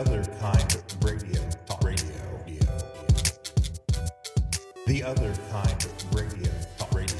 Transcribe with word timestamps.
other 0.00 0.24
kind 0.40 0.74
of 0.74 1.04
radio. 1.04 1.38
Talk 1.66 1.84
Radio. 1.84 2.08
The 4.86 5.02
other 5.04 5.30
kind 5.52 5.84
of 5.84 6.14
radio. 6.14 6.50
Talk 6.78 6.94
Radio. 6.94 7.16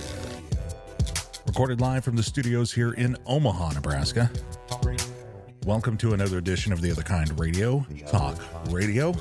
Recorded 1.46 1.82
live 1.82 2.04
from 2.04 2.16
the 2.16 2.22
studios 2.22 2.72
here 2.72 2.92
in 2.92 3.18
Omaha, 3.26 3.72
Nebraska. 3.72 4.30
Welcome 5.66 5.98
to 5.98 6.14
another 6.14 6.38
edition 6.38 6.72
of 6.72 6.80
The 6.80 6.90
Other 6.90 7.02
Kind 7.02 7.38
Radio, 7.38 7.86
Talk 8.06 8.38
Radio. 8.70 9.14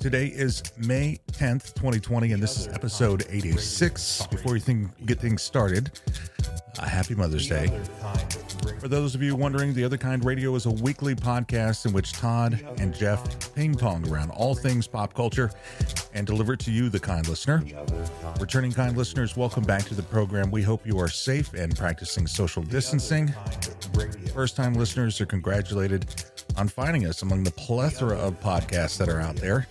Today 0.00 0.28
is 0.28 0.62
May 0.78 1.20
10th, 1.32 1.74
2020, 1.74 2.32
and 2.32 2.42
this 2.42 2.58
is 2.58 2.68
episode 2.68 3.26
86. 3.28 4.28
Before 4.28 4.54
you 4.54 4.60
think, 4.60 5.04
get 5.04 5.20
things 5.20 5.42
started, 5.42 5.90
uh, 6.78 6.86
happy 6.86 7.14
Mother's 7.14 7.46
Day. 7.46 7.66
For 8.80 8.88
those 8.88 9.14
of 9.14 9.22
you 9.22 9.34
wondering, 9.34 9.74
The 9.74 9.84
Other 9.84 9.96
Kind 9.96 10.24
Radio 10.24 10.54
is 10.54 10.66
a 10.66 10.70
weekly 10.70 11.14
podcast 11.14 11.86
in 11.86 11.92
which 11.92 12.12
Todd 12.12 12.64
and 12.78 12.94
Jeff 12.94 13.54
ping 13.54 13.74
pong 13.74 14.08
around 14.08 14.30
all 14.30 14.54
things 14.54 14.86
pop 14.86 15.14
culture 15.14 15.50
and 16.14 16.26
deliver 16.26 16.56
to 16.56 16.70
you, 16.70 16.88
the 16.88 17.00
kind 17.00 17.26
listener. 17.28 17.62
Returning 18.40 18.72
kind 18.72 18.96
listeners, 18.96 19.36
welcome 19.36 19.64
back 19.64 19.84
to 19.84 19.94
the 19.94 20.02
program. 20.02 20.50
We 20.50 20.62
hope 20.62 20.86
you 20.86 20.98
are 20.98 21.08
safe 21.08 21.54
and 21.54 21.76
practicing 21.76 22.26
social 22.26 22.62
distancing. 22.62 23.34
First 24.32 24.56
time 24.56 24.74
listeners 24.74 25.20
are 25.20 25.26
congratulated 25.26 26.06
on 26.56 26.68
finding 26.68 27.06
us 27.06 27.22
among 27.22 27.44
the 27.44 27.50
plethora 27.52 28.16
of 28.16 28.40
podcasts 28.40 28.96
that 28.98 29.08
are 29.08 29.20
out 29.20 29.36
there. 29.36 29.66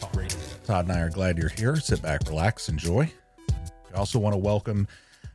Todd 0.65 0.85
and 0.85 0.91
I 0.91 1.01
are 1.01 1.09
glad 1.09 1.37
you're 1.37 1.49
here. 1.49 1.77
Sit 1.77 2.01
back, 2.01 2.27
relax, 2.27 2.69
enjoy. 2.69 3.11
I 3.93 3.97
also 3.97 4.19
want 4.19 4.33
to 4.33 4.37
welcome 4.37 4.87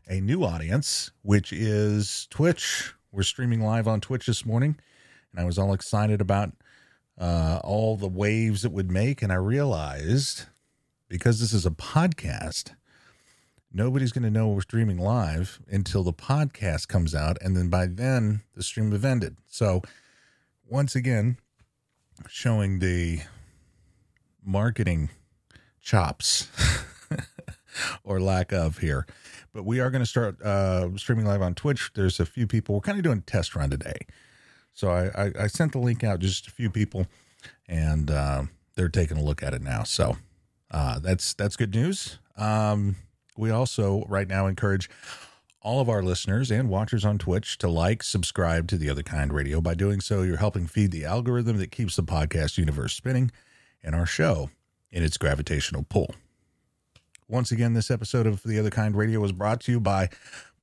a 0.09 0.21
new 0.21 0.45
audience, 0.45 1.11
which 1.23 1.53
is 1.53 2.27
Twitch. 2.31 2.93
We're 3.15 3.25
streaming 3.25 3.61
live 3.61 3.87
on 3.87 4.01
Twitch 4.01 4.25
this 4.25 4.47
morning, 4.47 4.79
and 5.31 5.41
I 5.41 5.45
was 5.45 5.59
all 5.59 5.75
excited 5.75 6.23
about 6.23 6.53
uh, 7.19 7.61
all 7.63 7.99
the 7.99 8.09
waves 8.09 8.65
it 8.65 8.73
would 8.73 8.91
make. 8.91 9.21
And 9.21 9.31
I 9.31 9.35
realized 9.35 10.47
because 11.09 11.39
this 11.39 11.53
is 11.53 11.67
a 11.67 11.71
podcast, 11.71 12.71
nobody's 13.71 14.13
going 14.13 14.23
to 14.23 14.31
know 14.31 14.49
we're 14.49 14.63
streaming 14.63 14.97
live 14.97 15.61
until 15.71 16.03
the 16.03 16.15
podcast 16.15 16.89
comes 16.89 17.15
out. 17.15 17.37
And 17.43 17.55
then 17.55 17.69
by 17.69 17.85
then, 17.85 18.41
the 18.55 18.63
stream 18.63 18.93
have 18.93 19.05
ended. 19.05 19.37
So, 19.47 19.83
once 20.67 20.97
again, 20.97 21.37
showing 22.29 22.79
the 22.79 23.21
marketing 24.43 25.11
chops 25.83 26.49
or 28.05 28.21
lack 28.21 28.53
of 28.53 28.79
here. 28.79 29.07
But 29.53 29.65
we 29.65 29.81
are 29.81 29.91
going 29.91 30.03
to 30.03 30.07
start 30.07 30.41
uh, 30.43 30.97
streaming 30.97 31.27
live 31.27 31.43
on 31.43 31.55
Twitch. 31.55 31.91
There's 31.95 32.21
a 32.21 32.27
few 32.27 32.47
people. 32.47 32.75
We're 32.75 32.81
kind 32.81 32.99
of 32.99 33.05
doing 33.05 33.19
a 33.19 33.23
test 33.23 33.55
run 33.55 33.71
today. 33.71 34.07
So 34.75 34.91
I, 34.91 35.27
I, 35.27 35.33
I 35.41 35.47
sent 35.49 35.73
the 35.73 35.79
link 35.79 36.03
out 36.03 36.21
just 36.21 36.47
a 36.47 36.51
few 36.51 36.71
people, 36.71 37.07
and 37.69 38.11
uh, 38.11 38.45
they're 38.75 38.89
taking 38.89 39.19
a 39.19 39.23
look 39.23 39.43
at 39.43 39.53
it 39.55 39.63
now. 39.63 39.83
So 39.83 40.17
uh, 40.71 40.99
that's 40.99 41.35
that's 41.35 41.57
good 41.57 41.75
news. 41.75 42.19
Um, 42.37 42.97
we 43.37 43.51
also 43.51 44.05
right 44.09 44.29
now 44.29 44.47
encourage 44.47 44.89
all 45.61 45.81
of 45.81 45.89
our 45.89 46.03
listeners 46.03 46.51
and 46.51 46.69
watchers 46.69 47.05
on 47.05 47.19
Twitch 47.19 47.57
to 47.59 47.69
like, 47.69 48.03
subscribe 48.03 48.67
to 48.69 48.77
the 48.77 48.91
Other 48.91 49.03
Kind 49.03 49.33
Radio. 49.33 49.61
By 49.61 49.75
doing 49.75 50.01
so, 50.01 50.23
you're 50.23 50.39
helping 50.39 50.67
feed 50.67 50.91
the 50.91 51.05
algorithm 51.05 51.59
that 51.59 51.71
keeps 51.71 51.95
the 51.97 52.03
podcast 52.03 52.59
universe 52.59 52.95
spinning 52.95 53.31
and 53.83 53.95
our 53.95 54.07
show 54.07 54.51
in 54.91 55.03
its 55.05 55.17
gravitational 55.17 55.85
pull. 55.89 56.15
Once 57.33 57.51
again, 57.51 57.73
this 57.73 57.91
episode 57.91 58.27
of 58.27 58.43
The 58.43 58.59
Other 58.59 58.69
Kind 58.69 58.95
Radio 58.95 59.19
was 59.19 59.33
brought 59.33 59.63
to 59.63 59.73
you 59.73 59.81
by 59.81 60.11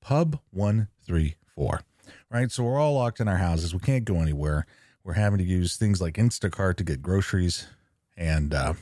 Pub 0.01 0.39
134. 0.51 1.81
Right? 2.29 2.51
So 2.51 2.63
we're 2.63 2.77
all 2.77 2.93
locked 2.93 3.19
in 3.19 3.27
our 3.27 3.37
houses. 3.37 3.73
We 3.73 3.79
can't 3.79 4.05
go 4.05 4.21
anywhere. 4.21 4.67
We're 5.03 5.13
having 5.13 5.39
to 5.39 5.43
use 5.43 5.77
things 5.77 5.99
like 5.99 6.13
Instacart 6.17 6.75
to 6.75 6.83
get 6.83 7.01
groceries. 7.01 7.65
And, 8.15 8.53
uh, 8.53 8.73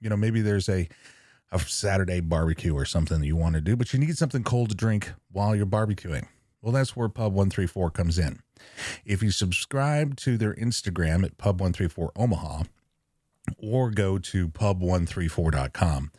you 0.00 0.08
know, 0.08 0.16
maybe 0.16 0.40
there's 0.40 0.68
a, 0.68 0.88
a 1.50 1.58
Saturday 1.58 2.20
barbecue 2.20 2.72
or 2.72 2.84
something 2.84 3.18
that 3.18 3.26
you 3.26 3.34
want 3.34 3.56
to 3.56 3.60
do, 3.60 3.74
but 3.74 3.92
you 3.92 3.98
need 3.98 4.16
something 4.16 4.44
cold 4.44 4.68
to 4.68 4.76
drink 4.76 5.10
while 5.32 5.56
you're 5.56 5.66
barbecuing. 5.66 6.28
Well, 6.62 6.70
that's 6.70 6.94
where 6.94 7.08
Pub 7.08 7.32
134 7.32 7.90
comes 7.90 8.20
in. 8.20 8.38
If 9.04 9.20
you 9.20 9.32
subscribe 9.32 10.14
to 10.18 10.38
their 10.38 10.54
Instagram 10.54 11.24
at 11.24 11.38
Pub 11.38 11.60
134 11.60 12.12
Omaha 12.14 12.62
or 13.58 13.90
go 13.90 14.16
to 14.16 14.48
pub134.com, 14.48 16.12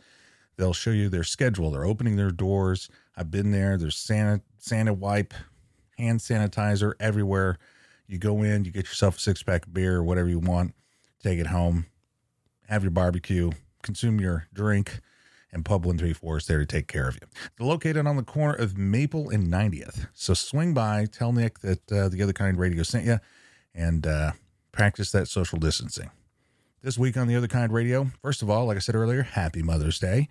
they'll 0.58 0.74
show 0.74 0.90
you 0.90 1.08
their 1.08 1.24
schedule. 1.24 1.70
They're 1.70 1.86
opening 1.86 2.16
their 2.16 2.30
doors. 2.30 2.90
I've 3.16 3.30
been 3.30 3.52
there. 3.52 3.78
There's 3.78 3.96
Santa 3.96 4.42
Santa 4.58 4.92
wipe, 4.92 5.32
hand 5.96 6.20
sanitizer 6.20 6.92
everywhere. 7.00 7.56
You 8.06 8.18
go 8.18 8.42
in, 8.42 8.64
you 8.64 8.70
get 8.70 8.86
yourself 8.86 9.16
a 9.16 9.20
six 9.20 9.42
pack 9.42 9.66
of 9.66 9.72
beer 9.72 10.02
whatever 10.02 10.28
you 10.28 10.38
want, 10.38 10.74
take 11.22 11.38
it 11.38 11.46
home, 11.46 11.86
have 12.68 12.82
your 12.82 12.90
barbecue, 12.90 13.52
consume 13.82 14.20
your 14.20 14.48
drink, 14.52 15.00
and 15.52 15.64
Pub 15.64 15.84
134 15.84 16.38
is 16.38 16.46
there 16.46 16.58
to 16.58 16.66
take 16.66 16.88
care 16.88 17.08
of 17.08 17.14
you. 17.14 17.26
They're 17.56 17.66
located 17.66 18.06
on 18.06 18.16
the 18.16 18.22
corner 18.22 18.54
of 18.54 18.76
Maple 18.76 19.30
and 19.30 19.48
90th. 19.48 20.08
So 20.14 20.34
swing 20.34 20.74
by, 20.74 21.06
tell 21.06 21.32
Nick 21.32 21.60
that 21.60 21.92
uh, 21.92 22.08
the 22.08 22.22
other 22.22 22.32
kind 22.32 22.58
radio 22.58 22.82
sent 22.82 23.06
you, 23.06 23.18
and 23.74 24.06
uh, 24.06 24.32
practice 24.72 25.12
that 25.12 25.28
social 25.28 25.58
distancing. 25.58 26.10
This 26.82 26.98
week 26.98 27.16
on 27.16 27.26
the 27.26 27.36
other 27.36 27.48
kind 27.48 27.72
radio, 27.72 28.10
first 28.22 28.42
of 28.42 28.50
all, 28.50 28.66
like 28.66 28.76
I 28.76 28.80
said 28.80 28.94
earlier, 28.94 29.22
happy 29.22 29.62
Mother's 29.62 29.98
Day. 29.98 30.28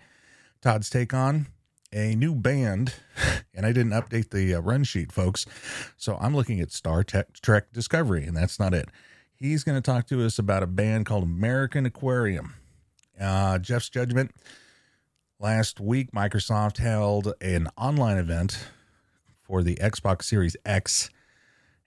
Todd's 0.60 0.90
take 0.90 1.14
on 1.14 1.46
a 1.92 2.14
new 2.14 2.34
band, 2.34 2.94
and 3.54 3.64
I 3.64 3.72
didn't 3.72 3.92
update 3.92 4.30
the 4.30 4.54
uh, 4.54 4.60
run 4.60 4.84
sheet, 4.84 5.12
folks. 5.12 5.46
So 5.96 6.16
I'm 6.20 6.34
looking 6.34 6.60
at 6.60 6.72
Star 6.72 7.04
Trek, 7.04 7.28
Trek 7.40 7.72
Discovery, 7.72 8.24
and 8.24 8.36
that's 8.36 8.58
not 8.58 8.74
it. 8.74 8.88
He's 9.34 9.64
going 9.64 9.80
to 9.80 9.82
talk 9.82 10.06
to 10.08 10.24
us 10.24 10.38
about 10.38 10.62
a 10.62 10.66
band 10.66 11.06
called 11.06 11.22
American 11.22 11.86
Aquarium. 11.86 12.54
Uh, 13.20 13.58
Jeff's 13.58 13.88
Judgment. 13.88 14.32
Last 15.40 15.78
week, 15.78 16.10
Microsoft 16.10 16.78
held 16.78 17.32
an 17.40 17.68
online 17.76 18.18
event 18.18 18.68
for 19.40 19.62
the 19.62 19.76
Xbox 19.76 20.24
Series 20.24 20.56
X, 20.64 21.10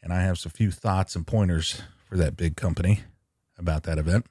and 0.01 0.13
I 0.13 0.21
have 0.21 0.39
some 0.39 0.51
few 0.53 0.71
thoughts 0.71 1.15
and 1.15 1.27
pointers 1.27 1.81
for 2.07 2.15
that 2.17 2.37
big 2.37 2.55
company 2.55 3.01
about 3.57 3.83
that 3.83 3.97
event. 3.97 4.25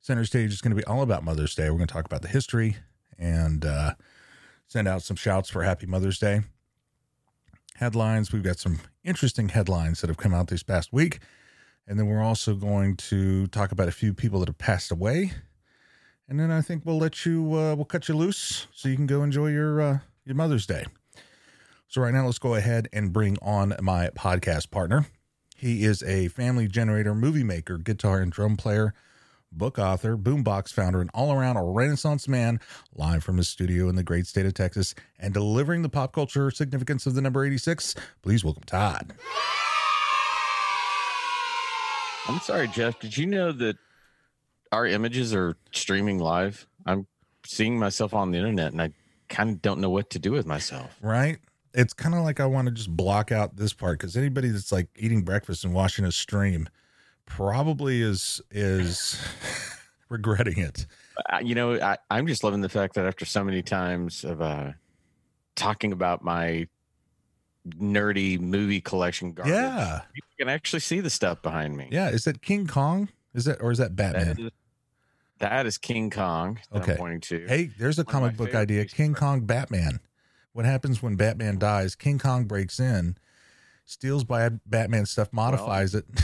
Center 0.00 0.24
stage 0.24 0.52
is 0.52 0.60
going 0.60 0.70
to 0.70 0.76
be 0.76 0.84
all 0.84 1.02
about 1.02 1.22
Mother's 1.22 1.54
Day. 1.54 1.70
We're 1.70 1.76
going 1.76 1.86
to 1.86 1.94
talk 1.94 2.06
about 2.06 2.22
the 2.22 2.28
history 2.28 2.76
and 3.20 3.64
uh, 3.64 3.94
send 4.66 4.88
out 4.88 5.02
some 5.02 5.16
shouts 5.16 5.48
for 5.48 5.62
Happy 5.62 5.86
Mother's 5.86 6.18
Day. 6.18 6.40
Headlines 7.76 8.32
we've 8.32 8.42
got 8.42 8.58
some 8.58 8.80
interesting 9.04 9.50
headlines 9.50 10.00
that 10.00 10.08
have 10.08 10.16
come 10.16 10.34
out 10.34 10.48
this 10.48 10.62
past 10.62 10.92
week. 10.92 11.20
And 11.86 11.98
then 11.98 12.06
we're 12.06 12.22
also 12.22 12.54
going 12.54 12.96
to 12.96 13.46
talk 13.48 13.72
about 13.72 13.88
a 13.88 13.92
few 13.92 14.14
people 14.14 14.40
that 14.40 14.48
have 14.48 14.58
passed 14.58 14.90
away. 14.90 15.32
And 16.28 16.38
then 16.38 16.50
I 16.50 16.60
think 16.60 16.84
we'll 16.84 16.98
let 16.98 17.26
you, 17.26 17.54
uh, 17.54 17.74
we'll 17.74 17.84
cut 17.84 18.08
you 18.08 18.14
loose 18.14 18.68
so 18.72 18.88
you 18.88 18.96
can 18.96 19.06
go 19.06 19.22
enjoy 19.22 19.48
your, 19.48 19.80
uh, 19.80 19.98
your 20.24 20.36
Mother's 20.36 20.66
Day. 20.66 20.86
So, 21.88 22.00
right 22.00 22.14
now, 22.14 22.26
let's 22.26 22.38
go 22.38 22.54
ahead 22.54 22.86
and 22.92 23.12
bring 23.12 23.36
on 23.42 23.74
my 23.82 24.10
podcast 24.10 24.70
partner. 24.70 25.06
He 25.56 25.82
is 25.82 26.04
a 26.04 26.28
family 26.28 26.68
generator, 26.68 27.16
movie 27.16 27.42
maker, 27.42 27.78
guitar 27.78 28.20
and 28.20 28.30
drum 28.30 28.56
player, 28.56 28.94
book 29.52 29.78
author, 29.78 30.16
boombox 30.16 30.72
founder, 30.72 31.00
and 31.00 31.10
all 31.12 31.32
around 31.32 31.56
a 31.56 31.64
renaissance 31.64 32.28
man, 32.28 32.60
live 32.94 33.24
from 33.24 33.36
his 33.36 33.48
studio 33.48 33.88
in 33.88 33.96
the 33.96 34.02
great 34.02 34.26
state 34.26 34.46
of 34.46 34.54
Texas 34.54 34.94
and 35.18 35.34
delivering 35.34 35.82
the 35.82 35.88
pop 35.88 36.12
culture 36.12 36.50
significance 36.50 37.06
of 37.06 37.14
the 37.14 37.20
number 37.20 37.44
86. 37.44 37.94
Please 38.22 38.44
welcome 38.44 38.62
Todd. 38.64 39.14
I'm 42.28 42.40
sorry, 42.40 42.68
Jeff. 42.68 43.00
Did 43.00 43.16
you 43.16 43.26
know 43.26 43.50
that 43.52 43.76
our 44.70 44.86
images 44.86 45.34
are 45.34 45.56
streaming 45.72 46.18
live? 46.18 46.66
I'm 46.86 47.06
seeing 47.44 47.78
myself 47.78 48.14
on 48.14 48.30
the 48.30 48.38
internet 48.38 48.72
and 48.72 48.80
I 48.80 48.90
kind 49.28 49.50
of 49.50 49.62
don't 49.62 49.80
know 49.80 49.90
what 49.90 50.10
to 50.10 50.18
do 50.18 50.32
with 50.32 50.46
myself. 50.46 50.96
Right? 51.02 51.38
It's 51.72 51.92
kind 51.92 52.14
of 52.14 52.22
like 52.22 52.40
I 52.40 52.46
want 52.46 52.66
to 52.66 52.72
just 52.72 52.90
block 52.90 53.32
out 53.32 53.56
this 53.56 53.72
part 53.72 53.98
because 53.98 54.16
anybody 54.16 54.48
that's 54.48 54.72
like 54.72 54.88
eating 54.96 55.22
breakfast 55.22 55.64
and 55.64 55.72
watching 55.72 56.04
a 56.04 56.12
stream 56.12 56.68
probably 57.30 58.02
is 58.02 58.40
is 58.50 59.18
regretting 60.10 60.58
it. 60.58 60.86
You 61.42 61.54
know, 61.54 61.80
I, 61.80 61.96
I'm 62.10 62.26
just 62.26 62.44
loving 62.44 62.60
the 62.60 62.68
fact 62.68 62.94
that 62.94 63.06
after 63.06 63.24
so 63.24 63.44
many 63.44 63.62
times 63.62 64.24
of 64.24 64.40
uh, 64.42 64.72
talking 65.54 65.92
about 65.92 66.22
my 66.24 66.66
nerdy 67.76 68.40
movie 68.40 68.80
collection 68.80 69.32
garbage, 69.32 69.52
Yeah. 69.52 70.00
you 70.14 70.22
can 70.38 70.48
actually 70.48 70.80
see 70.80 71.00
the 71.00 71.10
stuff 71.10 71.42
behind 71.42 71.76
me. 71.76 71.88
Yeah. 71.92 72.08
Is 72.08 72.24
that 72.24 72.42
King 72.42 72.66
Kong? 72.66 73.08
Is 73.34 73.44
that 73.44 73.60
or 73.60 73.70
is 73.70 73.78
that 73.78 73.96
That 73.96 74.14
Batman? 74.14 74.46
is, 74.46 74.50
that 75.38 75.66
is 75.66 75.78
King 75.78 76.10
Kong 76.10 76.58
that 76.72 76.82
Okay. 76.82 76.92
I'm 76.92 76.98
pointing 76.98 77.20
to. 77.22 77.46
Hey, 77.46 77.70
there's 77.78 77.98
a 77.98 78.02
One 78.04 78.12
comic 78.12 78.36
book 78.36 78.54
idea. 78.54 78.84
King 78.86 79.14
Kong 79.14 79.42
Batman. 79.42 80.00
What 80.52 80.64
happens 80.64 81.02
when 81.02 81.16
Batman 81.16 81.58
dies? 81.58 81.94
King 81.94 82.18
Kong 82.18 82.44
breaks 82.46 82.80
in, 82.80 83.16
steals 83.84 84.24
bad 84.24 84.60
Batman 84.66 85.06
stuff, 85.06 85.32
modifies 85.32 85.94
it. 85.94 86.06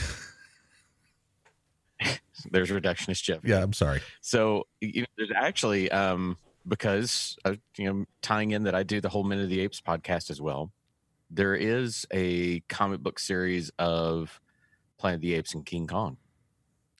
There's 2.51 2.71
reductionist 2.71 3.23
Jeff. 3.23 3.41
yeah, 3.45 3.63
I'm 3.63 3.73
sorry. 3.73 4.01
So 4.21 4.67
you 4.81 5.03
know, 5.03 5.07
there's 5.17 5.33
actually 5.35 5.91
um, 5.91 6.37
because 6.67 7.37
uh, 7.45 7.55
you 7.77 7.93
know 7.93 8.05
tying 8.23 8.51
in 8.53 8.65
that 8.65 8.75
I 8.75 8.83
do 8.83 9.01
the 9.01 9.09
whole 9.09 9.25
Minute 9.25 9.45
of 9.45 9.51
the 9.51 9.61
Apes 9.61 9.81
podcast 9.81 10.31
as 10.31 10.41
well. 10.41 10.73
There 11.31 11.55
is 11.55 12.07
a 12.13 12.61
comic 12.69 13.01
book 13.01 13.19
series 13.19 13.71
of 13.79 14.41
Planet 14.99 15.17
of 15.17 15.23
the 15.23 15.35
Apes 15.35 15.55
and 15.55 15.67
King 15.67 15.87
Kong. 15.87 16.17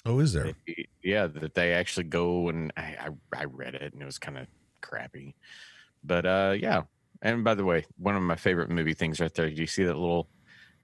Oh, 0.05 0.19
is 0.21 0.33
there? 0.33 0.53
They- 0.67 0.87
yeah, 1.03 1.27
that 1.29 1.55
they 1.55 1.73
actually 1.73 2.05
go 2.05 2.49
and 2.49 2.73
I 2.77 2.97
I, 3.35 3.41
I 3.41 3.45
read 3.45 3.75
it 3.75 3.93
and 3.93 4.03
it 4.03 4.07
was 4.07 4.19
kind 4.19 4.39
of 4.39 4.47
crappy, 4.81 5.35
but 6.03 6.27
uh, 6.27 6.55
yeah. 6.59 6.83
And 7.23 7.43
by 7.45 7.55
the 7.55 7.65
way, 7.65 7.87
one 7.97 8.15
of 8.15 8.23
my 8.23 8.37
favorite 8.37 8.69
movie 8.69 8.93
things 8.93 9.21
right 9.21 9.33
there. 9.33 9.49
Do 9.49 9.55
you 9.61 9.67
see 9.67 9.85
that 9.85 9.97
little? 9.97 10.29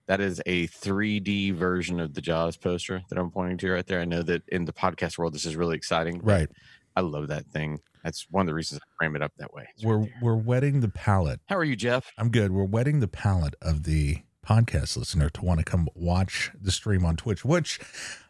That 0.07 0.21
is 0.21 0.43
a 0.47 0.67
3D 0.69 1.55
version 1.55 2.01
of 2.01 2.15
the 2.15 2.21
Jaws 2.21 2.57
poster 2.57 3.03
that 3.09 3.19
I'm 3.19 3.31
pointing 3.31 3.59
to 3.59 3.73
right 3.73 3.87
there. 3.87 4.01
I 4.01 4.05
know 4.05 4.23
that 4.23 4.43
in 4.49 4.65
the 4.65 4.73
podcast 4.73 5.17
world, 5.17 5.33
this 5.33 5.47
is 5.47 5.57
really 5.57 5.77
exciting. 5.77 6.21
Right. 6.23 6.49
I 6.97 7.01
love 7.01 7.29
that 7.29 7.47
thing. 7.47 7.81
That's 8.05 8.27
one 8.31 8.43
of 8.43 8.47
the 8.49 8.55
reasons 8.55 8.81
I 8.83 8.87
frame 8.99 9.17
it 9.17 9.23
up 9.23 9.33
that 9.39 9.55
way. 9.55 9.69
It's 9.75 9.85
We're 9.85 9.99
right 9.99 10.11
we're 10.21 10.37
wetting 10.37 10.81
the 10.81 10.89
palate. 10.89 11.41
How 11.49 11.57
are 11.57 11.65
you, 11.65 11.77
Jeff? 11.77 12.11
I'm 12.19 12.31
good. 12.31 12.51
We're 12.51 12.65
wetting 12.65 13.01
the 13.01 13.09
palate 13.09 13.55
of 13.63 13.85
the 13.85 14.19
podcast 14.47 14.97
listener 14.97 15.31
to 15.31 15.45
want 15.45 15.61
to 15.61 15.65
come 15.65 15.89
watch 15.95 16.51
the 16.61 16.73
stream 16.73 17.05
on 17.05 17.17
Twitch, 17.17 17.45
which 17.45 17.79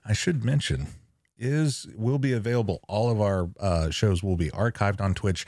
I 0.05 0.13
should 0.13 0.45
mention 0.45 0.89
is 1.39 1.87
will 1.97 2.19
be 2.19 2.33
available. 2.33 2.81
All 2.89 3.11
of 3.11 3.21
our 3.21 3.51
uh, 3.59 3.91
shows 3.91 4.23
will 4.23 4.37
be 4.37 4.51
archived 4.51 5.01
on 5.01 5.15
Twitch. 5.15 5.47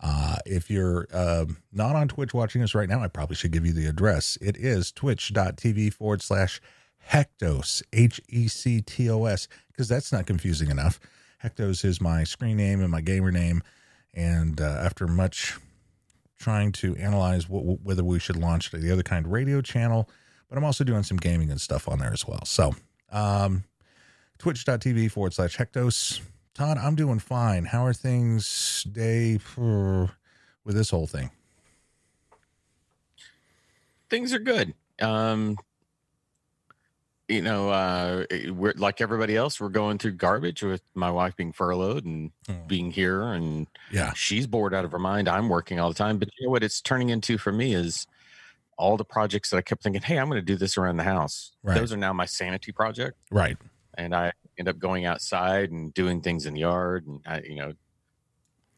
Uh, 0.00 0.36
if 0.44 0.70
you're 0.70 1.06
um 1.12 1.58
not 1.72 1.96
on 1.96 2.08
Twitch 2.08 2.34
watching 2.34 2.62
us 2.62 2.74
right 2.74 2.88
now, 2.88 3.00
I 3.00 3.08
probably 3.08 3.36
should 3.36 3.52
give 3.52 3.64
you 3.66 3.72
the 3.72 3.86
address. 3.86 4.36
It 4.40 4.56
is 4.56 4.92
twitch.tv 4.92 5.92
forward 5.94 6.22
slash 6.22 6.60
Hectos, 7.10 7.82
H 7.92 8.20
E 8.28 8.48
C 8.48 8.80
T 8.80 9.10
O 9.10 9.24
S, 9.24 9.48
because 9.68 9.88
that's 9.88 10.12
not 10.12 10.26
confusing 10.26 10.70
enough. 10.70 10.98
Hectos 11.42 11.84
is 11.84 12.00
my 12.00 12.24
screen 12.24 12.56
name 12.56 12.80
and 12.80 12.90
my 12.90 13.00
gamer 13.00 13.30
name. 13.30 13.62
And 14.14 14.60
uh, 14.60 14.64
after 14.64 15.06
much 15.06 15.56
trying 16.38 16.72
to 16.72 16.96
analyze 16.96 17.48
what, 17.48 17.80
whether 17.82 18.04
we 18.04 18.18
should 18.18 18.36
launch 18.36 18.70
the 18.70 18.92
other 18.92 19.02
kind 19.02 19.26
of 19.26 19.32
radio 19.32 19.60
channel, 19.60 20.08
but 20.48 20.56
I'm 20.56 20.64
also 20.64 20.84
doing 20.84 21.02
some 21.02 21.16
gaming 21.16 21.50
and 21.50 21.60
stuff 21.60 21.88
on 21.88 21.98
there 21.98 22.12
as 22.12 22.26
well. 22.26 22.44
So, 22.44 22.74
um, 23.10 23.64
twitch.tv 24.38 25.10
forward 25.10 25.34
slash 25.34 25.56
Hectos. 25.56 26.20
Todd, 26.54 26.78
I'm 26.78 26.94
doing 26.94 27.18
fine. 27.18 27.64
How 27.64 27.84
are 27.84 27.92
things 27.92 28.84
day 28.84 29.38
for, 29.38 30.12
with 30.64 30.76
this 30.76 30.90
whole 30.90 31.08
thing? 31.08 31.30
Things 34.08 34.32
are 34.32 34.38
good. 34.38 34.74
Um, 35.02 35.56
you 37.26 37.42
know, 37.42 37.70
uh, 37.70 38.24
we're 38.50 38.74
like 38.76 39.00
everybody 39.00 39.34
else. 39.34 39.60
We're 39.60 39.70
going 39.70 39.98
through 39.98 40.12
garbage 40.12 40.62
with 40.62 40.82
my 40.94 41.10
wife 41.10 41.34
being 41.34 41.52
furloughed 41.52 42.04
and 42.04 42.30
Mm. 42.46 42.68
being 42.68 42.90
here, 42.90 43.22
and 43.22 43.66
Yeah. 43.90 44.12
she's 44.12 44.46
bored 44.46 44.74
out 44.74 44.84
of 44.84 44.92
her 44.92 44.98
mind. 44.98 45.28
I'm 45.28 45.48
working 45.48 45.80
all 45.80 45.88
the 45.88 45.94
time, 45.94 46.18
but 46.18 46.28
you 46.38 46.46
know 46.46 46.50
what 46.50 46.62
it's 46.62 46.80
turning 46.82 47.08
into 47.08 47.38
for 47.38 47.50
me 47.50 47.74
is 47.74 48.06
all 48.76 48.96
the 48.96 49.04
projects 49.04 49.50
that 49.50 49.56
I 49.56 49.62
kept 49.62 49.82
thinking, 49.82 50.02
"Hey, 50.02 50.18
I'm 50.18 50.28
going 50.28 50.40
to 50.40 50.44
do 50.44 50.56
this 50.56 50.76
around 50.76 50.98
the 50.98 51.04
house." 51.04 51.52
Right. 51.62 51.74
Those 51.74 51.92
are 51.92 51.96
now 51.96 52.12
my 52.12 52.26
sanity 52.26 52.70
project, 52.70 53.16
Right. 53.30 53.56
and 53.94 54.14
I 54.14 54.32
end 54.58 54.68
up 54.68 54.78
going 54.78 55.04
outside 55.04 55.70
and 55.70 55.92
doing 55.94 56.20
things 56.20 56.46
in 56.46 56.54
the 56.54 56.60
yard, 56.60 57.06
and 57.06 57.20
I, 57.26 57.40
you 57.40 57.56
know, 57.56 57.72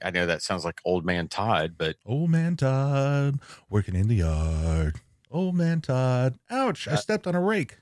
I 0.05 0.11
know 0.11 0.27
that 0.27 0.43
sounds 0.43 0.65
like 0.65 0.81
old 0.85 1.05
man 1.07 1.29
Todd, 1.29 1.75
but 1.79 1.97
Old 2.05 2.31
man 2.31 2.57
Todd 2.57 3.41
working 3.71 3.95
in 3.97 4.09
the 4.09 4.17
yard. 4.17 4.97
Old 5.31 5.55
man 5.55 5.81
Todd. 5.81 6.39
Ouch. 6.51 6.87
I 6.87 6.93
Uh, 6.93 6.97
stepped 6.97 7.27
on 7.27 7.35
a 7.35 7.41
rake. 7.41 7.77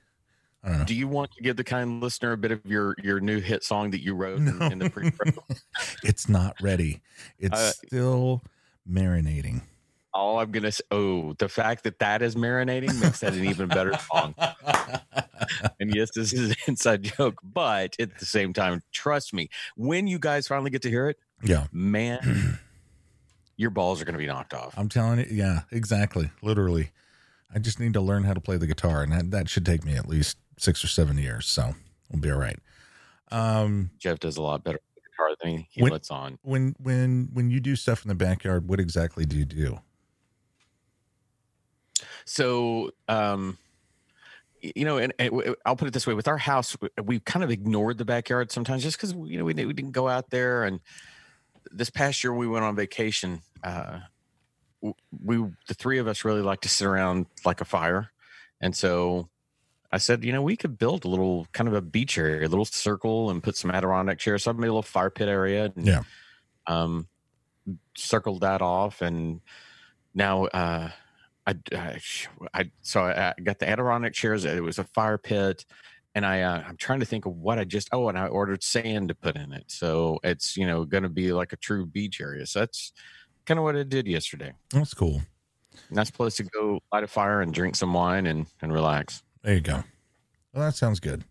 Do 0.87 0.95
you 0.95 1.07
want 1.07 1.31
to 1.33 1.43
give 1.43 1.57
the 1.57 1.63
kind 1.63 2.01
listener 2.01 2.31
a 2.31 2.37
bit 2.37 2.51
of 2.51 2.65
your 2.65 2.95
your 3.03 3.19
new 3.19 3.39
hit 3.39 3.63
song 3.63 3.91
that 3.91 4.01
you 4.01 4.15
wrote 4.15 4.39
in, 4.39 4.57
No. 4.57 4.65
in 4.65 4.79
the 4.79 4.89
pre? 4.89 5.11
it's 6.03 6.27
not 6.27 6.55
ready. 6.59 7.01
It's 7.37 7.53
Uh, 7.53 7.71
still 7.71 8.41
marinating. 8.89 9.61
All 10.15 10.39
I'm 10.39 10.49
gonna 10.51 10.71
say, 10.71 10.81
oh, 10.91 11.33
the 11.39 11.49
fact 11.49 11.83
that 11.83 11.99
that 11.99 12.21
is 12.21 12.35
marinating 12.35 12.99
makes 13.01 13.19
that 13.19 13.33
an 13.33 13.43
even 13.45 13.67
better 13.67 13.93
song. 14.11 14.33
And 15.79 15.93
yes, 15.93 16.09
this 16.15 16.33
is 16.33 16.51
an 16.51 16.55
inside 16.67 17.03
joke, 17.03 17.39
but 17.43 17.95
at 17.99 18.17
the 18.17 18.25
same 18.25 18.53
time, 18.53 18.81
trust 18.91 19.33
me, 19.33 19.49
when 19.75 20.07
you 20.07 20.17
guys 20.17 20.47
finally 20.47 20.71
get 20.71 20.81
to 20.83 20.89
hear 20.89 21.07
it, 21.09 21.17
Yeah. 21.43 21.67
man, 21.71 22.57
your 23.57 23.69
balls 23.69 24.01
are 24.01 24.05
gonna 24.05 24.17
be 24.17 24.25
knocked 24.25 24.53
off. 24.53 24.73
I'm 24.77 24.89
telling 24.89 25.19
you. 25.19 25.25
Yeah, 25.29 25.61
exactly. 25.71 26.31
Literally. 26.41 26.91
I 27.53 27.59
just 27.59 27.79
need 27.79 27.93
to 27.93 28.01
learn 28.01 28.23
how 28.23 28.33
to 28.33 28.39
play 28.41 28.57
the 28.57 28.65
guitar, 28.67 29.03
and 29.03 29.11
that, 29.11 29.31
that 29.31 29.49
should 29.49 29.65
take 29.65 29.83
me 29.85 29.95
at 29.95 30.07
least 30.07 30.37
six 30.57 30.83
or 30.83 30.87
seven 30.87 31.17
years. 31.17 31.45
So 31.45 31.75
we'll 32.09 32.21
be 32.21 32.31
all 32.31 32.39
right. 32.39 32.57
Um, 33.31 33.91
Jeff 33.99 34.19
does 34.19 34.37
a 34.37 34.41
lot 34.41 34.63
better 34.63 34.79
guitar 34.95 35.35
than 35.43 35.65
he 35.69 35.81
When- 35.83 35.91
lets 35.91 36.09
on. 36.09 36.39
when 36.41 36.75
when 36.79 37.29
when 37.33 37.49
you 37.51 37.59
do 37.59 37.75
stuff 37.75 38.03
in 38.03 38.09
the 38.09 38.15
backyard, 38.15 38.67
what 38.69 38.79
exactly 38.79 39.25
do 39.25 39.37
you 39.37 39.45
do? 39.45 39.79
So, 42.25 42.91
um, 43.07 43.57
you 44.61 44.83
know, 44.85 44.97
and, 44.97 45.13
and 45.19 45.55
I'll 45.65 45.75
put 45.75 45.87
it 45.87 45.93
this 45.93 46.07
way: 46.07 46.13
with 46.13 46.27
our 46.27 46.37
house, 46.39 46.75
we 47.03 47.19
kind 47.19 47.43
of 47.43 47.51
ignored 47.51 47.97
the 47.97 48.05
backyard 48.05 48.51
sometimes, 48.51 48.83
just 48.83 48.97
because 48.97 49.13
you 49.29 49.37
know 49.37 49.45
we, 49.45 49.53
didn't- 49.53 49.67
we 49.67 49.73
didn't 49.73 49.91
go 49.91 50.07
out 50.07 50.29
there. 50.31 50.63
And 50.63 50.79
this 51.71 51.89
past 51.89 52.23
year, 52.23 52.33
we 52.33 52.47
went 52.47 52.65
on 52.65 52.75
vacation. 52.75 53.41
Uh, 53.63 53.99
we 55.23 55.37
the 55.67 55.73
three 55.73 55.97
of 55.99 56.07
us 56.07 56.25
really 56.25 56.41
like 56.41 56.61
to 56.61 56.69
sit 56.69 56.85
around 56.85 57.27
like 57.45 57.61
a 57.61 57.65
fire, 57.65 58.11
and 58.59 58.75
so 58.75 59.29
I 59.91 59.97
said, 59.99 60.23
you 60.23 60.31
know, 60.31 60.41
we 60.41 60.57
could 60.57 60.77
build 60.79 61.05
a 61.05 61.07
little 61.07 61.47
kind 61.53 61.67
of 61.67 61.73
a 61.75 61.81
beach 61.81 62.17
area, 62.17 62.45
a 62.47 62.49
little 62.49 62.65
circle, 62.65 63.29
and 63.29 63.41
put 63.43 63.55
some 63.55 63.69
Adirondack 63.71 64.17
chairs. 64.19 64.43
So 64.43 64.51
I 64.51 64.53
made 64.53 64.67
a 64.67 64.71
little 64.71 64.81
fire 64.81 65.09
pit 65.11 65.29
area. 65.29 65.71
And, 65.75 65.85
Yeah. 65.85 66.01
Um, 66.67 67.07
circled 67.95 68.41
that 68.41 68.61
off, 68.63 69.01
and 69.01 69.41
now 70.15 70.45
uh, 70.45 70.89
I, 71.47 71.55
I, 71.73 71.99
I 72.53 72.71
so 72.81 73.01
I 73.01 73.29
I 73.29 73.41
got 73.43 73.59
the 73.59 73.69
Adirondack 73.69 74.13
chairs. 74.13 74.45
It 74.45 74.63
was 74.63 74.79
a 74.79 74.83
fire 74.83 75.17
pit, 75.17 75.65
and 76.13 76.25
I 76.25 76.41
uh, 76.41 76.63
I'm 76.67 76.77
trying 76.77 76.99
to 77.01 77.05
think 77.05 77.25
of 77.25 77.33
what 77.33 77.59
I 77.59 77.63
just 77.63 77.89
oh, 77.91 78.09
and 78.09 78.17
I 78.17 78.27
ordered 78.27 78.63
sand 78.63 79.09
to 79.09 79.15
put 79.15 79.35
in 79.35 79.53
it. 79.53 79.65
So 79.67 80.19
it's 80.23 80.57
you 80.57 80.65
know 80.65 80.85
going 80.85 81.03
to 81.03 81.09
be 81.09 81.33
like 81.33 81.53
a 81.53 81.57
true 81.57 81.85
beach 81.85 82.19
area. 82.21 82.45
So 82.45 82.59
that's 82.59 82.93
kind 83.45 83.59
of 83.59 83.63
what 83.63 83.75
I 83.75 83.83
did 83.83 84.07
yesterday. 84.07 84.53
That's 84.69 84.93
cool. 84.93 85.21
Nice 85.89 86.09
place 86.09 86.37
to 86.37 86.43
go 86.43 86.79
light 86.91 87.03
a 87.03 87.07
fire 87.07 87.41
and 87.41 87.53
drink 87.53 87.75
some 87.75 87.93
wine 87.93 88.25
and 88.25 88.47
and 88.61 88.73
relax. 88.73 89.23
There 89.43 89.53
you 89.53 89.61
go. 89.61 89.83
Well, 90.53 90.65
that 90.65 90.75
sounds 90.75 90.99
good. 90.99 91.25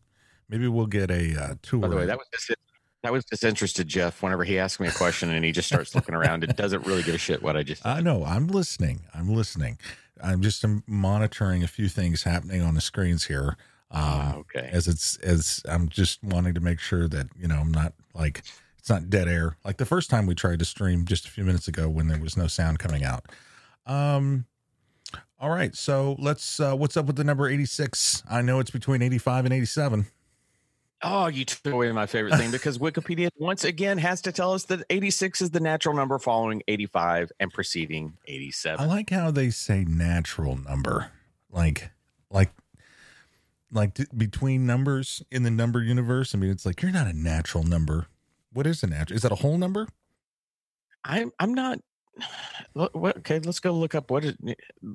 Maybe 0.49 0.69
we'll 0.69 0.87
get 0.87 1.11
a 1.11 1.43
uh, 1.43 1.55
tour. 1.63 1.81
By 1.81 1.89
the 1.89 1.97
way, 1.97 2.07
that 2.07 2.19
was 2.19 2.27
dis- 2.31 2.57
that 3.03 3.13
was 3.13 3.25
disinterested 3.25 3.89
Jeff. 3.89 4.23
Whenever 4.23 4.45
he 4.45 4.59
asks 4.59 4.81
me 4.81 4.89
a 4.89 4.93
question 4.93 5.31
and 5.31 5.45
he 5.45 5.53
just 5.53 5.69
starts 5.69 5.95
looking 5.95 6.15
around, 6.15 6.45
it 6.45 6.57
doesn't 6.57 6.87
really 6.87 7.03
give 7.03 7.15
a 7.15 7.19
shit 7.19 7.43
what 7.43 7.57
I 7.57 7.63
just. 7.63 7.85
I 7.85 8.01
know. 8.01 8.25
I'm 8.25 8.47
listening. 8.47 9.03
I'm 9.15 9.29
listening. 9.35 9.79
I'm 10.23 10.43
just 10.43 10.65
monitoring 10.87 11.63
a 11.63 11.69
few 11.69 11.89
things 11.89 12.23
happening 12.23 12.63
on 12.63 12.75
the 12.75 12.81
screens 12.81 13.25
here. 13.25 13.57
Um, 13.91 14.37
okay. 14.39 14.69
as 14.73 14.89
it's 14.89 15.17
as 15.19 15.63
I'm 15.69 15.89
just 15.89 16.23
wanting 16.25 16.55
to 16.55 16.61
make 16.61 16.81
sure 16.81 17.07
that 17.09 17.29
you 17.39 17.47
know 17.47 17.57
I'm 17.57 17.71
not 17.71 17.93
like 18.15 18.43
it's 18.79 18.91
not 18.91 19.09
dead 19.09 19.29
air 19.29 19.57
like 19.65 19.77
the 19.77 19.85
first 19.85 20.11
time 20.11 20.27
we 20.27 20.35
tried 20.35 20.59
to 20.59 20.65
stream 20.65 21.05
just 21.05 21.27
a 21.27 21.31
few 21.31 21.45
minutes 21.45 21.69
ago 21.69 21.89
when 21.89 22.09
there 22.09 22.19
was 22.19 22.37
no 22.37 22.47
sound 22.47 22.79
coming 22.79 23.05
out. 23.05 23.27
Um. 23.87 24.47
All 25.39 25.51
right, 25.51 25.75
so 25.77 26.17
let's. 26.19 26.59
uh 26.59 26.75
What's 26.75 26.97
up 26.97 27.07
with 27.07 27.17
the 27.17 27.25
number 27.25 27.49
86? 27.49 28.23
I 28.31 28.41
know 28.41 28.61
it's 28.61 28.71
between 28.71 29.03
85 29.03 29.45
and 29.45 29.55
87. 29.55 30.07
Oh, 31.07 31.27
you 31.27 31.45
took 31.45 31.67
away 31.73 31.93
my 31.93 32.07
favorite 32.07 32.37
thing 32.39 32.51
because 32.51 32.79
Wikipedia 32.79 33.29
once 33.37 33.63
again 33.63 33.99
has 33.99 34.23
to 34.23 34.33
tell 34.33 34.55
us 34.55 34.65
that 34.65 34.85
86 34.89 35.43
is 35.43 35.51
the 35.51 35.61
natural 35.61 35.95
number 35.95 36.19
following 36.19 36.63
85 36.67 37.31
and 37.39 37.53
preceding 37.53 38.15
87. 38.27 38.81
I 38.81 38.89
like 38.89 39.11
how 39.11 39.31
they 39.31 39.51
say 39.51 39.85
natural 39.85 40.57
number, 40.57 41.11
like, 41.51 41.91
like, 42.31 42.53
like 43.71 43.95
t- 43.95 44.07
between 44.17 44.65
numbers 44.67 45.23
in 45.31 45.43
the 45.43 45.51
number 45.51 45.83
universe. 45.83 46.35
I 46.35 46.39
mean, 46.39 46.51
it's 46.51 46.65
like 46.65 46.81
you're 46.81 46.91
not 46.91 47.07
a 47.07 47.13
natural 47.13 47.65
number. 47.65 48.07
What 48.53 48.67
is 48.67 48.83
a 48.83 48.87
natural? 48.87 49.17
Is 49.17 49.23
that 49.23 49.33
a 49.33 49.37
whole 49.37 49.59
number? 49.59 49.89
I'm 51.05 51.33
I'm 51.39 51.55
not. 51.55 51.79
What, 52.73 53.19
okay, 53.19 53.39
let's 53.39 53.61
go 53.61 53.71
look 53.71 53.95
up 53.95 54.11
what 54.11 54.25
is. 54.25 54.35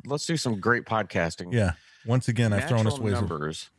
Let's 0.05 0.25
do 0.25 0.35
some 0.35 0.59
great 0.59 0.83
podcasting. 0.83 1.53
Yeah. 1.53 1.73
Once 2.05 2.27
again, 2.27 2.51
I've 2.51 2.67
thrown 2.67 2.85
us 2.87 2.93
Natural 2.95 3.07
of- 3.07 3.13
numbers 3.13 3.69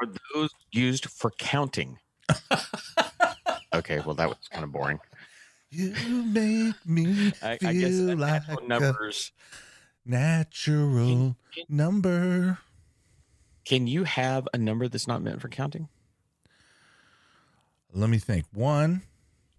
are 0.00 0.08
those 0.34 0.50
used 0.72 1.06
for 1.06 1.30
counting. 1.38 1.98
okay, 3.74 4.00
well 4.04 4.14
that 4.14 4.28
was 4.28 4.36
kind 4.50 4.64
of 4.64 4.72
boring. 4.72 4.98
You 5.70 5.92
make 6.24 6.74
me 6.86 7.32
I, 7.42 7.58
feel 7.58 7.68
I 7.68 7.72
guess 7.74 7.92
like 7.94 8.66
numbers. 8.66 9.32
natural 10.06 11.36
Can, 11.52 11.66
number. 11.68 12.58
can 13.66 13.86
you 13.86 14.04
have 14.04 14.48
a 14.54 14.58
number 14.58 14.88
that's 14.88 15.06
not 15.06 15.20
meant 15.22 15.40
for 15.42 15.48
counting? 15.48 15.88
Let 17.92 18.08
me 18.10 18.18
think. 18.18 18.46
One, 18.52 19.02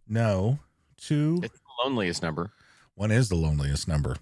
no. 0.07 0.59
Two, 0.97 1.39
It's 1.43 1.53
the 1.53 1.83
loneliest 1.85 2.21
number. 2.21 2.51
one 2.95 3.11
is 3.11 3.29
the 3.29 3.35
loneliest 3.35 3.87
number. 3.87 4.17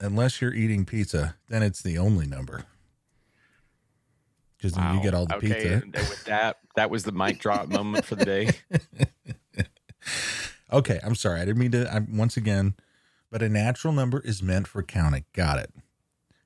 Unless 0.00 0.40
you're 0.40 0.54
eating 0.54 0.84
pizza, 0.86 1.36
then 1.48 1.62
it's 1.62 1.82
the 1.82 1.98
only 1.98 2.26
number. 2.26 2.64
Because 4.60 4.76
then 4.76 4.94
you 4.94 5.02
get 5.02 5.14
all 5.14 5.24
the 5.24 5.36
okay, 5.36 5.54
pizza. 5.54 5.72
and 5.82 5.92
with 5.94 6.24
that, 6.24 6.58
that 6.76 6.90
was 6.90 7.04
the 7.04 7.12
mic 7.12 7.38
drop 7.38 7.68
moment 7.68 8.04
for 8.04 8.14
the 8.14 8.24
day. 8.26 8.50
Okay, 10.72 11.00
I'm 11.02 11.14
sorry. 11.14 11.40
I 11.40 11.44
didn't 11.44 11.58
mean 11.58 11.72
to. 11.72 11.92
I, 11.92 11.98
once 11.98 12.36
again, 12.36 12.74
but 13.30 13.42
a 13.42 13.48
natural 13.48 13.92
number 13.92 14.20
is 14.20 14.42
meant 14.42 14.68
for 14.68 14.82
counting. 14.82 15.24
Got 15.32 15.58
it. 15.58 15.72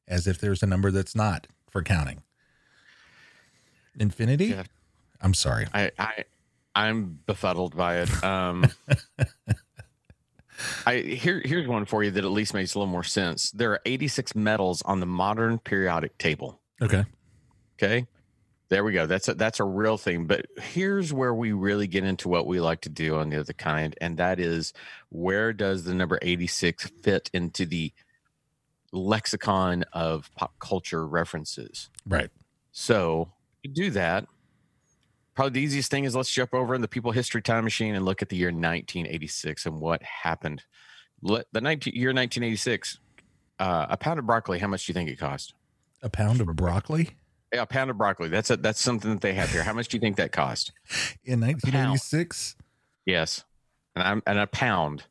As 0.09 0.27
if 0.27 0.39
there's 0.39 0.63
a 0.63 0.67
number 0.67 0.91
that's 0.91 1.15
not 1.15 1.47
for 1.71 1.83
counting. 1.83 2.23
Infinity. 3.99 4.47
Yeah. 4.47 4.65
I'm 5.21 5.35
sorry. 5.35 5.67
I, 5.73 5.91
I 5.99 6.25
I'm 6.75 7.21
befuddled 7.27 7.77
by 7.77 7.99
it. 7.99 8.25
Um, 8.25 8.67
I 10.87 10.97
here 10.97 11.43
here's 11.45 11.67
one 11.67 11.85
for 11.85 12.03
you 12.03 12.11
that 12.13 12.25
at 12.25 12.31
least 12.31 12.55
makes 12.55 12.75
a 12.75 12.79
little 12.79 12.91
more 12.91 13.05
sense. 13.05 13.51
There 13.51 13.73
are 13.73 13.81
86 13.85 14.35
metals 14.35 14.83
on 14.83 15.01
the 15.01 15.07
modern 15.07 15.59
periodic 15.59 16.19
table. 16.19 16.61
Okay. 16.83 17.05
Okay. 17.77 18.07
There 18.71 18.83
we 18.83 18.93
go. 18.93 19.07
That's 19.07 19.29
a, 19.29 19.35
that's 19.35 19.61
a 19.61 19.65
real 19.65 19.99
thing. 19.99 20.27
But 20.27 20.47
here's 20.57 21.13
where 21.13 21.35
we 21.35 21.53
really 21.53 21.87
get 21.87 22.05
into 22.05 22.29
what 22.29 22.47
we 22.47 22.61
like 22.61 22.81
to 22.83 22.89
do 22.89 23.17
on 23.17 23.29
the 23.29 23.39
other 23.39 23.53
kind, 23.53 23.95
and 24.01 24.17
that 24.17 24.41
is 24.41 24.73
where 25.11 25.53
does 25.53 25.85
the 25.85 25.95
number 25.95 26.19
86 26.23 26.91
fit 27.03 27.31
into 27.35 27.67
the 27.67 27.93
lexicon 28.91 29.85
of 29.93 30.31
pop 30.35 30.59
culture 30.59 31.07
references? 31.07 31.91
Right. 32.07 32.31
So 32.73 33.31
to 33.63 33.69
do 33.71 33.91
that, 33.91 34.27
probably 35.35 35.61
the 35.61 35.65
easiest 35.65 35.91
thing 35.91 36.05
is 36.05 36.17
let's 36.17 36.33
jump 36.33 36.55
over 36.55 36.75
in 36.75 36.81
the 36.81 36.89
people 36.89 37.13
history 37.13 37.43
time 37.43 37.65
machine 37.65 37.95
and 37.95 38.05
look 38.05 38.23
at 38.23 38.29
the 38.29 38.37
year 38.37 38.49
1986 38.49 39.67
and 39.67 39.81
what 39.81 40.03
happened. 40.03 40.63
Let 41.23 41.47
the 41.53 41.61
19, 41.61 41.95
year 41.95 42.09
1986, 42.09 42.99
uh, 43.59 43.87
a 43.91 43.97
pound 43.97 44.19
of 44.19 44.27
broccoli. 44.27 44.59
How 44.59 44.69
much 44.69 44.87
do 44.87 44.91
you 44.91 44.95
think 44.95 45.11
it 45.11 45.19
cost? 45.19 45.55
A 46.03 46.09
pound 46.09 46.41
of 46.41 46.47
broccoli 46.57 47.11
Yeah, 47.55 47.63
a 47.63 47.67
pound 47.67 47.89
of 47.89 47.97
broccoli. 47.97 48.29
That's 48.29 48.51
a, 48.51 48.57
that's 48.57 48.81
something 48.81 49.13
that 49.13 49.21
they 49.21 49.33
have 49.35 49.49
here. 49.49 49.63
How 49.63 49.73
much 49.73 49.87
do 49.87 49.97
you 49.97 50.01
think 50.01 50.17
that 50.17 50.33
cost? 50.33 50.73
in 51.25 51.41
1986. 51.41 52.57
Yes, 53.07 53.45
and 53.95 54.03
I'm 54.03 54.23
and 54.27 54.41
a 54.41 54.49
pound. 54.49 55.05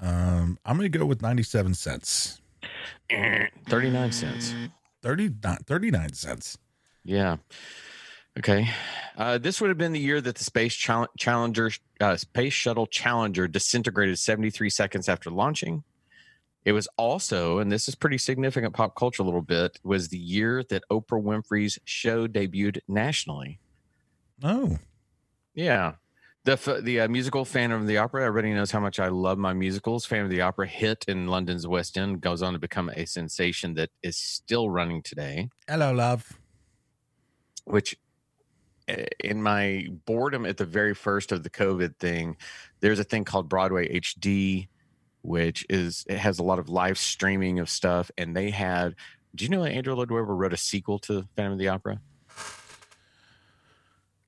Um, 0.00 0.58
I'm 0.64 0.76
going 0.76 0.90
to 0.90 0.98
go 0.98 1.06
with 1.06 1.22
97 1.22 1.74
cents. 1.74 2.40
39 3.68 4.10
cents. 4.10 4.52
30, 5.02 5.30
39 5.64 6.12
cents. 6.14 6.58
Yeah. 7.04 7.36
Okay. 8.36 8.68
Uh, 9.16 9.38
this 9.38 9.60
would 9.60 9.68
have 9.68 9.78
been 9.78 9.92
the 9.92 10.00
year 10.00 10.20
that 10.20 10.34
the 10.34 10.42
space 10.44 10.74
Chal- 10.74 11.08
Challenger, 11.16 11.70
uh, 12.00 12.16
space 12.16 12.52
shuttle 12.52 12.88
Challenger, 12.88 13.46
disintegrated 13.46 14.18
73 14.18 14.68
seconds 14.70 15.08
after 15.08 15.30
launching. 15.30 15.84
It 16.64 16.72
was 16.72 16.88
also, 16.96 17.58
and 17.58 17.70
this 17.70 17.88
is 17.88 17.94
pretty 17.94 18.18
significant 18.18 18.74
pop 18.74 18.96
culture 18.96 19.22
a 19.22 19.24
little 19.24 19.42
bit, 19.42 19.78
was 19.84 20.08
the 20.08 20.18
year 20.18 20.62
that 20.70 20.82
Oprah 20.90 21.22
Winfrey's 21.22 21.78
show 21.84 22.26
debuted 22.26 22.78
nationally. 22.88 23.60
Oh, 24.42 24.78
Yeah. 25.54 25.94
The 26.44 26.80
the 26.82 27.00
uh, 27.00 27.08
musical 27.08 27.46
Phantom 27.46 27.80
of 27.80 27.86
the 27.86 27.96
Opera. 27.96 28.26
Everybody 28.26 28.52
knows 28.52 28.70
how 28.70 28.80
much 28.80 29.00
I 29.00 29.08
love 29.08 29.38
my 29.38 29.54
musicals. 29.54 30.04
Phantom 30.04 30.26
of 30.26 30.30
the 30.30 30.42
Opera 30.42 30.66
hit 30.66 31.06
in 31.08 31.26
London's 31.26 31.66
West 31.66 31.96
End, 31.96 32.20
goes 32.20 32.42
on 32.42 32.52
to 32.52 32.58
become 32.58 32.90
a 32.90 33.06
sensation 33.06 33.72
that 33.74 33.88
is 34.02 34.18
still 34.18 34.68
running 34.68 35.00
today. 35.00 35.48
hello, 35.66 35.92
love. 35.94 36.38
which 37.64 37.96
uh, 38.90 39.04
in 39.20 39.42
my 39.42 39.88
boredom 40.04 40.44
at 40.44 40.58
the 40.58 40.66
very 40.66 40.94
first 40.94 41.32
of 41.32 41.44
the 41.44 41.50
COVID 41.50 41.96
thing, 41.96 42.36
there's 42.80 42.98
a 42.98 43.04
thing 43.04 43.24
called 43.24 43.48
Broadway 43.48 43.98
HD, 43.98 44.68
which 45.24 45.64
is 45.70 46.04
it 46.08 46.18
has 46.18 46.38
a 46.38 46.42
lot 46.42 46.58
of 46.58 46.68
live 46.68 46.98
streaming 46.98 47.58
of 47.58 47.68
stuff. 47.68 48.10
And 48.18 48.36
they 48.36 48.50
had, 48.50 48.94
do 49.34 49.44
you 49.44 49.50
know 49.50 49.62
that 49.64 49.72
Andrew 49.72 49.94
Lloyd 49.94 50.10
Webber 50.10 50.36
wrote 50.36 50.52
a 50.52 50.56
sequel 50.56 50.98
to 51.00 51.26
Phantom 51.34 51.54
of 51.54 51.58
the 51.58 51.68
Opera? 51.68 52.00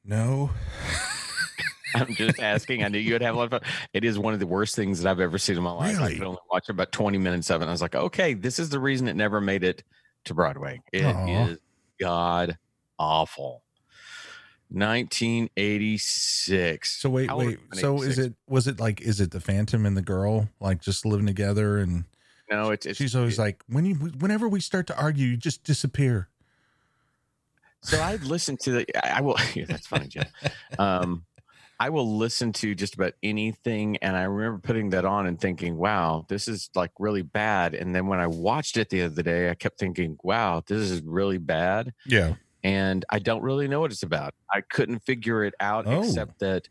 No. 0.04 0.50
I'm 1.94 2.12
just 2.14 2.40
asking. 2.40 2.84
I 2.84 2.88
knew 2.88 2.98
you 2.98 3.12
would 3.14 3.22
have 3.22 3.34
a 3.34 3.38
lot 3.38 3.44
of 3.44 3.50
fun. 3.62 3.72
It 3.92 4.04
is 4.04 4.18
one 4.18 4.34
of 4.34 4.40
the 4.40 4.46
worst 4.46 4.76
things 4.76 5.00
that 5.02 5.10
I've 5.10 5.20
ever 5.20 5.38
seen 5.38 5.56
in 5.56 5.62
my 5.62 5.70
life. 5.70 5.96
I 5.98 6.02
Really? 6.02 6.14
could 6.18 6.26
only 6.26 6.40
watch 6.50 6.68
about 6.68 6.92
20 6.92 7.16
minutes 7.18 7.50
of 7.50 7.60
it. 7.60 7.64
And 7.64 7.70
I 7.70 7.72
was 7.72 7.80
like, 7.82 7.94
okay, 7.94 8.34
this 8.34 8.58
is 8.58 8.68
the 8.68 8.78
reason 8.80 9.08
it 9.08 9.16
never 9.16 9.40
made 9.40 9.64
it 9.64 9.82
to 10.24 10.34
Broadway. 10.34 10.80
It 10.92 11.04
Aw. 11.04 11.46
is 11.46 11.58
god 12.00 12.58
awful. 12.98 13.62
1986. 14.68 17.00
So 17.00 17.10
wait, 17.10 17.30
How 17.30 17.38
wait. 17.38 17.58
So 17.74 18.02
is 18.02 18.18
it 18.18 18.34
was 18.48 18.66
it 18.66 18.80
like 18.80 19.00
is 19.00 19.20
it 19.20 19.30
the 19.30 19.40
Phantom 19.40 19.86
and 19.86 19.96
the 19.96 20.02
girl 20.02 20.48
like 20.60 20.80
just 20.80 21.06
living 21.06 21.26
together 21.26 21.78
and 21.78 22.04
No, 22.50 22.70
it's, 22.70 22.86
it's 22.86 22.98
she's 22.98 23.14
always 23.14 23.38
like 23.38 23.62
when 23.68 23.86
you 23.86 23.94
whenever 23.94 24.48
we 24.48 24.60
start 24.60 24.86
to 24.88 24.98
argue 24.98 25.26
you 25.26 25.36
just 25.36 25.62
disappear. 25.64 26.28
So 27.82 28.00
I 28.00 28.16
listened 28.16 28.60
to 28.60 28.72
the. 28.72 28.86
I 29.04 29.18
I 29.18 29.20
will. 29.20 29.36
Yeah, 29.54 29.66
that's 29.68 29.86
funny, 29.86 30.08
Jeff. 30.08 30.32
Um, 30.78 31.24
I 31.78 31.90
will 31.90 32.16
listen 32.16 32.52
to 32.54 32.74
just 32.74 32.94
about 32.94 33.12
anything, 33.22 33.98
and 33.98 34.16
I 34.16 34.24
remember 34.24 34.58
putting 34.58 34.90
that 34.90 35.04
on 35.04 35.26
and 35.26 35.40
thinking, 35.40 35.76
"Wow, 35.76 36.24
this 36.28 36.48
is 36.48 36.70
like 36.74 36.90
really 36.98 37.22
bad." 37.22 37.74
And 37.74 37.94
then 37.94 38.06
when 38.06 38.18
I 38.18 38.26
watched 38.26 38.76
it 38.76 38.88
the 38.88 39.02
other 39.02 39.22
day, 39.22 39.50
I 39.50 39.54
kept 39.54 39.78
thinking, 39.78 40.16
"Wow, 40.22 40.62
this 40.66 40.90
is 40.90 41.02
really 41.02 41.38
bad," 41.38 41.92
Yeah. 42.06 42.34
And 42.66 43.04
I 43.08 43.20
don't 43.20 43.42
really 43.42 43.68
know 43.68 43.78
what 43.80 43.92
it's 43.92 44.02
about. 44.02 44.34
I 44.52 44.60
couldn't 44.60 44.98
figure 45.00 45.44
it 45.44 45.54
out, 45.60 45.86
Oh. 45.86 46.02
except 46.02 46.40
that 46.40 46.68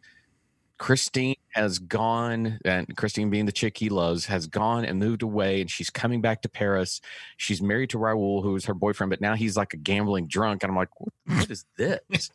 Christine 0.78 1.38
has 1.54 1.80
gone, 1.80 2.60
and 2.66 2.98
Christine 2.98 3.30
being 3.30 3.46
the 3.46 3.54
chick 3.54 3.78
he 3.78 3.88
loves, 3.88 4.26
has 4.26 4.46
gone 4.46 4.84
and 4.84 5.00
moved 5.00 5.22
away, 5.22 5.62
and 5.62 5.72
she's 5.72 5.90
coming 5.90 6.20
back 6.20 6.42
to 6.42 6.50
Paris. 6.50 7.00
She's 7.38 7.62
married 7.62 7.92
to 7.92 7.98
Raoul, 7.98 8.42
who 8.42 8.58
is 8.58 8.66
her 8.66 8.74
boyfriend, 8.74 9.10
but 9.10 9.22
now 9.22 9.36
he's 9.36 9.56
like 9.56 9.74
a 9.74 9.78
gambling 9.78 10.28
drunk, 10.28 10.64
and 10.64 10.70
I'm 10.72 10.76
like, 10.76 10.90
what, 11.00 11.14
what 11.28 11.50
is 11.50 11.64
this? 11.78 12.30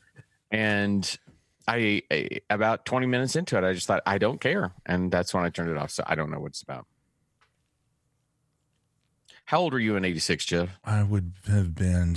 and 0.50 1.16
I, 1.68 2.02
I, 2.10 2.28
about 2.50 2.84
20 2.84 3.06
minutes 3.06 3.36
into 3.36 3.56
it, 3.56 3.62
I 3.62 3.74
just 3.74 3.86
thought, 3.86 4.02
I 4.06 4.18
don't 4.18 4.40
care, 4.40 4.72
and 4.86 5.12
that's 5.12 5.32
when 5.32 5.44
I 5.44 5.50
turned 5.50 5.70
it 5.70 5.76
off. 5.78 5.90
So 5.92 6.02
I 6.04 6.16
don't 6.16 6.32
know 6.32 6.40
what 6.40 6.48
it's 6.48 6.62
about. 6.62 6.86
How 9.44 9.60
old 9.60 9.72
were 9.72 9.78
you 9.78 9.94
in 9.96 10.04
'86, 10.04 10.44
Jeff? 10.46 10.70
I 10.84 11.02
would 11.04 11.32
have 11.46 11.74
been 11.76 12.16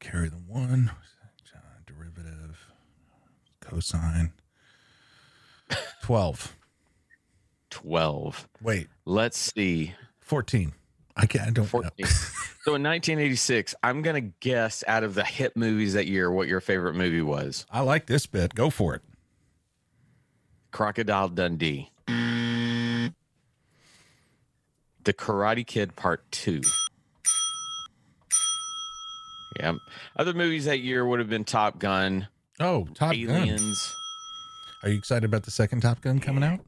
carry 0.00 0.28
the 0.28 0.36
one 0.36 0.90
uh, 1.54 1.58
derivative 1.86 2.66
cosine 3.60 4.32
12. 6.02 6.56
12. 7.70 8.48
Wait, 8.62 8.88
Let's 9.04 9.38
see. 9.38 9.94
14. 10.20 10.72
I 11.16 11.26
can't 11.26 11.48
I 11.48 11.50
don't 11.50 11.66
14. 11.66 11.90
know. 11.98 12.06
so 12.06 12.74
in 12.74 12.82
1986, 12.82 13.74
I'm 13.82 14.02
going 14.02 14.14
to 14.22 14.32
guess 14.40 14.84
out 14.86 15.02
of 15.04 15.14
the 15.14 15.24
hit 15.24 15.56
movies 15.56 15.94
that 15.94 16.06
year 16.06 16.30
what 16.30 16.48
your 16.48 16.60
favorite 16.60 16.94
movie 16.94 17.22
was. 17.22 17.66
I 17.70 17.80
like 17.80 18.06
this 18.06 18.26
bit. 18.26 18.54
Go 18.54 18.70
for 18.70 18.94
it. 18.94 19.02
Crocodile 20.70 21.28
Dundee. 21.28 21.90
Mm. 22.06 23.14
The 25.04 25.12
Karate 25.12 25.66
Kid 25.66 25.96
Part 25.96 26.30
2. 26.30 26.60
Yeah. 29.58 29.74
Other 30.16 30.32
movies 30.34 30.64
that 30.66 30.80
year 30.80 31.04
would 31.06 31.18
have 31.18 31.28
been 31.28 31.44
Top 31.44 31.78
Gun, 31.78 32.28
Oh, 32.60 32.86
Top 32.94 33.12
Gun. 33.12 33.30
Aliens. 33.30 33.94
Are 34.82 34.88
you 34.88 34.96
excited 34.98 35.24
about 35.24 35.42
the 35.44 35.50
second 35.50 35.80
Top 35.80 36.00
Gun 36.00 36.20
coming 36.20 36.44
out? 36.44 36.60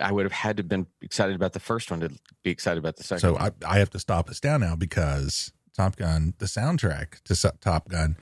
I 0.00 0.12
would 0.12 0.24
have 0.24 0.32
had 0.32 0.56
to 0.58 0.62
been 0.62 0.86
excited 1.02 1.34
about 1.34 1.52
the 1.52 1.60
first 1.60 1.90
one 1.90 2.00
to 2.00 2.10
be 2.44 2.50
excited 2.50 2.78
about 2.78 2.96
the 2.96 3.02
second. 3.04 3.20
So. 3.20 3.36
I, 3.36 3.50
I 3.66 3.78
have 3.78 3.90
to 3.90 3.98
stop 3.98 4.28
us 4.30 4.38
down 4.38 4.60
now 4.60 4.76
because 4.76 5.52
Top 5.76 5.96
Gun, 5.96 6.34
the 6.38 6.46
soundtrack 6.46 7.22
to 7.24 7.52
Top 7.60 7.88
Gun, 7.88 8.16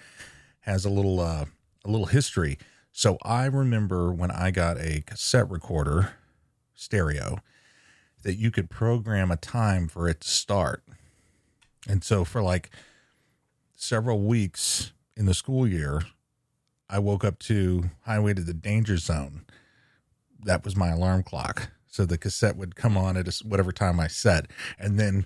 has 0.61 0.85
a 0.85 0.91
little 0.91 1.21
uh, 1.21 1.45
a 1.85 1.91
little 1.91 2.07
history. 2.07 2.59
So 2.93 3.19
I 3.23 3.45
remember 3.47 4.11
when 4.13 4.31
I 4.31 4.51
got 4.51 4.79
a 4.79 5.03
cassette 5.07 5.51
recorder 5.51 6.13
stereo 6.75 7.39
that 8.23 8.37
you 8.37 8.51
could 8.51 8.71
program 8.71 9.31
a 9.31 9.37
time 9.37 9.87
for 9.87 10.09
it 10.09 10.23
to 10.23 10.29
start. 10.29 10.83
And 11.89 12.03
so 12.03 12.25
for 12.25 12.43
like 12.43 12.71
several 13.75 14.21
weeks 14.21 14.93
in 15.17 15.27
the 15.27 15.35
school 15.35 15.67
year, 15.67 16.03
I 16.89 16.99
woke 16.99 17.25
up 17.25 17.39
to 17.41 17.91
Highway 18.03 18.35
to 18.35 18.43
the 18.43 18.55
Danger 18.55 18.97
Zone. 18.97 19.45
That 20.45 20.65
was 20.65 20.77
my 20.77 20.89
alarm 20.89 21.23
clock. 21.23 21.71
So 21.87 22.05
the 22.05 22.19
cassette 22.19 22.57
would 22.57 22.77
come 22.77 22.97
on 22.97 23.17
at 23.17 23.27
whatever 23.45 23.73
time 23.73 23.99
I 23.99 24.07
set, 24.07 24.51
and 24.79 25.01
then 25.01 25.25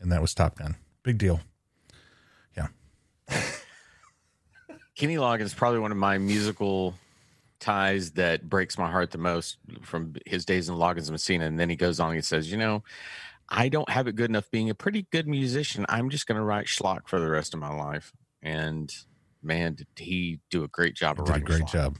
and 0.00 0.12
that 0.12 0.20
was 0.20 0.34
Top 0.34 0.58
Gun. 0.58 0.76
Big 1.02 1.16
deal. 1.16 1.40
Yeah. 2.56 2.68
Kenny 4.94 5.16
Loggins 5.16 5.42
is 5.46 5.54
probably 5.54 5.80
one 5.80 5.90
of 5.90 5.96
my 5.96 6.18
musical 6.18 6.94
ties 7.66 8.12
that 8.12 8.48
breaks 8.48 8.78
my 8.78 8.90
heart 8.90 9.10
the 9.10 9.18
most 9.18 9.58
from 9.82 10.14
his 10.24 10.44
days 10.44 10.68
in 10.68 10.76
Loggins 10.76 11.08
and 11.08 11.10
Messina. 11.10 11.46
And 11.46 11.58
then 11.58 11.68
he 11.68 11.76
goes 11.76 11.98
on 11.98 12.14
and 12.14 12.24
says, 12.24 12.50
You 12.50 12.58
know, 12.58 12.84
I 13.48 13.68
don't 13.68 13.88
have 13.90 14.06
it 14.06 14.14
good 14.16 14.30
enough 14.30 14.50
being 14.50 14.70
a 14.70 14.74
pretty 14.74 15.06
good 15.10 15.26
musician. 15.26 15.84
I'm 15.88 16.08
just 16.10 16.26
going 16.26 16.38
to 16.38 16.44
write 16.44 16.66
schlock 16.66 17.08
for 17.08 17.18
the 17.18 17.28
rest 17.28 17.54
of 17.54 17.60
my 17.60 17.74
life. 17.74 18.12
And 18.42 18.94
man, 19.42 19.74
did 19.74 19.88
he 19.96 20.40
do 20.50 20.62
a 20.64 20.68
great 20.68 20.94
job 20.94 21.18
of 21.18 21.26
Did 21.26 21.30
a 21.30 21.32
writing 21.32 21.46
great 21.46 21.62
schlock. 21.62 21.72
job. 21.72 21.98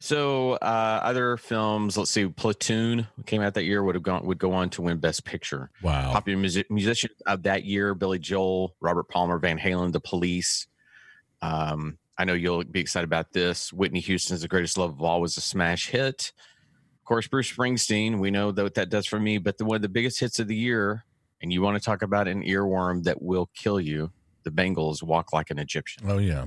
So 0.00 0.52
uh, 0.52 1.00
other 1.02 1.38
films, 1.38 1.96
let's 1.96 2.10
see, 2.10 2.26
Platoon 2.28 3.06
came 3.24 3.40
out 3.40 3.54
that 3.54 3.64
year 3.64 3.82
would 3.82 3.94
have 3.94 4.04
gone 4.04 4.26
would 4.26 4.38
go 4.38 4.52
on 4.52 4.68
to 4.70 4.82
win 4.82 4.98
Best 4.98 5.24
Picture. 5.24 5.70
Wow. 5.82 6.12
Popular 6.12 6.38
music, 6.38 6.70
musicians 6.70 7.14
of 7.26 7.44
that 7.44 7.64
year: 7.64 7.94
Billy 7.94 8.18
Joel, 8.18 8.76
Robert 8.80 9.08
Palmer, 9.08 9.38
Van 9.38 9.58
Halen, 9.58 9.92
The 9.92 10.00
Police. 10.00 10.66
Um, 11.40 11.96
I 12.18 12.24
know 12.24 12.34
you'll 12.34 12.64
be 12.64 12.80
excited 12.80 13.04
about 13.04 13.32
this. 13.32 13.72
Whitney 13.72 14.00
Houston's 14.00 14.42
"The 14.42 14.48
Greatest 14.48 14.76
Love 14.78 14.90
of 14.90 15.02
All" 15.02 15.20
was 15.20 15.36
a 15.36 15.40
smash 15.40 15.88
hit. 15.88 16.32
Of 17.00 17.04
course, 17.04 17.26
Bruce 17.26 17.50
Springsteen. 17.52 18.18
We 18.20 18.30
know 18.30 18.52
that 18.52 18.62
what 18.62 18.74
that 18.74 18.90
does 18.90 19.06
for 19.06 19.18
me. 19.18 19.38
But 19.38 19.58
the 19.58 19.64
one 19.64 19.76
of 19.76 19.82
the 19.82 19.88
biggest 19.88 20.20
hits 20.20 20.38
of 20.38 20.46
the 20.48 20.54
year, 20.56 21.04
and 21.40 21.52
you 21.52 21.62
want 21.62 21.76
to 21.76 21.84
talk 21.84 22.02
about 22.02 22.28
an 22.28 22.42
earworm 22.42 23.04
that 23.04 23.20
will 23.22 23.50
kill 23.54 23.80
you. 23.80 24.12
The 24.44 24.50
Bangles 24.50 25.02
"Walk 25.02 25.32
Like 25.32 25.50
an 25.50 25.58
Egyptian." 25.58 26.04
Oh 26.08 26.18
yeah. 26.18 26.46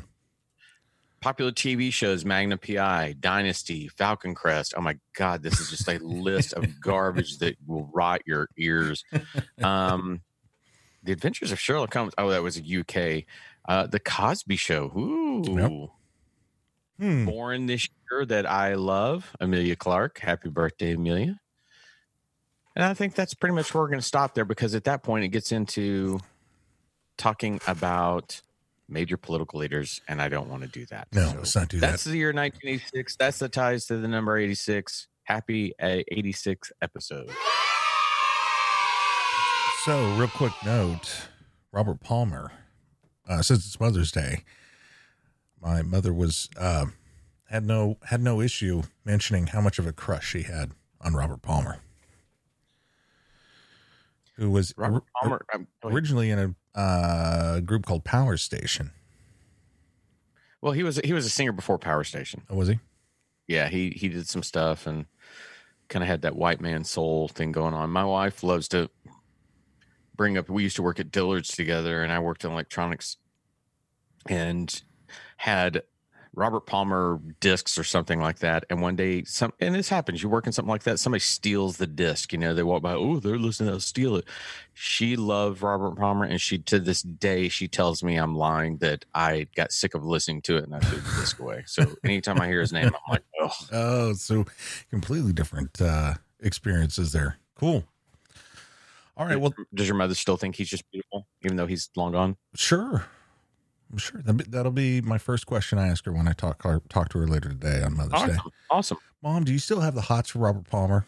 popular 1.21 1.51
TV 1.51 1.91
shows 1.91 2.23
Magnum 2.23 2.59
PI, 2.59 3.15
Dynasty, 3.19 3.87
Falcon 3.87 4.35
Crest. 4.35 4.75
Oh 4.77 4.81
my 4.81 4.97
God, 5.15 5.41
this 5.41 5.59
is 5.59 5.71
just 5.71 5.87
a 5.89 5.97
list 5.97 6.53
of 6.53 6.79
garbage 6.81 7.39
that 7.39 7.55
will 7.65 7.89
rot 7.93 8.21
your 8.25 8.47
ears. 8.57 9.03
Um, 9.63 10.21
the 11.03 11.11
Adventures 11.11 11.51
of 11.51 11.59
Sherlock 11.59 11.93
Holmes. 11.93 12.13
Oh, 12.17 12.29
that 12.29 12.43
was 12.43 12.59
a 12.59 12.79
UK. 12.79 13.25
Uh, 13.67 13.87
the 13.87 13.99
Cosby 13.99 14.55
Show. 14.57 14.91
Ooh. 14.95 15.43
Yep. 15.47 15.89
Hmm. 16.99 17.25
Born 17.25 17.65
this 17.65 17.89
year 18.09 18.25
that 18.25 18.45
I 18.45 18.75
love, 18.75 19.35
Emilia 19.39 19.75
Clarke. 19.75 20.19
Happy 20.19 20.49
birthday, 20.49 20.93
Emilia. 20.93 21.39
And 22.75 22.85
I 22.85 22.93
think 22.93 23.15
that's 23.15 23.33
pretty 23.33 23.55
much 23.55 23.73
where 23.73 23.83
we're 23.83 23.89
going 23.89 23.99
to 23.99 24.05
stop 24.05 24.33
there 24.35 24.45
because 24.45 24.75
at 24.75 24.83
that 24.85 25.03
point 25.03 25.25
it 25.25 25.29
gets 25.29 25.51
into 25.51 26.19
talking 27.17 27.59
about 27.67 28.41
major 28.87 29.17
political 29.17 29.59
leaders, 29.59 30.01
and 30.07 30.21
I 30.21 30.29
don't 30.29 30.49
want 30.49 30.63
to 30.63 30.69
do 30.69 30.85
that. 30.87 31.07
No, 31.13 31.29
So 31.29 31.37
let's 31.37 31.55
not 31.55 31.69
do 31.69 31.79
that's 31.79 31.81
that. 31.81 31.91
That's 31.91 32.03
the 32.03 32.17
year 32.17 32.27
1986. 32.33 33.15
That's 33.15 33.39
the 33.39 33.49
ties 33.49 33.85
to 33.87 33.97
the 33.97 34.07
number 34.07 34.37
86. 34.37 35.07
Happy 35.23 35.73
uh, 35.81 36.01
86 36.11 36.71
episode. 36.81 37.31
So, 39.83 40.15
real 40.15 40.27
quick 40.27 40.53
note 40.65 41.27
Robert 41.71 42.01
Palmer, 42.01 42.51
uh, 43.27 43.41
since 43.41 43.65
it's 43.65 43.79
Mother's 43.79 44.11
Day, 44.11 44.43
my 45.61 45.81
mother 45.81 46.13
was, 46.13 46.49
uh, 46.57 46.85
had 47.49 47.65
no, 47.65 47.97
had 48.05 48.21
no 48.21 48.41
issue 48.41 48.83
mentioning 49.03 49.47
how 49.47 49.61
much 49.61 49.79
of 49.79 49.87
a 49.87 49.93
crush 49.93 50.29
she 50.29 50.43
had 50.43 50.71
on 51.01 51.13
Robert 51.13 51.41
Palmer, 51.41 51.79
who 54.35 54.49
was 54.49 54.73
Robert 54.77 55.03
Palmer. 55.21 55.45
um, 55.53 55.67
originally 55.83 56.29
in 56.29 56.55
a 56.75 56.79
uh, 56.79 57.59
group 57.61 57.85
called 57.85 58.03
Power 58.03 58.37
Station. 58.37 58.91
well, 60.61 60.73
he 60.73 60.83
was 60.83 60.97
he 61.03 61.13
was 61.13 61.25
a 61.25 61.29
singer 61.29 61.51
before 61.51 61.77
Power 61.77 62.03
Station. 62.03 62.41
Oh, 62.49 62.55
was 62.55 62.67
he? 62.67 62.79
yeah, 63.47 63.69
he 63.69 63.91
he 63.91 64.09
did 64.09 64.27
some 64.27 64.43
stuff 64.43 64.87
and 64.87 65.05
kind 65.87 66.01
of 66.03 66.07
had 66.09 66.23
that 66.23 66.35
white 66.35 66.59
man 66.59 66.83
soul 66.83 67.27
thing 67.27 67.51
going 67.51 67.73
on. 67.73 67.89
My 67.91 68.03
wife 68.03 68.43
loves 68.43 68.67
to 68.69 68.89
bring 70.15 70.37
up. 70.37 70.49
We 70.49 70.63
used 70.63 70.75
to 70.77 70.83
work 70.83 70.99
at 70.99 71.11
Dillard's 71.11 71.49
together, 71.49 72.03
and 72.03 72.11
I 72.11 72.19
worked 72.19 72.45
in 72.45 72.51
electronics, 72.51 73.17
and 74.27 74.81
had 75.37 75.83
Robert 76.33 76.65
Palmer 76.65 77.21
discs 77.39 77.77
or 77.77 77.83
something 77.85 78.19
like 78.19 78.39
that. 78.39 78.65
And 78.69 78.81
one 78.81 78.95
day, 78.97 79.23
some 79.23 79.53
and 79.59 79.73
this 79.73 79.87
happens. 79.87 80.21
You 80.21 80.27
work 80.27 80.45
in 80.45 80.51
something 80.51 80.69
like 80.69 80.83
that. 80.83 80.99
Somebody 80.99 81.21
steals 81.21 81.77
the 81.77 81.87
disc. 81.87 82.33
You 82.33 82.39
know, 82.39 82.53
they 82.53 82.63
walk 82.63 82.81
by. 82.81 82.93
Oh, 82.93 83.19
they're 83.19 83.37
listening. 83.37 83.69
They'll 83.69 83.79
steal 83.79 84.17
it. 84.17 84.25
She 84.73 85.15
loved 85.15 85.61
Robert 85.61 85.95
Palmer, 85.95 86.25
and 86.25 86.39
she 86.41 86.57
to 86.59 86.79
this 86.79 87.01
day 87.01 87.47
she 87.47 87.67
tells 87.67 88.03
me 88.03 88.17
I'm 88.17 88.35
lying 88.35 88.77
that 88.77 89.05
I 89.13 89.47
got 89.55 89.71
sick 89.71 89.93
of 89.95 90.03
listening 90.03 90.41
to 90.43 90.57
it 90.57 90.65
and 90.65 90.75
I 90.75 90.79
threw 90.79 90.99
the 90.99 91.21
disc 91.21 91.39
away. 91.39 91.63
So 91.67 91.85
anytime 92.03 92.41
I 92.41 92.47
hear 92.47 92.59
his 92.59 92.73
name, 92.73 92.87
I'm 92.87 93.11
like, 93.11 93.23
oh, 93.39 93.51
Oh, 93.71 94.13
so 94.13 94.45
completely 94.89 95.31
different 95.31 95.81
uh, 95.81 96.15
experiences 96.41 97.13
there. 97.13 97.37
Cool. 97.57 97.85
All 99.17 99.25
right. 99.25 99.39
Well, 99.39 99.53
does 99.73 99.87
your 99.87 99.95
mother 99.95 100.13
still 100.13 100.37
think 100.37 100.55
he's 100.55 100.69
just 100.69 100.89
beautiful, 100.91 101.27
even 101.43 101.57
though 101.57 101.67
he's 101.67 101.89
long 101.95 102.11
gone? 102.11 102.37
Sure. 102.55 103.05
I'm 103.91 103.97
sure 103.97 104.21
that'll 104.23 104.71
be, 104.71 104.99
my 105.01 105.17
first 105.17 105.45
question 105.45 105.77
I 105.77 105.87
ask 105.87 106.05
her 106.05 106.11
when 106.11 106.27
I 106.27 106.33
talk 106.33 106.63
her, 106.63 106.81
talk 106.89 107.09
to 107.09 107.19
her 107.19 107.27
later 107.27 107.49
today 107.49 107.83
on 107.83 107.95
Mother's 107.95 108.23
Day. 108.23 108.33
Awesome. 108.33 108.51
awesome. 108.69 108.97
Mom, 109.21 109.43
do 109.43 109.53
you 109.53 109.59
still 109.59 109.79
have 109.81 109.95
the 109.95 110.01
hots 110.01 110.31
for 110.31 110.39
Robert 110.39 110.67
Palmer? 110.69 111.05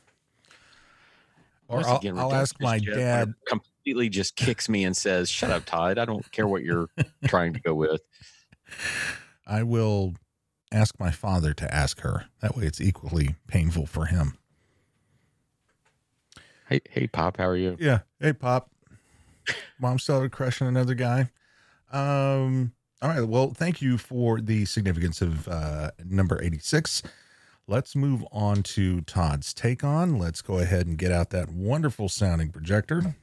Or 1.68 1.86
I'll, 1.86 2.02
I'll 2.18 2.34
ask 2.34 2.56
my 2.62 2.80
dad. 2.80 3.34
Completely 3.48 4.08
just 4.08 4.36
kicks 4.36 4.70
me 4.70 4.86
and 4.86 4.96
says, 4.96 5.30
"Shut 5.30 5.52
up, 5.52 5.66
Todd. 5.66 5.98
I 5.98 6.06
don't 6.06 6.32
care 6.32 6.48
what 6.48 6.64
you're 6.64 6.88
trying 7.26 7.54
to 7.54 7.60
go 7.60 7.74
with." 7.74 8.02
I 9.46 9.64
will 9.64 10.14
ask 10.72 10.98
my 10.98 11.12
father 11.12 11.54
to 11.56 11.74
ask 11.74 12.00
her. 12.02 12.26
That 12.42 12.56
way, 12.56 12.66
it's 12.66 12.80
equally 12.80 13.36
painful 13.48 13.86
for 13.86 14.06
him. 14.06 14.38
Hey, 16.70 16.82
hey, 16.90 17.08
Pop, 17.08 17.38
how 17.38 17.46
are 17.48 17.56
you? 17.56 17.78
Yeah. 17.80 18.00
Hey, 18.20 18.34
Pop. 18.34 18.70
Mom 19.80 20.00
started 20.00 20.32
crushing 20.32 20.68
another 20.68 20.96
guy. 20.96 21.30
Um. 21.92 22.74
All 23.02 23.10
right. 23.10 23.22
Well, 23.22 23.52
thank 23.52 23.82
you 23.82 23.98
for 23.98 24.42
the 24.42 24.66
significance 24.66 25.22
of 25.22 25.48
uh, 25.48 25.92
number 26.04 26.42
86. 26.42 27.04
Let's 27.68 27.96
move 27.96 28.26
on 28.32 28.64
to 28.64 29.02
Todd's 29.02 29.54
take 29.54 29.84
on. 29.84 30.18
Let's 30.18 30.42
go 30.42 30.58
ahead 30.58 30.88
and 30.88 30.98
get 30.98 31.12
out 31.12 31.30
that 31.30 31.50
wonderful 31.50 32.10
sounding 32.10 32.50
projector. 32.50 33.16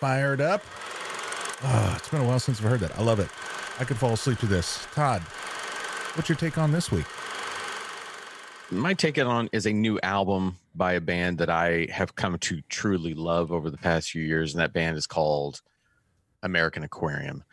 Fired 0.00 0.40
up. 0.40 0.62
Ah, 1.62 1.96
it's 1.96 2.08
been 2.08 2.22
a 2.22 2.24
while 2.24 2.40
since 2.40 2.60
I've 2.60 2.68
heard 2.68 2.80
that. 2.80 2.98
I 2.98 3.02
love 3.02 3.20
it. 3.20 3.28
I 3.78 3.84
could 3.84 3.98
fall 3.98 4.14
asleep 4.14 4.38
to 4.38 4.46
this. 4.46 4.86
Todd, 4.94 5.20
what's 6.14 6.28
your 6.28 6.36
take 6.36 6.56
on 6.56 6.72
this 6.72 6.90
week? 6.90 7.06
My 8.74 8.94
take 8.94 9.18
it 9.18 9.26
on 9.26 9.48
is 9.52 9.66
a 9.66 9.72
new 9.72 9.98
album 10.02 10.56
by 10.74 10.94
a 10.94 11.00
band 11.00 11.38
that 11.38 11.50
I 11.50 11.86
have 11.90 12.14
come 12.14 12.38
to 12.38 12.60
truly 12.68 13.14
love 13.14 13.52
over 13.52 13.70
the 13.70 13.78
past 13.78 14.10
few 14.10 14.22
years, 14.22 14.52
and 14.52 14.60
that 14.60 14.72
band 14.72 14.96
is 14.96 15.06
called 15.06 15.62
American 16.42 16.82
Aquarium. 16.82 17.44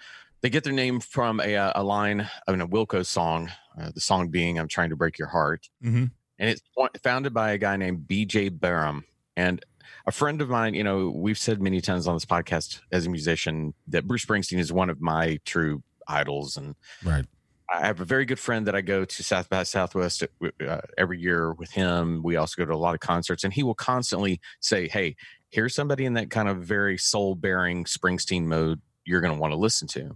They 0.41 0.49
get 0.49 0.63
their 0.63 0.73
name 0.73 0.99
from 0.99 1.39
a, 1.39 1.55
uh, 1.55 1.73
a 1.75 1.83
line 1.83 2.29
of 2.47 2.59
a 2.59 2.67
Wilco 2.67 3.05
song, 3.05 3.51
uh, 3.79 3.91
the 3.93 4.01
song 4.01 4.29
being 4.29 4.57
"I'm 4.57 4.67
Trying 4.67 4.89
to 4.89 4.95
Break 4.95 5.19
Your 5.19 5.27
Heart." 5.27 5.69
Mm-hmm. 5.83 6.05
and 6.39 6.49
it's 6.49 6.61
founded 7.03 7.33
by 7.33 7.51
a 7.51 7.57
guy 7.57 7.77
named 7.77 8.07
BJ 8.07 8.59
Barham. 8.59 9.05
And 9.37 9.63
a 10.07 10.11
friend 10.11 10.41
of 10.41 10.49
mine, 10.49 10.73
you 10.73 10.83
know, 10.83 11.09
we've 11.15 11.37
said 11.37 11.61
many 11.61 11.81
times 11.81 12.07
on 12.07 12.15
this 12.15 12.25
podcast 12.25 12.81
as 12.91 13.05
a 13.05 13.09
musician 13.09 13.73
that 13.87 14.07
Bruce 14.07 14.25
Springsteen 14.25 14.57
is 14.57 14.73
one 14.73 14.89
of 14.89 14.99
my 14.99 15.39
true 15.45 15.83
idols. 16.07 16.57
And 16.57 16.75
Right. 17.03 17.25
I 17.71 17.85
have 17.87 18.01
a 18.01 18.05
very 18.05 18.25
good 18.25 18.39
friend 18.39 18.67
that 18.67 18.75
I 18.75 18.81
go 18.81 19.05
to 19.05 19.23
South 19.23 19.49
by 19.49 19.63
Southwest 19.63 20.23
uh, 20.67 20.81
every 20.97 21.19
year 21.19 21.53
with 21.53 21.71
him. 21.71 22.21
We 22.21 22.35
also 22.35 22.61
go 22.61 22.65
to 22.65 22.75
a 22.75 22.77
lot 22.77 22.95
of 22.95 22.99
concerts, 22.99 23.43
and 23.43 23.53
he 23.53 23.63
will 23.63 23.75
constantly 23.75 24.41
say, 24.59 24.87
Hey, 24.89 25.15
here's 25.49 25.73
somebody 25.73 26.05
in 26.05 26.13
that 26.15 26.29
kind 26.29 26.49
of 26.49 26.57
very 26.57 26.97
soul 26.97 27.35
bearing 27.35 27.85
Springsteen 27.85 28.43
mode 28.43 28.81
you're 29.05 29.21
going 29.21 29.33
to 29.33 29.39
want 29.39 29.51
to 29.51 29.57
listen 29.57 29.87
to. 29.89 30.15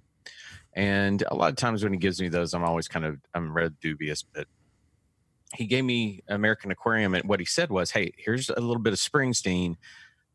And 0.73 1.23
a 1.29 1.35
lot 1.35 1.49
of 1.49 1.55
times 1.55 1.83
when 1.83 1.93
he 1.93 1.99
gives 1.99 2.21
me 2.21 2.27
those, 2.27 2.53
I'm 2.53 2.63
always 2.63 2.87
kind 2.87 3.05
of, 3.05 3.17
I'm 3.33 3.53
red 3.53 3.79
dubious, 3.79 4.21
but 4.21 4.47
he 5.53 5.65
gave 5.65 5.85
me 5.85 6.21
American 6.27 6.71
Aquarium, 6.71 7.15
and 7.15 7.27
what 7.29 7.39
he 7.39 7.45
said 7.45 7.69
was, 7.69 7.91
"Hey, 7.91 8.11
here's 8.17 8.49
a 8.49 8.59
little 8.59 8.81
bit 8.81 8.91
of 8.91 8.99
Springsteen, 8.99 9.75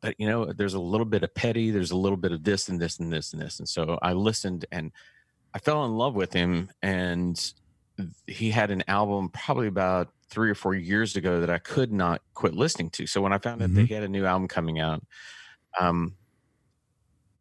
but 0.00 0.14
you 0.18 0.26
know, 0.26 0.52
there's 0.52 0.74
a 0.74 0.80
little 0.80 1.04
bit 1.04 1.22
of 1.22 1.35
Petty, 1.35 1.70
there's 1.70 1.90
a 1.90 1.96
little 1.96 2.16
bit 2.16 2.33
of 2.33 2.44
this 2.44 2.68
and 2.68 2.80
this 2.80 2.98
and 2.98 3.12
this 3.12 3.33
and 3.33 3.42
this." 3.42 3.59
And 3.59 3.68
so 3.68 3.98
I 4.00 4.14
listened, 4.14 4.64
and 4.72 4.92
I 5.54 5.58
fell 5.58 5.84
in 5.84 5.92
love 5.92 6.14
with 6.14 6.32
him. 6.32 6.70
And 6.82 7.52
he 8.26 8.50
had 8.50 8.70
an 8.70 8.84
album 8.88 9.28
probably 9.30 9.66
about 9.66 10.08
three 10.28 10.50
or 10.50 10.54
four 10.54 10.74
years 10.74 11.16
ago 11.16 11.40
that 11.40 11.50
I 11.50 11.58
could 11.58 11.92
not 11.92 12.22
quit 12.34 12.54
listening 12.54 12.90
to. 12.90 13.06
So 13.06 13.20
when 13.20 13.32
I 13.32 13.38
found 13.38 13.62
out 13.62 13.74
that 13.74 13.86
he 13.86 13.94
had 13.94 14.04
a 14.04 14.08
new 14.08 14.24
album 14.24 14.48
coming 14.48 14.78
out, 14.78 15.02
um, 15.78 16.14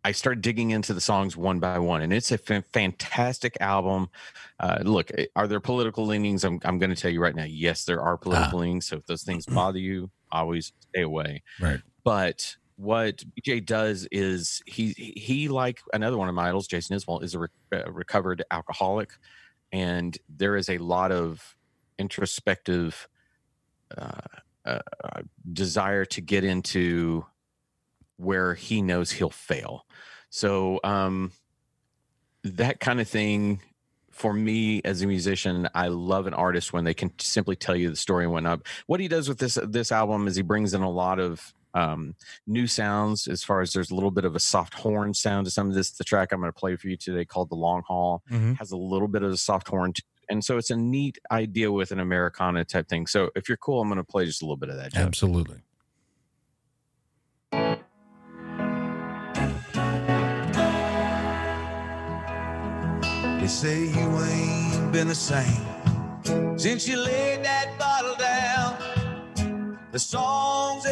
I 0.03 0.13
started 0.13 0.41
digging 0.41 0.71
into 0.71 0.93
the 0.93 1.01
songs 1.01 1.35
one 1.35 1.59
by 1.59 1.77
one, 1.77 2.01
and 2.01 2.13
it's 2.13 2.31
a 2.31 2.37
fantastic 2.37 3.57
album. 3.59 4.09
Uh, 4.59 4.79
look, 4.81 5.11
eh, 5.17 5.25
are 5.35 5.47
there 5.47 5.59
political 5.59 6.05
leanings? 6.05 6.45
I'm, 6.45 6.59
I'm 6.63 6.79
going 6.79 6.89
to 6.89 6.95
tell 6.95 7.11
you 7.11 7.21
right 7.21 7.35
now, 7.35 7.43
yes, 7.43 7.83
there 7.83 8.01
are 8.01 8.17
political 8.17 8.59
leanings. 8.59 8.87
So 8.87 8.97
if 8.97 9.05
those 9.05 9.23
things 9.23 9.45
bother 9.47 9.79
you, 9.79 10.09
always 10.31 10.71
stay 10.89 11.01
away. 11.01 11.43
Right. 11.59 11.81
But 12.03 12.55
what 12.79 13.21
BJ 13.35 13.65
does 13.65 14.07
is 14.09 14.63
he 14.65 14.93
he 14.93 15.49
like 15.49 15.81
another 15.93 16.17
one 16.17 16.29
of 16.29 16.35
my 16.35 16.47
idols, 16.47 16.65
Jason 16.65 16.97
Isbell, 16.97 17.21
is 17.21 17.35
a, 17.35 17.39
re- 17.39 17.47
a 17.73 17.91
recovered 17.91 18.41
alcoholic, 18.51 19.11
and 19.73 20.17
there 20.29 20.55
is 20.55 20.69
a 20.69 20.77
lot 20.77 21.11
of 21.11 21.57
introspective 21.97 23.09
uh, 23.97 24.21
uh, 24.65 24.79
desire 25.51 26.05
to 26.05 26.21
get 26.21 26.45
into 26.45 27.25
where 28.15 28.53
he 28.53 28.81
knows 28.81 29.11
he'll 29.11 29.29
fail. 29.29 29.85
So 30.29 30.79
um, 30.85 31.33
that 32.45 32.79
kind 32.79 33.01
of 33.01 33.09
thing 33.09 33.59
for 34.09 34.31
me 34.31 34.81
as 34.85 35.01
a 35.01 35.07
musician, 35.07 35.67
I 35.75 35.89
love 35.89 36.27
an 36.27 36.33
artist 36.33 36.71
when 36.71 36.85
they 36.85 36.93
can 36.93 37.11
simply 37.19 37.57
tell 37.57 37.75
you 37.75 37.89
the 37.89 37.97
story 37.97 38.23
and 38.23 38.31
whatnot. 38.31 38.61
What 38.87 39.01
he 39.01 39.09
does 39.09 39.27
with 39.27 39.39
this 39.39 39.57
this 39.67 39.91
album 39.91 40.29
is 40.29 40.37
he 40.37 40.43
brings 40.43 40.73
in 40.73 40.81
a 40.81 40.89
lot 40.89 41.19
of 41.19 41.53
um, 41.73 42.15
new 42.47 42.67
sounds. 42.67 43.27
As 43.27 43.43
far 43.43 43.61
as 43.61 43.73
there's 43.73 43.91
a 43.91 43.95
little 43.95 44.11
bit 44.11 44.25
of 44.25 44.35
a 44.35 44.39
soft 44.39 44.73
horn 44.73 45.13
sound 45.13 45.45
to 45.45 45.51
some 45.51 45.67
of 45.69 45.75
this. 45.75 45.91
The 45.91 46.03
track 46.03 46.31
I'm 46.31 46.39
going 46.39 46.51
to 46.51 46.57
play 46.59 46.75
for 46.75 46.87
you 46.87 46.97
today 46.97 47.25
called 47.25 47.49
"The 47.49 47.55
Long 47.55 47.83
Haul" 47.87 48.23
Mhm. 48.31 48.57
has 48.57 48.71
a 48.71 48.77
little 48.77 49.07
bit 49.07 49.23
of 49.23 49.31
a 49.31 49.37
soft 49.37 49.67
horn, 49.67 49.93
to, 49.93 50.01
and 50.29 50.43
so 50.43 50.57
it's 50.57 50.69
a 50.69 50.75
neat 50.75 51.17
idea 51.31 51.71
with 51.71 51.91
an 51.91 51.99
Americana 51.99 52.63
type 52.65 52.87
thing. 52.87 53.07
So 53.07 53.29
if 53.35 53.47
you're 53.49 53.57
cool, 53.57 53.81
I'm 53.81 53.87
going 53.87 53.97
to 53.97 54.03
play 54.03 54.25
just 54.25 54.41
a 54.41 54.45
little 54.45 54.57
bit 54.57 54.69
of 54.69 54.77
that. 54.77 54.93
Jeff. 54.93 55.05
Absolutely. 55.07 55.61
They 63.39 63.47
say 63.47 63.79
you 63.85 64.19
ain't 64.19 64.91
been 64.91 65.07
the 65.07 65.15
same 65.15 65.65
since 66.57 66.87
you 66.87 66.97
laid 66.97 67.43
that 67.43 67.77
bottle 67.79 68.15
down. 68.15 69.79
The 69.91 69.99
songs 69.99 70.85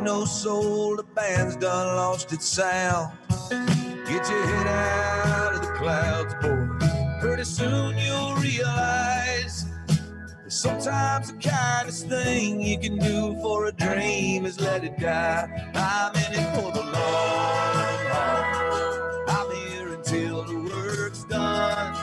ain't 0.00 0.06
no 0.06 0.24
soul, 0.24 0.96
the 0.96 1.02
band's 1.02 1.56
done 1.56 1.96
lost 1.96 2.32
its 2.32 2.46
sound. 2.46 3.12
Get 3.50 4.28
your 4.28 4.46
head 4.46 4.66
out 4.66 5.54
of 5.54 5.60
the 5.60 5.72
clouds, 5.76 6.34
boy. 6.40 7.20
Pretty 7.20 7.44
soon 7.44 7.98
you'll 7.98 8.34
realize 8.36 9.66
that 9.88 10.52
sometimes 10.52 11.32
the 11.32 11.38
kindest 11.38 12.08
thing 12.08 12.62
you 12.62 12.78
can 12.78 12.98
do 12.98 13.36
for 13.42 13.66
a 13.66 13.72
dream 13.72 14.46
is 14.46 14.58
let 14.58 14.84
it 14.84 14.98
die. 14.98 15.70
I'm 15.74 16.14
in 16.16 16.40
it 16.40 16.54
for 16.56 16.72
the 16.72 16.82
long 16.82 18.00
haul. 18.14 19.24
I'm 19.28 19.56
here 19.56 19.92
until 19.92 20.44
the 20.44 20.58
work's 20.72 21.24
done. 21.24 21.94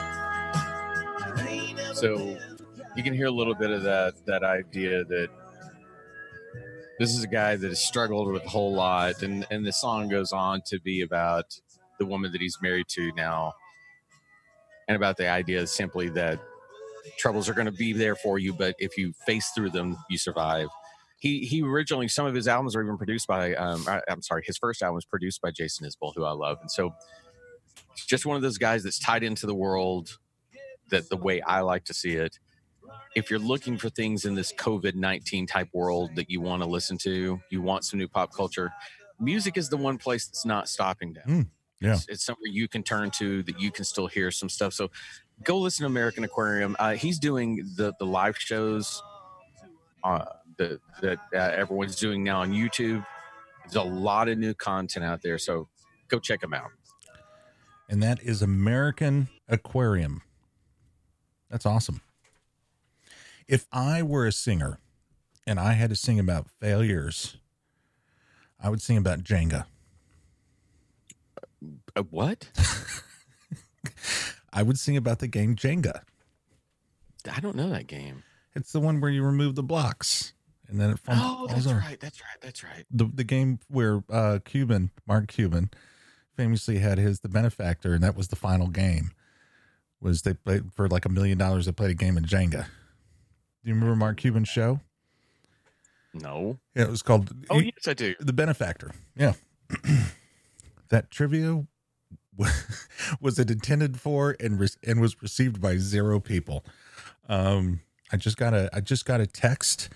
There 1.36 1.48
ain't 1.48 1.76
never 1.76 1.94
So, 1.94 2.38
you 2.96 3.02
can 3.02 3.12
hear 3.12 3.26
a 3.26 3.30
little 3.30 3.54
bit 3.54 3.70
of 3.70 3.82
that 3.82 4.24
that 4.26 4.44
idea 4.44 5.04
that 5.04 5.28
this 6.98 7.14
is 7.14 7.22
a 7.22 7.28
guy 7.28 7.56
that 7.56 7.68
has 7.68 7.80
struggled 7.80 8.32
with 8.32 8.44
a 8.44 8.48
whole 8.48 8.74
lot 8.74 9.22
and 9.22 9.46
and 9.50 9.66
the 9.66 9.72
song 9.72 10.08
goes 10.08 10.32
on 10.32 10.60
to 10.66 10.80
be 10.80 11.02
about 11.02 11.60
the 11.98 12.06
woman 12.06 12.32
that 12.32 12.40
he's 12.40 12.58
married 12.62 12.86
to 12.88 13.12
now 13.16 13.52
and 14.88 14.96
about 14.96 15.16
the 15.16 15.28
idea 15.28 15.66
simply 15.66 16.08
that 16.08 16.40
troubles 17.18 17.48
are 17.48 17.54
going 17.54 17.66
to 17.66 17.72
be 17.72 17.92
there 17.92 18.16
for 18.16 18.38
you 18.38 18.52
but 18.52 18.74
if 18.78 18.96
you 18.98 19.12
face 19.26 19.50
through 19.54 19.70
them 19.70 19.96
you 20.10 20.18
survive. 20.18 20.68
He 21.20 21.40
he 21.40 21.62
originally 21.62 22.08
some 22.08 22.26
of 22.26 22.34
his 22.34 22.46
albums 22.48 22.76
were 22.76 22.82
even 22.84 22.96
produced 22.96 23.26
by 23.26 23.54
um 23.54 23.84
I, 23.88 24.02
i'm 24.08 24.22
sorry 24.22 24.44
his 24.46 24.56
first 24.58 24.82
album 24.82 24.96
was 24.96 25.04
produced 25.04 25.42
by 25.42 25.50
jason 25.50 25.88
isbell 25.88 26.12
who 26.14 26.24
i 26.24 26.32
love 26.32 26.58
and 26.60 26.70
so 26.70 26.94
just 27.96 28.26
one 28.26 28.36
of 28.36 28.42
those 28.42 28.58
guys 28.58 28.84
that's 28.84 29.00
tied 29.00 29.24
into 29.24 29.46
the 29.46 29.54
world 29.54 30.18
that 30.90 31.08
the 31.08 31.16
way 31.16 31.40
i 31.42 31.60
like 31.60 31.84
to 31.86 31.94
see 31.94 32.12
it 32.14 32.38
if 33.14 33.30
you're 33.30 33.38
looking 33.38 33.76
for 33.78 33.88
things 33.88 34.24
in 34.24 34.34
this 34.34 34.52
COVID 34.52 34.94
19 34.94 35.46
type 35.46 35.68
world 35.72 36.10
that 36.16 36.30
you 36.30 36.40
want 36.40 36.62
to 36.62 36.68
listen 36.68 36.98
to, 36.98 37.40
you 37.50 37.62
want 37.62 37.84
some 37.84 37.98
new 37.98 38.08
pop 38.08 38.32
culture, 38.32 38.72
music 39.20 39.56
is 39.56 39.68
the 39.68 39.76
one 39.76 39.98
place 39.98 40.26
that's 40.26 40.44
not 40.44 40.68
stopping 40.68 41.14
down. 41.14 41.24
Mm, 41.26 41.48
yeah. 41.80 41.94
It's, 41.94 42.08
it's 42.08 42.24
somewhere 42.24 42.50
you 42.50 42.68
can 42.68 42.82
turn 42.82 43.10
to 43.12 43.42
that 43.44 43.60
you 43.60 43.70
can 43.70 43.84
still 43.84 44.06
hear 44.06 44.30
some 44.30 44.48
stuff. 44.48 44.72
So 44.72 44.90
go 45.42 45.58
listen 45.58 45.84
to 45.84 45.86
American 45.86 46.24
Aquarium. 46.24 46.76
Uh, 46.78 46.92
he's 46.92 47.18
doing 47.18 47.64
the, 47.76 47.92
the 47.98 48.06
live 48.06 48.36
shows 48.38 49.02
uh, 50.04 50.24
that, 50.58 50.80
that 51.00 51.18
uh, 51.34 51.38
everyone's 51.38 51.96
doing 51.96 52.22
now 52.22 52.40
on 52.40 52.52
YouTube. 52.52 53.04
There's 53.64 53.76
a 53.76 53.82
lot 53.82 54.28
of 54.28 54.38
new 54.38 54.54
content 54.54 55.04
out 55.04 55.22
there. 55.22 55.38
So 55.38 55.68
go 56.08 56.18
check 56.18 56.42
him 56.42 56.54
out. 56.54 56.70
And 57.88 58.02
that 58.02 58.22
is 58.22 58.42
American 58.42 59.28
Aquarium. 59.48 60.22
That's 61.50 61.64
awesome. 61.64 62.02
If 63.48 63.66
I 63.72 64.02
were 64.02 64.26
a 64.26 64.32
singer 64.32 64.78
and 65.46 65.58
I 65.58 65.72
had 65.72 65.90
to 65.90 65.96
sing 65.96 66.20
about 66.20 66.48
failures, 66.60 67.38
I 68.62 68.68
would 68.68 68.82
sing 68.82 68.96
about 68.98 69.20
Jenga. 69.24 69.64
Uh, 71.96 72.02
what? 72.10 72.50
I 74.52 74.62
would 74.62 74.78
sing 74.78 74.96
about 74.96 75.18
the 75.18 75.28
game 75.28 75.56
Jenga. 75.56 76.02
I 77.30 77.40
don't 77.40 77.56
know 77.56 77.68
that 77.70 77.86
game. 77.86 78.22
It's 78.54 78.72
the 78.72 78.80
one 78.80 79.00
where 79.00 79.10
you 79.10 79.22
remove 79.22 79.54
the 79.54 79.62
blocks 79.62 80.32
and 80.68 80.80
then 80.80 80.90
it 80.90 80.98
falls, 80.98 81.18
Oh, 81.20 81.46
that's 81.46 81.66
over. 81.66 81.76
right. 81.78 81.98
That's 82.00 82.20
right. 82.20 82.40
That's 82.40 82.62
right. 82.64 82.84
The 82.90 83.06
the 83.12 83.24
game 83.24 83.58
where 83.68 84.02
uh 84.10 84.38
Cuban, 84.44 84.90
Mark 85.06 85.28
Cuban, 85.28 85.70
famously 86.36 86.78
had 86.78 86.98
his 86.98 87.20
the 87.20 87.28
benefactor, 87.28 87.94
and 87.94 88.02
that 88.02 88.16
was 88.16 88.28
the 88.28 88.36
final 88.36 88.68
game. 88.68 89.10
Was 90.00 90.22
they 90.22 90.34
played 90.34 90.72
for 90.72 90.88
like 90.88 91.04
a 91.04 91.08
million 91.08 91.38
dollars 91.38 91.66
they 91.66 91.72
played 91.72 91.90
a 91.90 91.94
game 91.94 92.16
of 92.16 92.24
Jenga. 92.24 92.66
Do 93.68 93.74
you 93.74 93.78
remember 93.78 93.96
Mark 93.96 94.16
Cuban's 94.16 94.48
show? 94.48 94.80
No. 96.14 96.58
Yeah, 96.74 96.84
it 96.84 96.90
was 96.90 97.02
called 97.02 97.34
Oh, 97.50 97.58
yes, 97.58 97.86
I 97.86 97.92
do. 97.92 98.14
The 98.18 98.32
Benefactor. 98.32 98.92
Yeah. 99.14 99.34
that 100.88 101.10
trivia 101.10 101.66
was 103.20 103.38
it 103.38 103.50
intended 103.50 104.00
for 104.00 104.34
and 104.40 104.58
re- 104.58 104.68
and 104.86 105.02
was 105.02 105.20
received 105.22 105.60
by 105.60 105.76
zero 105.76 106.18
people. 106.18 106.64
Um, 107.28 107.80
I 108.10 108.16
just 108.16 108.38
got 108.38 108.54
a 108.54 108.70
I 108.72 108.80
just 108.80 109.04
got 109.04 109.20
a 109.20 109.26
text 109.26 109.90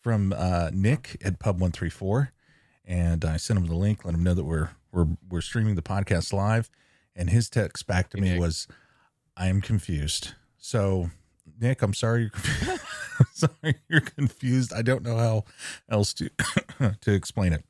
from 0.00 0.32
uh, 0.34 0.70
Nick 0.72 1.18
at 1.22 1.38
Pub 1.38 1.60
One 1.60 1.72
Three 1.72 1.90
Four, 1.90 2.32
and 2.86 3.22
I 3.22 3.36
sent 3.36 3.58
him 3.58 3.66
the 3.66 3.74
link, 3.74 4.02
let 4.02 4.14
him 4.14 4.22
know 4.24 4.32
that 4.32 4.44
we're 4.44 4.70
we're 4.92 5.08
we're 5.28 5.42
streaming 5.42 5.74
the 5.74 5.82
podcast 5.82 6.32
live, 6.32 6.70
and 7.14 7.28
his 7.28 7.50
text 7.50 7.86
back 7.86 8.08
to 8.10 8.16
Hey, 8.16 8.22
me 8.22 8.30
Nick. 8.30 8.40
was, 8.40 8.66
"I 9.36 9.48
am 9.48 9.60
confused." 9.60 10.32
So, 10.56 11.10
Nick, 11.60 11.82
I'm 11.82 11.92
sorry 11.92 12.22
you're 12.22 12.30
confused. 12.30 12.80
Sorry 13.32 13.74
you're 13.88 14.00
confused. 14.00 14.72
I 14.72 14.82
don't 14.82 15.02
know 15.02 15.16
how 15.16 15.44
else 15.88 16.12
to 16.14 16.30
to 17.00 17.12
explain 17.12 17.52
it. 17.52 17.64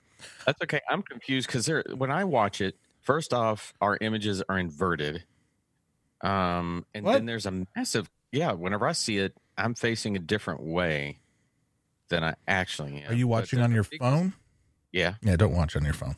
That's 0.47 0.61
okay. 0.63 0.81
I'm 0.89 1.03
confused 1.03 1.47
because 1.47 1.67
there 1.67 1.85
when 1.97 2.11
I 2.11 2.25
watch 2.25 2.61
it, 2.61 2.77
first 3.01 3.33
off, 3.33 3.73
our 3.81 3.97
images 4.01 4.43
are 4.49 4.59
inverted. 4.59 5.25
Um, 6.23 6.85
and 6.95 7.05
What? 7.05 7.15
then 7.15 7.27
there's 7.27 7.47
a 7.47 7.67
massive 7.77 8.11
yeah, 8.33 8.53
whenever 8.53 8.87
I 8.87 8.93
see 8.93 9.19
it, 9.19 9.35
I'm 9.59 9.75
facing 9.75 10.15
a 10.17 10.21
different 10.21 10.63
way 10.63 11.19
than 12.11 12.23
I 12.23 12.35
actually 12.47 13.03
am. 13.03 13.11
Are 13.11 13.15
you 13.15 13.27
watching 13.27 13.61
on 13.61 13.73
your 13.73 13.83
big- 13.85 13.99
phone? 14.01 14.35
Yeah. 14.93 15.15
Yeah, 15.23 15.37
don't 15.37 15.55
watch 15.55 15.75
on 15.77 15.85
your 15.85 15.95
phone. 15.95 16.17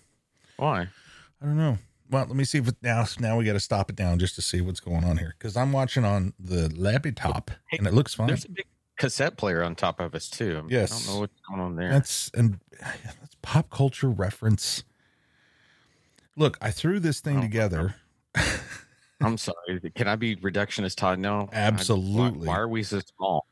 Why? 0.56 0.82
I 1.40 1.44
don't 1.44 1.56
know. 1.56 1.78
Well, 2.10 2.26
let 2.26 2.36
me 2.36 2.44
see 2.44 2.58
if 2.58 2.68
it, 2.68 2.76
now. 2.82 3.04
Now 3.18 3.38
we 3.38 3.44
got 3.46 3.54
to 3.54 3.60
stop 3.60 3.88
it 3.88 3.96
down 3.96 4.18
just 4.18 4.34
to 4.34 4.42
see 4.42 4.60
what's 4.60 4.80
going 4.80 5.04
on 5.04 5.16
here 5.16 5.34
because 5.38 5.56
I'm 5.56 5.72
watching 5.72 6.04
on 6.04 6.34
the 6.38 6.68
laptop 6.76 7.50
Hey, 7.70 7.78
and 7.78 7.86
it 7.86 7.94
looks 7.94 8.12
fine. 8.14 8.26
There's 8.26 8.44
a 8.44 8.50
big 8.50 8.66
cassette 8.98 9.36
player 9.36 9.62
on 9.62 9.74
top 9.74 10.00
of 10.00 10.14
us 10.14 10.28
too. 10.28 10.66
Yes, 10.68 10.92
I 10.92 10.96
don't 11.06 11.14
know 11.14 11.20
what's 11.20 11.40
going 11.48 11.60
on 11.60 11.76
there. 11.76 11.90
That's 11.90 12.30
and 12.34 12.58
that's 12.80 13.36
pop 13.42 13.70
culture 13.70 14.08
reference. 14.10 14.84
Look, 16.36 16.56
I 16.62 16.70
threw 16.70 16.98
this 17.00 17.20
thing 17.20 17.38
Oh, 17.38 17.42
together. 17.42 17.94
I'm 19.20 19.36
sorry. 19.36 19.80
Can 19.94 20.08
I 20.08 20.16
be 20.16 20.34
reductionist, 20.36 20.96
Todd? 20.96 21.18
No. 21.18 21.48
Absolutely. 21.52 22.46
Why, 22.48 22.54
why 22.54 22.58
are 22.58 22.68
we 22.68 22.82
so 22.82 23.00
small? 23.16 23.46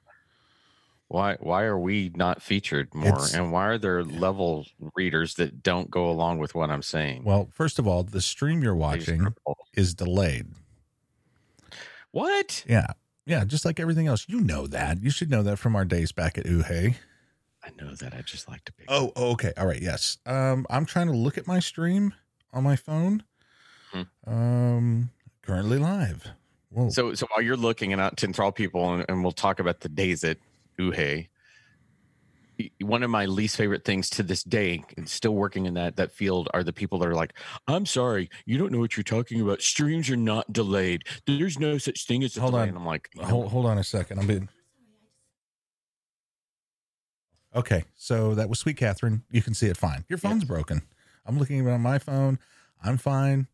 Why 1.09 1.37
why 1.40 1.64
are 1.64 1.79
we 1.79 2.11
not 2.14 2.40
featured 2.40 2.94
more? 2.94 3.09
It's- 3.09 3.35
and 3.35 3.53
why 3.53 3.66
are 3.66 3.79
there 3.79 4.03
level 4.05 4.66
readers 4.94 5.35
that 5.35 5.62
don't 5.62 5.90
go 5.90 6.09
along 6.09 6.38
with 6.38 6.55
what 6.55 6.70
I'm 6.70 6.83
saying? 6.83 7.24
Well, 7.24 7.48
first 7.53 7.79
of 7.79 7.87
all, 7.87 8.03
the 8.05 8.20
stream 8.20 8.62
you're 8.62 8.74
watching 8.76 9.26
is 9.74 9.92
delayed. 9.94 10.46
What? 12.12 12.64
Yeah, 12.68 12.87
yeah, 13.26 13.44
just 13.44 13.64
like 13.64 13.78
everything 13.80 14.06
else. 14.06 14.26
You 14.28 14.40
know 14.40 14.66
that. 14.66 15.02
You 15.02 15.11
should 15.11 15.30
know 15.30 15.42
that 15.42 15.59
from 15.59 15.76
our 15.76 15.85
days 15.85 16.12
back 16.12 16.38
at 16.38 16.44
Uhe. 16.44 16.94
I 17.62 17.68
know 17.83 17.94
that. 17.94 18.14
I 18.14 18.22
just 18.22 18.48
like 18.48 18.64
to 18.64 18.72
pick. 18.72 18.87
Oh, 18.88 19.12
oh, 19.16 19.33
okay. 19.33 19.52
All 19.56 19.66
right. 19.66 19.80
Yes. 19.80 20.18
Um, 20.26 20.66
I'm 20.70 20.87
trying 20.87 21.09
to 21.09 21.12
look 21.12 21.37
at 21.37 21.46
my 21.46 21.59
stream 21.61 22.14
on 22.52 22.64
my 22.64 22.76
phone. 22.76 23.22
Hmm. 23.92 24.02
Um, 24.26 25.11
currently 25.42 25.78
live. 25.78 26.26
Whoa. 26.70 26.88
So 26.90 27.14
so 27.14 27.26
while 27.30 27.42
you're 27.42 27.56
looking 27.56 27.92
and 27.92 28.00
out 28.00 28.16
to 28.18 28.26
enthrall 28.26 28.52
people, 28.52 28.94
and, 28.94 29.04
and 29.09 29.22
we'll 29.22 29.33
talk 29.33 29.61
about 29.61 29.80
the 29.80 29.88
days 29.88 30.24
at 30.24 30.38
Uhe. 30.78 31.28
One 32.81 33.03
of 33.03 33.11
my 33.11 33.27
least 33.27 33.57
favorite 33.57 33.85
things 33.85 34.11
to 34.11 34.23
this 34.23 34.42
day, 34.42 34.83
and 34.96 35.09
still 35.09 35.35
working 35.35 35.66
in 35.66 35.75
that 35.75 35.96
that 35.96 36.12
field, 36.12 36.49
are 36.55 36.62
the 36.62 36.73
people 36.73 36.99
that 36.99 37.09
are 37.09 37.14
like, 37.14 37.35
"I'm 37.66 37.87
sorry, 37.87 38.31
you 38.46 38.59
don't 38.59 38.73
know 38.73 38.79
what 38.79 38.96
you're 38.96 39.05
talking 39.05 39.40
about. 39.40 39.62
Streams 39.62 40.11
are 40.11 40.16
not 40.16 40.53
delayed. 40.53 41.05
There's 41.27 41.59
no 41.59 41.79
such 41.79 42.07
thing 42.07 42.25
as 42.25 42.37
a 42.37 42.40
Hold 42.40 42.53
delay." 42.53 42.62
on. 42.62 42.68
And 42.70 42.79
I'm 42.79 42.87
like, 42.87 43.09
hold, 43.20 43.46
oh. 43.46 43.49
hold 43.49 43.66
on 43.66 43.79
a 43.79 43.85
second. 43.85 44.18
I'm 44.18 44.27
being. 44.27 44.49
Okay, 47.55 47.85
so 47.96 48.35
that 48.37 48.49
was 48.49 48.61
Sweet 48.61 48.77
Catherine. 48.77 49.25
You 49.31 49.42
can 49.42 49.55
see 49.55 49.66
it 49.66 49.77
fine. 49.77 50.05
Your 50.09 50.18
phone's 50.18 50.44
broken. 50.44 50.83
I'm 51.27 51.38
looking 51.38 51.66
at 51.68 51.81
my 51.81 51.99
phone. 51.99 52.38
I'm 52.83 52.96
fine. 52.96 53.49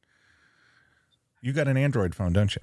You 1.41 1.53
got 1.53 1.69
an 1.69 1.77
Android 1.77 2.15
phone, 2.15 2.33
don't 2.33 2.55
you? 2.55 2.63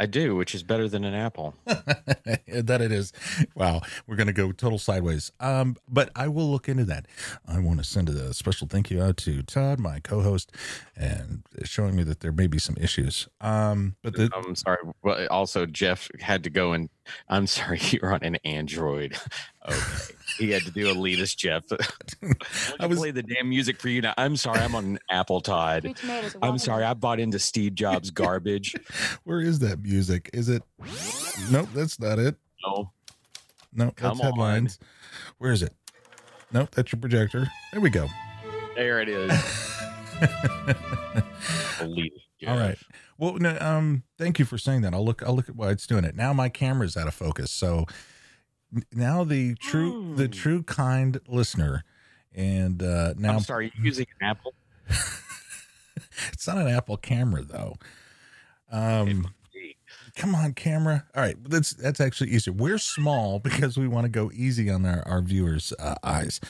I 0.00 0.06
do, 0.06 0.36
which 0.36 0.54
is 0.54 0.62
better 0.62 0.88
than 0.88 1.04
an 1.04 1.14
Apple. 1.14 1.54
that 1.64 2.80
it 2.80 2.92
is. 2.92 3.12
Wow, 3.54 3.82
we're 4.06 4.16
gonna 4.16 4.32
go 4.32 4.52
total 4.52 4.78
sideways. 4.78 5.32
Um, 5.40 5.76
but 5.88 6.10
I 6.14 6.28
will 6.28 6.50
look 6.50 6.68
into 6.68 6.84
that. 6.84 7.06
I 7.46 7.58
want 7.58 7.78
to 7.78 7.84
send 7.84 8.08
a 8.08 8.32
special 8.34 8.66
thank 8.66 8.90
you 8.90 9.02
out 9.02 9.16
to 9.18 9.42
Todd, 9.42 9.78
my 9.80 10.00
co-host, 10.00 10.52
and 10.96 11.42
showing 11.64 11.96
me 11.96 12.02
that 12.04 12.20
there 12.20 12.32
may 12.32 12.46
be 12.46 12.58
some 12.58 12.76
issues. 12.80 13.28
Um, 13.40 13.96
but 14.02 14.14
the 14.14 14.30
I'm 14.34 14.54
sorry. 14.54 14.78
Well, 15.02 15.26
also 15.30 15.66
Jeff 15.66 16.08
had 16.20 16.44
to 16.44 16.50
go 16.50 16.72
and 16.72 16.88
I'm 17.28 17.46
sorry, 17.46 17.80
you're 17.90 18.12
on 18.12 18.22
an 18.22 18.36
Android. 18.44 19.16
Okay. 19.68 20.14
he 20.38 20.50
had 20.50 20.62
to 20.62 20.70
do 20.70 20.92
elitist 20.92 21.36
Jeff. 21.36 21.64
I 22.80 22.86
was 22.86 22.98
play 22.98 23.10
the 23.10 23.22
damn 23.22 23.48
music 23.48 23.80
for 23.80 23.88
you 23.88 24.00
now. 24.00 24.14
I'm 24.16 24.36
sorry, 24.36 24.60
I'm 24.60 24.74
on 24.74 24.84
an 24.84 24.98
Apple 25.10 25.40
Todd. 25.40 25.94
I'm 26.42 26.58
sorry, 26.58 26.84
I 26.84 26.94
bought 26.94 27.20
into 27.20 27.38
Steve 27.38 27.74
Jobs 27.74 28.10
garbage. 28.10 28.74
Where 29.24 29.40
is 29.40 29.58
that 29.60 29.82
music? 29.82 30.30
Is 30.32 30.48
it 30.48 30.62
Nope, 31.50 31.68
that's 31.74 32.00
not 32.00 32.18
it. 32.18 32.36
No. 32.64 32.92
Nope, 33.72 33.94
that's 34.00 34.20
headlines. 34.20 34.78
On. 34.80 34.86
Where 35.38 35.52
is 35.52 35.62
it? 35.62 35.72
Nope, 36.52 36.70
that's 36.74 36.92
your 36.92 37.00
projector. 37.00 37.48
There 37.72 37.80
we 37.80 37.90
go. 37.90 38.08
There 38.74 39.00
it 39.00 39.08
is. 39.08 39.30
elitist. 41.80 42.12
All 42.46 42.56
right. 42.56 42.78
Well, 43.18 43.34
no, 43.34 43.58
um, 43.60 44.04
thank 44.16 44.38
you 44.38 44.44
for 44.44 44.58
saying 44.58 44.82
that. 44.82 44.94
I'll 44.94 45.04
look. 45.04 45.22
I'll 45.22 45.34
look 45.34 45.48
at 45.48 45.56
why 45.56 45.70
it's 45.70 45.86
doing 45.86 46.04
it. 46.04 46.14
Now 46.14 46.32
my 46.32 46.48
camera's 46.48 46.96
out 46.96 47.08
of 47.08 47.14
focus, 47.14 47.50
so 47.50 47.86
now 48.92 49.24
the 49.24 49.54
true, 49.56 50.14
the 50.16 50.26
hmm. 50.26 50.32
true 50.32 50.62
kind 50.62 51.20
listener, 51.26 51.84
and 52.34 52.82
uh, 52.82 53.14
now 53.16 53.34
I'm 53.34 53.40
sorry, 53.40 53.72
using 53.80 54.06
an 54.20 54.28
Apple. 54.28 54.54
it's 56.32 56.46
not 56.46 56.58
an 56.58 56.68
Apple 56.68 56.96
camera 56.96 57.42
though. 57.42 57.76
Um, 58.70 59.28
come 60.16 60.34
on, 60.34 60.52
camera. 60.52 61.06
All 61.14 61.22
right, 61.22 61.36
that's 61.48 61.70
that's 61.70 62.00
actually 62.00 62.30
easier. 62.30 62.52
We're 62.52 62.78
small 62.78 63.38
because 63.38 63.78
we 63.78 63.88
want 63.88 64.04
to 64.04 64.10
go 64.10 64.30
easy 64.34 64.70
on 64.70 64.84
our 64.84 65.06
our 65.06 65.22
viewers' 65.22 65.72
uh, 65.78 65.96
eyes. 66.02 66.40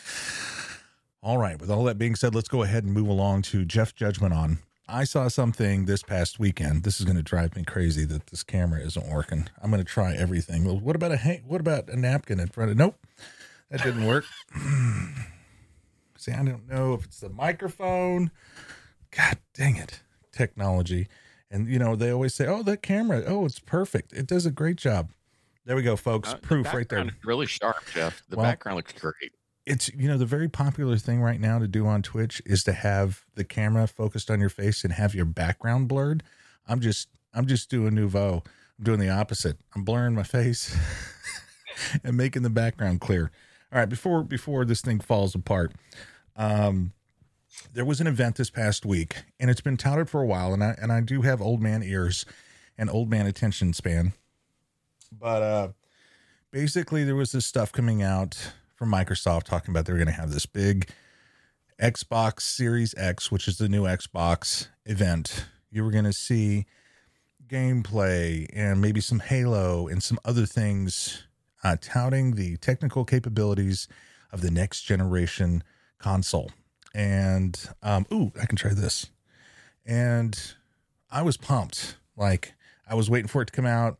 All 1.22 1.38
right. 1.38 1.60
With 1.60 1.70
all 1.70 1.84
that 1.84 1.98
being 1.98 2.14
said, 2.14 2.34
let's 2.34 2.48
go 2.48 2.62
ahead 2.62 2.84
and 2.84 2.92
move 2.92 3.08
along 3.08 3.42
to 3.42 3.64
Jeff 3.64 3.94
Judgment 3.94 4.32
on 4.32 4.58
I 4.88 5.04
saw 5.04 5.28
something 5.28 5.84
this 5.84 6.02
past 6.02 6.38
weekend. 6.38 6.82
This 6.82 6.98
is 6.98 7.04
going 7.04 7.18
to 7.18 7.22
drive 7.22 7.54
me 7.54 7.62
crazy 7.62 8.06
that 8.06 8.28
this 8.28 8.42
camera 8.42 8.80
isn't 8.80 9.06
working. 9.06 9.48
I'm 9.60 9.70
going 9.70 9.84
to 9.84 9.90
try 9.90 10.14
everything. 10.14 10.64
Well, 10.64 10.78
what 10.78 10.96
about 10.96 11.12
a 11.12 11.42
what 11.46 11.60
about 11.60 11.90
a 11.90 11.96
napkin 11.96 12.40
in 12.40 12.48
front 12.48 12.70
of? 12.70 12.78
Nope, 12.78 12.96
that 13.70 13.82
didn't 13.82 14.06
work. 14.06 14.24
See, 16.16 16.32
I 16.32 16.42
don't 16.42 16.66
know 16.66 16.94
if 16.94 17.04
it's 17.04 17.20
the 17.20 17.28
microphone. 17.28 18.30
God 19.10 19.38
dang 19.52 19.76
it, 19.76 20.00
technology. 20.32 21.08
And 21.50 21.68
you 21.68 21.78
know 21.78 21.94
they 21.94 22.10
always 22.10 22.34
say, 22.34 22.46
"Oh, 22.46 22.62
that 22.62 22.82
camera. 22.82 23.22
Oh, 23.26 23.44
it's 23.44 23.58
perfect. 23.58 24.14
It 24.14 24.26
does 24.26 24.46
a 24.46 24.50
great 24.50 24.76
job." 24.76 25.10
There 25.66 25.76
we 25.76 25.82
go, 25.82 25.96
folks. 25.96 26.32
Uh, 26.32 26.36
Proof 26.38 26.72
right 26.72 26.88
there. 26.88 27.10
Really 27.24 27.46
sharp, 27.46 27.84
Jeff. 27.92 28.22
The 28.30 28.36
well, 28.36 28.46
background 28.46 28.76
looks 28.76 28.92
great 28.92 29.32
it's 29.68 29.90
you 29.94 30.08
know 30.08 30.16
the 30.16 30.26
very 30.26 30.48
popular 30.48 30.96
thing 30.96 31.20
right 31.20 31.40
now 31.40 31.58
to 31.58 31.68
do 31.68 31.86
on 31.86 32.02
Twitch 32.02 32.40
is 32.46 32.64
to 32.64 32.72
have 32.72 33.24
the 33.34 33.44
camera 33.44 33.86
focused 33.86 34.30
on 34.30 34.40
your 34.40 34.48
face 34.48 34.82
and 34.82 34.94
have 34.94 35.14
your 35.14 35.26
background 35.26 35.88
blurred. 35.88 36.22
I'm 36.66 36.80
just 36.80 37.08
I'm 37.34 37.46
just 37.46 37.68
doing 37.68 37.94
nouveau. 37.94 38.42
I'm 38.78 38.84
doing 38.84 38.98
the 38.98 39.10
opposite. 39.10 39.58
I'm 39.76 39.84
blurring 39.84 40.14
my 40.14 40.22
face 40.22 40.74
and 42.04 42.16
making 42.16 42.42
the 42.42 42.50
background 42.50 43.02
clear. 43.02 43.30
All 43.70 43.78
right, 43.78 43.88
before 43.88 44.22
before 44.22 44.64
this 44.64 44.80
thing 44.80 45.00
falls 45.00 45.34
apart, 45.34 45.72
um, 46.34 46.92
there 47.74 47.84
was 47.84 48.00
an 48.00 48.06
event 48.06 48.36
this 48.36 48.50
past 48.50 48.86
week, 48.86 49.16
and 49.38 49.50
it's 49.50 49.60
been 49.60 49.76
touted 49.76 50.08
for 50.08 50.22
a 50.22 50.26
while, 50.26 50.54
and 50.54 50.64
I 50.64 50.76
and 50.80 50.90
I 50.90 51.02
do 51.02 51.22
have 51.22 51.42
old 51.42 51.60
man 51.60 51.82
ears 51.82 52.24
and 52.78 52.88
old 52.88 53.10
man 53.10 53.26
attention 53.26 53.74
span, 53.74 54.14
but 55.12 55.42
uh, 55.42 55.68
basically 56.50 57.04
there 57.04 57.16
was 57.16 57.32
this 57.32 57.44
stuff 57.44 57.70
coming 57.70 58.02
out 58.02 58.52
from 58.78 58.92
Microsoft 58.92 59.42
talking 59.42 59.72
about 59.72 59.86
they're 59.86 59.96
going 59.96 60.06
to 60.06 60.12
have 60.12 60.30
this 60.30 60.46
big 60.46 60.88
Xbox 61.82 62.42
Series 62.42 62.94
X, 62.96 63.30
which 63.30 63.48
is 63.48 63.58
the 63.58 63.68
new 63.68 63.82
Xbox 63.82 64.68
event. 64.86 65.46
You 65.68 65.82
were 65.82 65.90
going 65.90 66.04
to 66.04 66.12
see 66.12 66.66
gameplay 67.48 68.46
and 68.52 68.80
maybe 68.80 69.00
some 69.00 69.18
Halo 69.18 69.88
and 69.88 70.00
some 70.00 70.16
other 70.24 70.46
things 70.46 71.24
uh, 71.64 71.76
touting 71.80 72.36
the 72.36 72.56
technical 72.58 73.04
capabilities 73.04 73.88
of 74.30 74.42
the 74.42 74.50
next 74.50 74.82
generation 74.82 75.64
console. 75.98 76.52
And, 76.94 77.58
um, 77.82 78.06
ooh, 78.12 78.30
I 78.40 78.46
can 78.46 78.56
try 78.56 78.74
this. 78.74 79.06
And 79.84 80.40
I 81.10 81.22
was 81.22 81.36
pumped. 81.36 81.96
Like, 82.16 82.54
I 82.88 82.94
was 82.94 83.10
waiting 83.10 83.28
for 83.28 83.42
it 83.42 83.46
to 83.46 83.52
come 83.52 83.66
out. 83.66 83.98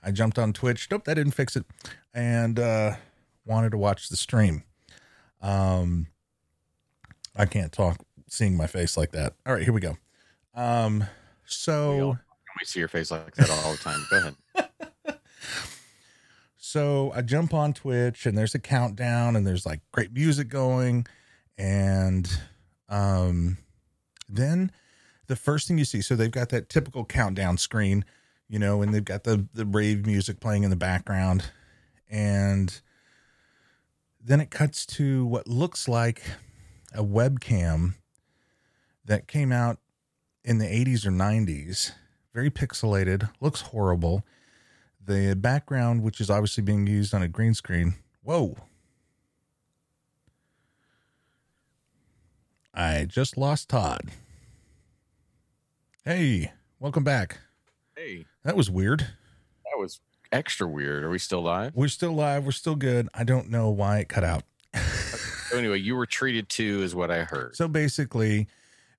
I 0.00 0.12
jumped 0.12 0.38
on 0.38 0.52
Twitch. 0.52 0.86
Nope, 0.92 1.06
that 1.06 1.14
didn't 1.14 1.32
fix 1.32 1.56
it. 1.56 1.64
And, 2.14 2.60
uh, 2.60 2.94
wanted 3.44 3.70
to 3.70 3.78
watch 3.78 4.08
the 4.08 4.16
stream. 4.16 4.64
Um, 5.40 6.06
I 7.36 7.46
can't 7.46 7.72
talk 7.72 8.04
seeing 8.28 8.56
my 8.56 8.66
face 8.66 8.96
like 8.96 9.12
that. 9.12 9.34
All 9.46 9.54
right, 9.54 9.62
here 9.62 9.72
we 9.72 9.80
go. 9.80 9.96
Um, 10.54 11.04
so 11.44 12.16
we 12.60 12.64
see 12.64 12.78
your 12.78 12.88
face 12.88 13.10
like 13.10 13.34
that 13.34 13.50
all 13.50 13.72
the 13.72 13.78
time. 13.78 14.06
Go 14.10 14.32
ahead. 14.56 15.18
so 16.56 17.12
I 17.14 17.22
jump 17.22 17.54
on 17.54 17.72
Twitch 17.72 18.26
and 18.26 18.36
there's 18.36 18.54
a 18.54 18.58
countdown 18.58 19.36
and 19.36 19.46
there's 19.46 19.66
like 19.66 19.80
great 19.92 20.12
music 20.12 20.48
going, 20.48 21.06
and 21.58 22.30
um, 22.88 23.58
then 24.28 24.70
the 25.26 25.36
first 25.36 25.68
thing 25.68 25.78
you 25.78 25.84
see, 25.84 26.00
so 26.00 26.14
they've 26.14 26.30
got 26.30 26.50
that 26.50 26.68
typical 26.68 27.04
countdown 27.04 27.56
screen, 27.56 28.04
you 28.48 28.58
know, 28.58 28.82
and 28.82 28.92
they've 28.94 29.04
got 29.04 29.24
the 29.24 29.46
the 29.54 29.66
rave 29.66 30.06
music 30.06 30.40
playing 30.40 30.62
in 30.62 30.70
the 30.70 30.76
background, 30.76 31.50
and 32.10 32.80
then 34.24 34.40
it 34.40 34.50
cuts 34.50 34.86
to 34.86 35.26
what 35.26 35.48
looks 35.48 35.88
like 35.88 36.22
a 36.94 37.02
webcam 37.02 37.94
that 39.04 39.26
came 39.26 39.50
out 39.50 39.78
in 40.44 40.58
the 40.58 40.66
80s 40.66 41.04
or 41.06 41.10
90s. 41.10 41.92
Very 42.32 42.50
pixelated, 42.50 43.28
looks 43.40 43.62
horrible. 43.62 44.24
The 45.04 45.34
background, 45.34 46.02
which 46.02 46.20
is 46.20 46.30
obviously 46.30 46.62
being 46.62 46.86
used 46.86 47.12
on 47.12 47.22
a 47.22 47.28
green 47.28 47.54
screen. 47.54 47.94
Whoa. 48.22 48.56
I 52.72 53.04
just 53.04 53.36
lost 53.36 53.68
Todd. 53.68 54.10
Hey, 56.04 56.52
welcome 56.78 57.04
back. 57.04 57.38
Hey. 57.96 58.24
That 58.44 58.56
was 58.56 58.70
weird. 58.70 59.00
That 59.00 59.78
was 59.78 60.00
extra 60.32 60.66
weird. 60.66 61.04
Are 61.04 61.10
we 61.10 61.18
still 61.18 61.42
live? 61.42 61.74
We're 61.74 61.88
still 61.88 62.12
live. 62.12 62.44
We're 62.44 62.52
still 62.52 62.74
good. 62.74 63.08
I 63.14 63.24
don't 63.24 63.50
know 63.50 63.70
why 63.70 63.98
it 63.98 64.08
cut 64.08 64.24
out. 64.24 64.44
so 64.74 65.56
anyway, 65.58 65.78
you 65.78 65.94
were 65.94 66.06
treated 66.06 66.48
to, 66.50 66.82
is 66.82 66.94
what 66.94 67.10
I 67.10 67.24
heard. 67.24 67.54
So 67.54 67.68
basically, 67.68 68.48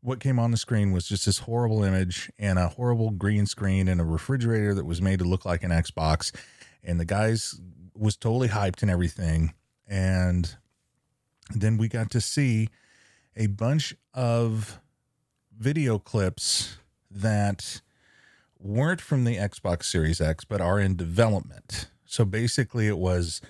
what 0.02 0.20
came 0.20 0.38
on 0.40 0.52
the 0.52 0.58
screen 0.58 0.92
was 0.92 1.08
just 1.08 1.26
this 1.26 1.40
horrible 1.40 1.84
image 1.84 2.32
and 2.38 2.60
a 2.60 2.68
horrible 2.68 3.10
green 3.10 3.46
screen 3.46 3.88
and 3.88 4.00
a 4.00 4.04
refrigerator 4.04 4.74
that 4.76 4.86
was 4.86 5.02
made 5.02 5.20
to 5.20 5.26
look 5.26 5.46
like 5.46 5.64
an 5.64 5.72
Xbox. 5.72 6.32
And 6.84 7.00
the 7.00 7.06
guys 7.06 7.60
was 7.96 8.16
totally 8.16 8.50
hyped 8.50 8.82
and 8.82 8.92
everything. 8.92 9.54
And 9.88 10.56
then 11.56 11.78
we 11.78 11.88
got 11.88 12.12
to 12.12 12.22
see 12.22 12.70
a 13.36 13.48
bunch 13.48 13.96
of 14.14 14.80
video 15.58 16.00
clips 16.00 16.78
that 17.10 17.82
weren't 18.64 19.02
from 19.02 19.26
the 19.26 19.36
Xbox 19.36 19.84
Series 19.84 20.22
X, 20.22 20.46
but 20.46 20.62
are 20.62 20.80
in 20.80 20.96
development. 20.96 21.88
So 22.06 22.26
basically, 22.26 22.88
it 22.88 22.98
was, 22.98 23.42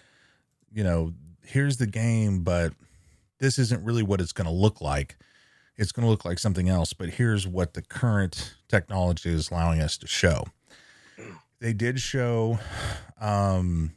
you 0.72 0.84
know, 0.84 1.14
here's 1.44 1.78
the 1.78 1.88
game, 1.88 2.44
but 2.44 2.74
this 3.40 3.60
isn't 3.60 3.84
really 3.84 4.04
what 4.04 4.22
it's 4.22 4.32
going 4.32 4.48
to 4.48 4.54
look 4.54 4.82
like. 4.82 5.18
It's 5.76 5.92
going 5.92 6.06
to 6.06 6.10
look 6.10 6.26
like 6.26 6.40
something 6.40 6.70
else, 6.70 6.94
but 6.94 7.10
here's 7.10 7.48
what 7.48 7.74
the 7.74 7.82
current 7.82 8.56
technology 8.68 9.30
is 9.30 9.50
allowing 9.50 9.82
us 9.82 9.98
to 9.98 10.08
show. 10.08 10.46
They 11.60 11.74
did 11.74 12.00
show 12.00 12.60
um, 13.20 13.94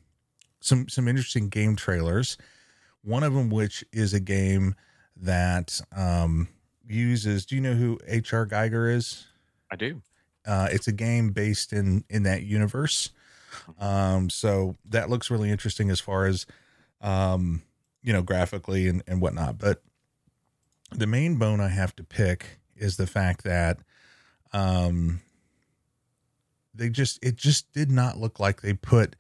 some 0.61 0.89
some 0.89 1.09
interesting 1.09 1.49
game 1.49 1.77
trailers. 1.77 2.39
One 3.03 3.23
of 3.23 3.35
them, 3.35 3.51
which 3.51 3.85
is 3.93 4.15
a 4.15 4.21
game 4.21 4.75
that 5.17 5.81
um, 5.95 6.49
uses. 6.87 7.47
Do 7.47 7.57
you 7.57 7.61
know 7.61 7.75
who 7.75 7.99
H.R. 8.07 8.47
Giger 8.47 8.93
is? 8.93 9.27
I 9.71 9.77
do. 9.77 10.01
Uh, 10.47 10.69
it's 10.71 10.89
a 10.89 10.93
game 10.93 11.31
based 11.31 11.73
in 11.73 12.05
in 12.09 12.23
that 12.25 12.43
universe. 12.43 13.11
Um, 13.81 14.31
so 14.31 14.77
that 14.89 15.11
looks 15.11 15.31
really 15.31 15.51
interesting 15.51 15.91
as 15.91 16.01
far 16.01 16.27
as 16.27 16.47
um, 17.01 17.63
you 18.03 18.13
know, 18.13 18.23
graphically 18.23 18.89
and, 18.89 19.03
and 19.07 19.21
whatnot. 19.21 19.59
But 19.59 19.83
the 20.93 21.07
main 21.07 21.37
bone 21.37 21.61
I 21.61 21.69
have 21.69 21.95
to 21.97 22.05
pick 22.05 22.61
is 22.77 22.97
the 22.97 23.07
fact 23.07 23.43
that 23.45 23.79
um 24.53 25.21
they 26.75 26.89
just 26.89 27.19
it 27.23 27.37
just 27.37 27.73
did 27.73 27.91
not 27.91 28.19
look 28.19 28.39
like 28.39 28.61
they 28.61 28.75
put 28.75 29.17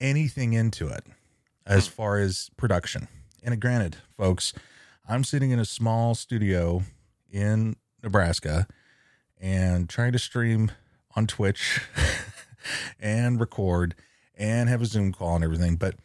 anything 0.00 0.52
into 0.52 0.88
it 0.88 1.04
as 1.66 1.86
far 1.86 2.18
as 2.18 2.50
production. 2.56 3.08
And 3.42 3.58
granted, 3.60 3.96
folks, 4.16 4.52
I'm 5.08 5.24
sitting 5.24 5.50
in 5.50 5.58
a 5.58 5.64
small 5.64 6.14
studio 6.14 6.82
in 7.30 7.76
Nebraska 8.02 8.66
and 9.40 9.88
trying 9.88 10.12
to 10.12 10.18
stream 10.18 10.70
on 11.14 11.26
Twitch 11.26 11.80
and 13.00 13.40
record 13.40 13.94
and 14.34 14.68
have 14.68 14.82
a 14.82 14.86
Zoom 14.86 15.12
call 15.12 15.36
and 15.36 15.44
everything. 15.44 15.76
But 15.76 15.96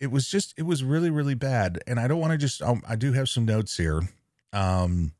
it 0.00 0.10
was 0.10 0.28
just, 0.28 0.54
it 0.56 0.62
was 0.62 0.84
really, 0.84 1.10
really 1.10 1.34
bad. 1.34 1.78
And 1.86 1.98
I 2.00 2.08
don't 2.08 2.20
want 2.20 2.32
to 2.32 2.38
just, 2.38 2.62
um, 2.62 2.82
I 2.88 2.96
do 2.96 3.12
have 3.12 3.28
some 3.28 3.44
notes 3.44 3.76
here. 3.76 4.02
Um, 4.52 5.12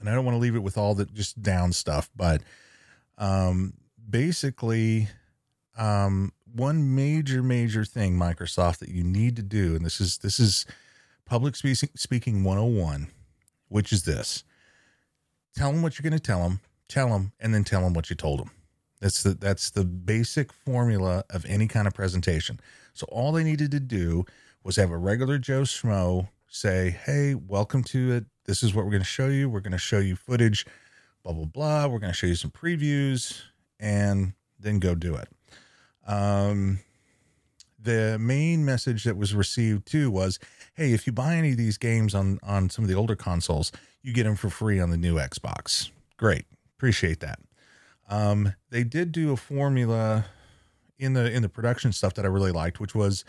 and 0.00 0.08
I 0.08 0.14
don't 0.14 0.24
want 0.24 0.34
to 0.34 0.40
leave 0.40 0.56
it 0.56 0.62
with 0.62 0.76
all 0.76 0.94
the 0.94 1.06
just 1.06 1.42
down 1.42 1.72
stuff, 1.72 2.10
but 2.14 2.42
um, 3.16 3.74
basically, 4.08 5.08
um, 5.78 6.32
one 6.54 6.94
major 6.94 7.42
major 7.42 7.84
thing 7.84 8.16
Microsoft 8.16 8.78
that 8.78 8.88
you 8.88 9.02
need 9.02 9.36
to 9.36 9.42
do 9.42 9.74
and 9.74 9.84
this 9.84 10.00
is 10.00 10.18
this 10.18 10.38
is 10.38 10.66
public 11.24 11.56
speaking 11.56 11.88
speaking 11.96 12.44
101 12.44 13.08
which 13.68 13.92
is 13.92 14.04
this 14.04 14.44
tell 15.54 15.72
them 15.72 15.82
what 15.82 15.98
you're 15.98 16.08
going 16.08 16.18
to 16.18 16.24
tell 16.24 16.42
them 16.42 16.60
tell 16.88 17.08
them 17.08 17.32
and 17.40 17.54
then 17.54 17.64
tell 17.64 17.82
them 17.82 17.94
what 17.94 18.10
you 18.10 18.16
told 18.16 18.40
them 18.40 18.50
that's 19.04 19.22
the 19.22 19.34
that's 19.34 19.68
the 19.68 19.84
basic 19.84 20.50
formula 20.50 21.24
of 21.28 21.44
any 21.44 21.68
kind 21.68 21.86
of 21.86 21.92
presentation. 21.92 22.58
So 22.94 23.06
all 23.12 23.32
they 23.32 23.44
needed 23.44 23.70
to 23.72 23.80
do 23.80 24.24
was 24.62 24.76
have 24.76 24.90
a 24.90 24.96
regular 24.96 25.36
joe 25.36 25.60
schmo 25.60 26.28
say 26.48 26.98
hey 27.04 27.34
welcome 27.34 27.84
to 27.84 28.12
it. 28.12 28.24
This 28.46 28.62
is 28.62 28.74
what 28.74 28.86
we're 28.86 28.92
going 28.92 29.02
to 29.02 29.06
show 29.06 29.28
you. 29.28 29.50
We're 29.50 29.60
going 29.60 29.72
to 29.72 29.78
show 29.78 29.98
you 29.98 30.16
footage 30.16 30.64
blah 31.22 31.34
blah 31.34 31.44
blah. 31.44 31.86
We're 31.86 31.98
going 31.98 32.14
to 32.14 32.16
show 32.16 32.28
you 32.28 32.34
some 32.34 32.50
previews 32.50 33.42
and 33.78 34.32
then 34.58 34.78
go 34.78 34.94
do 34.94 35.16
it. 35.16 35.28
Um 36.06 36.80
the 37.78 38.16
main 38.18 38.64
message 38.64 39.04
that 39.04 39.18
was 39.18 39.34
received 39.34 39.84
too 39.84 40.10
was 40.10 40.38
hey 40.76 40.94
if 40.94 41.06
you 41.06 41.12
buy 41.12 41.36
any 41.36 41.50
of 41.50 41.58
these 41.58 41.76
games 41.76 42.14
on 42.14 42.38
on 42.42 42.70
some 42.70 42.86
of 42.86 42.88
the 42.88 42.96
older 42.96 43.16
consoles 43.16 43.70
you 44.04 44.12
get 44.12 44.24
them 44.24 44.36
for 44.36 44.50
free 44.50 44.78
on 44.78 44.90
the 44.90 44.96
new 44.96 45.16
xbox. 45.16 45.90
Great. 46.16 46.44
Appreciate 46.76 47.20
that. 47.20 47.40
Um 48.08 48.54
they 48.70 48.84
did 48.84 49.10
do 49.10 49.32
a 49.32 49.36
formula 49.36 50.26
in 50.98 51.14
the 51.14 51.32
in 51.32 51.42
the 51.42 51.48
production 51.48 51.92
stuff 51.92 52.14
that 52.14 52.24
i 52.24 52.28
really 52.28 52.52
liked 52.52 52.78
which 52.78 52.94
was 52.94 53.24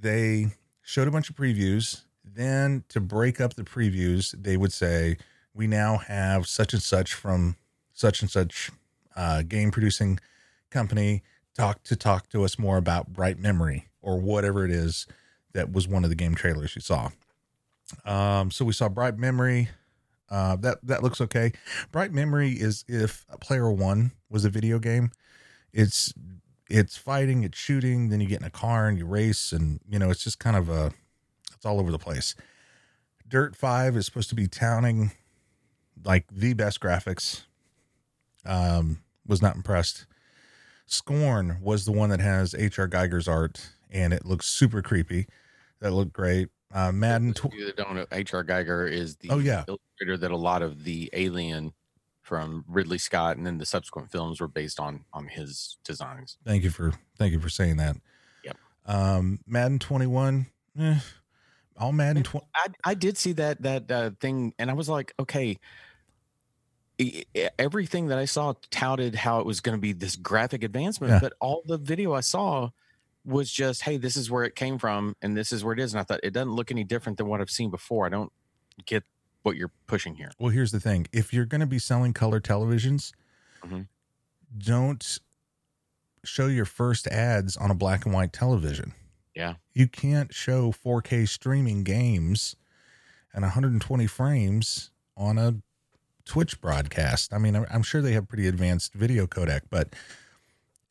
they 0.00 0.48
showed 0.82 1.06
a 1.06 1.10
bunch 1.10 1.30
of 1.30 1.36
previews. 1.36 2.02
Then 2.24 2.84
to 2.88 3.00
break 3.00 3.40
up 3.40 3.54
the 3.54 3.62
previews 3.62 4.34
they 4.42 4.56
would 4.56 4.72
say 4.72 5.18
we 5.54 5.66
now 5.66 5.98
have 5.98 6.46
such 6.46 6.72
and 6.72 6.82
such 6.82 7.14
from 7.14 7.56
such 7.92 8.22
and 8.22 8.30
such 8.30 8.70
uh, 9.16 9.42
game 9.42 9.70
producing 9.70 10.18
company. 10.70 11.22
Talk 11.54 11.82
to 11.84 11.96
talk 11.96 12.28
to 12.30 12.44
us 12.44 12.58
more 12.58 12.76
about 12.76 13.12
bright 13.12 13.38
memory 13.38 13.88
or 14.00 14.18
whatever 14.18 14.64
it 14.64 14.70
is 14.70 15.06
that 15.52 15.72
was 15.72 15.88
one 15.88 16.04
of 16.04 16.10
the 16.10 16.16
game 16.16 16.34
trailers 16.34 16.74
you 16.76 16.80
saw 16.80 17.10
um 18.04 18.50
so 18.50 18.64
we 18.64 18.72
saw 18.72 18.88
bright 18.88 19.16
memory. 19.16 19.68
Uh 20.30 20.56
that 20.56 20.78
that 20.82 21.02
looks 21.02 21.20
okay. 21.20 21.52
Bright 21.92 22.12
memory 22.12 22.52
is 22.52 22.84
if 22.88 23.26
player 23.40 23.70
one 23.70 24.12
was 24.30 24.44
a 24.44 24.50
video 24.50 24.78
game 24.78 25.10
it's 25.72 26.12
it's 26.68 26.96
fighting 26.96 27.44
it's 27.44 27.58
shooting 27.58 28.08
then 28.08 28.20
you 28.20 28.26
get 28.26 28.40
in 28.40 28.46
a 28.46 28.50
car 28.50 28.88
and 28.88 28.98
you 28.98 29.06
race 29.06 29.52
and 29.52 29.80
you 29.88 29.98
know 29.98 30.10
it's 30.10 30.22
just 30.24 30.38
kind 30.38 30.56
of 30.56 30.68
a 30.68 30.92
it's 31.54 31.66
all 31.66 31.80
over 31.80 31.90
the 31.90 31.98
place. 31.98 32.34
Dirt 33.26 33.56
5 33.56 33.96
is 33.96 34.06
supposed 34.06 34.28
to 34.30 34.34
be 34.34 34.46
towning 34.46 35.12
like 36.04 36.26
the 36.30 36.54
best 36.54 36.80
graphics. 36.80 37.44
Um 38.44 39.00
was 39.26 39.42
not 39.42 39.56
impressed. 39.56 40.06
Scorn 40.86 41.58
was 41.60 41.84
the 41.84 41.92
one 41.92 42.08
that 42.08 42.20
has 42.20 42.54
H.R. 42.54 42.86
Giger's 42.86 43.28
art 43.28 43.68
and 43.90 44.12
it 44.12 44.24
looks 44.24 44.46
super 44.46 44.80
creepy. 44.80 45.26
That 45.80 45.92
looked 45.92 46.12
great 46.12 46.48
uh 46.72 46.92
madden 46.92 47.32
tw- 47.32 47.52
You 47.52 47.72
don't 47.72 47.94
know, 47.94 48.06
H.R. 48.12 48.44
Giger 48.44 48.90
is 48.90 49.16
the 49.16 49.30
Oh, 49.30 49.38
yeah. 49.38 49.64
illustrator 49.68 50.16
that 50.18 50.30
a 50.30 50.36
lot 50.36 50.62
of 50.62 50.84
the 50.84 51.08
Alien 51.12 51.72
from 52.22 52.64
Ridley 52.68 52.98
Scott 52.98 53.36
and 53.38 53.46
then 53.46 53.56
the 53.58 53.64
subsequent 53.64 54.10
films 54.12 54.40
were 54.40 54.48
based 54.48 54.78
on 54.78 55.04
on 55.14 55.28
his 55.28 55.78
designs. 55.84 56.36
thank 56.44 56.62
you 56.62 56.70
for 56.70 56.92
thank 57.16 57.32
you 57.32 57.40
for 57.40 57.48
saying 57.48 57.78
that 57.78 57.96
Yep. 58.44 58.56
um 58.86 59.40
madden 59.46 59.78
21 59.78 60.46
eh, 60.78 60.98
all 61.78 61.92
madden 61.92 62.22
20 62.22 62.46
I 62.54 62.66
I 62.84 62.94
did 62.94 63.16
see 63.16 63.32
that 63.32 63.62
that 63.62 63.90
uh, 63.90 64.10
thing, 64.20 64.52
and 64.58 64.70
I 64.70 64.74
was 64.74 64.88
like, 64.90 65.14
okay. 65.18 65.56
Everything 67.58 68.08
that 68.08 68.18
I 68.18 68.24
saw 68.24 68.54
touted 68.70 69.14
how 69.14 69.38
it 69.38 69.46
was 69.46 69.60
going 69.60 69.76
to 69.78 69.80
be 69.80 69.92
this 69.92 70.16
graphic 70.16 70.64
advancement, 70.64 71.12
Yeah. 71.12 71.20
but 71.20 71.34
all 71.40 71.62
the 71.64 71.78
video 71.78 72.12
I 72.12 72.20
saw 72.20 72.70
was 73.28 73.50
just, 73.50 73.82
"Hey, 73.82 73.96
this 73.98 74.16
is 74.16 74.30
where 74.30 74.44
it 74.44 74.54
came 74.56 74.78
from, 74.78 75.14
and 75.22 75.36
this 75.36 75.52
is 75.52 75.62
where 75.62 75.74
it 75.74 75.80
is." 75.80 75.92
And 75.92 76.00
I 76.00 76.04
thought 76.04 76.20
it 76.22 76.32
doesn't 76.32 76.52
look 76.52 76.70
any 76.70 76.84
different 76.84 77.18
than 77.18 77.26
what 77.28 77.40
I've 77.40 77.50
seen 77.50 77.70
before. 77.70 78.06
I 78.06 78.08
don't 78.08 78.32
get 78.86 79.04
what 79.42 79.56
you're 79.56 79.72
pushing 79.86 80.14
here. 80.16 80.30
Well, 80.38 80.50
here's 80.50 80.72
the 80.72 80.80
thing: 80.80 81.06
if 81.12 81.32
you're 81.32 81.44
going 81.46 81.60
to 81.60 81.66
be 81.66 81.78
selling 81.78 82.12
color 82.12 82.40
televisions, 82.40 83.12
Mhm. 83.62 83.86
don't 84.56 85.18
show 86.24 86.46
your 86.46 86.64
first 86.64 87.06
ads 87.06 87.56
on 87.56 87.70
a 87.70 87.74
black 87.74 88.04
and 88.04 88.14
white 88.14 88.32
television. 88.32 88.94
Yeah. 89.34 89.54
You 89.72 89.86
can't 89.88 90.34
show 90.34 90.72
4K 90.72 91.24
streaming 91.26 91.84
games 91.84 92.56
and 93.32 93.44
120 93.44 94.06
frames 94.06 94.90
on 95.16 95.38
a 95.38 95.62
Twitch 96.24 96.60
broadcast. 96.60 97.32
I 97.32 97.38
mean, 97.38 97.54
I'm- 97.54 97.66
I'm 97.70 97.82
sure 97.82 98.02
they 98.02 98.12
have 98.14 98.28
pretty 98.28 98.46
advanced 98.48 98.94
video 98.94 99.26
codec, 99.26 99.62
but 99.70 99.94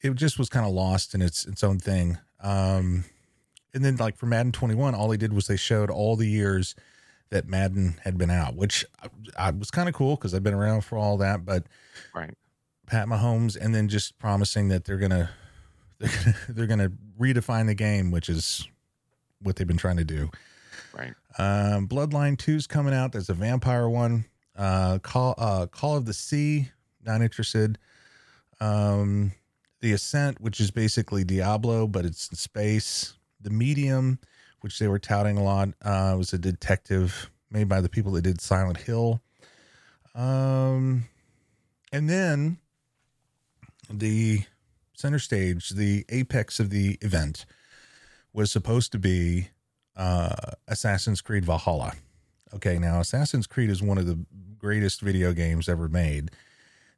it 0.01 0.13
just 0.15 0.39
was 0.39 0.49
kind 0.49 0.65
of 0.65 0.71
lost 0.71 1.13
in 1.13 1.21
its 1.21 1.45
its 1.45 1.63
own 1.63 1.77
thing. 1.79 2.17
Um, 2.39 3.05
and 3.73 3.83
then, 3.83 3.97
like 3.97 4.17
for 4.17 4.25
Madden 4.25 4.51
21, 4.51 4.95
all 4.95 5.07
they 5.07 5.17
did 5.17 5.33
was 5.33 5.47
they 5.47 5.57
showed 5.57 5.89
all 5.89 6.15
the 6.15 6.27
years 6.27 6.75
that 7.29 7.47
Madden 7.47 7.99
had 8.03 8.17
been 8.17 8.29
out, 8.29 8.55
which 8.55 8.85
I, 9.03 9.47
I 9.47 9.51
was 9.51 9.69
kind 9.71 9.89
of 9.89 9.95
cool 9.95 10.15
because 10.15 10.33
I've 10.33 10.43
been 10.43 10.53
around 10.53 10.81
for 10.81 10.97
all 10.97 11.17
that. 11.17 11.45
But 11.45 11.65
Right. 12.15 12.33
Pat 12.85 13.07
Mahomes, 13.07 13.57
and 13.59 13.75
then 13.75 13.89
just 13.89 14.17
promising 14.17 14.69
that 14.69 14.85
they're 14.85 14.97
gonna 14.97 15.29
they're 15.99 16.09
gonna, 16.09 16.35
they're 16.49 16.67
gonna 16.67 16.91
redefine 17.19 17.67
the 17.67 17.75
game, 17.75 18.11
which 18.11 18.29
is 18.29 18.67
what 19.41 19.55
they've 19.55 19.67
been 19.67 19.77
trying 19.77 19.97
to 19.97 20.05
do. 20.05 20.29
Right. 20.93 21.13
Um, 21.37 21.87
Bloodline 21.87 22.37
2's 22.37 22.65
coming 22.65 22.93
out. 22.93 23.11
There's 23.11 23.29
a 23.29 23.33
vampire 23.33 23.89
one. 23.89 24.25
Uh, 24.55 24.99
Call 24.99 25.35
uh, 25.37 25.67
Call 25.67 25.97
of 25.97 26.05
the 26.05 26.13
Sea. 26.13 26.71
Not 27.05 27.21
interested. 27.21 27.77
Um, 28.59 29.33
the 29.81 29.93
Ascent, 29.93 30.41
which 30.41 30.59
is 30.59 30.71
basically 30.71 31.23
Diablo, 31.23 31.87
but 31.87 32.05
it's 32.05 32.29
in 32.29 32.35
space. 32.35 33.13
The 33.41 33.49
Medium, 33.49 34.19
which 34.61 34.79
they 34.79 34.87
were 34.87 34.99
touting 34.99 35.37
a 35.37 35.43
lot, 35.43 35.69
uh, 35.83 36.15
was 36.17 36.33
a 36.33 36.37
detective 36.37 37.29
made 37.51 37.69
by 37.69 37.81
the 37.81 37.89
people 37.89 38.11
that 38.13 38.23
did 38.23 38.41
Silent 38.41 38.77
Hill. 38.77 39.21
Um, 40.15 41.05
and 41.91 42.09
then 42.09 42.57
the 43.89 44.43
center 44.93 45.19
stage, 45.19 45.69
the 45.69 46.05
apex 46.09 46.59
of 46.59 46.71
the 46.71 46.97
event, 47.01 47.45
was 48.33 48.51
supposed 48.51 48.91
to 48.91 48.99
be 48.99 49.49
uh, 49.95 50.35
Assassin's 50.67 51.21
Creed 51.21 51.45
Valhalla. 51.45 51.93
Okay, 52.53 52.79
now 52.79 52.99
Assassin's 52.99 53.47
Creed 53.47 53.69
is 53.69 53.81
one 53.81 53.97
of 53.97 54.05
the 54.05 54.25
greatest 54.57 55.01
video 55.01 55.33
games 55.33 55.69
ever 55.69 55.87
made. 55.87 56.31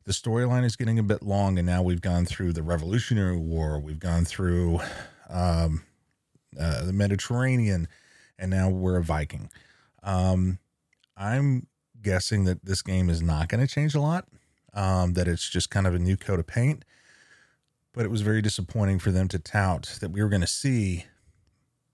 The 0.05 0.13
storyline 0.13 0.63
is 0.63 0.75
getting 0.75 0.97
a 0.97 1.03
bit 1.03 1.21
long, 1.21 1.57
and 1.57 1.67
now 1.67 1.81
we've 1.81 2.01
gone 2.01 2.25
through 2.25 2.53
the 2.53 2.63
Revolutionary 2.63 3.37
War, 3.37 3.79
we've 3.79 3.99
gone 3.99 4.25
through 4.25 4.79
um, 5.29 5.83
uh, 6.59 6.85
the 6.85 6.93
Mediterranean, 6.93 7.87
and 8.37 8.49
now 8.49 8.69
we're 8.69 8.97
a 8.97 9.03
Viking. 9.03 9.49
Um, 10.01 10.59
I'm 11.15 11.67
guessing 12.01 12.45
that 12.45 12.65
this 12.65 12.81
game 12.81 13.09
is 13.09 13.21
not 13.21 13.49
going 13.49 13.65
to 13.65 13.71
change 13.71 13.93
a 13.93 14.01
lot, 14.01 14.27
um, 14.73 15.13
that 15.13 15.27
it's 15.27 15.49
just 15.49 15.69
kind 15.69 15.85
of 15.85 15.93
a 15.93 15.99
new 15.99 16.17
coat 16.17 16.39
of 16.39 16.47
paint. 16.47 16.85
But 17.93 18.05
it 18.05 18.11
was 18.11 18.21
very 18.21 18.41
disappointing 18.41 18.99
for 18.99 19.11
them 19.11 19.27
to 19.27 19.39
tout 19.39 19.97
that 19.99 20.11
we 20.11 20.23
were 20.23 20.29
going 20.29 20.41
to 20.41 20.47
see 20.47 21.05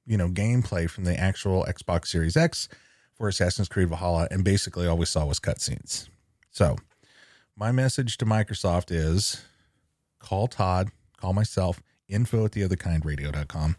you 0.05 0.17
know, 0.17 0.29
gameplay 0.29 0.89
from 0.89 1.03
the 1.03 1.19
actual 1.19 1.65
Xbox 1.67 2.07
Series 2.07 2.37
X 2.37 2.69
for 3.15 3.27
Assassin's 3.27 3.67
Creed 3.67 3.89
Valhalla, 3.89 4.27
and 4.29 4.43
basically 4.43 4.87
all 4.87 4.97
we 4.97 5.05
saw 5.05 5.25
was 5.25 5.39
cutscenes. 5.39 6.07
So, 6.51 6.77
my 7.57 7.71
message 7.71 8.17
to 8.17 8.25
Microsoft 8.25 8.91
is 8.91 9.43
call 10.19 10.47
Todd, 10.47 10.89
call 11.17 11.33
myself, 11.33 11.81
info 12.07 12.45
at 12.45 12.51
the 12.51 12.63
other 12.63 12.75
theotherkindradio.com. 12.75 13.75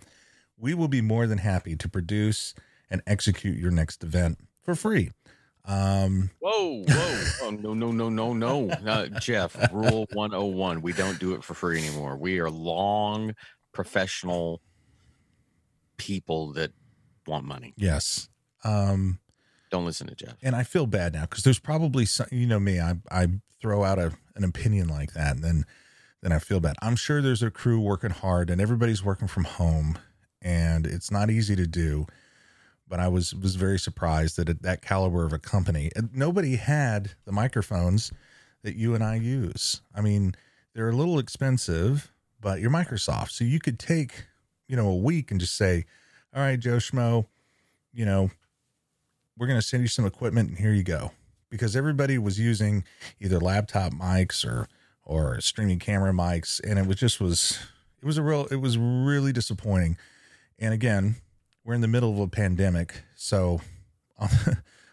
We 0.58 0.74
will 0.74 0.88
be 0.88 1.00
more 1.02 1.26
than 1.26 1.38
happy 1.38 1.76
to 1.76 1.88
produce 1.88 2.54
and 2.90 3.02
execute 3.06 3.58
your 3.58 3.70
next 3.70 4.02
event 4.02 4.38
for 4.64 4.74
free. 4.74 5.10
Um, 5.66 6.30
Whoa, 6.38 6.84
whoa. 6.88 7.24
oh, 7.42 7.50
no, 7.50 7.74
no, 7.74 7.90
no, 7.90 8.08
no, 8.08 8.32
no. 8.32 8.70
Uh, 8.70 9.08
Jeff, 9.20 9.56
rule 9.72 10.06
101. 10.12 10.80
We 10.80 10.92
don't 10.92 11.18
do 11.18 11.34
it 11.34 11.42
for 11.42 11.54
free 11.54 11.84
anymore. 11.84 12.16
We 12.16 12.38
are 12.38 12.48
long 12.48 13.34
professional 13.72 14.62
people 15.96 16.52
that 16.52 16.70
want 17.26 17.44
money. 17.44 17.74
yes. 17.76 18.28
Um, 18.64 19.18
Don't 19.70 19.84
listen 19.84 20.06
to 20.06 20.14
Jeff. 20.14 20.36
and 20.42 20.54
I 20.54 20.62
feel 20.62 20.86
bad 20.86 21.14
now 21.14 21.22
because 21.22 21.44
there's 21.44 21.58
probably 21.58 22.06
some, 22.06 22.26
you 22.30 22.46
know 22.46 22.60
me, 22.60 22.80
I 22.80 22.96
I 23.10 23.28
throw 23.60 23.84
out 23.84 23.98
a, 23.98 24.12
an 24.34 24.44
opinion 24.44 24.88
like 24.88 25.12
that, 25.14 25.36
and 25.36 25.44
then 25.44 25.64
then 26.22 26.32
I 26.32 26.38
feel 26.38 26.60
bad. 26.60 26.76
I'm 26.82 26.96
sure 26.96 27.20
there's 27.20 27.42
a 27.42 27.50
crew 27.50 27.80
working 27.80 28.10
hard, 28.10 28.50
and 28.50 28.60
everybody's 28.60 29.04
working 29.04 29.28
from 29.28 29.44
home, 29.44 29.98
and 30.40 30.86
it's 30.86 31.10
not 31.10 31.30
easy 31.30 31.56
to 31.56 31.66
do. 31.66 32.06
But 32.88 33.00
I 33.00 33.08
was 33.08 33.34
was 33.34 33.56
very 33.56 33.78
surprised 33.78 34.36
that 34.36 34.48
at 34.48 34.62
that 34.62 34.82
caliber 34.82 35.24
of 35.24 35.32
a 35.32 35.38
company, 35.38 35.90
nobody 36.12 36.56
had 36.56 37.12
the 37.24 37.32
microphones 37.32 38.12
that 38.62 38.76
you 38.76 38.94
and 38.94 39.02
I 39.02 39.16
use. 39.16 39.82
I 39.94 40.00
mean, 40.00 40.34
they're 40.74 40.90
a 40.90 40.96
little 40.96 41.18
expensive, 41.18 42.12
but 42.40 42.60
you're 42.60 42.70
Microsoft, 42.70 43.30
so 43.30 43.44
you 43.44 43.58
could 43.58 43.78
take 43.78 44.26
you 44.68 44.76
know 44.76 44.88
a 44.88 44.96
week 44.96 45.30
and 45.32 45.40
just 45.40 45.56
say, 45.56 45.84
"All 46.34 46.40
right, 46.42 46.58
Joe 46.58 46.76
Schmo, 46.76 47.26
you 47.92 48.04
know." 48.04 48.30
We're 49.38 49.46
going 49.46 49.58
to 49.60 49.66
send 49.66 49.82
you 49.82 49.88
some 49.88 50.06
equipment 50.06 50.48
and 50.48 50.58
here 50.58 50.72
you 50.72 50.82
go 50.82 51.12
because 51.50 51.76
everybody 51.76 52.18
was 52.18 52.38
using 52.38 52.84
either 53.20 53.38
laptop 53.38 53.92
mics 53.92 54.44
or 54.44 54.68
or 55.04 55.40
streaming 55.40 55.78
camera 55.78 56.12
mics 56.12 56.60
and 56.68 56.78
it 56.78 56.86
was 56.86 56.96
just 56.96 57.20
was 57.20 57.58
it 58.02 58.06
was 58.06 58.18
a 58.18 58.22
real 58.22 58.46
it 58.50 58.56
was 58.56 58.76
really 58.78 59.32
disappointing. 59.32 59.96
And 60.58 60.72
again, 60.72 61.16
we're 61.64 61.74
in 61.74 61.80
the 61.82 61.88
middle 61.88 62.10
of 62.12 62.18
a 62.18 62.28
pandemic, 62.28 63.02
so 63.14 63.60
on, 64.18 64.28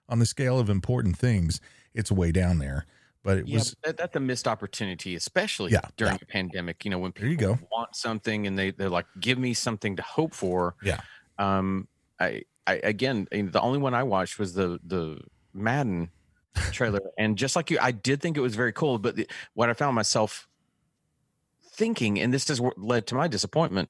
on 0.10 0.20
the 0.20 0.26
scale 0.26 0.60
of 0.60 0.70
important 0.70 1.18
things, 1.18 1.62
it's 1.94 2.12
way 2.12 2.32
down 2.32 2.58
there. 2.60 2.86
But 3.24 3.38
it 3.38 3.48
yeah, 3.48 3.60
was 3.60 3.76
but 3.76 3.82
that, 3.84 3.98
that's 3.98 4.16
a 4.18 4.20
missed 4.20 4.48
opportunity, 4.48 5.16
especially 5.16 5.72
Yeah, 5.72 5.82
during 5.96 6.16
yeah. 6.16 6.20
a 6.22 6.26
pandemic. 6.26 6.84
You 6.84 6.92
know, 6.92 7.00
when 7.00 7.14
There 7.16 7.28
you 7.30 7.38
people 7.38 7.56
go. 7.56 7.68
want 7.72 7.96
something 7.96 8.46
and 8.48 8.60
they 8.60 8.72
they're 8.72 8.90
like, 8.90 9.06
"Give 9.22 9.38
me 9.38 9.54
something 9.54 9.96
to 9.96 10.02
hope 10.02 10.34
for." 10.34 10.76
Yeah. 10.84 11.00
Um. 11.40 11.88
I. 12.20 12.44
I 12.66 12.76
again, 12.84 13.28
the 13.32 13.62
only 13.62 13.80
one 13.80 13.94
I 13.94 14.04
watched 14.04 14.40
was 14.40 14.54
the 14.54 14.80
the 14.86 15.20
Madden 15.54 16.10
trailer, 16.72 17.02
and 17.18 17.38
just 17.38 17.56
like 17.56 17.72
you, 17.72 17.78
I 17.82 17.92
did 17.92 18.22
think 18.22 18.38
it 18.38 18.42
was 18.42 18.56
very 18.56 18.74
cool. 18.74 19.00
But 19.00 19.16
the, 19.16 19.28
what 19.54 19.70
I 19.70 19.74
found 19.74 19.96
myself 19.96 20.48
thinking, 21.74 22.20
and 22.20 22.34
this 22.34 22.50
is 22.50 22.62
what 22.62 22.78
led 22.78 23.08
to 23.08 23.16
my 23.16 23.28
disappointment, 23.28 23.90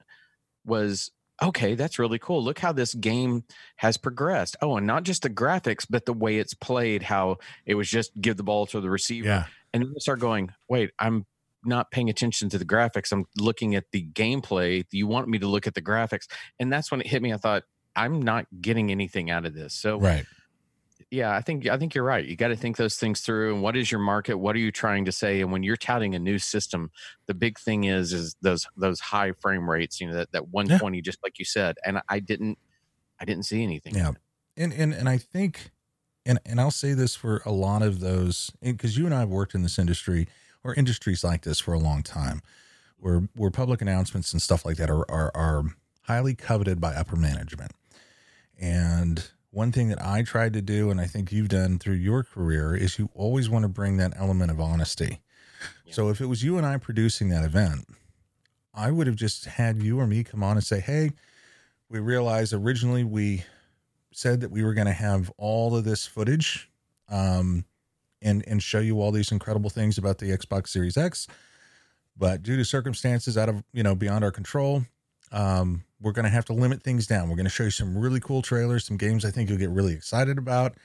was 0.65 1.11
okay, 1.41 1.75
that's 1.75 1.99
really 1.99 2.19
cool. 2.19 2.43
Look 2.43 2.59
how 2.59 2.71
this 2.71 2.93
game 2.93 3.43
has 3.77 3.97
progressed. 3.97 4.55
Oh, 4.61 4.77
and 4.77 4.87
not 4.87 5.03
just 5.03 5.23
the 5.23 5.29
graphics, 5.29 5.85
but 5.89 6.05
the 6.05 6.13
way 6.13 6.37
it's 6.37 6.53
played, 6.53 7.03
how 7.03 7.37
it 7.65 7.75
was 7.75 7.89
just 7.89 8.11
give 8.21 8.37
the 8.37 8.43
ball 8.43 8.65
to 8.67 8.79
the 8.79 8.89
receiver. 8.89 9.27
yeah, 9.27 9.45
And 9.73 9.83
then 9.83 9.93
I 9.95 9.99
start 9.99 10.19
going, 10.19 10.51
wait, 10.69 10.91
I'm 10.99 11.25
not 11.65 11.91
paying 11.91 12.09
attention 12.09 12.49
to 12.49 12.57
the 12.57 12.65
graphics. 12.65 13.11
I'm 13.11 13.25
looking 13.37 13.75
at 13.75 13.85
the 13.91 14.05
gameplay. 14.05 14.85
You 14.91 15.07
want 15.07 15.27
me 15.27 15.39
to 15.39 15.47
look 15.47 15.67
at 15.67 15.73
the 15.73 15.81
graphics. 15.81 16.27
And 16.59 16.71
that's 16.71 16.91
when 16.91 17.01
it 17.01 17.07
hit 17.07 17.21
me. 17.21 17.33
I 17.33 17.37
thought, 17.37 17.63
I'm 17.95 18.21
not 18.21 18.47
getting 18.61 18.91
anything 18.91 19.29
out 19.29 19.45
of 19.45 19.53
this. 19.53 19.73
So 19.73 19.99
right. 19.99 20.25
yeah, 21.11 21.35
I 21.35 21.41
think 21.41 21.67
I 21.67 21.77
think 21.77 21.95
you're 21.95 22.03
right. 22.03 22.25
You 22.25 22.35
got 22.35 22.49
to 22.49 22.55
think 22.55 22.77
those 22.77 22.95
things 22.95 23.21
through. 23.21 23.53
And 23.53 23.63
what 23.63 23.75
is 23.75 23.91
your 23.91 24.01
market? 24.01 24.35
What 24.35 24.55
are 24.55 24.59
you 24.59 24.71
trying 24.71 25.05
to 25.05 25.11
say? 25.11 25.41
And 25.41 25.51
when 25.51 25.63
you're 25.63 25.77
touting 25.77 26.15
a 26.15 26.19
new 26.19 26.39
system, 26.39 26.91
the 27.27 27.33
big 27.33 27.59
thing 27.59 27.85
is 27.85 28.13
is 28.13 28.35
those 28.41 28.67
those 28.75 28.99
high 28.99 29.31
frame 29.33 29.69
rates. 29.69 30.01
You 30.01 30.07
know 30.07 30.15
that 30.15 30.31
that 30.31 30.49
120, 30.49 31.01
just 31.01 31.19
like 31.23 31.39
you 31.39 31.45
said. 31.45 31.75
And 31.85 32.01
I 32.09 32.19
didn't 32.19 32.57
I 33.19 33.25
didn't 33.25 33.43
see 33.43 33.63
anything. 33.63 33.95
Yeah. 33.95 34.11
And 34.57 34.73
and 34.73 34.93
and 34.93 35.09
I 35.09 35.17
think 35.17 35.71
and 36.25 36.39
and 36.45 36.59
I'll 36.59 36.71
say 36.71 36.93
this 36.93 37.15
for 37.15 37.41
a 37.45 37.51
lot 37.51 37.81
of 37.81 37.99
those 37.99 38.51
because 38.61 38.97
you 38.97 39.05
and 39.05 39.13
I 39.13 39.21
have 39.21 39.29
worked 39.29 39.55
in 39.55 39.63
this 39.63 39.77
industry 39.77 40.27
or 40.63 40.73
industries 40.73 41.23
like 41.23 41.43
this 41.43 41.59
for 41.59 41.73
a 41.73 41.79
long 41.79 42.03
time, 42.03 42.41
where 42.97 43.27
where 43.35 43.51
public 43.51 43.81
announcements 43.81 44.31
and 44.33 44.41
stuff 44.41 44.65
like 44.65 44.77
that 44.77 44.89
are 44.89 45.09
are, 45.09 45.31
are 45.35 45.63
highly 46.03 46.35
coveted 46.35 46.79
by 46.79 46.93
upper 46.93 47.15
management. 47.15 47.71
And 48.59 49.29
one 49.51 49.71
thing 49.71 49.89
that 49.89 50.01
I 50.01 50.23
tried 50.23 50.53
to 50.53 50.61
do, 50.61 50.89
and 50.89 50.99
I 50.99 51.05
think 51.05 51.31
you've 51.31 51.49
done 51.49 51.79
through 51.79 51.95
your 51.95 52.23
career, 52.23 52.75
is 52.75 52.97
you 52.97 53.09
always 53.13 53.49
want 53.49 53.63
to 53.63 53.69
bring 53.69 53.97
that 53.97 54.13
element 54.15 54.51
of 54.51 54.59
honesty. 54.59 55.19
So 55.91 56.09
if 56.09 56.21
it 56.21 56.25
was 56.25 56.43
you 56.43 56.57
and 56.57 56.65
I 56.65 56.77
producing 56.77 57.29
that 57.29 57.45
event, 57.45 57.87
I 58.73 58.89
would 58.89 59.05
have 59.07 59.15
just 59.15 59.45
had 59.45 59.81
you 59.81 59.99
or 59.99 60.07
me 60.07 60.23
come 60.23 60.43
on 60.43 60.57
and 60.57 60.65
say, 60.65 60.79
"Hey, 60.79 61.11
we 61.89 61.99
realized 61.99 62.53
originally 62.53 63.03
we 63.03 63.43
said 64.11 64.41
that 64.41 64.49
we 64.49 64.63
were 64.63 64.73
going 64.73 64.87
to 64.87 64.93
have 64.93 65.31
all 65.37 65.75
of 65.75 65.83
this 65.83 66.07
footage 66.07 66.71
um, 67.09 67.65
and 68.21 68.43
and 68.47 68.63
show 68.63 68.79
you 68.79 68.99
all 69.01 69.11
these 69.11 69.31
incredible 69.31 69.69
things 69.69 69.97
about 69.97 70.17
the 70.17 70.35
Xbox 70.35 70.69
Series 70.69 70.97
X, 70.97 71.27
but 72.17 72.41
due 72.41 72.57
to 72.57 72.65
circumstances 72.65 73.37
out 73.37 73.49
of 73.49 73.63
you 73.73 73.83
know 73.83 73.93
beyond 73.93 74.23
our 74.23 74.31
control, 74.31 74.83
um, 75.33 75.83
we're 75.99 76.13
going 76.13 76.23
to 76.23 76.31
have 76.31 76.45
to 76.45 76.53
limit 76.53 76.81
things 76.81 77.07
down. 77.07 77.29
We're 77.29 77.35
going 77.35 77.45
to 77.45 77.51
show 77.51 77.63
you 77.63 77.71
some 77.71 77.97
really 77.97 78.21
cool 78.21 78.41
trailers, 78.41 78.85
some 78.85 78.97
games 78.97 79.25
I 79.25 79.31
think 79.31 79.49
you'll 79.49 79.59
get 79.59 79.69
really 79.69 79.93
excited 79.93 80.37
about, 80.37 80.77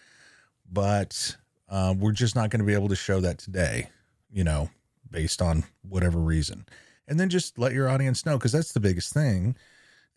but 0.71 1.37
uh, 1.69 1.95
we're 1.97 2.13
just 2.13 2.35
not 2.35 2.51
going 2.51 2.61
to 2.61 2.67
be 2.67 2.75
able 2.75 2.89
to 2.89 2.97
show 2.97 3.21
that 3.21 3.39
today, 3.39 3.91
you 4.33 4.43
know, 4.43 4.71
based 5.11 5.41
on 5.41 5.65
whatever 5.89 6.19
reason. 6.19 6.67
And 7.07 7.21
then 7.21 7.29
just 7.29 7.59
let 7.59 7.73
your 7.73 7.89
audience 7.89 8.27
know 8.27 8.37
because 8.37 8.53
that's 8.53 8.73
the 8.73 8.81
biggest 8.81 9.13
thing 9.13 9.55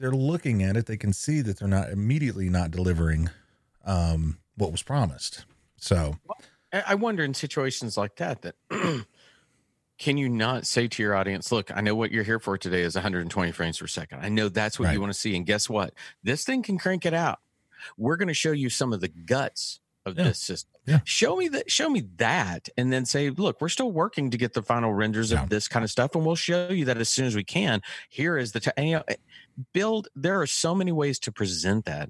they're 0.01 0.11
looking 0.11 0.63
at 0.63 0.75
it, 0.75 0.87
they 0.87 0.97
can 0.97 1.13
see 1.13 1.41
that 1.41 1.59
they're 1.59 1.67
not 1.67 1.89
immediately 1.89 2.49
not 2.49 2.71
delivering 2.71 3.29
um, 3.85 4.39
what 4.55 4.71
was 4.71 4.81
promised. 4.81 5.45
So 5.77 6.17
I 6.73 6.83
I 6.87 6.95
wonder 6.95 7.23
in 7.23 7.33
situations 7.33 7.97
like 7.97 8.15
that 8.15 8.41
that 8.41 8.55
can 10.01 10.17
you 10.17 10.27
not 10.27 10.65
say 10.65 10.87
to 10.87 11.03
your 11.03 11.13
audience, 11.13 11.51
look, 11.51 11.69
I 11.77 11.79
know 11.81 11.93
what 11.93 12.11
you're 12.11 12.23
here 12.23 12.39
for 12.39 12.57
today 12.57 12.81
is 12.81 12.95
120 12.95 13.51
frames 13.51 13.77
per 13.77 13.85
second. 13.85 14.21
I 14.21 14.29
know 14.29 14.49
that's 14.49 14.79
what 14.79 14.87
Right. 14.87 14.93
you 14.93 14.99
want 14.99 15.13
to 15.13 15.19
see. 15.19 15.35
And 15.35 15.45
guess 15.45 15.69
what? 15.69 15.93
This 16.23 16.43
thing 16.43 16.63
can 16.63 16.79
crank 16.79 17.05
it 17.05 17.13
out. 17.13 17.37
We're 17.99 18.15
going 18.15 18.27
to 18.27 18.33
show 18.33 18.51
you 18.51 18.71
some 18.71 18.93
of 18.93 18.99
the 19.01 19.09
guts 19.09 19.79
of 20.07 20.17
Yeah. 20.17 20.23
this 20.23 20.39
system. 20.39 20.71
Yeah. 20.87 21.01
Show 21.05 21.35
me 21.35 21.49
that 21.49 21.69
show 21.69 21.87
me 21.87 22.01
that 22.15 22.67
and 22.75 22.91
then 22.91 23.05
say, 23.05 23.29
look, 23.29 23.61
we're 23.61 23.69
still 23.69 23.91
working 23.91 24.31
to 24.31 24.37
get 24.39 24.53
the 24.53 24.63
final 24.63 24.91
renders 24.91 25.31
Yeah. 25.31 25.43
of 25.43 25.49
this 25.49 25.67
kind 25.67 25.85
of 25.85 25.91
stuff 25.91 26.15
and 26.15 26.25
we'll 26.25 26.35
show 26.35 26.69
you 26.69 26.85
that 26.85 26.97
as 26.97 27.07
soon 27.09 27.27
as 27.27 27.35
we 27.35 27.43
can. 27.43 27.83
Here 28.09 28.39
is 28.39 28.53
the 28.53 28.59
t- 28.61 28.71
and, 28.75 28.89
you 28.89 28.95
know, 28.95 29.03
build 29.71 30.07
there 30.15 30.41
are 30.41 30.47
so 30.47 30.73
many 30.73 30.91
ways 30.91 31.19
to 31.19 31.31
present 31.31 31.85
that 31.85 32.09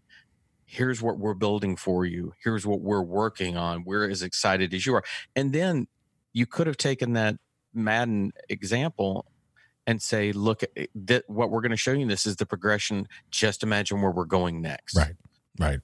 here's 0.64 1.02
what 1.02 1.18
we're 1.20 1.34
building 1.34 1.76
for 1.76 2.06
you 2.06 2.34
here's 2.42 2.66
what 2.66 2.80
we're 2.80 3.02
working 3.02 3.58
on 3.58 3.84
we're 3.84 4.10
as 4.10 4.22
excited 4.22 4.74
as 4.74 4.86
you 4.86 4.96
are 4.96 5.04
and 5.36 5.52
then 5.52 5.86
you 6.32 6.46
could 6.46 6.66
have 6.68 6.78
taken 6.78 7.12
that 7.12 7.36
madden 7.74 8.32
example 8.50 9.26
and 9.88 10.02
say 10.02 10.32
look 10.32 10.64
at 10.64 10.70
that 10.94 11.24
what 11.30 11.50
we're 11.50 11.62
going 11.62 11.72
to 11.72 11.78
show 11.78 11.92
you 11.92 12.06
this 12.08 12.26
is 12.26 12.36
the 12.36 12.46
progression 12.46 13.08
just 13.30 13.64
imagine 13.64 14.02
where 14.02 14.12
we're 14.12 14.26
going 14.26 14.62
next 14.62 14.96
Right. 14.96 15.16
right, 15.60 15.80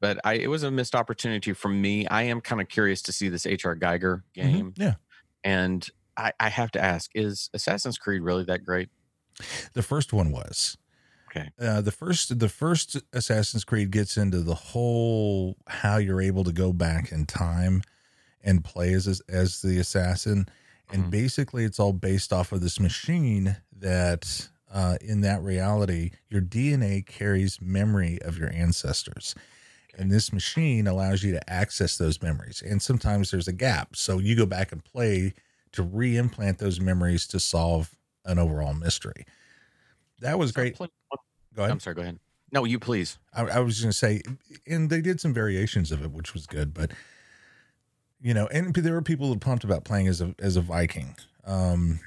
but 0.00 0.18
i 0.24 0.34
it 0.34 0.48
was 0.48 0.62
a 0.62 0.70
missed 0.70 0.94
opportunity 0.94 1.52
for 1.52 1.68
me 1.68 2.06
i 2.08 2.22
am 2.22 2.40
kind 2.40 2.60
of 2.60 2.68
curious 2.68 3.02
to 3.02 3.12
see 3.12 3.28
this 3.28 3.46
H.R. 3.46 3.76
Giger 3.76 4.22
game 4.34 4.72
Mhm. 4.72 4.78
yeah. 4.78 4.94
and 5.44 5.88
I, 6.16 6.32
I 6.40 6.48
have 6.48 6.70
to 6.72 6.82
ask 6.82 7.10
is 7.14 7.48
assassin's 7.54 7.98
creed 7.98 8.22
really 8.22 8.44
that 8.44 8.64
great 8.64 8.88
The 9.74 9.82
first 9.84 10.12
one 10.12 10.32
was 10.32 10.76
okay 11.30 11.50
uh, 11.60 11.80
the 11.80 11.92
first. 11.92 12.38
The 12.40 12.48
first 12.48 12.96
Assassin's 13.12 13.62
Creed 13.62 13.90
gets 13.92 14.16
into 14.16 14.40
the 14.40 14.54
whole 14.56 15.56
how 15.68 15.98
you're 15.98 16.20
able 16.22 16.42
to 16.42 16.52
go 16.52 16.72
back 16.72 17.12
in 17.12 17.24
time 17.26 17.82
and 18.42 18.64
play 18.64 18.92
as 18.94 19.20
as 19.28 19.60
the 19.62 19.78
assassin, 19.78 20.46
and 20.90 21.04
Mhm. 21.04 21.10
basically 21.10 21.64
it's 21.64 21.78
all 21.80 21.92
based 21.92 22.32
off 22.32 22.52
of 22.52 22.60
this 22.60 22.78
machine 22.80 23.56
that. 23.76 24.48
Uh, 24.70 24.98
in 25.00 25.22
that 25.22 25.42
reality, 25.42 26.10
your 26.28 26.42
DNA 26.42 27.00
carries 27.00 27.58
memory 27.58 28.20
of 28.20 28.36
your 28.36 28.52
ancestors. 28.52 29.34
And 29.96 30.12
this 30.12 30.30
machine 30.30 30.86
allows 30.86 31.22
you 31.22 31.32
to 31.32 31.50
access 31.50 31.96
those 31.96 32.20
memories. 32.20 32.60
And 32.60 32.82
sometimes 32.82 33.30
there's 33.30 33.48
a 33.48 33.54
gap. 33.54 33.96
So 33.96 34.18
you 34.18 34.36
go 34.36 34.44
back 34.44 34.70
and 34.70 34.84
play 34.84 35.32
to 35.72 35.82
re 35.82 36.18
implant 36.18 36.58
those 36.58 36.80
memories 36.80 37.26
to 37.28 37.40
solve 37.40 37.96
an 38.26 38.38
overall 38.38 38.74
mystery. 38.74 39.24
That 40.20 40.38
was 40.38 40.52
great. 40.52 40.74
Play- 40.76 40.88
Go 41.54 41.62
ahead. 41.62 41.72
i'm 41.72 41.80
sorry 41.80 41.94
go 41.96 42.02
ahead 42.02 42.18
no 42.52 42.66
you 42.66 42.78
please 42.78 43.16
I, 43.32 43.44
I 43.44 43.60
was 43.60 43.80
going 43.80 43.90
to 43.90 43.96
say, 43.96 44.20
and 44.66 44.90
they 44.90 45.00
did 45.00 45.18
some 45.18 45.32
variations 45.32 45.90
of 45.92 46.02
it, 46.02 46.10
which 46.10 46.34
was 46.34 46.46
good. 46.46 46.74
But 46.74 46.92
you 48.20 48.34
know, 48.34 48.46
and 48.48 48.74
there 48.74 48.94
were 48.94 49.02
people 49.02 49.28
who 49.28 49.38
pumped 49.38 49.64
about 49.64 49.84
playing 49.84 50.08
as 50.08 50.20
a 50.20 50.34
as 50.38 50.56
a 50.56 50.60
Viking. 50.60 51.16
Um, 51.44 52.00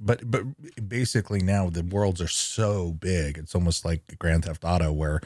but 0.00 0.30
but 0.30 0.42
basically 0.88 1.42
now 1.42 1.70
the 1.70 1.82
worlds 1.82 2.20
are 2.20 2.28
so 2.28 2.92
big, 2.92 3.38
it's 3.38 3.54
almost 3.54 3.84
like 3.84 4.18
Grand 4.18 4.44
Theft 4.44 4.64
Auto, 4.64 4.92
where 4.92 5.20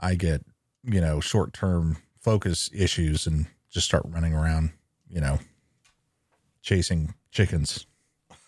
I 0.00 0.14
get 0.14 0.44
you 0.82 1.00
know 1.00 1.20
short 1.20 1.52
term 1.52 1.96
focus 2.20 2.70
issues 2.72 3.26
and 3.26 3.46
just 3.70 3.86
start 3.86 4.04
running 4.06 4.34
around, 4.34 4.70
you 5.08 5.20
know, 5.20 5.38
chasing 6.62 7.14
chickens. 7.32 7.86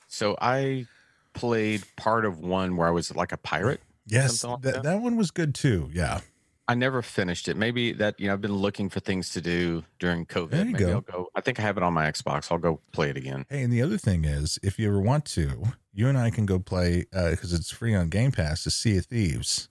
So 0.09 0.37
I 0.41 0.87
played 1.35 1.85
part 1.97 2.25
of 2.25 2.39
one 2.39 2.77
where 2.77 2.89
I 2.89 2.91
was 2.91 3.15
like 3.15 3.33
a 3.33 3.37
pirate. 3.37 3.81
Yes, 4.07 4.45
like 4.45 4.63
that, 4.63 4.75
that? 4.75 4.83
that 4.85 5.01
one 5.01 5.17
was 5.17 5.31
good 5.31 5.55
too. 5.55 5.91
Yeah. 5.93 6.21
I 6.69 6.75
never 6.75 7.01
finished 7.03 7.47
it. 7.49 7.57
Maybe 7.57 7.93
that 7.93 8.19
you 8.19 8.27
know 8.27 8.33
I've 8.33 8.41
been 8.41 8.55
looking 8.57 8.89
for 8.89 8.99
things 9.01 9.31
to 9.31 9.41
do 9.41 9.85
during 9.99 10.27
COVID. 10.27 10.51
There 10.51 10.65
you 10.67 10.73
Maybe 10.73 10.85
go. 10.85 10.93
I'll 10.93 11.01
go. 11.01 11.29
I 11.35 11.41
think 11.41 11.61
I 11.61 11.63
have 11.63 11.77
it 11.77 11.83
on 11.83 11.93
my 11.95 12.11
Xbox. 12.11 12.51
I'll 12.51 12.59
go 12.59 12.81
play 12.93 13.11
it 13.11 13.17
again. 13.17 13.47
Hey, 13.49 13.63
and 13.63 13.73
the 13.73 13.83
other 13.83 13.99
thing 13.99 14.25
is, 14.25 14.59
if 14.63 14.79
you 14.79 14.89
ever 14.89 15.01
want 15.01 15.25
to, 15.27 15.63
you 15.93 16.09
and 16.09 16.19
I 16.19 16.31
can 16.31 16.45
go 16.47 16.59
play 16.59 17.07
uh, 17.15 17.31
because 17.31 17.53
it's 17.53 17.71
free 17.71 17.95
on 17.95 18.09
Game 18.09 18.33
Pass. 18.33 18.65
The 18.65 18.71
Sea 18.73 18.99
of 18.99 19.07
Thieves, 19.07 19.69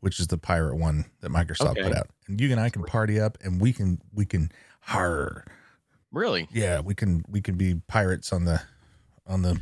which 0.00 0.20
is 0.20 0.28
the 0.28 0.38
pirate 0.38 0.76
one 0.76 1.06
that 1.22 1.30
Microsoft 1.32 1.72
Okay. 1.72 1.82
put 1.82 1.96
out, 1.96 2.08
and 2.28 2.40
you 2.40 2.50
and 2.52 2.60
I 2.60 2.68
can 2.70 2.84
party 2.84 3.18
up, 3.18 3.36
and 3.42 3.60
we 3.60 3.72
can 3.72 4.00
we 4.14 4.24
can 4.24 4.52
har 4.80 5.44
Really? 6.12 6.46
yeah 6.52 6.80
we 6.80 6.94
can 6.94 7.24
we 7.28 7.40
can 7.40 7.56
be 7.56 7.80
pirates 7.88 8.32
on 8.32 8.44
the 8.44 8.62
on 9.26 9.42
the 9.42 9.60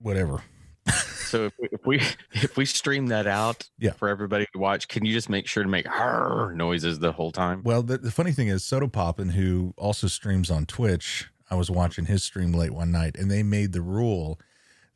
whatever. 0.00 0.42
So 1.28 1.44
if 1.46 1.52
we, 1.58 1.68
if 1.72 1.86
we 1.86 1.96
if 2.32 2.56
we 2.56 2.64
stream 2.64 3.06
that 3.08 3.26
out 3.26 3.68
Yeah. 3.78 3.92
for 3.92 4.08
everybody 4.08 4.46
to 4.52 4.58
watch, 4.58 4.88
can 4.88 5.04
you 5.04 5.12
just 5.12 5.28
make 5.28 5.46
sure 5.46 5.62
to 5.62 5.68
make 5.68 5.88
"Arr" 5.88 6.52
noises 6.54 6.98
the 6.98 7.12
whole 7.12 7.32
time? 7.32 7.62
Well, 7.64 7.82
the, 7.82 7.98
the 7.98 8.10
funny 8.10 8.32
thing 8.32 8.48
is, 8.48 8.62
Sodapoppin, 8.62 9.32
who 9.32 9.74
also 9.76 10.06
streams 10.06 10.50
on 10.50 10.66
Twitch, 10.66 11.28
I 11.50 11.54
was 11.54 11.70
watching 11.70 12.06
his 12.06 12.24
stream 12.24 12.52
late 12.52 12.72
one 12.72 12.90
night, 12.90 13.16
and 13.16 13.30
they 13.30 13.42
made 13.42 13.72
the 13.72 13.82
rule 13.82 14.38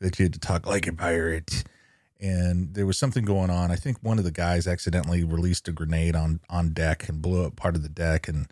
that 0.00 0.18
you 0.18 0.24
had 0.24 0.32
to 0.34 0.38
talk 0.40 0.66
like 0.66 0.86
a 0.86 0.92
pirate. 0.92 1.64
And 2.20 2.74
there 2.74 2.86
was 2.86 2.98
something 2.98 3.24
going 3.24 3.50
on. 3.50 3.70
I 3.72 3.76
think 3.76 3.98
one 4.00 4.18
of 4.18 4.24
the 4.24 4.30
guys 4.30 4.66
accidentally 4.68 5.24
released 5.24 5.66
a 5.68 5.72
grenade 5.72 6.14
on 6.14 6.40
on 6.48 6.72
deck 6.72 7.08
and 7.08 7.20
blew 7.20 7.44
up 7.44 7.56
part 7.56 7.74
of 7.74 7.82
the 7.82 7.88
deck. 7.88 8.28
And 8.28 8.46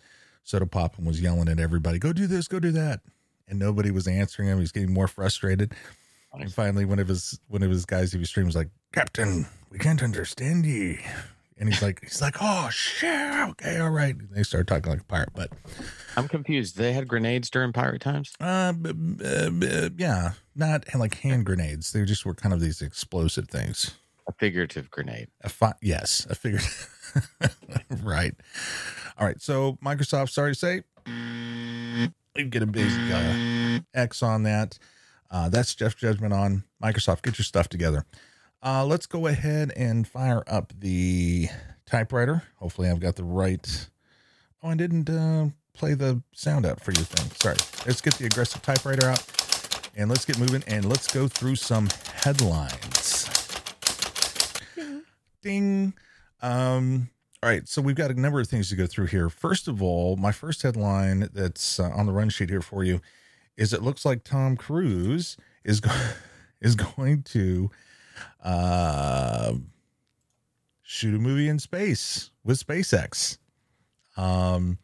Sodapoppin 0.45 1.05
was 1.05 1.21
yelling 1.21 1.49
at 1.49 1.61
everybody, 1.61 1.99
"Go 1.99 2.13
do 2.13 2.27
this, 2.27 2.49
go 2.49 2.59
do 2.59 2.73
that," 2.73 3.01
and 3.47 3.59
nobody 3.59 3.91
was 3.93 4.09
answering 4.09 4.49
him. 4.49 4.57
He 4.59 4.63
was 4.63 4.73
getting 4.73 4.93
more 4.93 5.07
frustrated. 5.09 5.73
And 6.33 6.53
finally, 6.53 6.85
one 6.85 6.99
of 6.99 7.09
his 7.09 7.39
one 7.49 7.63
of 7.63 7.71
his 7.71 7.85
guys 7.85 8.13
who 8.13 8.25
streams 8.25 8.55
like, 8.57 8.69
Captain, 8.93 9.47
we 9.71 9.79
can't 9.79 10.03
understand 10.03 10.65
ye. 10.65 11.01
And 11.59 11.69
he's 11.69 11.83
like, 11.83 12.01
he's 12.01 12.23
like, 12.23 12.37
oh 12.41 12.71
shit, 12.71 13.11
okay, 13.51 13.79
all 13.81 13.91
right. 13.91 14.15
And 14.17 14.31
they 14.31 14.43
start 14.43 14.67
talking 14.67 14.91
like 14.93 15.03
a 15.03 15.05
pirate, 15.05 15.29
but 15.35 15.51
I'm 16.17 16.27
confused. 16.27 16.77
They 16.79 16.95
had 16.95 17.07
grenades 17.07 17.51
during 17.51 17.73
pirate 17.75 18.01
times. 18.01 18.33
uh, 18.41 18.73
b- 18.73 18.93
b- 18.93 19.51
b- 19.51 19.91
yeah, 19.99 20.33
not 20.57 20.85
like 20.95 21.17
hand 21.19 21.45
grenades. 21.45 21.93
They 21.93 22.05
just 22.07 22.25
were 22.25 22.35
kind 22.35 22.55
of 22.55 22.61
these 22.61 22.81
explosive 22.81 23.49
things. 23.49 23.95
A 24.27 24.33
figurative 24.33 24.91
grenade. 24.91 25.29
A 25.43 25.51
fi- 25.51 25.75
yes, 25.83 26.27
I 26.31 26.35
figured. 26.35 26.63
right. 28.03 28.33
All 29.19 29.27
right. 29.27 29.41
So 29.43 29.77
Microsoft, 29.85 30.31
sorry 30.31 30.53
to 30.55 30.59
say, 30.59 30.83
you 32.37 32.45
get 32.47 32.63
a 32.63 32.67
big 32.67 32.91
uh, 33.13 33.81
X 33.93 34.23
on 34.23 34.45
that. 34.45 34.79
Uh, 35.31 35.49
that's 35.49 35.75
Jeff's 35.75 35.95
Judgment 35.95 36.33
on 36.33 36.65
Microsoft. 36.83 37.23
Get 37.23 37.39
your 37.39 37.45
stuff 37.45 37.69
together. 37.69 38.05
Uh, 38.63 38.85
let's 38.85 39.07
go 39.07 39.27
ahead 39.27 39.73
and 39.77 40.07
fire 40.07 40.43
up 40.47 40.73
the 40.79 41.49
typewriter. 41.87 42.43
Hopefully, 42.57 42.89
I've 42.89 43.01
got 43.01 43.17
the 43.17 43.25
right. 43.25 43.89
Oh, 44.63 44.71
I 44.71 44.75
didn't 44.75 45.09
uh, 45.09 45.49
play 45.73 45.95
the 45.95 46.23
sound 46.33 46.67
out 46.67 46.81
for 46.81 46.93
your 46.93 47.05
thing. 47.05 47.31
Sorry. 47.37 47.57
Let's 47.87 48.01
get 48.01 48.15
the 48.15 48.27
aggressive 48.27 48.61
typewriter 48.61 49.07
out 49.07 49.25
and 49.97 50.11
let's 50.11 50.25
get 50.25 50.39
moving 50.39 50.63
and 50.67 50.85
let's 50.85 51.07
go 51.07 51.29
through 51.29 51.57
some 51.57 51.89
headlines. 52.25 53.29
Ding. 55.43 55.95
Um, 56.43 57.11
all 57.43 57.49
right, 57.49 57.67
so 57.67 57.81
we've 57.81 57.97
got 57.97 58.11
a 58.11 58.21
number 58.21 58.41
of 58.41 58.49
things 58.49 58.69
to 58.69 58.77
go 58.77 58.87
through 58.87 59.07
here. 59.07 59.31
First 59.31 59.69
of 59.69 59.83
all, 59.83 60.17
my 60.17 60.33
first 60.33 60.63
headline 60.63 61.31
that's 61.33 61.81
uh, 61.81 61.91
on 61.95 62.05
the 62.05 62.13
run 62.13 62.29
sheet 62.29 62.51
here 62.51 62.61
for 62.61 62.85
you 62.85 63.01
is 63.57 63.73
it 63.73 63.83
looks 63.83 64.05
like 64.05 64.25
Tom 64.25 64.57
Cruise 64.57 65.37
is 65.65 65.81
go- 65.81 65.91
is 66.61 66.75
going 66.75 67.23
to 67.25 67.71
uh, 68.43 69.55
shoot 70.83 71.15
a 71.15 71.19
movie 71.19 71.49
in 71.49 71.59
space 71.59 72.31
with 72.45 72.65
SpaceX. 72.65 73.39
Um, 74.17 74.79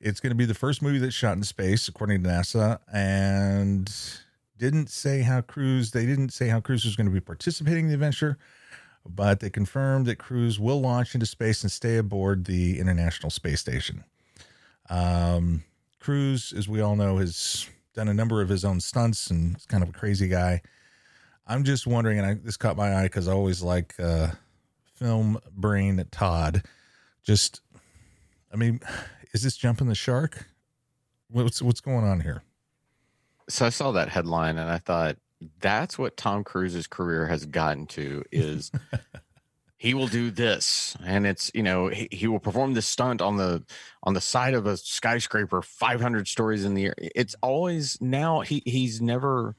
it's 0.00 0.20
going 0.20 0.30
to 0.30 0.36
be 0.36 0.46
the 0.46 0.54
first 0.54 0.82
movie 0.82 0.98
that's 0.98 1.14
shot 1.14 1.36
in 1.36 1.44
space, 1.44 1.86
according 1.88 2.22
to 2.22 2.28
NASA, 2.28 2.78
and 2.92 3.92
didn't 4.58 4.90
say 4.90 5.22
how 5.22 5.40
Cruise. 5.40 5.90
They 5.90 6.06
didn't 6.06 6.30
say 6.30 6.48
how 6.48 6.60
Cruise 6.60 6.84
was 6.84 6.96
going 6.96 7.06
to 7.06 7.12
be 7.12 7.20
participating 7.20 7.84
in 7.84 7.88
the 7.88 7.94
adventure 7.94 8.38
but 9.04 9.40
they 9.40 9.50
confirmed 9.50 10.06
that 10.06 10.18
Cruise 10.18 10.60
will 10.60 10.80
launch 10.80 11.14
into 11.14 11.26
space 11.26 11.62
and 11.62 11.72
stay 11.72 11.96
aboard 11.96 12.44
the 12.44 12.78
International 12.78 13.30
Space 13.30 13.60
Station. 13.60 14.04
Um, 14.88 15.64
Cruise, 16.02 16.52
as 16.56 16.68
we 16.68 16.80
all 16.80 16.96
know, 16.96 17.18
has 17.18 17.68
done 17.94 18.08
a 18.08 18.14
number 18.14 18.42
of 18.42 18.48
his 18.48 18.64
own 18.64 18.80
stunts 18.80 19.30
and 19.30 19.56
is 19.56 19.66
kind 19.66 19.84
of 19.84 19.90
a 19.90 19.92
crazy 19.92 20.26
guy. 20.26 20.60
I'm 21.46 21.62
just 21.62 21.86
wondering, 21.86 22.18
and 22.18 22.26
I, 22.26 22.34
this 22.34 22.56
caught 22.56 22.76
my 22.76 22.96
eye 22.96 23.04
because 23.04 23.28
I 23.28 23.32
always 23.32 23.62
like 23.62 23.94
uh, 24.00 24.28
film 24.96 25.38
brain 25.54 26.04
Todd. 26.10 26.64
Just, 27.22 27.60
I 28.52 28.56
mean, 28.56 28.80
is 29.32 29.42
this 29.42 29.56
jumping 29.56 29.88
the 29.88 29.94
shark? 29.94 30.46
What's 31.30 31.62
what's 31.62 31.80
going 31.80 32.04
on 32.04 32.20
here? 32.20 32.42
So 33.48 33.64
I 33.66 33.70
saw 33.70 33.92
that 33.92 34.08
headline 34.08 34.58
and 34.58 34.70
I 34.70 34.78
thought 34.78 35.16
that's 35.60 35.98
what 35.98 36.16
Tom 36.16 36.42
Cruise's 36.42 36.86
career 36.86 37.26
has 37.26 37.46
gotten 37.46 37.86
to 37.88 38.24
is 38.32 38.72
he 39.82 39.94
will 39.94 40.06
do 40.06 40.30
this. 40.30 40.96
And 41.04 41.26
it's 41.26 41.50
you 41.54 41.62
know 41.64 41.88
he, 41.88 42.06
he 42.12 42.28
will 42.28 42.38
perform 42.38 42.74
this 42.74 42.86
stunt 42.86 43.20
on 43.20 43.36
the 43.36 43.64
on 44.04 44.14
the 44.14 44.20
side 44.20 44.54
of 44.54 44.64
a 44.64 44.76
skyscraper 44.76 45.60
500 45.60 46.28
stories 46.28 46.64
in 46.64 46.74
the 46.74 46.86
air. 46.86 46.94
It's 46.98 47.34
always 47.42 48.00
now 48.00 48.42
he 48.42 48.62
he's 48.64 49.02
never 49.02 49.56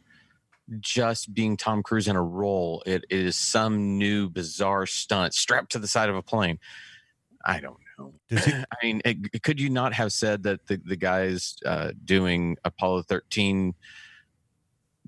just 0.79 1.33
being 1.33 1.57
Tom 1.57 1.83
Cruise 1.83 2.07
in 2.07 2.15
a 2.15 2.23
role. 2.23 2.81
It 2.85 3.03
is 3.09 3.35
some 3.35 3.97
new 3.97 4.29
bizarre 4.29 4.85
stunt 4.85 5.33
strapped 5.33 5.73
to 5.73 5.79
the 5.79 5.89
side 5.89 6.07
of 6.07 6.15
a 6.15 6.21
plane. 6.21 6.57
I 7.43 7.59
don't 7.59 7.79
know. 7.99 8.13
Does 8.29 8.45
he, 8.45 8.53
I 8.71 8.75
mean, 8.81 9.01
it, 9.03 9.43
could 9.43 9.59
you 9.59 9.69
not 9.69 9.91
have 9.91 10.13
said 10.13 10.43
that 10.43 10.67
the, 10.67 10.79
the 10.85 10.95
guys 10.95 11.57
uh, 11.65 11.91
doing 12.05 12.55
Apollo 12.63 13.03
13 13.09 13.73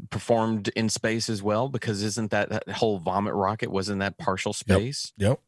performed 0.09 0.69
in 0.69 0.89
space 0.89 1.29
as 1.29 1.41
well? 1.43 1.69
Because 1.69 2.03
isn't 2.03 2.31
that, 2.31 2.49
that 2.49 2.69
whole 2.69 2.99
vomit 2.99 3.33
rocket, 3.33 3.71
wasn't 3.71 3.99
that 3.99 4.17
partial 4.17 4.53
space? 4.53 5.13
yep. 5.17 5.39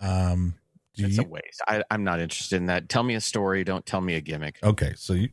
Um, 0.00 0.54
do 0.94 1.06
It's 1.06 1.16
you, 1.16 1.24
a 1.24 1.26
waste. 1.26 1.62
I, 1.66 1.82
I'm 1.90 2.04
not 2.04 2.20
interested 2.20 2.56
in 2.56 2.66
that. 2.66 2.88
Tell 2.88 3.02
me 3.02 3.14
a 3.14 3.20
story. 3.20 3.64
Don't 3.64 3.84
tell 3.86 4.00
me 4.00 4.14
a 4.14 4.20
gimmick. 4.20 4.58
Okay, 4.62 4.92
so 4.96 5.12
you 5.14 5.28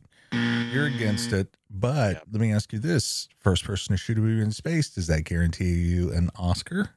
you're 0.72 0.86
against 0.86 1.32
it, 1.32 1.56
but 1.70 2.14
Yeah. 2.14 2.20
let 2.32 2.40
me 2.40 2.52
ask 2.52 2.72
you 2.72 2.78
this: 2.80 3.28
first 3.38 3.64
person 3.64 3.94
to 3.94 3.96
shoot 3.96 4.18
a 4.18 4.20
movie 4.20 4.42
in 4.42 4.50
space, 4.50 4.90
does 4.90 5.06
that 5.06 5.22
guarantee 5.24 5.72
you 5.74 6.12
an 6.12 6.30
Oscar? 6.36 6.90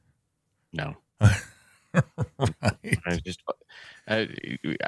No. 0.72 0.96
right. 1.20 1.40
I 3.06 3.16
just, 3.24 3.40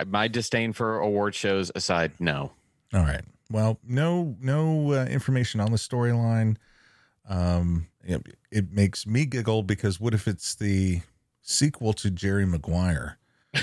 my 0.06 0.28
disdain 0.28 0.72
for 0.72 0.98
award 0.98 1.34
shows 1.34 1.70
aside, 1.74 2.12
no. 2.18 2.52
All 2.92 3.02
right. 3.02 3.22
Well, 3.50 3.78
no, 3.84 4.36
no 4.40 4.92
uh, 4.92 5.06
information 5.06 5.60
on 5.60 5.72
the 5.72 5.78
storyline. 5.78 6.56
Um, 7.28 7.88
it, 8.04 8.36
it 8.50 8.72
makes 8.72 9.06
me 9.06 9.26
giggle 9.26 9.62
because 9.62 10.00
what 10.00 10.14
if 10.14 10.28
it's 10.28 10.54
the 10.54 11.00
sequel 11.42 11.92
to 11.94 12.10
Jerry 12.10 12.46
Maguire? 12.46 13.18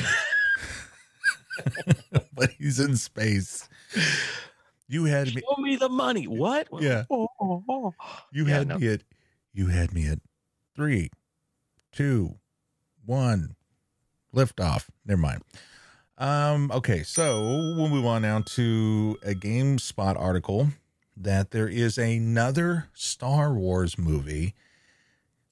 but 2.33 2.51
he's 2.57 2.79
in 2.79 2.97
space. 2.97 3.67
You 4.87 5.05
had 5.05 5.33
me. 5.33 5.41
Show 5.41 5.61
me 5.61 5.75
the 5.75 5.89
money. 5.89 6.27
What? 6.27 6.67
Yeah. 6.79 7.05
Oh, 7.09 7.27
oh, 7.39 7.63
oh. 7.69 7.93
You 8.31 8.45
Yeah, 8.45 8.57
had 8.59 8.67
no. 8.67 8.77
me 8.79 8.87
at 8.89 9.01
you 9.53 9.67
had 9.67 9.93
me 9.93 10.07
at 10.07 10.19
three, 10.75 11.09
two, 11.91 12.35
one, 13.05 13.55
lift 14.31 14.59
off. 14.59 14.89
Never 15.05 15.21
mind. 15.21 15.41
Um, 16.17 16.71
okay, 16.71 17.03
so 17.03 17.41
we'll 17.75 17.89
move 17.89 18.05
on 18.05 18.23
now 18.23 18.41
to 18.41 19.19
a 19.23 19.35
GameSpot 19.35 20.19
article 20.19 20.69
that 21.15 21.51
there 21.51 21.67
is 21.67 21.97
another 21.97 22.89
Star 22.93 23.53
Wars 23.53 23.97
movie 23.97 24.55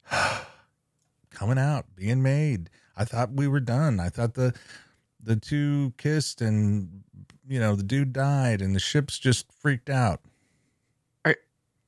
coming 1.29 1.59
out, 1.59 1.85
being 1.95 2.23
made. 2.23 2.69
I 2.97 3.05
thought 3.05 3.33
we 3.33 3.47
were 3.47 3.59
done. 3.59 3.99
I 3.99 4.09
thought 4.09 4.33
the 4.33 4.53
the 5.21 5.35
two 5.35 5.93
kissed 5.97 6.41
and 6.41 7.03
you 7.47 7.59
know 7.59 7.75
the 7.75 7.83
dude 7.83 8.13
died 8.13 8.61
and 8.61 8.75
the 8.75 8.79
ships 8.79 9.19
just 9.19 9.51
freaked 9.51 9.89
out. 9.89 10.21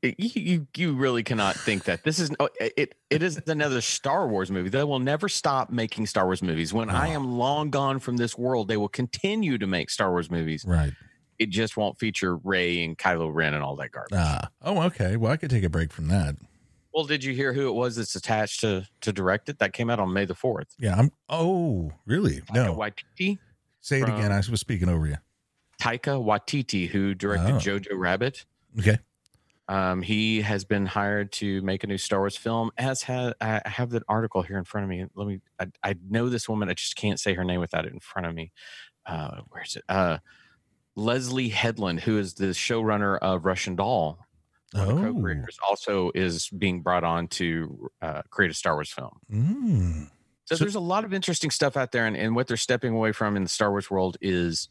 You, 0.03 0.13
you 0.17 0.67
you 0.77 0.93
really 0.93 1.23
cannot 1.23 1.55
think 1.55 1.85
that 1.85 2.03
this 2.03 2.19
is 2.19 2.29
oh, 2.39 2.49
it 2.59 2.93
it 3.09 3.23
is 3.23 3.41
another 3.47 3.81
Star 3.81 4.27
Wars 4.27 4.51
movie. 4.51 4.69
They 4.69 4.83
will 4.83 4.99
never 4.99 5.27
stop 5.27 5.71
making 5.71 6.05
Star 6.05 6.25
Wars 6.25 6.43
movies. 6.43 6.71
When 6.71 6.89
I 6.91 7.09
Oh. 7.09 7.13
am 7.13 7.31
long 7.37 7.71
gone 7.71 7.97
from 7.99 8.17
this 8.17 8.37
world, 8.37 8.67
they 8.67 8.77
will 8.77 8.89
continue 8.89 9.57
to 9.57 9.65
make 9.65 9.89
Star 9.89 10.11
Wars 10.11 10.29
movies. 10.29 10.63
Right. 10.67 10.93
It 11.39 11.49
just 11.49 11.77
won't 11.77 11.97
feature 11.99 12.35
Rey 12.37 12.83
and 12.83 12.95
Kylo 12.97 13.33
Ren 13.33 13.53
and 13.55 13.63
all 13.63 13.75
that 13.77 13.91
garbage. 13.91 14.13
Ah, 14.17 14.49
oh, 14.61 14.81
okay. 14.83 15.17
Well, 15.17 15.31
I 15.31 15.37
could 15.37 15.49
take 15.49 15.63
a 15.63 15.69
break 15.69 15.91
from 15.91 16.07
that. 16.09 16.35
well, 16.93 17.05
did 17.05 17.23
you 17.23 17.33
hear 17.33 17.53
who 17.53 17.67
it 17.67 17.73
was 17.73 17.95
that's 17.95 18.15
attached 18.15 18.59
to 18.61 18.87
to 19.01 19.11
direct 19.11 19.49
it? 19.49 19.57
That 19.59 19.73
came 19.73 19.89
out 19.89 19.99
on 19.99 20.13
May 20.13 20.25
the 20.25 20.35
fourth. 20.35 20.75
Yeah, 20.79 20.95
I'm. 20.95 21.11
Oh, 21.27 21.91
really? 22.05 22.41
No. 22.53 22.75
Waititi, 22.75 23.39
Say 23.81 24.01
it 24.01 24.09
again. 24.09 24.31
I 24.31 24.37
was 24.37 24.59
speaking 24.59 24.89
over 24.89 25.07
you. 25.07 25.17
Taika 25.81 26.23
Waititi, 26.23 26.87
who 26.87 27.15
directed 27.15 27.55
Oh. 27.55 27.57
Jojo 27.57 27.97
Rabbit. 27.97 28.45
Okay. 28.79 28.99
Um, 29.69 30.01
he 30.01 30.41
has 30.41 30.63
been 30.63 30.85
hired 30.85 31.31
to 31.33 31.61
make 31.61 31.83
a 31.83 31.87
new 31.87 31.97
Star 31.97 32.19
Wars 32.19 32.37
film. 32.37 32.71
As 32.77 33.01
had 33.03 33.33
I 33.41 33.61
have 33.65 33.89
that 33.89 34.03
article 34.07 34.41
here 34.41 34.57
in 34.57 34.63
front 34.63 34.83
of 34.85 34.89
me. 34.89 35.05
Let 35.15 35.27
me. 35.27 35.41
I, 35.59 35.67
I 35.83 35.95
know 36.09 36.29
this 36.29 36.47
woman. 36.47 36.69
I 36.69 36.73
just 36.73 36.95
can't 36.95 37.19
say 37.19 37.33
her 37.33 37.43
name 37.43 37.59
without 37.59 37.85
it 37.85 37.91
in 37.93 37.99
front 37.99 38.27
of 38.27 38.33
me. 38.35 38.51
Uh, 39.05 39.41
where's 39.49 39.75
it? 39.75 39.83
Uh, 39.89 40.19
Leslie 40.95 41.49
Headland, 41.49 41.99
who 42.01 42.17
is 42.17 42.35
the 42.35 42.47
showrunner 42.47 43.17
of 43.19 43.45
Russian 43.45 43.75
Doll, 43.75 44.19
one 44.73 44.81
of 44.83 44.87
the 44.87 44.93
Oh. 45.07 45.13
co-creators, 45.13 45.57
also 45.67 46.11
is 46.15 46.49
being 46.49 46.81
brought 46.81 47.03
on 47.03 47.27
to 47.29 47.89
uh, 48.01 48.21
create 48.29 48.51
a 48.51 48.53
Star 48.55 48.73
Wars 48.75 48.91
film. 48.91 49.19
Mm. 49.31 50.09
So, 50.45 50.55
So- 50.55 50.63
there's 50.63 50.75
a 50.75 50.79
lot 50.79 51.03
of 51.05 51.13
interesting 51.13 51.51
stuff 51.51 51.77
out 51.77 51.91
there, 51.91 52.05
and, 52.05 52.15
and 52.17 52.35
what 52.35 52.47
they're 52.47 52.57
stepping 52.57 52.93
away 52.93 53.11
from 53.11 53.35
in 53.35 53.43
the 53.43 53.49
Star 53.49 53.69
Wars 53.69 53.91
world 53.91 54.17
is 54.21 54.69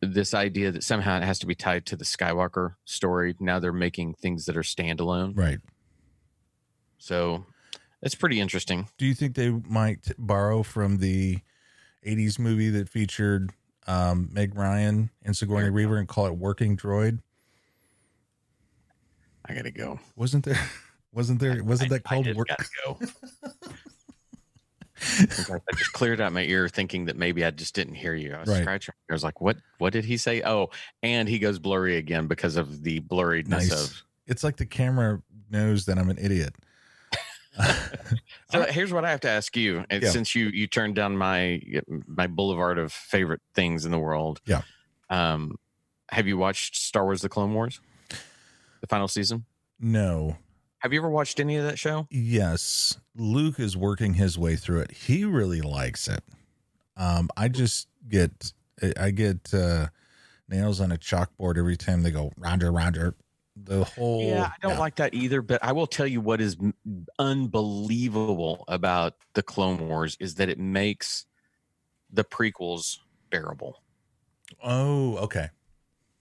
this 0.00 0.32
idea 0.34 0.70
that 0.72 0.82
somehow 0.84 1.16
it 1.18 1.22
has 1.24 1.38
to 1.40 1.46
be 1.46 1.54
tied 1.54 1.86
to 1.86 1.96
the 1.96 2.04
Skywalker 2.04 2.74
story. 2.84 3.34
Now 3.40 3.58
they're 3.58 3.72
making 3.72 4.14
things 4.14 4.46
that 4.46 4.56
are 4.56 4.62
standalone. 4.62 5.36
Right. 5.36 5.58
So 6.98 7.44
it's 8.02 8.14
pretty 8.14 8.40
interesting. 8.40 8.88
Do 8.98 9.06
you 9.06 9.14
think 9.14 9.34
they 9.34 9.50
might 9.50 10.12
borrow 10.18 10.62
from 10.62 10.98
the 10.98 11.38
'80s 12.06 12.38
movie 12.38 12.70
that 12.70 12.88
featured 12.88 13.50
um, 13.86 14.28
Meg 14.32 14.54
Ryan 14.54 15.10
and 15.22 15.36
Sigourney 15.36 15.70
we 15.70 15.82
Weaver 15.84 15.98
and 15.98 16.08
call 16.08 16.26
it 16.26 16.36
Working 16.36 16.76
Droid? 16.76 17.20
I 19.44 19.54
gotta 19.54 19.70
go. 19.70 19.98
Wasn't 20.16 20.44
there? 20.44 20.58
Wasn't 21.12 21.40
there? 21.40 21.62
Wasn't 21.64 21.90
I- 21.92 21.96
that 21.96 22.04
called 22.04 22.28
I 22.28 22.32
Work? 22.32 22.48
go. 22.84 22.98
I 25.18 25.58
just 25.76 25.92
cleared 25.92 26.20
out 26.20 26.32
my 26.32 26.42
ear, 26.44 26.68
thinking 26.68 27.06
that 27.06 27.16
maybe 27.16 27.44
I 27.44 27.50
just 27.50 27.74
didn't 27.74 27.94
hear 27.94 28.14
you. 28.14 28.34
I 28.34 28.40
was 28.40 28.48
Right. 28.48 28.60
scratching. 28.62 28.94
I 29.10 29.12
was 29.12 29.24
like, 29.24 29.40
"What? 29.40 29.56
What 29.78 29.92
did 29.92 30.04
he 30.04 30.16
say?" 30.16 30.42
Oh, 30.42 30.70
and 31.02 31.28
he 31.28 31.38
goes 31.38 31.58
blurry 31.58 31.96
again 31.96 32.26
because 32.26 32.56
of 32.56 32.82
the 32.82 33.00
blurriness 33.00 33.48
Nice. 33.48 33.72
of 33.72 34.02
it's 34.26 34.44
like 34.44 34.56
the 34.56 34.66
camera 34.66 35.22
knows 35.50 35.86
that 35.86 35.98
I'm 35.98 36.10
an 36.10 36.18
idiot. 36.18 36.54
So 38.50 38.62
here's 38.70 38.92
what 38.92 39.04
I 39.04 39.10
have 39.10 39.20
to 39.20 39.28
ask 39.28 39.56
you, 39.56 39.84
and 39.90 40.02
Yeah. 40.02 40.10
since 40.10 40.34
you 40.34 40.46
you 40.46 40.66
turned 40.66 40.94
down 40.94 41.16
my 41.16 41.60
my 42.06 42.26
boulevard 42.26 42.78
of 42.78 42.92
favorite 42.92 43.40
things 43.54 43.84
in 43.84 43.90
the 43.90 43.98
world. 43.98 44.40
Yeah. 44.46 44.62
Um, 45.08 45.56
have 46.10 46.26
you 46.26 46.36
watched 46.38 46.76
Star 46.76 47.04
Wars: 47.04 47.22
The 47.22 47.28
Clone 47.28 47.52
Wars, 47.54 47.80
the 48.80 48.86
final 48.88 49.08
season? 49.08 49.44
no. 49.78 50.36
Have 50.80 50.94
you 50.94 51.00
ever 51.00 51.10
watched 51.10 51.40
any 51.40 51.56
of 51.56 51.64
that 51.64 51.78
show? 51.78 52.06
Yes, 52.10 52.98
Luke 53.14 53.60
is 53.60 53.76
working 53.76 54.14
his 54.14 54.38
way 54.38 54.56
through 54.56 54.80
it. 54.80 54.92
He 54.92 55.24
really 55.24 55.60
likes 55.60 56.08
it. 56.08 56.24
Um, 56.96 57.28
I 57.36 57.48
just 57.48 57.86
get 58.08 58.52
I 58.98 59.10
get 59.10 59.52
uh, 59.52 59.88
nails 60.48 60.80
on 60.80 60.90
a 60.90 60.96
chalkboard 60.96 61.58
every 61.58 61.76
time 61.76 62.02
they 62.02 62.10
go 62.10 62.32
Roger, 62.36 62.72
Roger. 62.72 63.14
The 63.56 63.84
whole 63.84 64.22
Yeah, 64.22 64.44
I 64.46 64.54
don't 64.62 64.78
like 64.78 64.96
that 64.96 65.12
either. 65.12 65.42
But 65.42 65.62
I 65.62 65.72
will 65.72 65.86
tell 65.86 66.06
you 66.06 66.22
what 66.22 66.40
is 66.40 66.56
unbelievable 67.18 68.64
about 68.66 69.16
the 69.34 69.42
Clone 69.42 69.86
Wars 69.86 70.16
is 70.18 70.36
that 70.36 70.48
it 70.48 70.58
makes 70.58 71.26
the 72.10 72.24
prequels 72.24 72.98
bearable. 73.30 73.82
Oh, 74.64 75.16
okay. 75.18 75.50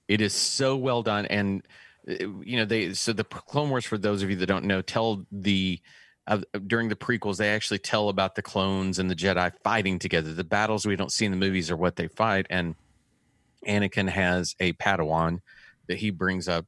It 0.09 0.19
is 0.19 0.33
so 0.33 0.75
well 0.75 1.01
done, 1.01 1.27
and 1.27 1.63
you 2.09 2.57
know 2.57 2.65
they. 2.65 2.93
So 2.93 3.13
the 3.13 3.23
Clone 3.23 3.69
Wars, 3.69 3.85
for 3.85 3.97
those 3.97 4.23
of 4.23 4.29
you 4.29 4.35
that 4.37 4.47
don't 4.47 4.65
know, 4.65 4.81
tell 4.81 5.25
the 5.31 5.79
uh, 6.27 6.39
during 6.67 6.89
the 6.89 6.95
prequels 6.95 7.37
they 7.37 7.49
actually 7.49 7.79
tell 7.79 8.09
about 8.09 8.35
the 8.35 8.41
clones 8.41 8.99
and 8.99 9.09
the 9.09 9.15
Jedi 9.15 9.51
fighting 9.63 9.99
together. 9.99 10.33
The 10.33 10.43
battles 10.43 10.85
we 10.85 10.95
don't 10.95 11.11
see 11.11 11.25
in 11.25 11.31
the 11.31 11.37
movies 11.37 11.71
are 11.71 11.77
what 11.77 11.95
they 11.95 12.07
fight, 12.07 12.47
and 12.49 12.75
Anakin 13.67 14.09
has 14.09 14.55
a 14.59 14.73
Padawan 14.73 15.39
that 15.87 15.97
he 15.97 16.09
brings 16.11 16.47
up 16.47 16.65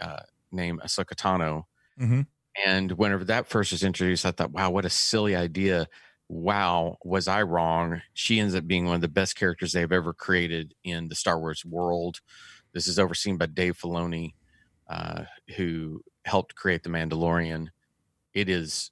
uh, 0.00 0.20
named 0.52 0.80
Ahsoka 0.80 1.14
Tano. 1.14 1.64
Mm-hmm. 2.00 2.22
And 2.66 2.92
whenever 2.92 3.24
that 3.24 3.46
first 3.46 3.72
was 3.72 3.82
introduced, 3.82 4.24
I 4.24 4.30
thought, 4.30 4.52
wow, 4.52 4.70
what 4.70 4.84
a 4.84 4.90
silly 4.90 5.34
idea. 5.34 5.88
Wow, 6.28 6.98
was 7.04 7.28
I 7.28 7.42
wrong? 7.42 8.00
She 8.14 8.38
ends 8.38 8.54
up 8.54 8.66
being 8.66 8.86
one 8.86 8.94
of 8.94 9.00
the 9.00 9.08
best 9.08 9.36
characters 9.36 9.72
they've 9.72 9.90
ever 9.90 10.12
created 10.12 10.74
in 10.84 11.08
the 11.08 11.14
Star 11.14 11.38
Wars 11.38 11.64
world. 11.64 12.20
This 12.72 12.86
is 12.86 12.98
overseen 12.98 13.36
by 13.36 13.46
Dave 13.46 13.78
Filoni, 13.78 14.34
uh, 14.88 15.24
who 15.56 16.02
helped 16.24 16.54
create 16.54 16.82
The 16.82 16.90
Mandalorian. 16.90 17.68
It 18.32 18.48
is 18.48 18.90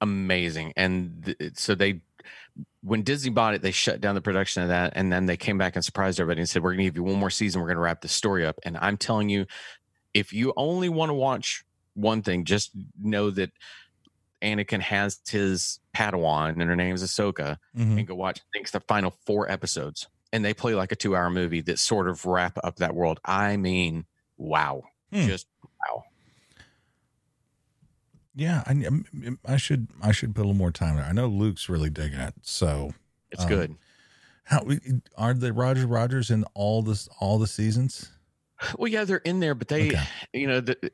amazing. 0.00 0.72
And 0.76 1.24
th- 1.38 1.52
so 1.56 1.74
they, 1.74 2.00
when 2.82 3.02
Disney 3.02 3.30
bought 3.30 3.54
it, 3.54 3.62
they 3.62 3.70
shut 3.70 4.00
down 4.00 4.14
the 4.14 4.20
production 4.20 4.62
of 4.62 4.68
that. 4.68 4.92
And 4.96 5.12
then 5.12 5.26
they 5.26 5.36
came 5.36 5.58
back 5.58 5.76
and 5.76 5.84
surprised 5.84 6.20
everybody 6.20 6.40
and 6.40 6.48
said, 6.48 6.62
we're 6.62 6.70
going 6.70 6.78
to 6.78 6.84
give 6.84 6.96
you 6.96 7.02
one 7.04 7.18
more 7.18 7.30
season. 7.30 7.60
We're 7.60 7.68
going 7.68 7.76
to 7.76 7.82
wrap 7.82 8.00
the 8.00 8.08
story 8.08 8.44
up. 8.46 8.58
And 8.64 8.76
I'm 8.78 8.96
telling 8.96 9.28
you, 9.28 9.46
if 10.14 10.32
you 10.32 10.52
only 10.56 10.88
want 10.88 11.10
to 11.10 11.14
watch 11.14 11.64
one 11.94 12.22
thing, 12.22 12.44
just 12.44 12.70
know 13.00 13.30
that 13.30 13.50
Anakin 14.42 14.80
has 14.80 15.18
his 15.28 15.80
Padawan 15.94 16.50
and 16.60 16.62
her 16.62 16.76
name 16.76 16.94
is 16.94 17.02
Ahsoka, 17.02 17.56
Mm-hmm. 17.76 17.98
and 17.98 18.06
go 18.06 18.14
watch. 18.14 18.40
I 18.40 18.44
think 18.52 18.64
it's 18.64 18.72
the 18.72 18.80
final 18.80 19.16
four 19.26 19.50
episodes, 19.50 20.08
and 20.32 20.44
they 20.44 20.52
play 20.54 20.74
like 20.74 20.92
a 20.92 20.96
two-hour 20.96 21.30
movie 21.30 21.62
that 21.62 21.78
sort 21.78 22.08
of 22.08 22.24
wrap 22.26 22.58
up 22.62 22.76
that 22.76 22.94
world. 22.94 23.18
I 23.24 23.56
mean, 23.56 24.04
wow, 24.36 24.82
Hmm. 25.12 25.26
just 25.26 25.46
wow. 25.62 26.04
Yeah, 28.34 28.62
I, 28.66 28.74
I 29.46 29.56
should 29.56 29.88
I 30.02 30.12
should 30.12 30.34
put 30.34 30.40
a 30.42 30.44
little 30.44 30.54
more 30.54 30.70
time 30.70 30.96
there. 30.96 31.04
I 31.04 31.12
know 31.12 31.26
Luke's 31.26 31.68
really 31.68 31.88
digging 31.90 32.20
it. 32.20 32.34
So 32.42 32.92
It's 33.30 33.42
Um, 33.42 33.48
good. 33.48 33.76
how 34.44 34.62
are 35.16 35.32
the 35.34 35.52
Roger 35.52 35.86
Rogers 35.86 36.30
in 36.30 36.44
all 36.54 36.82
this 36.82 37.08
all 37.18 37.38
the 37.38 37.46
seasons? 37.46 38.12
Well, 38.78 38.88
yeah, 38.88 39.04
they're 39.04 39.18
in 39.18 39.40
there, 39.40 39.54
but 39.54 39.68
they, 39.68 39.88
Okay. 39.88 40.04
you 40.32 40.46
know, 40.46 40.60
the, 40.60 40.90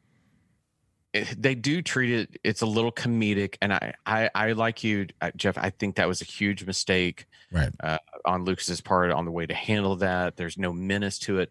they 1.36 1.54
do 1.54 1.80
treat 1.82 2.10
it. 2.12 2.40
It's 2.42 2.60
a 2.62 2.66
little 2.66 2.90
comedic, 2.90 3.56
and 3.60 3.72
I, 3.72 3.94
I, 4.06 4.30
I 4.34 4.52
like 4.52 4.82
you, 4.82 5.06
uh, 5.20 5.30
Jeff. 5.36 5.56
I 5.58 5.70
think 5.70 5.96
that 5.96 6.08
was 6.08 6.22
a 6.22 6.24
huge 6.24 6.64
mistake 6.64 7.26
Right. 7.52 7.70
on 8.24 8.44
Lucas's 8.44 8.80
part 8.80 9.10
on 9.10 9.26
the 9.26 9.30
way 9.30 9.46
to 9.46 9.54
handle 9.54 9.94
that. 9.96 10.36
There's 10.36 10.56
no 10.58 10.72
menace 10.72 11.18
to 11.20 11.38
it. 11.40 11.50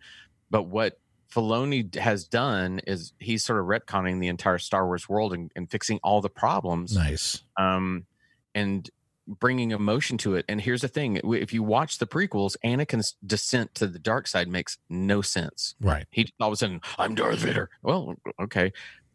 But 0.50 0.64
what 0.64 1.00
Filoni 1.32 1.96
has 1.96 2.26
done 2.26 2.82
is 2.86 3.14
he's 3.20 3.44
sort 3.44 3.60
of 3.60 3.66
retconning 3.66 4.20
the 4.20 4.28
entire 4.28 4.58
Star 4.58 4.86
Wars 4.86 5.08
world 5.08 5.34
and, 5.34 5.52
and 5.56 5.70
fixing 5.72 6.00
all 6.04 6.20
the 6.22 6.30
problems, 6.30 6.96
Nice. 6.96 7.42
um, 7.58 8.06
and 8.54 8.90
bringing 9.28 9.72
emotion 9.72 10.18
to 10.18 10.36
it. 10.36 10.44
And 10.50 10.60
here's 10.60 10.82
the 10.82 10.88
thing: 10.90 11.22
if 11.24 11.54
you 11.54 11.64
watch 11.64 12.00
the 12.00 12.08
prequels, 12.08 12.56
Anakin's 12.66 13.16
descent 13.26 13.74
to 13.76 13.88
the 13.88 14.00
dark 14.00 14.28
side 14.28 14.48
makes 14.50 14.78
no 14.90 15.22
sense. 15.22 15.76
Right. 15.80 16.06
He 16.12 16.28
all 16.40 16.50
of 16.50 16.54
a 16.54 16.58
sudden, 16.58 16.82
I'm 16.98 17.16
Darth 17.16 17.40
Vader. 17.40 17.70
Well, 17.82 18.16
okay. 18.42 18.74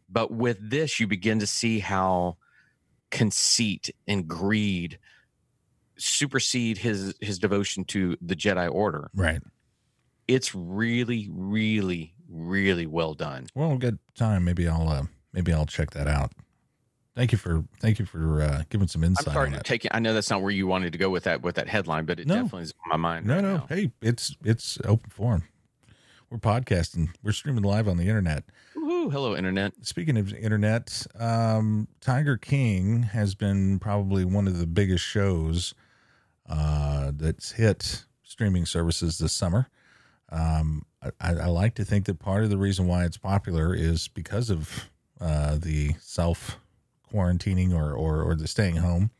But 0.09 0.31
with 0.31 0.57
this, 0.69 0.99
you 0.99 1.05
begin 1.07 1.39
to 1.39 1.47
see 1.47 1.79
how 1.79 2.37
conceit 3.11 3.89
and 4.07 4.27
greed 4.27 4.97
supersede 5.97 6.77
his 6.79 7.13
his 7.21 7.39
devotion 7.39 7.83
to 7.85 8.17
the 8.21 8.35
Jedi 8.35 8.71
Order. 8.71 9.09
Right. 9.13 9.41
It's 10.27 10.53
really, 10.53 11.29
really, 11.31 12.13
really 12.29 12.85
well 12.85 13.13
done. 13.13 13.47
Well, 13.55 13.69
we'll 13.77 13.91
time. 14.15 14.43
Maybe 14.45 14.67
I'll 14.67 14.89
uh, 14.89 15.03
maybe 15.33 15.53
I'll 15.53 15.65
check 15.65 15.91
that 15.91 16.07
out. 16.07 16.31
Thank 17.15 17.31
you 17.31 17.37
for 17.37 17.63
thank 17.79 17.97
you 17.97 18.05
for 18.05 18.41
uh, 18.41 18.63
giving 18.69 18.87
some 18.87 19.03
insight. 19.03 19.27
I'm 19.29 19.33
sorry 19.33 19.51
to 19.51 19.63
take 19.63 19.85
it. 19.85 19.91
I 19.93 19.99
know 19.99 20.13
that's 20.13 20.29
not 20.29 20.41
where 20.41 20.51
you 20.51 20.67
wanted 20.67 20.91
to 20.91 20.99
go 20.99 21.09
with 21.09 21.23
that 21.23 21.41
with 21.41 21.55
that 21.55 21.67
headline, 21.67 22.05
but 22.05 22.19
it 22.19 22.27
No. 22.27 22.35
definitely 22.35 22.63
is 22.63 22.73
on 22.85 22.89
my 23.01 23.09
mind. 23.09 23.25
No, 23.25 23.35
right 23.35 23.41
no. 23.43 23.57
now. 23.57 23.65
Hey, 23.69 23.91
it's 24.01 24.35
it's 24.43 24.77
open 24.85 25.09
forum. 25.09 25.43
We're 26.29 26.37
podcasting. 26.39 27.09
We're 27.23 27.31
streaming 27.31 27.63
live 27.63 27.87
on 27.87 27.95
the 27.95 28.03
internet. 28.09 28.43
Woohoo, 28.75 29.09
hello, 29.11 29.35
internet. 29.35 29.73
Speaking 29.81 30.17
of 30.17 30.33
internet, 30.33 31.07
um, 31.17 31.87
Tiger 32.01 32.35
King 32.35 33.03
has 33.03 33.33
been 33.33 33.79
probably 33.79 34.25
one 34.25 34.45
of 34.45 34.59
the 34.59 34.67
biggest 34.67 35.05
shows 35.05 35.73
uh, 36.49 37.11
that's 37.15 37.51
hit 37.53 38.03
streaming 38.23 38.65
services 38.65 39.17
this 39.19 39.31
summer. 39.31 39.69
Um, 40.29 40.85
I, 41.01 41.11
I 41.33 41.45
like 41.47 41.75
to 41.75 41.85
think 41.85 42.05
that 42.05 42.19
part 42.19 42.43
of 42.43 42.49
the 42.49 42.57
reason 42.57 42.87
why 42.87 43.05
it's 43.05 43.17
popular 43.17 43.73
is 43.73 44.07
because 44.07 44.49
of 44.49 44.89
uh, 45.21 45.57
the 45.57 45.93
self 45.99 46.59
quarantining 47.11 47.73
or, 47.73 47.93
or 47.93 48.21
or 48.23 48.35
the 48.35 48.47
staying 48.47 48.77
home. 48.77 49.11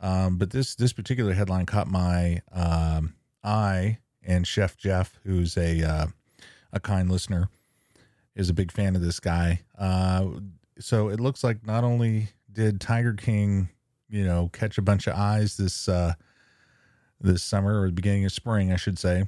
Um, 0.00 0.36
but 0.36 0.50
this 0.50 0.74
this 0.74 0.92
particular 0.92 1.32
headline 1.32 1.66
caught 1.66 1.88
my 1.88 2.42
um, 2.52 3.14
eye, 3.42 3.98
and 4.22 4.46
Chef 4.46 4.76
Jeff, 4.76 5.18
who's 5.24 5.56
a 5.56 5.82
uh, 5.82 6.06
a 6.72 6.80
kind 6.80 7.10
listener, 7.10 7.48
is 8.34 8.50
a 8.50 8.54
big 8.54 8.72
fan 8.72 8.96
of 8.96 9.02
this 9.02 9.20
guy. 9.20 9.60
Uh, 9.78 10.28
so 10.78 11.08
it 11.08 11.20
looks 11.20 11.44
like 11.44 11.66
not 11.66 11.84
only 11.84 12.28
did 12.52 12.80
Tiger 12.80 13.14
King, 13.14 13.68
you 14.08 14.24
know, 14.24 14.50
catch 14.52 14.78
a 14.78 14.82
bunch 14.82 15.06
of 15.06 15.14
eyes 15.14 15.56
this 15.56 15.88
uh, 15.88 16.14
this 17.20 17.42
summer 17.42 17.80
or 17.82 17.86
the 17.86 17.92
beginning 17.92 18.24
of 18.24 18.32
spring, 18.32 18.72
I 18.72 18.76
should 18.76 18.98
say, 18.98 19.24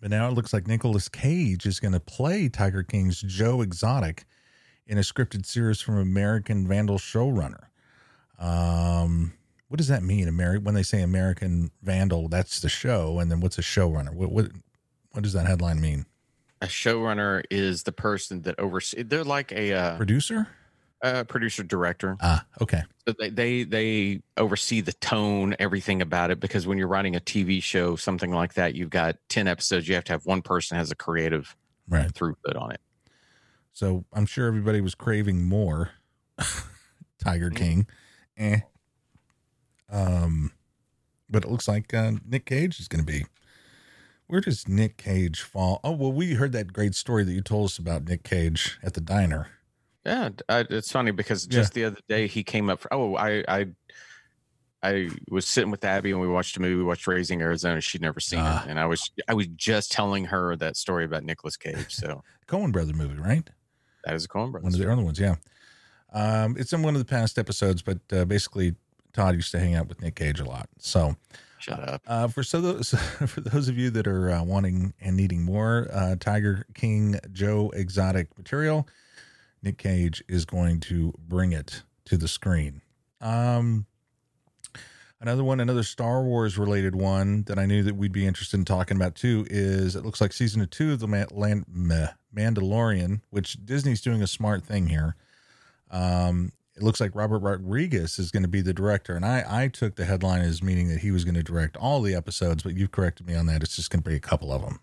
but 0.00 0.10
now 0.10 0.28
it 0.28 0.34
looks 0.34 0.52
like 0.52 0.66
Nicolas 0.66 1.08
Cage 1.08 1.66
is 1.66 1.80
going 1.80 1.92
to 1.92 2.00
play 2.00 2.48
Tiger 2.48 2.82
King's 2.82 3.20
Joe 3.20 3.60
Exotic 3.60 4.24
in 4.86 4.98
a 4.98 5.02
scripted 5.02 5.46
series 5.46 5.80
from 5.80 5.98
American 5.98 6.66
Vandal 6.66 6.98
showrunner. 6.98 7.64
Um, 8.38 9.34
what 9.68 9.78
does 9.78 9.88
that 9.88 10.02
mean? 10.02 10.26
Ameri- 10.26 10.62
when 10.62 10.74
they 10.74 10.82
say 10.82 11.02
American 11.02 11.70
Vandal, 11.82 12.28
that's 12.28 12.60
the 12.60 12.68
show, 12.68 13.18
and 13.18 13.30
then 13.30 13.40
what's 13.40 13.58
a 13.58 13.62
showrunner? 13.62 14.12
What 14.12 14.32
what 14.32 14.50
what 15.12 15.22
does 15.22 15.32
that 15.32 15.46
headline 15.46 15.80
mean? 15.80 16.06
A 16.62 16.66
showrunner 16.66 17.42
is 17.50 17.84
the 17.84 17.92
person 17.92 18.42
that 18.42 18.58
oversees. 18.58 19.04
They're 19.06 19.24
like 19.24 19.52
a 19.52 19.72
uh, 19.72 19.96
Producer? 19.96 20.48
Uh, 21.02 21.24
producer 21.24 21.62
director. 21.62 22.16
Ah, 22.20 22.44
okay. 22.60 22.82
So 23.06 23.14
they, 23.18 23.30
they 23.30 23.62
they 23.64 24.22
oversee 24.36 24.80
the 24.80 24.92
tone, 24.94 25.54
everything 25.58 26.02
about 26.02 26.30
it. 26.30 26.40
Because 26.40 26.66
when 26.66 26.78
you're 26.78 26.88
writing 26.88 27.16
a 27.16 27.20
TV 27.20 27.62
show, 27.62 27.96
something 27.96 28.30
like 28.30 28.54
that, 28.54 28.74
you've 28.74 28.90
got 28.90 29.16
ten 29.28 29.48
episodes. 29.48 29.88
You 29.88 29.94
have 29.94 30.04
to 30.04 30.12
have 30.12 30.26
one 30.26 30.42
person 30.42 30.76
has 30.76 30.90
a 30.90 30.96
creative 30.96 31.56
Right. 31.88 32.12
throughput 32.12 32.60
on 32.60 32.70
it. 32.72 32.80
So 33.72 34.04
I'm 34.12 34.26
sure 34.26 34.46
everybody 34.46 34.80
was 34.80 34.94
craving 34.94 35.44
more 35.44 35.90
Tiger 37.18 37.50
King. 37.50 37.86
Eh. 38.36 38.60
Um, 39.90 40.52
but 41.28 41.44
it 41.44 41.50
looks 41.50 41.66
like 41.68 41.92
uh, 41.94 42.12
Nick 42.24 42.46
Cage 42.46 42.78
is 42.80 42.88
going 42.88 43.04
to 43.04 43.12
be. 43.12 43.24
Where 44.26 44.40
does 44.40 44.68
Nick 44.68 44.96
Cage 44.96 45.40
fall? 45.40 45.80
Oh, 45.82 45.92
well, 45.92 46.12
we 46.12 46.34
heard 46.34 46.52
that 46.52 46.72
great 46.72 46.94
story 46.94 47.24
that 47.24 47.32
you 47.32 47.40
told 47.42 47.66
us 47.66 47.78
about 47.78 48.04
Nick 48.04 48.22
Cage 48.22 48.78
at 48.82 48.94
the 48.94 49.00
diner. 49.00 49.48
Yeah, 50.06 50.30
I, 50.48 50.64
it's 50.70 50.90
funny 50.90 51.10
because 51.10 51.46
just 51.46 51.74
the 51.74 51.84
other 51.84 51.98
day 52.08 52.26
he 52.26 52.42
came 52.42 52.70
up. 52.70 52.80
For, 52.80 52.92
oh, 52.94 53.16
I 53.16 53.44
I 53.48 53.66
I 54.82 55.10
was 55.30 55.46
sitting 55.46 55.70
with 55.70 55.84
Abby 55.84 56.10
and 56.10 56.20
we 56.20 56.26
watched 56.28 56.56
a 56.56 56.60
movie. 56.60 56.74
We 56.76 56.84
watched 56.84 57.06
Raising 57.06 57.42
Arizona. 57.42 57.80
She'd 57.82 58.00
never 58.00 58.18
seen 58.20 58.40
Ah. 58.40 58.64
it, 58.64 58.70
and 58.70 58.78
I 58.80 58.86
was 58.86 59.10
I 59.28 59.34
was 59.34 59.46
just 59.48 59.92
telling 59.92 60.24
her 60.26 60.56
that 60.56 60.76
story 60.76 61.04
about 61.04 61.22
Nicolas 61.24 61.56
Cage. 61.56 61.94
So 61.94 62.22
Coen 62.48 62.72
Brother 62.72 62.94
movie, 62.94 63.18
right? 63.20 63.48
that 64.04 64.14
is 64.14 64.24
a 64.24 64.28
Coen 64.28 64.50
Brother. 64.50 64.64
One 64.64 64.72
of 64.72 64.78
the 64.78 64.86
early 64.86 65.04
ones, 65.04 65.20
yeah. 65.20 65.34
Um, 66.14 66.56
it's 66.58 66.72
in 66.72 66.82
one 66.82 66.94
of 66.94 66.98
the 67.00 67.04
past 67.04 67.38
episodes, 67.38 67.82
but 67.82 67.98
uh, 68.12 68.24
basically, 68.24 68.74
Todd 69.12 69.34
used 69.34 69.52
to 69.52 69.60
hang 69.60 69.74
out 69.74 69.88
with 69.88 70.00
Nick 70.00 70.14
Cage 70.16 70.40
a 70.40 70.44
lot. 70.44 70.68
So, 70.78 71.14
Shut 71.58 71.78
up. 71.86 72.00
Uh, 72.06 72.26
for 72.26 72.42
so 72.42 72.62
those 72.62 72.90
for 73.26 73.42
those 73.42 73.68
of 73.68 73.76
you 73.76 73.90
that 73.90 74.06
are 74.06 74.30
uh, 74.30 74.42
wanting 74.42 74.94
and 75.02 75.14
needing 75.14 75.42
more 75.42 75.88
uh, 75.92 76.16
Tiger 76.18 76.64
King 76.72 77.20
Joe 77.32 77.70
exotic 77.74 78.36
material, 78.38 78.88
Nick 79.62 79.78
Cage 79.78 80.22
is 80.28 80.44
going 80.44 80.80
to 80.80 81.12
bring 81.28 81.52
it 81.52 81.82
to 82.06 82.16
the 82.16 82.28
screen. 82.28 82.80
Um, 83.20 83.86
another 85.20 85.44
one, 85.44 85.60
another 85.60 85.82
Star 85.82 86.22
Wars 86.22 86.56
related 86.56 86.94
one 86.94 87.42
that 87.44 87.58
I 87.58 87.66
knew 87.66 87.82
that 87.82 87.96
we'd 87.96 88.12
be 88.12 88.26
interested 88.26 88.56
in 88.58 88.64
talking 88.64 88.96
about 88.96 89.14
too 89.14 89.46
is 89.50 89.94
it 89.96 90.04
looks 90.04 90.20
like 90.20 90.32
season 90.32 90.66
two 90.68 90.92
of 90.92 91.00
the 91.00 91.08
Man- 91.08 91.28
Land- 91.30 91.66
Meh, 91.68 92.08
Mandalorian, 92.34 93.20
which 93.30 93.64
Disney's 93.64 94.00
doing 94.00 94.22
a 94.22 94.26
smart 94.26 94.64
thing 94.64 94.88
here. 94.88 95.16
Um, 95.90 96.52
it 96.76 96.82
looks 96.82 97.00
like 97.00 97.14
Robert 97.14 97.40
Rodriguez 97.40 98.18
is 98.18 98.30
going 98.30 98.44
to 98.44 98.48
be 98.48 98.62
the 98.62 98.72
director, 98.72 99.14
and 99.14 99.26
I 99.26 99.44
I 99.46 99.68
took 99.68 99.96
the 99.96 100.06
headline 100.06 100.40
as 100.40 100.62
meaning 100.62 100.88
that 100.88 101.00
he 101.00 101.10
was 101.10 101.24
going 101.24 101.34
to 101.34 101.42
direct 101.42 101.76
all 101.76 102.00
the 102.00 102.14
episodes, 102.14 102.62
but 102.62 102.74
you've 102.74 102.92
corrected 102.92 103.26
me 103.26 103.34
on 103.34 103.46
that. 103.46 103.62
It's 103.62 103.76
just 103.76 103.90
going 103.90 104.02
to 104.02 104.08
be 104.08 104.16
a 104.16 104.20
couple 104.20 104.50
of 104.52 104.62
them. 104.62 104.80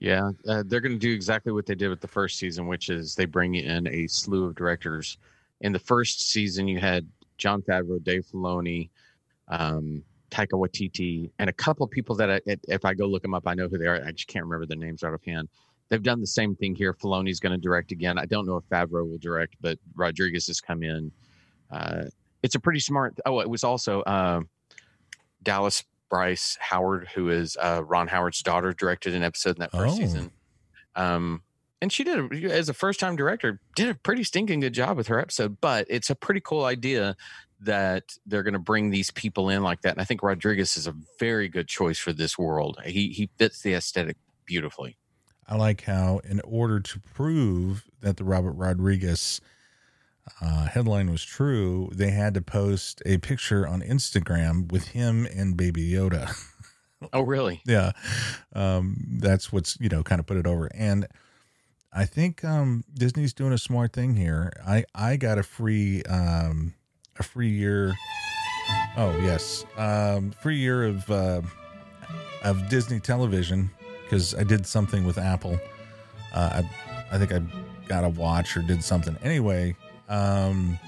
Yeah, 0.00 0.30
uh, 0.48 0.62
they're 0.66 0.80
going 0.80 0.92
to 0.94 0.98
do 0.98 1.12
exactly 1.12 1.52
what 1.52 1.66
they 1.66 1.74
did 1.74 1.88
with 1.88 2.00
the 2.00 2.08
first 2.08 2.38
season, 2.38 2.66
which 2.66 2.88
is 2.88 3.14
they 3.14 3.26
bring 3.26 3.54
in 3.54 3.86
a 3.86 4.06
slew 4.06 4.46
of 4.46 4.54
directors. 4.54 5.18
In 5.60 5.72
the 5.72 5.78
first 5.78 6.30
season, 6.30 6.66
you 6.66 6.80
had 6.80 7.06
Jon 7.36 7.60
Favreau, 7.60 8.02
Dave 8.02 8.24
Filoni, 8.24 8.88
um, 9.48 10.02
Taika 10.30 10.52
Waititi, 10.52 11.30
and 11.38 11.50
a 11.50 11.52
couple 11.52 11.84
of 11.84 11.90
people 11.90 12.16
that 12.16 12.30
I, 12.30 12.40
if 12.46 12.86
I 12.86 12.94
go 12.94 13.04
look 13.06 13.20
them 13.20 13.34
up, 13.34 13.46
I 13.46 13.52
know 13.52 13.68
who 13.68 13.76
they 13.76 13.86
are. 13.86 14.02
I 14.02 14.12
just 14.12 14.26
can't 14.26 14.44
remember 14.44 14.64
their 14.64 14.78
names 14.78 15.04
out 15.04 15.12
of 15.12 15.22
hand. 15.22 15.48
They've 15.90 16.02
done 16.02 16.20
the 16.20 16.26
same 16.26 16.54
thing 16.56 16.74
here. 16.74 16.94
Filoni's 16.94 17.40
going 17.40 17.52
to 17.52 17.58
direct 17.58 17.92
again. 17.92 18.16
I 18.16 18.24
don't 18.24 18.46
know 18.46 18.56
if 18.56 18.64
Favreau 18.70 19.06
will 19.06 19.18
direct, 19.18 19.56
but 19.60 19.78
Rodriguez 19.94 20.46
has 20.46 20.62
come 20.62 20.82
in. 20.82 21.12
Uh, 21.70 22.04
it's 22.42 22.54
a 22.54 22.60
pretty 22.60 22.80
smart. 22.80 23.18
Oh, 23.26 23.40
it 23.40 23.50
was 23.50 23.64
also 23.64 24.00
uh, 24.02 24.40
Dallas 25.42 25.84
Bryce 26.10 26.58
Howard, 26.60 27.08
who 27.14 27.30
is 27.30 27.56
uh, 27.60 27.82
Ron 27.86 28.08
Howard's 28.08 28.42
daughter, 28.42 28.72
directed 28.72 29.14
an 29.14 29.22
episode 29.22 29.56
in 29.56 29.60
that 29.60 29.70
first 29.72 29.94
Oh. 29.94 29.98
season. 29.98 30.32
Um, 30.96 31.42
and 31.80 31.90
she 31.92 32.04
did, 32.04 32.18
a, 32.18 32.52
as 32.52 32.68
a 32.68 32.74
first 32.74 33.00
time 33.00 33.16
director, 33.16 33.60
did 33.76 33.88
a 33.88 33.94
pretty 33.94 34.24
stinking 34.24 34.60
good 34.60 34.74
job 34.74 34.96
with 34.96 35.06
her 35.06 35.18
episode. 35.18 35.58
But 35.60 35.86
it's 35.88 36.10
a 36.10 36.14
pretty 36.14 36.40
cool 36.44 36.64
idea 36.64 37.16
that 37.60 38.16
they're 38.26 38.42
going 38.42 38.52
to 38.54 38.58
bring 38.58 38.90
these 38.90 39.10
people 39.10 39.48
in 39.48 39.62
like 39.62 39.82
that. 39.82 39.92
And 39.92 40.00
I 40.00 40.04
think 40.04 40.22
Rodriguez 40.22 40.76
is 40.76 40.86
a 40.86 40.94
very 41.18 41.48
good 41.48 41.68
choice 41.68 41.98
for 41.98 42.12
this 42.12 42.36
world. 42.38 42.78
He 42.84 43.08
he 43.10 43.30
fits 43.38 43.62
the 43.62 43.74
aesthetic 43.74 44.16
beautifully. 44.44 44.96
I 45.48 45.56
like 45.56 45.82
how, 45.84 46.20
in 46.24 46.40
order 46.42 46.80
to 46.80 47.00
prove 47.00 47.84
that 48.00 48.16
the 48.18 48.24
Robert 48.24 48.52
Rodriguez 48.52 49.40
uh, 50.40 50.66
headline 50.66 51.10
was 51.10 51.24
true, 51.24 51.90
they 51.94 52.10
had 52.10 52.34
to 52.34 52.40
post 52.42 53.02
a 53.06 53.18
picture 53.18 53.66
on 53.66 53.82
Instagram 53.82 54.70
with 54.70 54.88
him 54.88 55.26
and 55.26 55.56
Baby 55.56 55.90
Yoda. 55.90 56.32
Oh, 57.14 57.22
really? 57.22 57.62
yeah, 57.64 57.92
um, 58.54 59.02
that's 59.20 59.50
what's 59.50 59.78
you 59.80 59.88
know 59.88 60.02
kind 60.02 60.18
of 60.20 60.26
put 60.26 60.36
it 60.36 60.46
over. 60.46 60.68
And 60.74 61.06
I 61.94 62.04
think 62.04 62.44
um, 62.44 62.84
Disney's 62.92 63.32
doing 63.32 63.54
a 63.54 63.58
smart 63.58 63.94
thing 63.94 64.16
here. 64.16 64.52
I 64.66 64.84
I 64.94 65.16
got 65.16 65.38
a 65.38 65.42
free 65.42 66.02
um, 66.02 66.74
a 67.18 67.22
free 67.22 67.48
year. 67.48 67.94
Oh 68.98 69.18
yes, 69.22 69.64
um, 69.78 70.30
free 70.42 70.58
year 70.58 70.84
of 70.84 71.10
uh, 71.10 71.40
of 72.44 72.68
Disney 72.68 73.00
television 73.00 73.70
because 74.04 74.34
I 74.34 74.44
did 74.44 74.66
something 74.66 75.04
with 75.04 75.16
Apple. 75.16 75.58
Uh, 76.34 76.62
I 76.62 77.14
I 77.14 77.18
think 77.18 77.32
I 77.32 77.40
got 77.88 78.04
a 78.04 78.10
watch 78.10 78.58
or 78.58 78.60
did 78.62 78.84
something 78.84 79.16
anyway. 79.22 79.74
Um, 80.10 80.78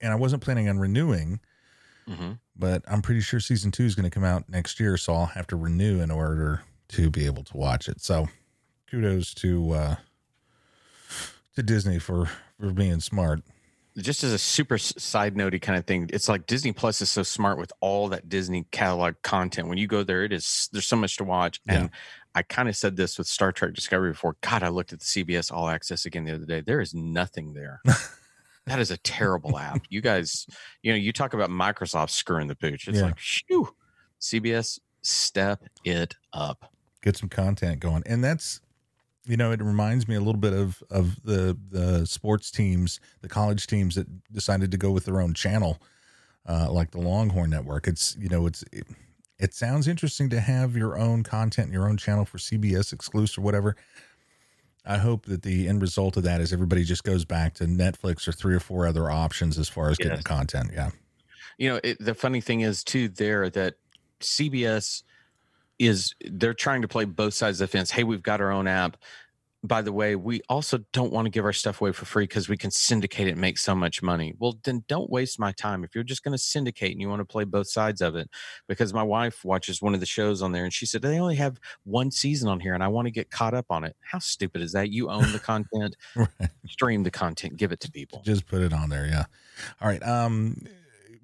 and 0.00 0.12
I 0.12 0.14
wasn't 0.14 0.42
planning 0.42 0.68
on 0.68 0.78
renewing 0.78 1.40
hmm 2.06 2.32
but 2.58 2.82
I'm 2.88 3.02
pretty 3.02 3.20
sure 3.20 3.38
season 3.40 3.70
two 3.70 3.84
is 3.84 3.94
going 3.94 4.04
to 4.04 4.10
come 4.10 4.24
out 4.24 4.48
next 4.48 4.80
year, 4.80 4.96
so 4.96 5.14
I'll 5.14 5.26
have 5.26 5.46
to 5.48 5.56
renew 5.56 6.00
in 6.00 6.10
order 6.10 6.62
to 6.88 7.10
be 7.10 7.26
able 7.26 7.44
to 7.44 7.56
watch 7.56 7.88
it. 7.88 8.00
So, 8.00 8.28
kudos 8.90 9.34
to 9.34 9.72
uh, 9.72 9.96
to 11.54 11.62
Disney 11.62 11.98
for 11.98 12.30
for 12.58 12.70
being 12.72 13.00
smart. 13.00 13.42
Just 13.98 14.24
as 14.24 14.32
a 14.32 14.38
super 14.38 14.76
side 14.76 15.34
notey 15.34 15.60
kind 15.60 15.78
of 15.78 15.86
thing, 15.86 16.10
it's 16.12 16.28
like 16.28 16.46
Disney 16.46 16.72
Plus 16.72 17.00
is 17.00 17.08
so 17.08 17.22
smart 17.22 17.58
with 17.58 17.72
all 17.80 18.08
that 18.08 18.28
Disney 18.28 18.66
catalog 18.70 19.14
content. 19.22 19.68
When 19.68 19.78
you 19.78 19.86
go 19.86 20.02
there, 20.02 20.22
it 20.22 20.32
is 20.32 20.68
there's 20.72 20.86
so 20.86 20.96
much 20.96 21.16
to 21.16 21.24
watch. 21.24 21.60
And 21.66 21.84
Yeah. 21.84 21.88
I 22.36 22.42
kind 22.42 22.68
of 22.68 22.76
said 22.76 22.96
this 22.96 23.16
with 23.16 23.26
Star 23.26 23.50
Trek 23.50 23.72
Discovery 23.72 24.10
before. 24.10 24.36
God, 24.42 24.62
I 24.62 24.68
looked 24.68 24.92
at 24.92 25.00
the 25.00 25.04
CBS 25.06 25.50
All 25.50 25.70
Access 25.70 26.04
again 26.04 26.24
the 26.24 26.34
other 26.34 26.44
day. 26.44 26.60
There 26.60 26.82
is 26.82 26.92
nothing 26.94 27.54
there. 27.54 27.80
that 28.66 28.78
is 28.78 28.90
a 28.90 28.98
terrible 28.98 29.58
app. 29.58 29.80
You 29.88 30.02
guys, 30.02 30.46
you 30.82 30.92
know, 30.92 30.98
you 30.98 31.14
talk 31.14 31.32
about 31.32 31.48
Microsoft 31.48 32.10
screwing 32.10 32.46
the 32.48 32.54
pooch. 32.54 32.88
It's 32.88 32.98
Yeah. 32.98 33.06
like, 33.06 33.18
shoo, 33.18 33.70
CBS, 34.20 34.78
step 35.00 35.62
it 35.82 36.14
up. 36.34 36.70
Get 37.02 37.16
some 37.16 37.30
content 37.30 37.80
going, 37.80 38.02
and 38.04 38.22
that's 38.22 38.60
you 39.28 39.36
know 39.38 39.50
it 39.50 39.62
reminds 39.62 40.06
me 40.06 40.14
a 40.16 40.20
little 40.20 40.40
bit 40.40 40.52
of 40.52 40.82
of 40.90 41.22
the 41.24 41.56
the 41.70 42.04
sports 42.06 42.50
teams, 42.50 43.00
the 43.22 43.28
college 43.28 43.66
teams 43.66 43.94
that 43.94 44.06
decided 44.32 44.70
to 44.72 44.76
go 44.76 44.90
with 44.90 45.06
their 45.06 45.20
own 45.22 45.32
channel, 45.32 45.80
uh, 46.46 46.70
like 46.70 46.90
the 46.90 47.00
Longhorn 47.00 47.48
Network. 47.50 47.88
It's 47.88 48.14
you 48.18 48.28
know 48.28 48.46
it's. 48.46 48.62
It, 48.72 48.86
it 49.38 49.52
sounds 49.54 49.86
interesting 49.88 50.28
to 50.30 50.40
have 50.40 50.76
your 50.76 50.96
own 50.98 51.22
content, 51.22 51.70
your 51.72 51.88
own 51.88 51.96
channel 51.96 52.24
for 52.24 52.38
CBS 52.38 52.92
exclusive 52.92 53.38
or 53.38 53.42
whatever. 53.42 53.76
I 54.84 54.98
hope 54.98 55.26
that 55.26 55.42
the 55.42 55.68
end 55.68 55.82
result 55.82 56.16
of 56.16 56.22
that 56.22 56.40
is 56.40 56.52
everybody 56.52 56.84
just 56.84 57.02
goes 57.04 57.24
back 57.24 57.54
to 57.54 57.64
Netflix 57.64 58.26
or 58.28 58.32
three 58.32 58.54
or 58.54 58.60
four 58.60 58.86
other 58.86 59.10
options 59.10 59.58
as 59.58 59.68
far 59.68 59.90
as 59.90 59.96
getting 59.98 60.12
Yes. 60.14 60.22
content. 60.22 60.70
Yeah. 60.72 60.90
you 61.58 61.68
know 61.70 61.80
it, 61.82 61.96
the 61.98 62.14
funny 62.14 62.40
thing 62.40 62.60
is 62.60 62.84
too 62.84 63.08
there 63.08 63.48
that 63.50 63.74
cbs 64.20 65.02
is 65.78 66.14
they're 66.30 66.54
trying 66.54 66.82
to 66.82 66.88
play 66.88 67.04
both 67.04 67.34
sides 67.34 67.60
of 67.60 67.68
the 67.68 67.72
fence 67.78 67.90
hey 67.90 68.02
we've 68.04 68.22
got 68.22 68.40
our 68.40 68.50
own 68.50 68.66
app 68.66 68.96
by 69.64 69.82
the 69.82 69.92
way 69.92 70.14
we 70.14 70.40
also 70.48 70.78
don't 70.92 71.12
want 71.12 71.26
to 71.26 71.30
give 71.30 71.44
our 71.44 71.52
stuff 71.52 71.80
away 71.80 71.90
for 71.90 72.04
free 72.04 72.24
because 72.24 72.48
we 72.48 72.56
can 72.56 72.70
syndicate 72.70 73.26
it 73.26 73.32
and 73.32 73.40
make 73.40 73.58
so 73.58 73.74
much 73.74 74.02
money 74.02 74.34
well 74.38 74.54
then 74.64 74.84
don't 74.86 75.10
waste 75.10 75.40
my 75.40 75.50
time 75.52 75.82
if 75.82 75.94
you're 75.94 76.04
just 76.04 76.22
going 76.22 76.32
to 76.32 76.38
syndicate 76.38 76.92
and 76.92 77.00
you 77.00 77.08
want 77.08 77.20
to 77.20 77.24
play 77.24 77.42
both 77.42 77.68
sides 77.68 78.00
of 78.00 78.14
it 78.14 78.28
because 78.68 78.92
my 78.94 79.02
wife 79.02 79.44
watches 79.44 79.80
one 79.82 79.94
of 79.94 80.00
the 80.00 80.06
shows 80.06 80.42
on 80.42 80.52
there 80.52 80.64
and 80.64 80.72
she 80.72 80.86
said 80.86 81.02
they 81.02 81.18
only 81.18 81.34
have 81.36 81.58
one 81.84 82.10
season 82.10 82.48
on 82.48 82.60
here 82.60 82.74
and 82.74 82.82
i 82.84 82.88
want 82.88 83.06
to 83.06 83.10
get 83.10 83.30
caught 83.30 83.54
up 83.54 83.66
on 83.70 83.82
it 83.82 83.96
how 84.02 84.18
stupid 84.18 84.60
is 84.62 84.72
that 84.72 84.90
you 84.90 85.08
own 85.10 85.32
the 85.32 85.38
content 85.40 85.96
Right. 86.14 86.28
stream 86.66 87.02
the 87.02 87.10
content 87.10 87.56
give 87.56 87.72
it 87.72 87.80
to 87.80 87.90
people 87.90 88.22
Just 88.24 88.46
put 88.46 88.60
it 88.62 88.72
on 88.72 88.88
there. 88.90 89.06
Yeah. 89.06 89.24
All 89.80 89.88
right. 89.88 90.02
Um, 90.02 90.62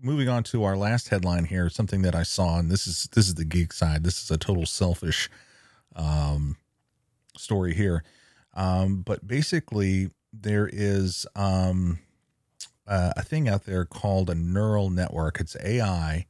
moving 0.03 0.28
on 0.28 0.43
to 0.45 0.64
our 0.64 0.76
last 0.76 1.09
headline 1.11 1.45
here, 1.45 1.68
something 1.68 2.03
that 2.03 2.14
I 2.14 2.22
saw, 2.24 2.59
and 2.59 2.70
this 2.70 2.87
is 2.87 3.09
this 3.14 3.28
is 3.28 3.35
the 3.35 3.45
geek 3.45 3.72
side. 3.72 4.05
This 4.05 4.22
is 4.22 4.30
a 4.30 4.39
total 4.39 4.66
selfish 4.66 5.28
um, 5.95 6.57
story 7.37 7.74
here. 7.74 8.03
Um, 8.55 9.03
but 9.03 9.26
basically, 9.26 10.11
there 10.32 10.68
is 10.72 11.26
um, 11.34 11.98
uh, 12.86 13.12
a 13.16 13.22
thing 13.22 13.48
out 13.48 13.64
there 13.64 13.84
called 13.84 14.30
a 14.30 14.34
neural 14.34 14.90
network. 14.90 15.40
It's 15.40 15.57
AI, 15.62 16.26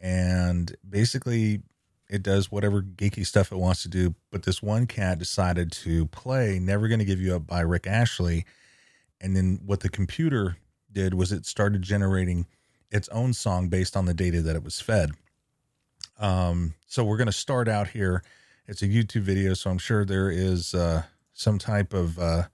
and 0.00 0.74
basically, 0.88 1.62
it 2.08 2.22
does 2.22 2.50
whatever 2.50 2.82
geeky 2.82 3.24
stuff 3.26 3.52
it 3.52 3.58
wants 3.58 3.82
to 3.82 3.88
do. 3.88 4.14
But 4.30 4.44
this 4.44 4.62
one 4.62 4.86
cat 4.86 5.18
decided 5.18 5.72
to 5.72 6.06
play 6.06 6.58
"Never 6.58 6.88
Gonna 6.88 7.04
Give 7.04 7.20
You 7.20 7.36
Up" 7.36 7.46
by 7.46 7.60
Rick 7.60 7.86
Astley, 7.86 8.44
and 9.20 9.36
then 9.36 9.60
what 9.64 9.80
the 9.80 9.88
computer 9.88 10.56
did 10.92 11.14
was 11.14 11.32
it 11.32 11.46
started 11.46 11.82
generating 11.82 12.46
its 12.90 13.08
own 13.10 13.32
song 13.32 13.68
based 13.68 13.96
on 13.96 14.06
the 14.06 14.14
data 14.14 14.42
that 14.42 14.56
it 14.56 14.64
was 14.64 14.80
fed. 14.80 15.12
Um, 16.18 16.74
so 16.86 17.04
we're 17.04 17.16
to 17.26 17.32
start 17.32 17.68
out 17.68 17.88
here. 17.88 18.22
It's 18.66 18.82
a 18.82 18.88
YouTube 18.88 19.22
video, 19.22 19.54
so 19.54 19.70
I'm 19.70 19.78
sure 19.78 20.04
there 20.04 20.30
is 20.30 20.74
uh, 20.74 21.02
some 21.40 21.58
type 21.58 21.94
of 21.94 22.18
uh, 22.18 22.44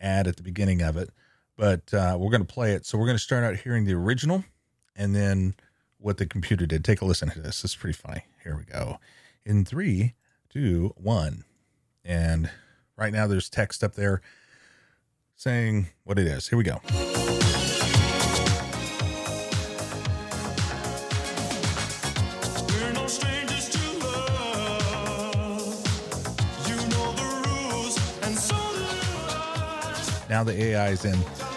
ad 0.00 0.26
at 0.26 0.36
the 0.36 0.42
beginning 0.42 0.82
of 0.82 0.96
it, 0.96 1.10
but 1.56 1.92
uh, 1.94 2.16
we're 2.20 2.30
going 2.30 2.44
to 2.44 2.52
play 2.52 2.72
it. 2.72 2.84
So 2.84 2.98
we're 2.98 3.06
going 3.06 3.16
to 3.16 3.22
start 3.22 3.42
out 3.42 3.56
hearing 3.56 3.86
the 3.86 3.94
original 3.94 4.44
and 4.94 5.14
then 5.16 5.54
what 5.98 6.18
the 6.18 6.26
computer 6.26 6.66
did. 6.66 6.84
Take 6.84 7.00
a 7.00 7.06
listen 7.06 7.30
to 7.30 7.40
this. 7.40 7.64
It's 7.64 7.74
pretty 7.74 7.96
funny. 7.96 8.24
Here 8.44 8.54
we 8.54 8.64
go. 8.64 8.98
In 9.46 9.64
three, 9.64 10.14
two, 10.50 10.92
one. 10.96 11.44
And 12.04 12.50
right 12.96 13.12
now 13.12 13.26
there's 13.26 13.48
text 13.48 13.82
up 13.82 13.94
there 13.94 14.20
saying 15.34 15.88
what 16.04 16.18
it 16.18 16.26
is. 16.26 16.48
Here 16.48 16.58
we 16.58 16.64
go. 16.64 17.27
Now 30.28 30.44
the 30.44 30.62
AI 30.62 30.90
is 30.90 31.04
in. 31.04 31.47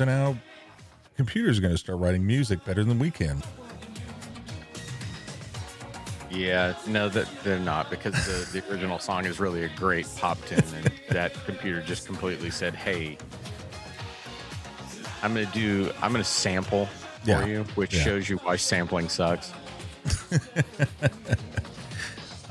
So 0.00 0.06
now 0.06 0.34
computers 1.14 1.58
are 1.58 1.60
going 1.60 1.74
to 1.74 1.76
start 1.76 1.98
writing 1.98 2.26
music 2.26 2.64
better 2.64 2.84
than 2.84 2.98
we 2.98 3.10
can. 3.10 3.42
Yeah, 6.30 6.72
no, 6.86 7.10
that 7.10 7.28
they're 7.44 7.58
not 7.58 7.90
because 7.90 8.14
the, 8.24 8.60
the 8.62 8.72
original 8.72 8.98
song 8.98 9.26
is 9.26 9.38
really 9.38 9.64
a 9.64 9.68
great 9.76 10.06
pop 10.16 10.42
tune, 10.46 10.64
and 10.74 10.90
that 11.10 11.34
computer 11.44 11.82
just 11.82 12.06
completely 12.06 12.48
said, 12.48 12.74
"Hey, 12.74 13.18
I'm 15.22 15.34
gonna 15.34 15.44
do, 15.52 15.92
I'm 16.00 16.12
gonna 16.12 16.24
sample 16.24 16.86
for 16.86 17.28
Yeah, 17.28 17.44
you," 17.44 17.64
which 17.74 17.94
yeah. 17.94 18.02
shows 18.02 18.26
you 18.26 18.38
why 18.38 18.56
sampling 18.56 19.10
sucks. 19.10 19.52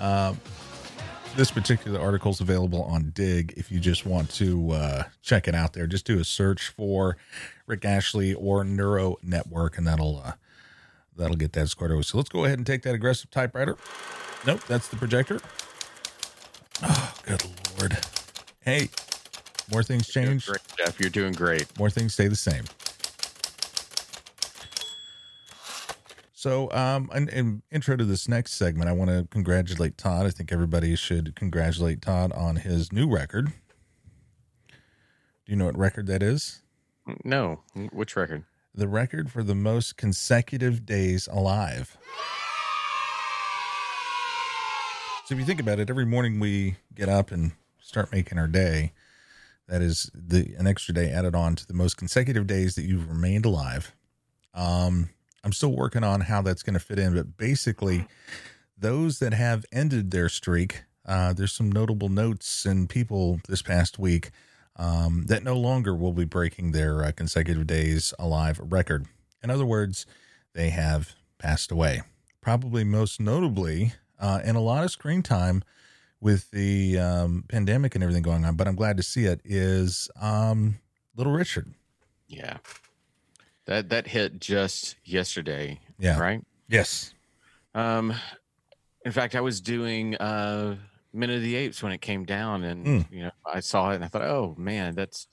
Um, 0.01 0.39
This 1.35 1.51
particular 1.51 2.01
article 2.01 2.31
is 2.31 2.41
available 2.41 2.83
on 2.83 3.11
Digg. 3.11 3.53
If 3.55 3.71
you 3.71 3.79
just 3.79 4.05
want 4.05 4.29
to 4.31 4.71
uh, 4.71 5.03
check 5.21 5.47
it 5.47 5.55
out 5.55 5.71
there, 5.71 5.87
just 5.87 6.05
do 6.05 6.19
a 6.19 6.23
search 6.25 6.67
for 6.67 7.15
Rick 7.65 7.85
Astley 7.85 8.33
or 8.33 8.65
Neural 8.65 9.19
Network, 9.23 9.77
and 9.77 9.87
that'll 9.87 10.21
uh, 10.25 10.33
that'll 11.15 11.37
get 11.37 11.53
that 11.53 11.69
squared 11.69 11.91
away. 11.93 12.01
So 12.01 12.17
let's 12.17 12.29
go 12.29 12.43
ahead 12.43 12.57
and 12.57 12.67
take 12.67 12.81
that 12.83 12.93
aggressive 12.93 13.31
typewriter. 13.31 13.77
Nope, 14.45 14.61
that's 14.67 14.89
the 14.89 14.97
projector. 14.97 15.39
Oh, 16.83 17.13
good 17.25 17.41
lord! 17.79 17.97
Hey, 18.61 18.89
more 19.71 19.83
things 19.83 20.13
You're 20.13 20.25
doing 20.25 20.39
change, 20.39 20.47
great, 20.47 20.61
Jeff. 20.77 20.99
You're 20.99 21.09
doing 21.09 21.31
great. 21.33 21.77
more 21.79 21.89
things 21.89 22.13
stay 22.13 22.27
the 22.27 22.35
same. 22.35 22.65
So, 26.39 26.71
um, 26.71 27.11
in, 27.13 27.27
in 27.27 27.63
intro 27.69 27.97
to 27.97 28.05
this 28.05 28.29
next 28.29 28.53
segment, 28.53 28.89
I 28.89 28.93
want 28.93 29.09
to 29.09 29.27
congratulate 29.29 29.97
Todd. 29.97 30.25
I 30.25 30.29
think 30.29 30.53
everybody 30.53 30.95
should 30.95 31.35
congratulate 31.35 32.01
Todd 32.01 32.31
on 32.31 32.55
his 32.55 32.93
new 32.93 33.09
record. 33.09 33.47
Do 34.67 34.71
you 35.47 35.57
know 35.57 35.65
what 35.65 35.77
record 35.77 36.07
that 36.07 36.23
is? 36.23 36.61
No, 37.25 37.59
which 37.91 38.15
record? 38.15 38.45
The 38.73 38.87
record 38.87 39.29
for 39.29 39.43
the 39.43 39.53
most 39.53 39.97
consecutive 39.97 40.85
days 40.85 41.27
alive. 41.29 41.97
So, 45.25 45.35
if 45.35 45.39
you 45.39 45.45
think 45.45 45.59
about 45.59 45.79
it, 45.79 45.89
every 45.89 46.05
morning 46.05 46.39
we 46.39 46.77
get 46.95 47.09
up 47.09 47.31
and 47.31 47.51
start 47.81 48.13
making 48.13 48.37
our 48.37 48.47
day. 48.47 48.93
That 49.67 49.81
is 49.81 50.09
the 50.13 50.55
an 50.57 50.67
extra 50.67 50.93
day 50.93 51.11
added 51.11 51.35
on 51.35 51.57
to 51.57 51.67
the 51.67 51.73
most 51.73 51.97
consecutive 51.97 52.47
days 52.47 52.75
that 52.75 52.83
you've 52.83 53.09
remained 53.09 53.43
alive. 53.43 53.93
Um, 54.53 55.09
I'm 55.43 55.53
still 55.53 55.71
working 55.71 56.03
on 56.03 56.21
how 56.21 56.41
that's 56.41 56.63
going 56.63 56.73
to 56.73 56.79
fit 56.79 56.99
in, 56.99 57.15
but 57.15 57.37
basically, 57.37 58.07
those 58.77 59.19
that 59.19 59.33
have 59.33 59.65
ended 59.71 60.11
their 60.11 60.29
streak, 60.29 60.83
uh, 61.05 61.33
there's 61.33 61.53
some 61.53 61.71
notable 61.71 62.09
notes 62.09 62.65
and 62.65 62.89
people 62.89 63.39
this 63.47 63.61
past 63.61 63.99
week 63.99 64.31
um, 64.75 65.25
that 65.27 65.43
no 65.43 65.57
longer 65.57 65.93
will 65.95 66.13
be 66.13 66.25
breaking 66.25 66.71
their 66.71 67.03
uh, 67.03 67.11
consecutive 67.11 67.67
days 67.67 68.13
alive 68.17 68.59
record. 68.63 69.05
In 69.43 69.49
other 69.49 69.65
words, 69.65 70.05
they 70.53 70.69
have 70.69 71.15
passed 71.37 71.71
away. 71.71 72.01
Probably 72.41 72.83
most 72.83 73.19
notably, 73.19 73.93
uh, 74.19 74.39
and 74.43 74.55
a 74.57 74.61
lot 74.61 74.83
of 74.83 74.91
screen 74.91 75.21
time 75.21 75.63
with 76.21 76.51
the 76.51 76.99
um, 76.99 77.45
pandemic 77.47 77.95
and 77.95 78.03
everything 78.03 78.23
going 78.23 78.45
on, 78.45 78.55
but 78.55 78.67
I'm 78.67 78.75
glad 78.75 78.97
to 78.97 79.03
see 79.03 79.25
it, 79.25 79.41
is 79.43 80.09
um, 80.19 80.79
Little 81.15 81.33
Richard. 81.33 81.73
Yeah, 82.27 82.57
that 83.69 83.89
that 83.89 84.07
hit 84.07 84.39
just 84.39 84.95
yesterday. 85.05 85.79
Yeah. 85.99 86.19
right. 86.19 86.41
Yes. 86.67 87.13
Um, 87.75 88.13
in 89.05 89.11
fact, 89.11 89.35
I 89.35 89.41
was 89.41 89.61
doing 89.61 90.15
uh 90.15 90.75
Minute 91.13 91.37
of 91.37 91.41
the 91.43 91.55
Apes 91.55 91.81
when 91.81 91.91
it 91.91 92.01
came 92.01 92.25
down, 92.25 92.63
and 92.63 92.85
Mm. 92.85 93.11
you 93.11 93.21
know, 93.23 93.31
I 93.45 93.59
saw 93.61 93.91
it 93.91 93.95
and 93.95 94.03
I 94.03 94.07
thought, 94.07 94.23
oh 94.23 94.55
man, 94.57 94.95
that's 94.95 95.27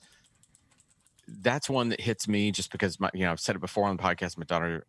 that's 1.41 1.69
one 1.69 1.89
that 1.89 1.99
hits 1.99 2.25
me 2.27 2.51
just 2.51 2.71
because 2.71 2.99
my, 3.01 3.09
you 3.13 3.25
know, 3.25 3.31
I've 3.31 3.39
said 3.39 3.55
it 3.55 3.59
before 3.59 3.85
on 3.87 3.97
the 3.97 4.01
podcast. 4.03 4.37
My 4.37 4.45
daughter, 4.45 4.85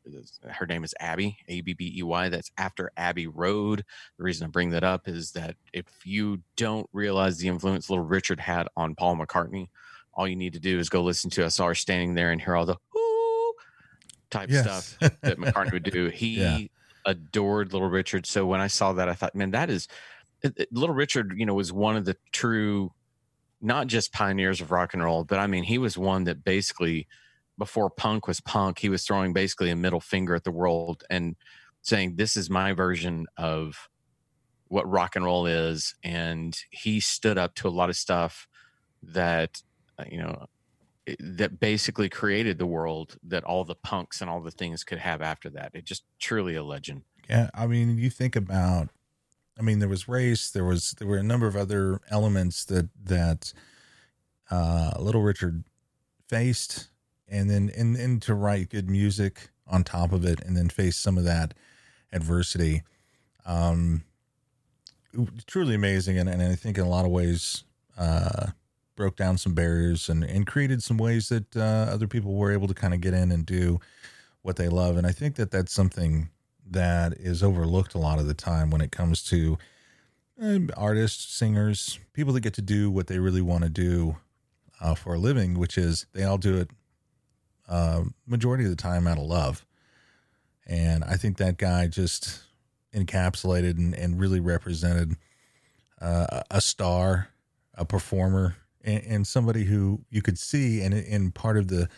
her 0.48 0.66
name 0.66 0.84
is 0.84 0.94
Abby, 1.00 1.36
A 1.48 1.62
B 1.62 1.72
B 1.72 1.92
E 1.96 2.02
Y. 2.02 2.28
That's 2.28 2.50
after 2.56 2.92
Abbey 2.96 3.26
Road. 3.26 3.84
The 4.18 4.22
reason 4.24 4.46
I 4.46 4.50
bring 4.50 4.70
that 4.70 4.84
up 4.84 5.08
is 5.08 5.32
that 5.32 5.56
if 5.72 5.84
you 6.04 6.40
don't 6.56 6.88
realize 6.92 7.38
the 7.38 7.48
influence 7.48 7.90
Little 7.90 8.04
Richard 8.04 8.38
had 8.40 8.68
on 8.76 8.94
Paul 8.94 9.16
McCartney, 9.16 9.68
all 10.14 10.28
you 10.28 10.36
need 10.36 10.52
to 10.52 10.60
do 10.60 10.78
is 10.78 10.88
go 10.88 11.02
listen 11.02 11.28
to. 11.30 11.44
I 11.44 11.48
saw 11.48 11.66
her 11.66 11.74
standing 11.74 12.14
there 12.14 12.30
and 12.30 12.40
hear 12.40 12.54
all 12.54 12.66
the 12.66 12.76
type 14.30 14.50
Yes. 14.50 14.62
stuff 14.94 14.98
that 15.22 15.38
McCartney 15.38 15.72
would 15.72 15.82
do. 15.84 16.08
He 16.14 16.40
Yeah. 16.40 16.58
adored 17.04 17.72
Little 17.72 17.88
Richard. 17.88 18.26
So 18.26 18.46
when 18.46 18.60
I 18.60 18.66
saw 18.66 18.92
that, 18.94 19.08
I 19.08 19.14
thought, 19.14 19.34
man, 19.34 19.50
that 19.52 19.70
is 19.70 19.88
it- 20.42 20.54
it- 20.56 20.72
Little 20.72 20.94
Richard. 20.94 21.34
You 21.36 21.46
know, 21.46 21.54
was 21.54 21.72
one 21.72 21.96
of 21.96 22.04
the 22.04 22.16
true, 22.32 22.92
not 23.60 23.86
just 23.88 24.12
pioneers 24.12 24.60
of 24.60 24.70
rock 24.70 24.94
and 24.94 25.02
roll, 25.02 25.24
but 25.24 25.38
I 25.38 25.46
mean, 25.46 25.64
he 25.64 25.78
was 25.78 25.98
one 25.98 26.24
that 26.24 26.44
basically, 26.44 27.08
before 27.56 27.90
punk 27.90 28.28
was 28.28 28.40
punk, 28.40 28.78
he 28.78 28.88
was 28.88 29.04
throwing 29.04 29.32
basically 29.32 29.70
a 29.70 29.76
middle 29.76 30.00
finger 30.00 30.34
at 30.36 30.44
the 30.44 30.52
world 30.52 31.02
and 31.10 31.34
saying, 31.82 32.16
"This 32.16 32.36
is 32.36 32.48
my 32.50 32.72
version 32.72 33.26
of." 33.36 33.88
what 34.70 34.86
rock 34.86 35.16
and 35.16 35.24
roll 35.24 35.46
is 35.46 35.94
and 36.04 36.58
he 36.70 37.00
stood 37.00 37.38
up 37.38 37.54
to 37.54 37.66
a 37.66 37.70
lot 37.70 37.88
of 37.88 37.96
stuff 37.96 38.46
that 39.02 39.62
uh, 39.98 40.04
you 40.10 40.18
know 40.18 40.44
that 41.18 41.60
basically 41.60 42.08
created 42.08 42.58
the 42.58 42.66
world 42.66 43.16
that 43.22 43.44
all 43.44 43.64
the 43.64 43.74
punks 43.74 44.20
and 44.20 44.28
all 44.28 44.40
the 44.40 44.50
things 44.50 44.84
could 44.84 44.98
have 44.98 45.22
after 45.22 45.48
that 45.50 45.70
it 45.74 45.84
just 45.84 46.04
truly 46.18 46.54
a 46.54 46.62
legend 46.62 47.02
Yeah, 47.28 47.50
I 47.54 47.66
mean, 47.66 47.98
you 47.98 48.10
think 48.10 48.36
about. 48.36 48.88
I 49.58 49.62
mean, 49.62 49.80
there 49.80 49.88
was 49.88 50.08
race. 50.08 50.50
There 50.50 50.64
was 50.64 50.92
there 50.98 51.08
were 51.08 51.18
a 51.18 51.22
number 51.22 51.46
of 51.46 51.56
other 51.56 52.00
elements 52.10 52.64
that 52.66 52.88
that 53.04 53.52
uh, 54.50 54.92
Little 54.98 55.22
Richard 55.22 55.64
faced, 56.28 56.88
and 57.28 57.50
then 57.50 57.70
and, 57.76 57.96
and 57.96 58.22
to 58.22 58.34
write 58.34 58.70
good 58.70 58.88
music 58.88 59.50
on 59.66 59.84
top 59.84 60.12
of 60.12 60.24
it, 60.24 60.40
and 60.40 60.56
then 60.56 60.68
face 60.68 60.96
some 60.96 61.18
of 61.18 61.24
that 61.24 61.54
adversity. 62.12 62.82
Um, 63.44 64.04
truly 65.46 65.74
amazing, 65.74 66.18
and, 66.18 66.28
and 66.28 66.42
I 66.42 66.54
think 66.54 66.78
in 66.78 66.84
a 66.84 66.88
lot 66.88 67.04
of 67.04 67.10
ways 67.10 67.64
uh, 67.98 68.48
broke 68.98 69.16
down 69.16 69.38
some 69.38 69.54
barriers 69.54 70.08
and 70.08 70.24
and 70.24 70.46
created 70.46 70.82
some 70.82 70.98
ways 70.98 71.28
that 71.30 71.56
uh, 71.56 71.86
other 71.90 72.08
people 72.08 72.34
were 72.34 72.52
able 72.52 72.66
to 72.66 72.74
kind 72.74 72.92
of 72.92 73.00
get 73.00 73.14
in 73.14 73.30
and 73.30 73.46
do 73.46 73.80
what 74.42 74.56
they 74.56 74.68
love, 74.68 74.96
and 74.98 75.06
I 75.06 75.12
think 75.12 75.36
that 75.36 75.50
that's 75.50 75.72
something 75.72 76.28
that 76.70 77.14
is 77.14 77.42
overlooked 77.42 77.94
a 77.94 77.98
lot 77.98 78.18
of 78.18 78.26
the 78.26 78.34
time 78.34 78.70
when 78.70 78.80
it 78.80 78.92
comes 78.92 79.22
to 79.24 79.56
um, 80.40 80.70
artists, 80.76 81.34
singers, 81.34 81.98
people 82.12 82.32
that 82.34 82.40
get 82.40 82.54
to 82.54 82.62
do 82.62 82.90
what 82.90 83.06
they 83.06 83.18
really 83.18 83.40
want 83.40 83.64
to 83.64 83.70
do 83.70 84.16
uh, 84.80 84.94
for 84.94 85.14
a 85.14 85.18
living, 85.18 85.58
which 85.58 85.78
is 85.78 86.06
they 86.12 86.24
all 86.24 86.38
do 86.38 86.56
it 86.58 86.70
uh, 87.68 88.02
majority 88.26 88.64
of 88.64 88.70
the 88.70 88.76
time 88.76 89.06
out 89.06 89.18
of 89.18 89.24
love. 89.24 89.64
And 90.66 91.04
I 91.04 91.16
think 91.16 91.38
that 91.38 91.56
guy 91.56 91.86
just 91.86 92.40
encapsulated 92.94 93.78
and, 93.78 93.94
and 93.94 94.20
really 94.20 94.40
represented 94.40 95.16
uh, 96.00 96.42
a 96.50 96.60
star, 96.60 97.28
a 97.74 97.84
performer, 97.84 98.56
and, 98.84 99.02
and 99.04 99.26
somebody 99.26 99.64
who 99.64 100.00
you 100.10 100.22
could 100.22 100.38
see. 100.38 100.80
And, 100.82 100.94
and 100.94 101.34
part 101.34 101.56
of 101.56 101.68
the 101.68 101.88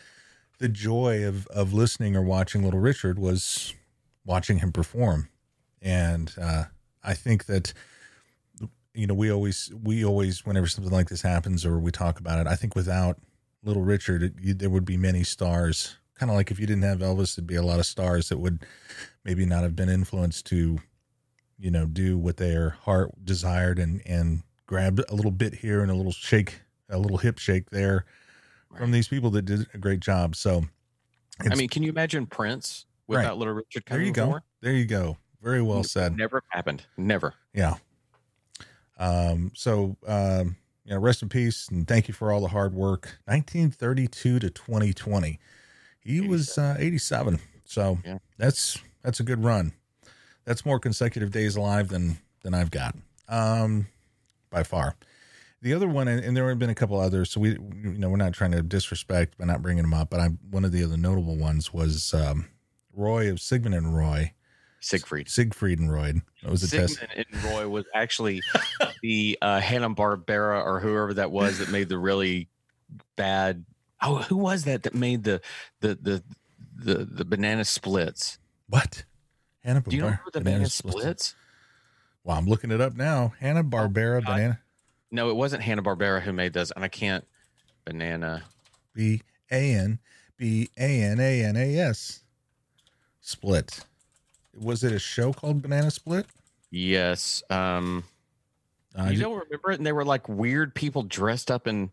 the 0.59 0.69
joy 0.69 1.25
of 1.25 1.47
of 1.49 1.73
listening 1.73 2.15
or 2.15 2.23
watching 2.23 2.63
Little 2.63 2.81
Richard 2.81 3.19
was 3.19 3.75
watching 4.25 4.59
him 4.59 4.73
perform. 4.73 5.29
And 5.83 6.33
uh, 6.41 6.65
I 7.03 7.15
think 7.15 7.47
that 7.47 7.73
you 8.95 9.07
know 9.07 9.15
we 9.15 9.31
always 9.31 9.73
we 9.83 10.05
always 10.05 10.45
whenever 10.45 10.67
something 10.67 10.93
like 10.93 11.09
this 11.09 11.23
happens 11.23 11.65
or 11.65 11.79
we 11.79 11.91
talk 11.91 12.21
about 12.21 12.39
it, 12.39 12.47
I 12.47 12.57
think 12.57 12.75
without 12.75 13.19
Little 13.63 13.83
Richard, 13.83 14.23
it, 14.23 14.35
you, 14.41 14.55
there 14.55 14.71
would 14.71 14.85
be 14.85 14.97
many 14.97 15.25
stars. 15.25 15.97
Kind 16.19 16.31
of 16.31 16.37
like 16.37 16.51
if 16.51 16.61
you 16.61 16.67
didn't 16.67 16.83
have 16.83 16.99
Elvis, 16.99 17.35
there'd 17.35 17.47
be 17.47 17.57
a 17.57 17.63
lot 17.63 17.79
of 17.79 17.87
stars 17.87 18.29
that 18.29 18.39
would 18.39 18.65
maybe 19.25 19.47
not 19.47 19.63
have 19.63 19.75
been 19.75 19.89
influenced 19.89 20.45
to, 20.47 20.79
you 21.59 21.71
know, 21.71 21.87
do 21.87 22.19
what 22.19 22.37
their 22.37 22.71
heart 22.71 23.13
desired 23.25 23.79
and 23.79 24.03
and 24.05 24.43
grab 24.67 25.01
a 25.09 25.15
little 25.15 25.31
bit 25.31 25.55
here 25.55 25.81
and 25.81 25.91
a 25.91 25.95
little 25.95 26.13
shake, 26.13 26.61
a 26.91 26.99
little 26.99 27.19
hip 27.19 27.39
shake 27.39 27.71
there 27.71 28.05
from 28.77 28.91
these 28.91 29.09
people 29.09 29.31
that 29.31 29.43
did 29.43 29.67
a 29.75 29.79
great 29.79 30.01
job. 30.01 30.37
So, 30.37 30.65
i 31.51 31.55
mean 31.55 31.69
can 31.69 31.83
you 31.83 31.89
imagine 31.91 32.27
prince 32.27 32.85
Right. 33.09 33.19
without 33.23 33.39
little 33.39 33.55
richard 33.55 33.83
there 33.89 34.03
you 34.03 34.13
go, 34.13 34.27
before? 34.27 34.43
there 34.61 34.73
you 34.75 34.85
go, 34.85 35.17
very 35.43 35.63
well 35.63 35.83
said. 35.83 36.17
never 36.17 36.43
happened 36.51 36.85
never 36.97 37.35
Yeah. 37.55 37.75
Um, 38.99 39.51
so, 39.55 39.97
um, 40.07 40.57
you 40.85 40.93
know, 40.93 40.99
rest 41.01 41.23
in 41.23 41.29
peace 41.29 41.69
and 41.69 41.89
thank 41.89 42.07
you 42.09 42.15
for 42.15 42.31
all 42.33 42.41
the 42.41 42.49
hard 42.49 42.75
work. 42.75 43.19
1932 43.25 44.39
to 44.41 44.51
2020. 44.51 45.39
He 46.01 46.21
was 46.21 46.59
uh, 46.59 46.77
87. 46.79 47.41
So 47.65 47.99
Yeah. 48.05 48.19
that's 48.39 48.79
that's 49.03 49.19
a 49.21 49.23
good 49.25 49.43
run. 49.43 49.73
That's 50.45 50.65
more 50.67 50.79
consecutive 50.79 51.31
days 51.31 51.57
alive 51.57 51.89
than 51.89 52.19
than 52.43 52.53
I've 52.55 52.71
got. 52.71 52.95
Um, 53.29 53.87
by 54.51 54.63
far. 54.65 54.97
The 55.63 55.75
other 55.75 55.89
one, 55.89 56.09
and, 56.09 56.25
and 56.25 56.37
there 56.37 56.49
have 56.49 56.59
been 56.59 56.71
a 56.71 56.75
couple 56.75 56.99
others. 56.99 57.31
So 57.31 57.41
we, 57.41 57.51
you 57.51 57.59
know, 57.99 58.09
we're 58.09 58.17
not 58.17 58.33
trying 58.33 58.53
to 58.53 58.63
disrespect 58.63 59.37
by 59.37 59.45
not 59.45 59.61
bringing 59.61 59.83
them 59.83 59.93
up. 59.93 60.09
But 60.11 60.21
I, 60.21 60.29
one 60.51 60.65
of 60.65 60.73
the 60.73 60.83
other 60.83 60.97
notable 60.97 61.37
ones 61.37 61.73
was 61.73 62.15
um, 62.15 62.49
Roy 62.95 63.31
of 63.31 63.41
Sigmund 63.41 63.75
and 63.75 63.95
Roy, 63.95 64.33
siegfried 64.81 65.29
Siegfried 65.29 65.79
and 65.79 65.93
Roy. 65.93 66.15
That 66.43 66.51
was 66.51 66.63
a 66.63 66.71
test. 66.71 66.99
Sigmund 66.99 67.27
and 67.33 67.45
Roy 67.45 67.69
was 67.69 67.85
actually 67.95 68.41
the 69.03 69.39
uh, 69.43 69.61
Hanna 69.61 69.91
Barbera 69.91 70.65
or 70.65 70.81
whoever 70.81 71.13
that 71.15 71.31
was 71.31 71.59
that 71.59 71.71
made 71.71 71.89
the 71.91 71.99
really 71.99 72.49
bad 73.17 73.65
Oh, 74.03 74.17
who 74.17 74.37
was 74.39 74.65
that 74.65 74.85
that 74.85 74.95
made 74.95 75.25
the 75.25 75.43
the 75.81 75.95
the 76.01 76.23
the, 76.75 77.05
the 77.05 77.25
banana 77.27 77.67
splits? 77.67 78.39
What? 78.67 79.05
Hanna 79.63 79.83
Do 79.83 79.95
you 79.95 80.01
know 80.01 80.09
Barbera 80.09 80.33
the 80.33 80.41
banana 80.41 80.69
splits? 80.71 81.35
Well, 82.25 82.39
I'm 82.39 82.47
looking 82.47 82.71
it 82.71 82.81
up 82.81 82.95
now. 82.95 83.35
Hanna 83.41 83.63
Barbera 83.63 84.19
Oh, 84.19 84.21
God. 84.23 84.27
banana 84.37 84.61
No, 85.11 85.29
it 85.31 85.37
wasn't 85.37 85.63
Hanna 85.63 85.83
Barbera 85.83 86.21
who 86.21 86.33
made 86.33 86.53
those, 86.53 86.71
and 86.71 86.85
I 86.85 86.89
can't. 86.89 87.25
Banana. 87.85 88.43
B 88.95 89.23
A 89.51 89.75
N 89.75 89.99
B 90.37 90.69
A 90.79 91.03
N 91.03 91.19
A 91.19 91.45
N 91.45 91.57
A 91.57 91.79
S 91.79 92.23
split. 93.21 93.81
Was 94.55 94.85
it 94.85 94.93
a 94.93 94.99
show 94.99 95.33
called 95.33 95.63
Banana 95.63 95.91
Split? 95.91 96.27
Yes. 96.71 97.43
Um, 97.51 98.05
Uh, 98.99 99.05
you 99.05 99.21
don't 99.21 99.39
remember 99.39 99.71
it? 99.71 99.79
And 99.79 99.87
they 99.87 99.93
were 99.93 100.05
like 100.05 100.29
weird 100.29 100.75
people 100.75 101.03
dressed 101.05 101.51
up 101.51 101.67
in. 101.67 101.91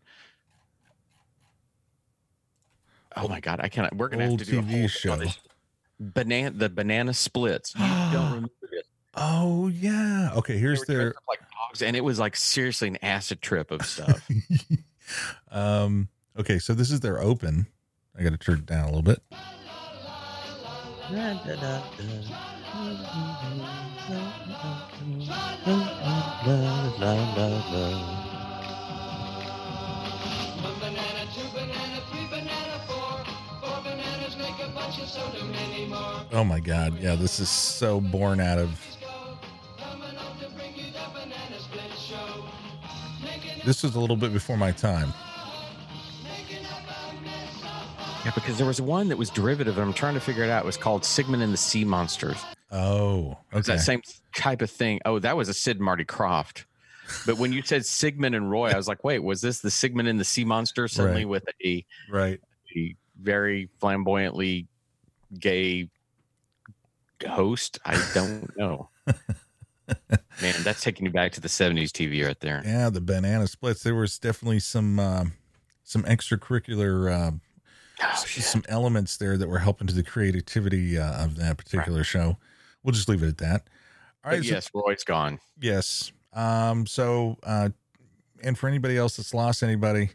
Oh 3.16 3.28
my 3.28 3.40
god! 3.40 3.60
I 3.62 3.68
cannot. 3.68 3.96
We're 3.96 4.08
gonna 4.08 4.28
have 4.28 4.38
to 4.38 4.44
do 4.44 4.58
a 4.58 4.62
TV 4.62 4.78
whole 4.80 4.88
show. 4.88 5.22
Banana, 5.98 6.50
the 6.50 6.68
banana 6.68 7.14
splits. 7.14 7.74
You 7.74 7.80
don't 8.12 8.26
remember 8.34 8.50
it? 8.72 8.86
oh 9.16 9.68
yeah. 9.68 10.30
Okay, 10.36 10.58
here's 10.58 10.84
their 10.84 11.14
like 11.28 11.40
dogs, 11.68 11.82
and 11.82 11.96
it 11.96 12.04
was 12.04 12.18
like 12.18 12.36
seriously 12.36 12.88
an 12.88 12.98
acid 13.02 13.40
trip 13.42 13.70
of 13.70 13.84
stuff. 13.84 14.28
um 15.50 16.08
okay, 16.38 16.58
so 16.58 16.74
this 16.74 16.90
is 16.90 17.00
their 17.00 17.20
open. 17.20 17.66
I 18.18 18.22
gotta 18.22 18.36
turn 18.36 18.58
it 18.58 18.66
down 18.66 18.84
a 18.84 18.86
little 18.86 19.02
bit. 19.02 19.22
Oh 36.30 36.44
my 36.44 36.60
god, 36.60 36.98
yeah, 37.00 37.14
this 37.14 37.40
is 37.40 37.48
so 37.48 38.00
born 38.00 38.40
out 38.40 38.58
of 38.58 38.97
this 43.68 43.82
was 43.82 43.94
a 43.94 44.00
little 44.00 44.16
bit 44.16 44.32
before 44.32 44.56
my 44.56 44.72
time. 44.72 45.12
making 46.24 46.64
up 46.66 46.80
a 46.88 47.14
mess 47.22 47.62
of 47.62 48.24
yeah, 48.24 48.32
because 48.34 48.56
there 48.56 48.66
was 48.66 48.80
one 48.80 49.08
that 49.08 49.18
was 49.18 49.28
derivative, 49.30 49.76
and 49.78 49.86
I'm 49.86 49.92
trying 49.92 50.14
to 50.14 50.20
figure 50.20 50.42
it 50.42 50.50
out. 50.50 50.62
It 50.62 50.66
was 50.66 50.76
called 50.78 51.04
Sigmund 51.04 51.42
and 51.42 51.52
the 51.52 51.56
Sea 51.58 51.84
Monsters. 51.84 52.38
Oh, 52.72 53.36
It's 53.52 53.68
okay. 53.68 53.76
that 53.76 53.82
same 53.82 54.02
type 54.34 54.62
of 54.62 54.70
thing. 54.70 55.00
Oh, 55.04 55.18
that 55.18 55.36
was 55.36 55.48
a 55.48 55.54
Sid 55.54 55.80
Marty 55.80 56.04
Krofft. 56.04 56.64
But 57.26 57.38
when 57.38 57.52
you 57.52 57.62
said 57.62 57.84
Sigmund 57.86 58.34
and 58.34 58.50
Roy, 58.50 58.70
I 58.70 58.76
was 58.76 58.88
like, 58.88 59.02
wait, 59.04 59.20
was 59.22 59.40
this 59.40 59.60
the 59.60 59.70
Sigmund 59.70 60.08
and 60.08 60.18
the 60.20 60.24
Sea 60.24 60.44
Monster 60.44 60.88
suddenly 60.88 61.24
Right. 61.24 61.28
with 61.30 61.44
a, 61.64 61.84
right. 62.10 62.40
a 62.76 62.94
very 63.22 63.68
flamboyantly 63.80 64.66
gay 65.38 65.88
host? 67.26 67.78
I 67.84 68.02
don't 68.14 68.54
know. 68.58 68.88
Man, 70.42 70.54
that's 70.62 70.82
taking 70.82 71.06
you 71.06 71.12
back 71.12 71.32
to 71.32 71.40
the 71.40 71.48
70s 71.48 71.90
TV 71.90 72.24
right 72.26 72.38
there. 72.40 72.62
Yeah, 72.64 72.90
the 72.90 73.00
banana 73.00 73.46
splits. 73.46 73.82
There 73.82 73.94
was 73.94 74.18
definitely 74.18 74.60
some 74.60 74.98
um 75.00 75.32
some 75.84 76.02
extracurricular 76.04 77.12
uh, 77.12 77.30
Oh, 78.00 78.14
some 78.26 78.62
elements 78.68 79.16
there 79.16 79.36
that 79.36 79.48
were 79.48 79.58
helping 79.58 79.88
to 79.88 79.94
the 79.94 80.04
creativity 80.04 80.96
uh, 80.96 81.24
of 81.24 81.34
that 81.36 81.56
particular 81.58 82.04
show. 82.04 82.36
We'll 82.84 82.92
just 82.92 83.08
leave 83.08 83.24
it 83.24 83.28
at 83.28 83.38
that. 83.38 83.68
All 84.24 84.30
right. 84.30 84.44
So- 84.44 84.50
yes, 84.54 84.70
Roy's 84.72 85.02
gone. 85.04 85.40
yes. 85.60 86.12
Um. 86.32 86.86
So, 86.86 87.38
uh, 87.42 87.70
and 88.42 88.56
for 88.56 88.68
anybody 88.68 88.96
else 88.96 89.16
that's 89.16 89.34
lost 89.34 89.64
anybody, 89.64 90.10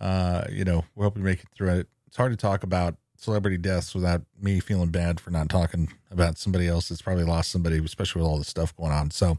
uh, 0.00 0.46
you 0.50 0.64
know, 0.64 0.84
we 0.96 1.04
hope 1.04 1.16
you 1.16 1.22
make 1.22 1.40
it 1.40 1.48
through 1.54 1.74
it. 1.78 1.88
It's 2.08 2.16
hard 2.16 2.32
to 2.32 2.36
talk 2.36 2.64
about 2.64 2.96
celebrity 3.24 3.56
deaths 3.58 3.94
without 3.94 4.22
me 4.40 4.60
feeling 4.60 4.90
bad 4.90 5.18
for 5.20 5.30
not 5.30 5.48
talking 5.48 5.92
about 6.10 6.38
somebody 6.38 6.68
else 6.68 6.88
that's 6.88 7.02
probably 7.02 7.24
lost 7.24 7.50
somebody, 7.50 7.78
especially 7.84 8.22
with 8.22 8.28
all 8.30 8.38
the 8.38 8.44
stuff 8.44 8.76
going 8.76 8.92
on. 8.92 9.10
So, 9.10 9.38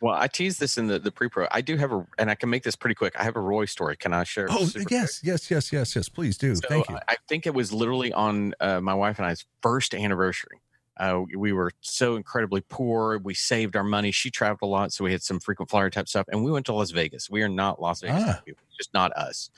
Well, 0.00 0.14
I 0.14 0.28
teased 0.28 0.60
this 0.60 0.76
in 0.78 0.86
the, 0.86 0.98
the 0.98 1.10
pre 1.10 1.28
pro. 1.28 1.46
I 1.50 1.60
do 1.62 1.76
have 1.76 1.92
a, 1.92 2.06
and 2.18 2.30
I 2.30 2.34
can 2.34 2.50
make 2.50 2.62
this 2.62 2.76
pretty 2.76 2.94
quick. 2.94 3.14
I 3.18 3.24
have 3.24 3.36
a 3.36 3.40
Roy 3.40 3.64
story. 3.64 3.96
Can 3.96 4.12
I 4.12 4.24
share? 4.24 4.46
oh 4.50 4.68
yes, 4.90 5.20
yes, 5.24 5.50
yes, 5.50 5.72
yes, 5.72 5.96
yes. 5.96 6.08
Please 6.08 6.36
do. 6.36 6.54
So 6.54 6.62
Thank 6.68 6.88
you. 6.90 6.98
I 7.08 7.16
think 7.28 7.46
it 7.46 7.54
was 7.54 7.72
literally 7.72 8.12
on 8.12 8.54
uh, 8.60 8.80
my 8.80 8.94
wife 8.94 9.18
and 9.18 9.26
I's 9.26 9.44
first 9.62 9.94
anniversary. 9.94 10.60
Uh, 10.96 11.22
we 11.36 11.52
were 11.52 11.72
so 11.80 12.14
incredibly 12.14 12.60
poor. 12.60 13.18
We 13.18 13.34
saved 13.34 13.74
our 13.74 13.82
money. 13.82 14.12
She 14.12 14.30
traveled 14.30 14.68
a 14.68 14.70
lot, 14.70 14.92
so 14.92 15.02
we 15.04 15.10
had 15.10 15.22
some 15.22 15.40
frequent 15.40 15.68
flyer 15.68 15.90
type 15.90 16.08
stuff. 16.08 16.26
And 16.28 16.44
we 16.44 16.52
went 16.52 16.66
to 16.66 16.72
Las 16.74 16.92
Vegas. 16.92 17.28
We 17.28 17.42
are 17.42 17.48
not 17.48 17.80
Las 17.80 18.00
Vegas 18.02 18.22
Ah. 18.24 18.40
people, 18.44 18.62
just 18.76 18.94
not 18.94 19.10
us. 19.16 19.50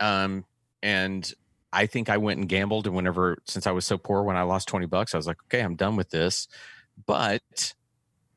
Um, 0.00 0.44
and 0.82 1.30
I 1.72 1.86
think 1.86 2.08
I 2.08 2.16
went 2.16 2.38
and 2.40 2.48
gambled. 2.48 2.86
And 2.86 2.96
whenever, 2.96 3.38
since 3.46 3.66
I 3.66 3.72
was 3.72 3.84
so 3.84 3.98
poor, 3.98 4.22
when 4.22 4.36
I 4.36 4.42
lost 4.42 4.68
twenty 4.68 4.86
bucks, 4.86 5.14
I 5.14 5.16
was 5.18 5.26
like, 5.26 5.38
okay, 5.46 5.60
I'm 5.62 5.76
done 5.76 5.96
with 5.96 6.10
this. 6.10 6.48
But 7.06 7.74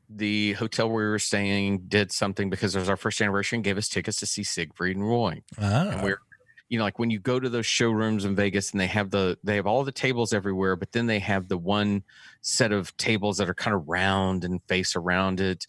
the 0.09 0.53
hotel 0.53 0.89
where 0.89 1.05
we 1.05 1.11
were 1.11 1.19
staying 1.19 1.83
did 1.87 2.11
something 2.11 2.49
because 2.49 2.75
it 2.75 2.79
was 2.79 2.89
our 2.89 2.97
first 2.97 3.21
anniversary 3.21 3.57
and 3.57 3.63
gave 3.63 3.77
us 3.77 3.87
tickets 3.87 4.19
to 4.19 4.25
see 4.25 4.43
Siegfried 4.43 4.95
and 4.95 5.07
Roy 5.07 5.43
ah, 5.61 5.89
and 5.89 6.01
we're 6.01 6.19
you 6.67 6.79
know 6.79 6.83
like 6.83 6.97
when 6.97 7.11
you 7.11 7.19
go 7.19 7.39
to 7.39 7.47
those 7.47 7.67
showrooms 7.67 8.25
in 8.25 8.35
vegas 8.35 8.71
and 8.71 8.81
they 8.81 8.87
have 8.87 9.11
the 9.11 9.37
they 9.43 9.55
have 9.55 9.67
all 9.67 9.83
the 9.83 9.91
tables 9.91 10.33
everywhere 10.33 10.75
but 10.75 10.91
then 10.91 11.05
they 11.05 11.19
have 11.19 11.47
the 11.47 11.57
one 11.57 12.03
set 12.41 12.71
of 12.71 12.95
tables 12.97 13.37
that 13.37 13.49
are 13.49 13.53
kind 13.53 13.75
of 13.75 13.87
round 13.87 14.43
and 14.43 14.63
face 14.63 14.95
around 14.95 15.39
it 15.39 15.67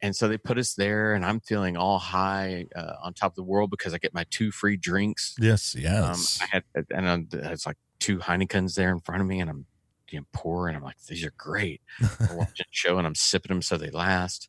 and 0.00 0.14
so 0.14 0.28
they 0.28 0.38
put 0.38 0.58
us 0.58 0.74
there 0.74 1.14
and 1.14 1.24
i'm 1.24 1.40
feeling 1.40 1.76
all 1.76 1.98
high 1.98 2.66
uh, 2.76 2.94
on 3.02 3.12
top 3.12 3.32
of 3.32 3.36
the 3.36 3.42
world 3.42 3.70
because 3.70 3.94
i 3.94 3.98
get 3.98 4.14
my 4.14 4.24
two 4.30 4.50
free 4.50 4.76
drinks 4.76 5.34
yes, 5.40 5.74
um, 5.74 5.82
yes. 5.82 6.38
i 6.42 6.46
had 6.52 6.64
and 6.90 7.08
I'm, 7.08 7.28
it's 7.32 7.66
like 7.66 7.76
two 7.98 8.18
heinekens 8.18 8.74
there 8.74 8.90
in 8.90 9.00
front 9.00 9.20
of 9.20 9.26
me 9.26 9.40
and 9.40 9.50
i'm 9.50 9.66
you 10.10 10.20
know, 10.20 10.26
pouring 10.32 10.76
i'm 10.76 10.82
like 10.82 10.96
these 11.08 11.24
are 11.24 11.32
great 11.36 11.80
we're 12.20 12.36
watching 12.36 12.66
a 12.70 12.70
show 12.70 12.98
and 12.98 13.06
I'm 13.06 13.14
sipping 13.14 13.48
them 13.48 13.62
so 13.62 13.76
they 13.78 13.90
last. 13.90 14.48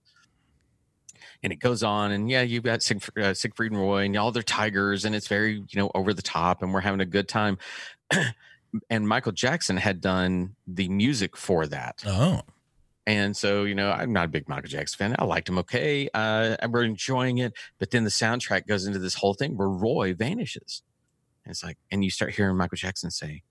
And 1.41 1.53
it 1.53 1.59
goes 1.59 1.83
on, 1.83 2.11
and 2.11 2.29
yeah, 2.29 2.41
you've 2.41 2.65
got 2.65 2.83
Sieg, 2.83 3.01
uh, 3.17 3.33
Siegfried 3.33 3.71
and 3.71 3.79
Roy 3.79 4.03
and 4.03 4.17
all 4.17 4.33
their 4.33 4.43
tigers, 4.43 5.05
and 5.05 5.15
it's 5.15 5.29
very 5.29 5.53
you 5.53 5.75
know 5.75 5.89
over 5.95 6.13
the 6.13 6.21
top, 6.21 6.61
and 6.61 6.73
we're 6.73 6.81
having 6.81 6.99
a 6.99 7.05
good 7.05 7.29
time. 7.29 7.57
and 8.89 9.07
Michael 9.07 9.31
Jackson 9.31 9.77
had 9.77 10.01
done 10.01 10.55
the 10.67 10.89
music 10.89 11.37
for 11.37 11.65
that, 11.67 12.03
oh, 12.05 12.41
and 13.09 13.35
so 13.35 13.63
you 13.63 13.73
know 13.73 13.91
I'm 13.91 14.13
not 14.13 14.25
a 14.25 14.27
big 14.27 14.47
Michael 14.47 14.69
Jackson 14.69 14.97
fan. 14.97 15.15
I 15.17 15.25
liked 15.25 15.49
him 15.49 15.57
okay, 15.59 16.09
uh, 16.13 16.55
we're 16.69 16.83
enjoying 16.83 17.39
it. 17.39 17.53
But 17.79 17.89
then 17.89 18.03
the 18.03 18.11
soundtrack 18.11 18.67
goes 18.67 18.85
into 18.85 18.99
this 18.99 19.15
whole 19.15 19.33
thing 19.33 19.57
where 19.57 19.67
Roy 19.67 20.13
vanishes, 20.13 20.83
and 21.43 21.51
it's 21.51 21.63
like, 21.63 21.77
and 21.91 22.03
you 22.03 22.11
start 22.11 22.35
hearing 22.35 22.55
Michael 22.55 22.77
Jackson 22.77 23.09
say, 23.09 23.41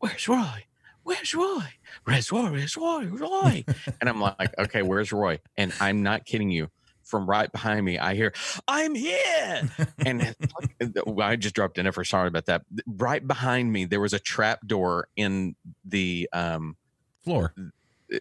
"Where's 0.00 0.26
Roy? 0.26 0.64
Where's 1.04 1.32
Roy? 1.34 1.62
Where's 2.04 2.32
Roy? 2.32 2.50
Where's 2.50 2.76
Roy? 2.76 3.04
Roy?" 3.06 3.64
and 4.00 4.10
I'm 4.10 4.20
like, 4.20 4.58
"Okay, 4.58 4.82
where's 4.82 5.12
Roy?" 5.12 5.38
And 5.56 5.72
I'm 5.80 6.02
not 6.02 6.26
kidding 6.26 6.50
you. 6.50 6.68
From 7.04 7.28
right 7.28 7.50
behind 7.50 7.84
me, 7.84 7.96
I 7.96 8.14
hear, 8.14 8.32
"I'm 8.66 8.96
here!" 8.96 9.70
and 10.04 10.34
well, 11.06 11.28
I 11.28 11.36
just 11.36 11.54
dropped 11.54 11.78
in 11.78 11.90
for 11.92 12.04
sorry 12.04 12.26
about 12.26 12.46
that. 12.46 12.62
Right 12.86 13.24
behind 13.24 13.72
me, 13.72 13.84
there 13.84 14.00
was 14.00 14.12
a 14.12 14.18
trap 14.18 14.66
door 14.66 15.06
in 15.16 15.54
the 15.84 16.28
um, 16.32 16.76
floor. 17.22 17.54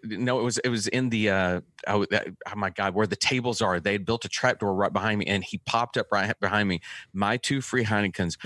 No, 0.04 0.40
it 0.40 0.44
was 0.44 0.58
it 0.60 0.70
was 0.70 0.88
in 0.88 1.10
the 1.10 1.30
uh 1.30 1.62
oh, 1.88 2.06
that, 2.12 2.28
oh 2.48 2.56
my 2.56 2.70
god, 2.70 2.94
where 2.94 3.08
the 3.08 3.16
tables 3.16 3.62
are. 3.62 3.80
They 3.80 3.94
had 3.94 4.06
built 4.06 4.26
a 4.26 4.30
trap 4.30 4.60
door 4.60 4.74
right 4.74 4.92
behind 4.92 5.20
me, 5.20 5.26
and 5.26 5.44
he 5.44 5.58
popped 5.60 5.98
up 5.98 6.08
right 6.12 6.38
behind 6.40 6.70
me. 6.70 6.82
My 7.14 7.38
two 7.38 7.62
free 7.62 7.84
Heinekens, 7.84 8.38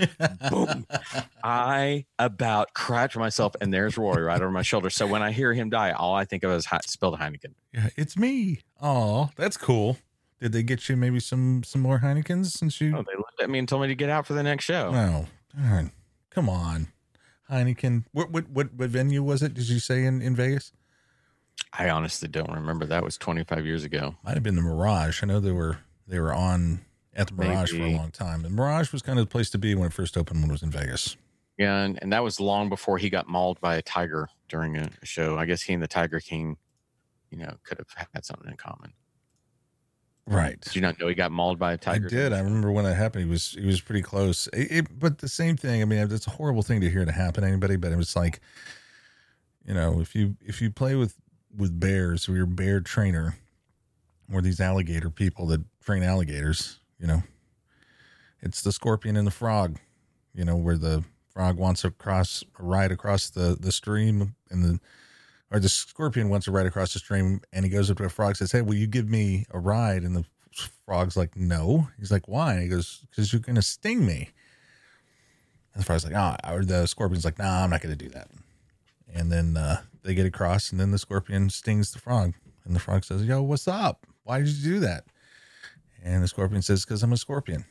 boom! 0.50 0.86
I 1.44 2.06
about 2.18 2.74
cracked 2.74 3.16
myself, 3.16 3.54
and 3.60 3.72
there's 3.72 3.98
Rory 3.98 4.22
right 4.22 4.40
over 4.40 4.50
my 4.50 4.62
shoulder. 4.62 4.90
So 4.90 5.06
when 5.06 5.22
I 5.22 5.32
hear 5.32 5.52
him 5.52 5.70
die, 5.70 5.92
all 5.92 6.14
I 6.14 6.24
think 6.24 6.42
of 6.44 6.52
is 6.52 6.66
spilled 6.86 7.18
Heineken. 7.18 7.54
Yeah, 7.72 7.88
it's 7.96 8.16
me. 8.16 8.60
Oh, 8.80 9.30
that's 9.36 9.56
cool. 9.56 9.98
Did 10.40 10.52
they 10.52 10.62
get 10.62 10.88
you 10.88 10.96
maybe 10.96 11.20
some 11.20 11.62
some 11.62 11.82
more 11.82 12.00
Heinekens 12.00 12.46
since 12.46 12.80
you? 12.80 12.96
Oh, 12.96 13.02
they 13.02 13.16
looked 13.16 13.42
at 13.42 13.50
me 13.50 13.58
and 13.58 13.68
told 13.68 13.82
me 13.82 13.88
to 13.88 13.94
get 13.94 14.10
out 14.10 14.26
for 14.26 14.34
the 14.34 14.42
next 14.42 14.64
show. 14.64 14.90
No, 14.90 15.26
darn. 15.56 15.92
Come 16.30 16.48
on, 16.48 16.88
Heineken. 17.50 18.04
What 18.12 18.30
what 18.30 18.48
what, 18.48 18.74
what 18.74 18.90
venue 18.90 19.22
was 19.22 19.42
it? 19.42 19.54
Did 19.54 19.68
you 19.68 19.78
say 19.78 20.04
in 20.04 20.22
in 20.22 20.34
Vegas? 20.34 20.72
I 21.72 21.88
honestly 21.90 22.28
don't 22.28 22.52
remember. 22.52 22.86
That 22.86 23.02
was 23.02 23.16
25 23.18 23.66
years 23.66 23.84
ago. 23.84 24.14
Might 24.24 24.34
have 24.34 24.42
been 24.42 24.54
the 24.56 24.62
Mirage. 24.62 25.22
I 25.22 25.26
know 25.26 25.40
they 25.40 25.52
were 25.52 25.78
they 26.06 26.20
were 26.20 26.32
on 26.34 26.80
at 27.14 27.28
the 27.28 27.34
Mirage 27.34 27.70
for 27.72 27.82
a 27.82 27.96
long 27.96 28.10
time. 28.10 28.42
The 28.42 28.50
Mirage 28.50 28.92
was 28.92 29.02
kind 29.02 29.18
of 29.18 29.26
the 29.26 29.30
place 29.30 29.50
to 29.50 29.58
be 29.58 29.74
when 29.74 29.86
it 29.88 29.92
first 29.92 30.16
opened 30.16 30.40
when 30.40 30.50
it 30.50 30.52
was 30.52 30.62
in 30.62 30.70
Vegas. 30.70 31.16
Yeah, 31.58 31.82
and, 31.82 31.98
and 32.02 32.12
that 32.12 32.22
was 32.24 32.40
long 32.40 32.68
before 32.68 32.98
he 32.98 33.08
got 33.10 33.28
mauled 33.28 33.60
by 33.60 33.76
a 33.76 33.82
tiger 33.82 34.28
during 34.48 34.76
a, 34.76 34.88
a 35.02 35.06
show. 35.06 35.38
I 35.38 35.46
guess 35.46 35.62
he 35.62 35.72
and 35.72 35.80
the 35.82 35.86
Tiger 35.86 36.18
King, 36.18 36.56
you 37.30 37.38
know, 37.38 37.54
could 37.62 37.78
have 37.78 38.08
had 38.12 38.24
something 38.24 38.50
in 38.50 38.56
common. 38.56 38.92
Right. 40.26 40.60
Did 40.60 40.74
you 40.74 40.80
not 40.80 40.98
know 40.98 41.06
he 41.06 41.14
got 41.14 41.30
mauled 41.32 41.58
by 41.58 41.74
a 41.74 41.76
tiger? 41.76 42.06
I 42.06 42.08
did. 42.08 42.32
I 42.32 42.38
remember 42.40 42.72
when 42.72 42.84
that 42.84 42.94
happened. 42.94 43.24
He 43.24 43.30
was 43.30 43.52
he 43.52 43.66
was 43.66 43.80
pretty 43.80 44.02
close. 44.02 44.48
It, 44.52 44.70
it- 44.72 44.98
but 44.98 45.18
the 45.18 45.28
same 45.28 45.56
thing. 45.56 45.82
I 45.82 45.84
mean, 45.84 45.98
it's 46.10 46.26
a 46.26 46.30
horrible 46.30 46.62
thing 46.62 46.80
to 46.80 46.90
hear 46.90 47.04
to 47.04 47.12
happen 47.12 47.42
to 47.42 47.48
anybody. 47.48 47.76
But 47.76 47.92
it 47.92 47.96
was 47.96 48.16
like, 48.16 48.40
you 49.66 49.74
know, 49.74 50.00
if 50.00 50.14
you 50.14 50.36
if 50.40 50.62
you 50.62 50.70
play 50.70 50.94
with 50.94 51.14
with 51.56 51.78
bears 51.78 52.28
or 52.28 52.36
you're 52.36 52.46
bear 52.46 52.80
trainer, 52.80 53.36
or 54.32 54.40
these 54.40 54.60
alligator 54.60 55.10
people 55.10 55.46
that 55.48 55.60
train 55.82 56.02
alligators, 56.02 56.80
you 56.98 57.06
know, 57.06 57.22
it's 58.40 58.62
the 58.62 58.72
scorpion 58.72 59.16
and 59.16 59.26
the 59.26 59.30
frog. 59.30 59.78
you 60.34 60.44
know, 60.44 60.56
where 60.56 60.76
the 60.78 61.04
frog 61.32 61.56
wants 61.58 61.82
to 61.82 61.90
cross 61.90 62.42
a 62.58 62.62
ride 62.62 62.92
across 62.92 63.30
the 63.30 63.56
the 63.58 63.72
stream, 63.72 64.34
and 64.50 64.64
the 64.64 64.80
or 65.50 65.60
the 65.60 65.68
scorpion 65.68 66.28
wants 66.28 66.46
to 66.46 66.50
ride 66.52 66.66
across 66.66 66.92
the 66.92 66.98
stream, 66.98 67.40
and 67.52 67.64
he 67.64 67.70
goes 67.70 67.90
up 67.90 67.98
to 67.98 68.04
a 68.04 68.08
frog 68.08 68.36
says, 68.36 68.52
"Hey, 68.52 68.62
will 68.62 68.74
you 68.74 68.86
give 68.86 69.08
me 69.08 69.44
a 69.50 69.58
ride?" 69.58 70.02
And 70.02 70.16
the 70.16 70.24
frog's 70.84 71.16
like, 71.16 71.36
"No." 71.36 71.88
He's 71.98 72.10
like, 72.10 72.26
"Why?" 72.28 72.54
And 72.54 72.62
he 72.62 72.68
goes, 72.68 73.04
"Because 73.10 73.32
you're 73.32 73.40
gonna 73.40 73.62
sting 73.62 74.04
me." 74.06 74.30
And 75.72 75.82
the 75.82 75.84
frog's 75.84 76.04
like, 76.04 76.14
"Ah," 76.16 76.36
or 76.50 76.64
the 76.64 76.86
scorpion's 76.86 77.24
like, 77.24 77.38
"Nah, 77.38 77.64
I'm 77.64 77.70
not 77.70 77.80
gonna 77.80 77.96
do 77.96 78.08
that." 78.10 78.28
And 79.12 79.30
then 79.30 79.56
uh, 79.56 79.82
they 80.04 80.14
get 80.14 80.26
across, 80.26 80.70
and 80.70 80.78
then 80.78 80.90
the 80.90 80.98
scorpion 80.98 81.50
stings 81.50 81.92
the 81.92 81.98
frog, 81.98 82.34
and 82.64 82.74
the 82.76 82.80
frog 82.80 83.04
says, 83.04 83.24
"Yo, 83.24 83.42
what's 83.42 83.66
up? 83.66 84.06
Why 84.22 84.38
did 84.38 84.48
you 84.48 84.74
do 84.74 84.80
that?" 84.80 85.04
And 86.02 86.22
the 86.22 86.28
scorpion 86.28 86.62
says, 86.62 86.84
"Because 86.84 87.02
I'm 87.02 87.12
a 87.12 87.16
scorpion." 87.16 87.64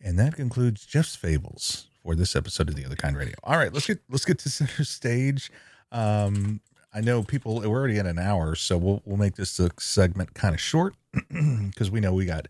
And 0.00 0.18
that 0.18 0.34
concludes 0.34 0.84
Jeff's 0.84 1.14
fables 1.14 1.86
for 2.02 2.16
this 2.16 2.34
episode 2.34 2.68
of 2.68 2.74
the 2.74 2.84
Other 2.84 2.96
Kind 2.96 3.16
Radio. 3.16 3.34
All 3.44 3.56
right, 3.56 3.72
let's 3.72 3.86
get 3.86 4.00
let's 4.10 4.24
get 4.24 4.38
to 4.40 4.50
center 4.50 4.84
stage. 4.84 5.52
Um, 5.92 6.60
I 6.92 7.00
know 7.00 7.22
people 7.22 7.60
we're 7.60 7.68
already 7.68 7.98
at 7.98 8.06
an 8.06 8.18
hour, 8.18 8.54
so 8.54 8.76
we'll 8.76 9.02
we'll 9.04 9.16
make 9.16 9.36
this 9.36 9.60
segment 9.78 10.34
kind 10.34 10.54
of 10.54 10.60
short 10.60 10.94
because 11.30 11.90
we 11.90 12.00
know 12.00 12.12
we 12.12 12.26
got 12.26 12.48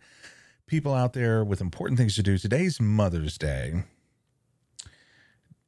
people 0.66 0.94
out 0.94 1.12
there 1.12 1.44
with 1.44 1.60
important 1.60 1.98
things 1.98 2.14
to 2.16 2.22
do. 2.22 2.38
Today's 2.38 2.80
Mother's 2.80 3.36
Day, 3.36 3.84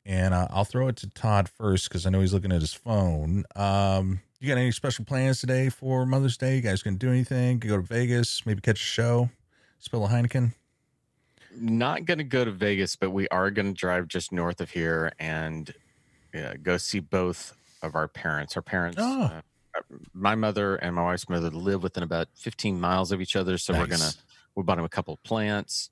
and 0.07 0.34
uh, 0.34 0.48
I'll 0.50 0.64
throw 0.64 0.88
it 0.88 0.96
to 0.96 1.09
Todd 1.11 1.48
first 1.48 1.88
because 1.88 2.07
I 2.07 2.11
know 2.11 2.20
he's 2.20 2.32
looking 2.34 2.52
at 2.52 2.61
his 2.61 2.74
phone. 2.74 3.44
Um, 3.57 4.20
you 4.40 4.48
got 4.48 4.59
any 4.59 4.70
special 4.72 5.05
plans 5.05 5.40
today 5.40 5.68
for 5.70 6.05
Mother's 6.07 6.36
Day? 6.36 6.57
You 6.57 6.61
guys 6.62 6.82
gonna 6.82 6.96
do 6.96 7.09
anything? 7.11 7.59
Go 7.59 7.76
to 7.76 7.82
Vegas, 7.82 8.44
maybe 8.44 8.61
catch 8.61 8.80
a 8.80 8.84
show, 8.84 9.30
spill 9.78 10.05
a 10.05 10.09
Heineken. 10.09 10.52
Not 11.57 12.05
going 12.05 12.18
to 12.18 12.24
go 12.24 12.44
to 12.44 12.50
Vegas, 12.50 12.96
but 12.96 13.11
we 13.11 13.28
are 13.28 13.48
going 13.48 13.72
to 13.72 13.78
drive 13.78 14.09
just 14.09 14.32
north 14.32 14.61
of 14.61 14.70
here 14.70 15.12
and 15.20 15.72
uh, 16.36 16.55
go 16.61 16.76
see 16.78 16.98
both 16.98 17.57
of 17.80 17.94
our 17.94 18.09
parents. 18.09 18.57
Our 18.57 18.62
parents, 18.62 18.96
Oh. 19.00 19.30
uh, 19.76 19.80
my 20.12 20.34
mother 20.34 20.74
and 20.74 20.96
my 20.96 21.05
wife's 21.05 21.28
mother, 21.28 21.50
live 21.50 21.84
within 21.84 22.02
about 22.02 22.26
15 22.34 22.80
miles 22.80 23.12
of 23.12 23.20
each 23.20 23.36
other. 23.36 23.57
So 23.57 23.72
we're 23.72 23.86
gonna 23.86 24.11
we 24.57 24.64
bought 24.64 24.76
them 24.76 24.84
a 24.84 24.88
couple 24.88 25.14
of 25.14 25.22
plants. 25.22 25.90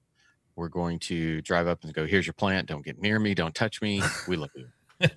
We're 0.57 0.69
going 0.69 0.99
to 1.01 1.41
drive 1.43 1.67
up 1.67 1.85
and 1.85 1.93
go. 1.93 2.07
Here's 2.07 2.27
your 2.27 2.35
plant. 2.35 2.69
Don't 2.69 2.85
get 2.85 3.01
near 3.01 3.19
me. 3.19 3.35
Don't 3.35 3.55
touch 3.55 3.81
me. 3.81 4.03
We 4.29 4.37
love 4.37 4.51
you. 4.55 4.67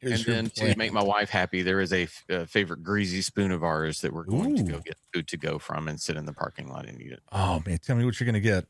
And 0.00 0.24
then 0.24 0.48
plan. 0.50 0.70
to 0.70 0.78
make 0.78 0.92
my 0.92 1.02
wife 1.02 1.28
happy, 1.28 1.60
there 1.60 1.80
is 1.80 1.92
a, 1.92 2.06
favorite 2.46 2.82
greasy 2.82 3.20
spoon 3.20 3.50
of 3.50 3.62
ours 3.62 4.00
that 4.00 4.12
we're 4.12 4.24
going 4.24 4.56
to 4.56 4.62
go 4.62 4.78
get 4.78 4.96
food 5.12 5.28
to 5.28 5.36
go 5.36 5.58
from 5.58 5.86
and 5.86 6.00
sit 6.00 6.16
in 6.16 6.24
the 6.24 6.32
parking 6.32 6.68
lot 6.68 6.86
and 6.86 7.00
eat 7.02 7.12
it. 7.12 7.20
Oh 7.30 7.62
man, 7.66 7.78
tell 7.78 7.96
me 7.96 8.06
what 8.06 8.18
you're 8.18 8.26
gonna 8.26 8.40
get. 8.40 8.64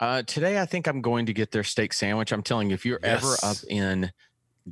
Uh, 0.00 0.22
today, 0.22 0.60
I 0.60 0.66
think 0.66 0.86
I'm 0.86 1.00
going 1.00 1.26
to 1.26 1.32
get 1.32 1.50
their 1.50 1.64
steak 1.64 1.92
sandwich. 1.92 2.30
I'm 2.30 2.42
telling 2.42 2.68
you, 2.68 2.74
if 2.74 2.84
you're 2.84 3.00
ever 3.02 3.36
up 3.42 3.56
in 3.68 4.12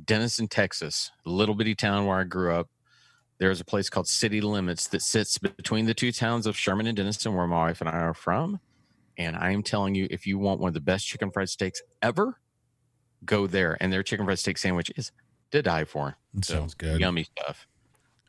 Denison, 0.05 0.47
Texas, 0.47 1.11
a 1.25 1.29
little 1.29 1.55
bitty 1.55 1.75
town 1.75 2.05
where 2.05 2.19
I 2.19 2.23
grew 2.23 2.53
up, 2.53 2.69
there's 3.39 3.59
a 3.59 3.65
place 3.65 3.89
called 3.89 4.07
City 4.07 4.41
Limits 4.41 4.87
that 4.87 5.01
sits 5.01 5.37
between 5.37 5.85
the 5.85 5.93
two 5.93 6.11
towns 6.11 6.45
of 6.47 6.55
Sherman 6.55 6.87
and 6.87 6.95
Denison, 6.95 7.35
where 7.35 7.45
my 7.45 7.65
wife 7.65 7.81
and 7.81 7.89
I 7.89 7.99
are 7.99 8.13
from. 8.13 8.59
And 9.17 9.35
I 9.35 9.51
am 9.51 9.63
telling 9.63 9.95
you, 9.95 10.07
if 10.11 10.27
you 10.27 10.37
want 10.37 10.59
one 10.59 10.67
of 10.67 10.73
the 10.73 10.79
best 10.81 11.07
chicken 11.07 11.31
fried 11.31 11.49
steaks 11.49 11.81
ever, 12.01 12.39
go 13.25 13.47
there. 13.47 13.77
And 13.79 13.91
their 13.91 14.03
chicken 14.03 14.25
fried 14.25 14.39
steak 14.39 14.57
sandwich 14.57 14.91
is 14.95 15.11
to 15.51 15.61
die 15.61 15.85
for. 15.85 16.17
It 16.37 16.45
So, 16.45 16.53
sounds 16.55 16.73
good. 16.75 16.99
Yummy 16.99 17.23
stuff. 17.23 17.67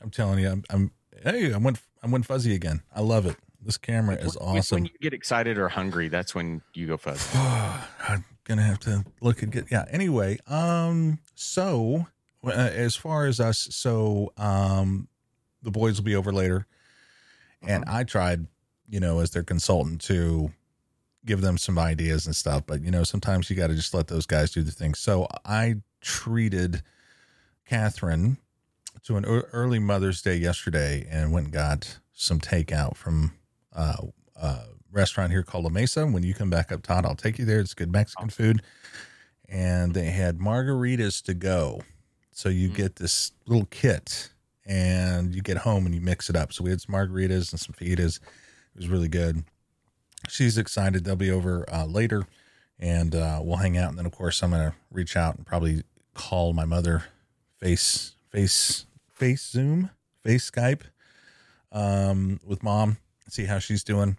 I'm 0.01 0.11
telling 0.11 0.39
you, 0.39 0.49
I'm, 0.49 0.65
I'm 0.71 0.93
hey, 1.23 1.53
I 1.53 1.59
went 1.59 1.81
I 2.03 2.07
went 2.07 2.25
fuzzy 2.27 2.55
again. 2.55 2.83
I 2.95 3.01
love 3.01 3.27
it. 3.27 3.37
This 3.61 3.77
camera 3.77 4.15
is 4.15 4.37
awesome. 4.37 4.77
When 4.77 4.85
you 4.85 4.91
get 5.01 5.13
excited 5.13 5.59
or 5.59 5.69
hungry, 5.69 6.09
that's 6.09 6.35
when 6.35 6.63
you 6.75 6.87
go 6.87 6.97
fuzzy. 6.97 7.29
I'm 7.37 8.25
gonna 8.45 8.63
have 8.63 8.79
to 8.81 9.05
look 9.21 9.43
and 9.43 9.51
get 9.53 9.67
yeah. 9.71 9.85
Anyway, 9.91 10.39
um, 10.47 11.19
so 11.35 12.07
uh, 12.45 12.51
as 12.51 12.95
far 12.95 13.27
as 13.27 13.41
us, 13.41 13.67
so 13.73 14.33
um, 14.37 15.09
the 15.63 15.73
boys 15.73 15.99
will 15.99 16.05
be 16.05 16.15
over 16.15 16.33
later, 16.33 16.67
and 17.61 17.83
Uh-huh. 17.85 17.99
I 17.99 18.05
tried, 18.05 18.47
you 18.89 19.01
know, 19.01 19.19
as 19.19 19.33
their 19.33 19.43
consultant 19.43 20.01
to 20.03 20.53
give 21.29 21.41
them 21.43 21.59
some 21.59 21.79
ideas 21.79 22.27
and 22.27 22.35
stuff, 22.35 22.65
but 22.67 22.83
you 22.83 22.91
know, 22.91 23.05
sometimes 23.05 23.49
you 23.49 23.55
got 23.55 23.69
to 23.69 23.75
just 23.75 23.95
let 23.95 24.09
those 24.09 24.27
guys 24.27 24.51
do 24.51 24.63
the 24.63 24.73
thing. 24.73 24.95
So 24.95 25.29
I 25.45 25.77
treated 26.01 26.83
Catherine 27.67 28.39
to 29.05 29.17
an 29.17 29.25
early 29.25 29.79
Mother's 29.79 30.23
Day 30.23 30.37
yesterday, 30.37 31.07
and 31.11 31.33
went 31.33 31.47
and 31.47 31.53
got 31.55 31.99
some 32.15 32.41
takeout 32.41 32.97
from 32.97 33.33
uh, 33.77 33.97
uh, 34.41 34.65
restaurant 34.91 35.31
here 35.31 35.43
called 35.43 35.65
La 35.65 35.71
Mesa. 35.71 36.07
When 36.07 36.23
you 36.23 36.35
come 36.35 36.51
back 36.51 36.73
up, 36.73 36.83
Todd, 36.83 37.05
I'll 37.07 37.15
take 37.15 37.39
you 37.39 37.45
there. 37.45 37.61
It's 37.61 37.75
good 37.75 37.93
Mexican 37.93 38.31
food. 38.31 38.63
And 39.49 39.95
they 39.95 40.07
had 40.07 40.39
margaritas 40.39 41.23
to 41.25 41.35
go. 41.35 41.83
So 42.33 42.49
you 42.49 42.69
Mm. 42.71 42.75
get 42.75 42.97
this 42.97 43.33
little 43.47 43.67
kit 43.67 44.31
and 44.67 45.35
you 45.35 45.43
get 45.43 45.59
home 45.59 45.87
and 45.87 45.95
you 45.95 46.01
mix 46.01 46.29
it 46.29 46.37
up. 46.37 46.53
So 46.53 46.65
we 46.65 46.71
had 46.71 46.81
some 46.81 46.95
margaritas 46.95 47.51
and 47.53 47.61
some 47.61 47.75
fajitas. 47.75 48.17
It 48.17 48.77
was 48.77 48.89
really 48.89 49.09
good. 49.09 49.45
She's 50.29 50.59
excited. 50.59 51.05
They'll 51.05 51.17
be 51.17 51.31
over 51.31 51.65
uh, 51.73 51.87
later 51.87 52.27
and 52.79 53.15
uh, 53.15 53.41
we'll 53.43 53.57
hang 53.57 53.77
out. 53.77 53.91
And 53.91 53.99
then, 53.99 54.07
of 54.07 54.13
course, 54.13 54.43
I'm 54.43 54.51
going 54.51 54.71
to 54.71 54.77
reach 54.91 55.17
out 55.17 55.37
and 55.37 55.47
probably 55.47 55.85
call 56.15 56.53
my 56.53 56.65
mother 56.65 57.05
face, 57.59 58.13
face, 58.31 58.87
face 59.13 59.47
Zoom, 59.47 59.91
face 60.23 60.51
Skype 60.51 60.83
um, 61.73 62.41
with 62.45 62.63
mom, 62.63 62.99
see 63.29 63.45
how 63.45 63.59
she's 63.59 63.85
doing. 63.85 64.19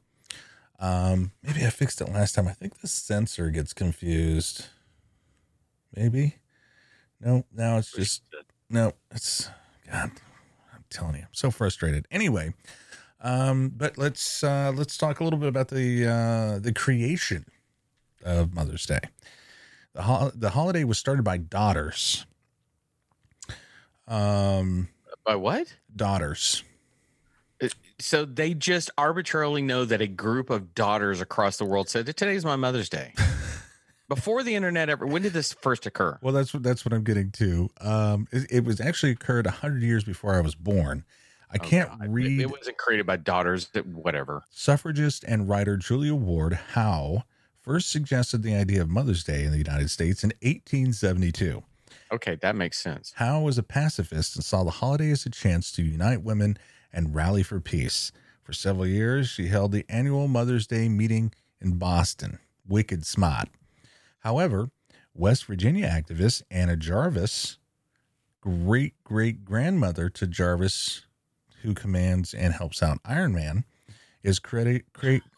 Um, 0.80 1.32
maybe 1.44 1.66
I 1.66 1.70
fixed 1.70 2.02
it 2.02 2.10
last 2.10 2.36
time. 2.36 2.48
I 2.48 2.54
think 2.54 2.80
the 2.80 2.88
sensor 2.88 3.50
gets 3.50 3.74
confused. 3.74 4.68
Maybe. 5.96 6.36
No, 7.20 7.44
now 7.54 7.78
it's 7.78 7.92
just 7.92 8.22
no. 8.70 8.94
It's 9.12 9.50
God. 9.92 10.12
I'm 10.74 10.86
telling 10.90 11.16
you, 11.16 11.22
I'm 11.24 11.34
so 11.34 11.52
frustrated. 11.52 12.08
Anyway, 12.12 12.54
um, 13.22 13.70
but 13.76 13.98
let's 13.98 14.44
uh, 14.44 14.72
let's 14.76 14.98
talk 14.98 15.20
a 15.20 15.24
little 15.24 15.40
bit 15.40 15.50
about 15.50 15.70
the 15.70 16.06
uh, 16.08 16.60
the 16.60 16.74
creation 16.74 17.46
of 18.24 18.54
Mother's 18.54 18.86
Day. 18.86 19.00
The 19.94 20.04
ho- 20.04 20.32
the 20.34 20.52
holiday 20.52 20.84
was 20.84 20.98
started 20.98 21.24
by 21.24 21.38
daughters. 21.38 22.26
Um, 24.08 24.90
By 25.26 25.36
what? 25.36 25.76
daughters. 25.96 26.64
So 28.00 28.24
they 28.24 28.54
just 28.54 28.90
arbitrarily 28.98 29.62
know 29.62 29.84
that 29.84 30.02
a 30.02 30.08
group 30.08 30.50
of 30.50 30.74
daughters 30.74 31.20
across 31.20 31.58
the 31.58 31.66
world 31.66 31.90
said 31.90 32.06
today's 32.16 32.46
my 32.46 32.56
Mother's 32.56 32.88
Day. 32.90 33.14
Before 34.08 34.42
the 34.42 34.56
internet 34.56 34.90
ever, 34.90 35.06
when 35.06 35.22
did 35.22 35.34
this 35.34 35.54
first 35.54 35.86
occur? 35.86 36.18
Well, 36.22 36.34
that's 36.34 36.54
what 36.54 36.64
that's 36.64 36.84
what 36.86 36.94
I'm 36.94 37.04
getting 37.04 37.30
to. 37.32 37.70
Um, 37.82 38.28
it, 38.32 38.48
it 38.50 38.64
was 38.64 38.80
actually 38.82 39.12
occurred 39.12 39.46
hundred 39.46 39.84
years 39.84 40.04
before 40.04 40.34
I 40.34 40.42
was 40.42 40.56
born. 40.56 41.04
I 41.52 41.58
Oh, 41.60 41.64
can't 41.66 41.90
God. 42.00 42.14
Read. 42.14 42.40
It, 42.42 42.50
wasn't 42.52 42.78
created 42.78 43.06
by 43.06 43.18
daughters. 43.18 43.70
Whatever. 43.94 44.44
Suffragist 44.52 45.24
and 45.28 45.50
writer 45.50 45.78
Julia 45.78 46.14
Ward 46.16 46.54
Howe 46.54 47.24
first 47.62 47.90
suggested 47.90 48.44
the 48.44 48.56
idea 48.56 48.82
of 48.82 48.90
Mother's 48.90 49.24
Day 49.24 49.44
in 49.46 49.52
the 49.52 49.58
United 49.58 49.90
States 49.90 50.24
in 50.24 50.30
1872. 50.42 51.64
Okay, 52.12 52.36
that 52.42 52.56
makes 52.56 52.80
sense. 52.80 53.14
Howe 53.16 53.42
was 53.42 53.58
a 53.58 53.64
pacifist 53.64 54.36
and 54.36 54.44
saw 54.46 54.64
the 54.64 54.72
holiday 54.72 55.12
as 55.12 55.26
a 55.26 55.30
chance 55.30 55.72
to 55.74 55.84
unite 55.84 56.24
women 56.24 56.58
and 56.94 57.14
rally 57.16 57.44
for 57.44 57.60
peace. 57.60 58.12
For 58.44 58.54
several 58.54 58.88
years, 58.88 59.30
she 59.30 59.48
held 59.48 59.72
the 59.72 59.86
annual 59.90 60.28
Mother's 60.28 60.66
Day 60.66 60.90
meeting 60.90 61.32
in 61.62 61.78
Boston. 61.78 62.40
Wicked 62.68 63.06
smart. 63.06 63.50
However, 64.20 64.70
West 65.14 65.46
Virginia 65.46 65.88
activist 65.88 66.44
Anna 66.50 66.76
Jarvis, 66.76 67.58
great 68.42 68.94
great 69.04 69.44
grandmother 69.46 70.10
to 70.10 70.26
Jarvis, 70.28 71.06
who 71.62 71.74
commands 71.74 72.34
and 72.34 72.54
helps 72.54 72.82
out 72.82 73.00
Iron 73.06 73.34
Man, 73.34 73.66
is 74.24 74.40
credit 74.40 74.86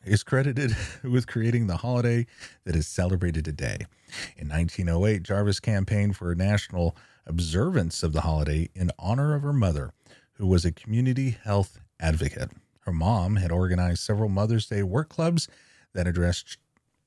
is 0.03 0.23
credited 0.23 0.76
with 1.03 1.27
creating 1.27 1.68
the 1.68 1.77
holiday 1.77 2.26
that 2.65 2.76
is 2.76 2.88
celebrated 2.88 3.45
today. 3.45 3.85
In 4.38 4.49
1908, 4.49 5.23
Jarvis 5.23 5.60
campaigned 5.60 6.18
for 6.18 6.31
a 6.31 6.35
national 6.35 6.95
observance 7.26 8.03
of 8.03 8.14
the 8.14 8.22
holiday 8.22 8.69
in 8.73 8.91
honor 8.98 9.35
of 9.35 9.43
her 9.43 9.53
mother, 9.53 9.93
who 10.34 10.48
was 10.48 10.65
a 10.65 10.72
community 10.72 11.38
health 11.43 11.80
advocate. 11.99 12.52
Her 12.81 12.91
mom 12.91 13.35
had 13.35 13.52
organized 13.52 13.99
several 13.99 14.30
Mother's 14.30 14.65
Day 14.65 14.84
work 14.84 15.10
clubs 15.10 15.48
that 15.93 16.07
addressed 16.07 16.57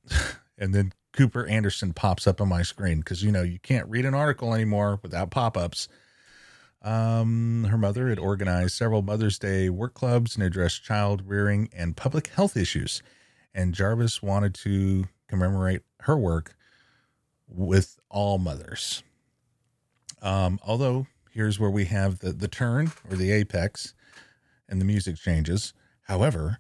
and 0.59 0.75
then 0.75 0.93
Cooper 1.13 1.47
Anderson 1.47 1.93
pops 1.93 2.27
up 2.27 2.41
on 2.41 2.49
my 2.49 2.63
screen 2.63 2.99
because 2.99 3.23
you 3.23 3.31
know 3.31 3.43
you 3.43 3.59
can't 3.59 3.89
read 3.89 4.05
an 4.05 4.15
article 4.15 4.55
anymore 4.55 4.99
without 5.03 5.31
pop-ups. 5.31 5.89
Um, 6.85 7.65
her 7.71 7.79
mother 7.79 8.11
had 8.11 8.19
organized 8.19 8.75
several 8.75 9.01
Mother's 9.01 9.39
Day 9.39 9.71
work 9.71 9.95
clubs 9.95 10.37
and 10.37 10.45
addressed 10.45 10.85
child 10.85 11.23
rearing 11.27 11.71
and 11.73 11.97
public 11.97 12.29
health 12.29 12.57
issues, 12.57 13.03
and 13.55 13.75
Jarvis 13.75 14.23
wanted 14.23 14.55
to 14.57 15.07
commemorate 15.27 15.81
her 16.01 16.17
work 16.17 16.55
with 17.49 17.99
all 18.11 18.37
mothers. 18.37 19.03
Um, 20.21 20.61
although 20.63 21.07
here's 21.31 21.59
where 21.59 21.71
we 21.71 21.87
have 21.87 22.19
the 22.19 22.33
the 22.33 22.49
turn 22.49 22.93
or 23.11 23.17
the 23.17 23.33
apex, 23.33 23.95
and 24.69 24.81
the 24.81 24.85
music 24.85 25.17
changes. 25.17 25.73
However, 26.03 26.59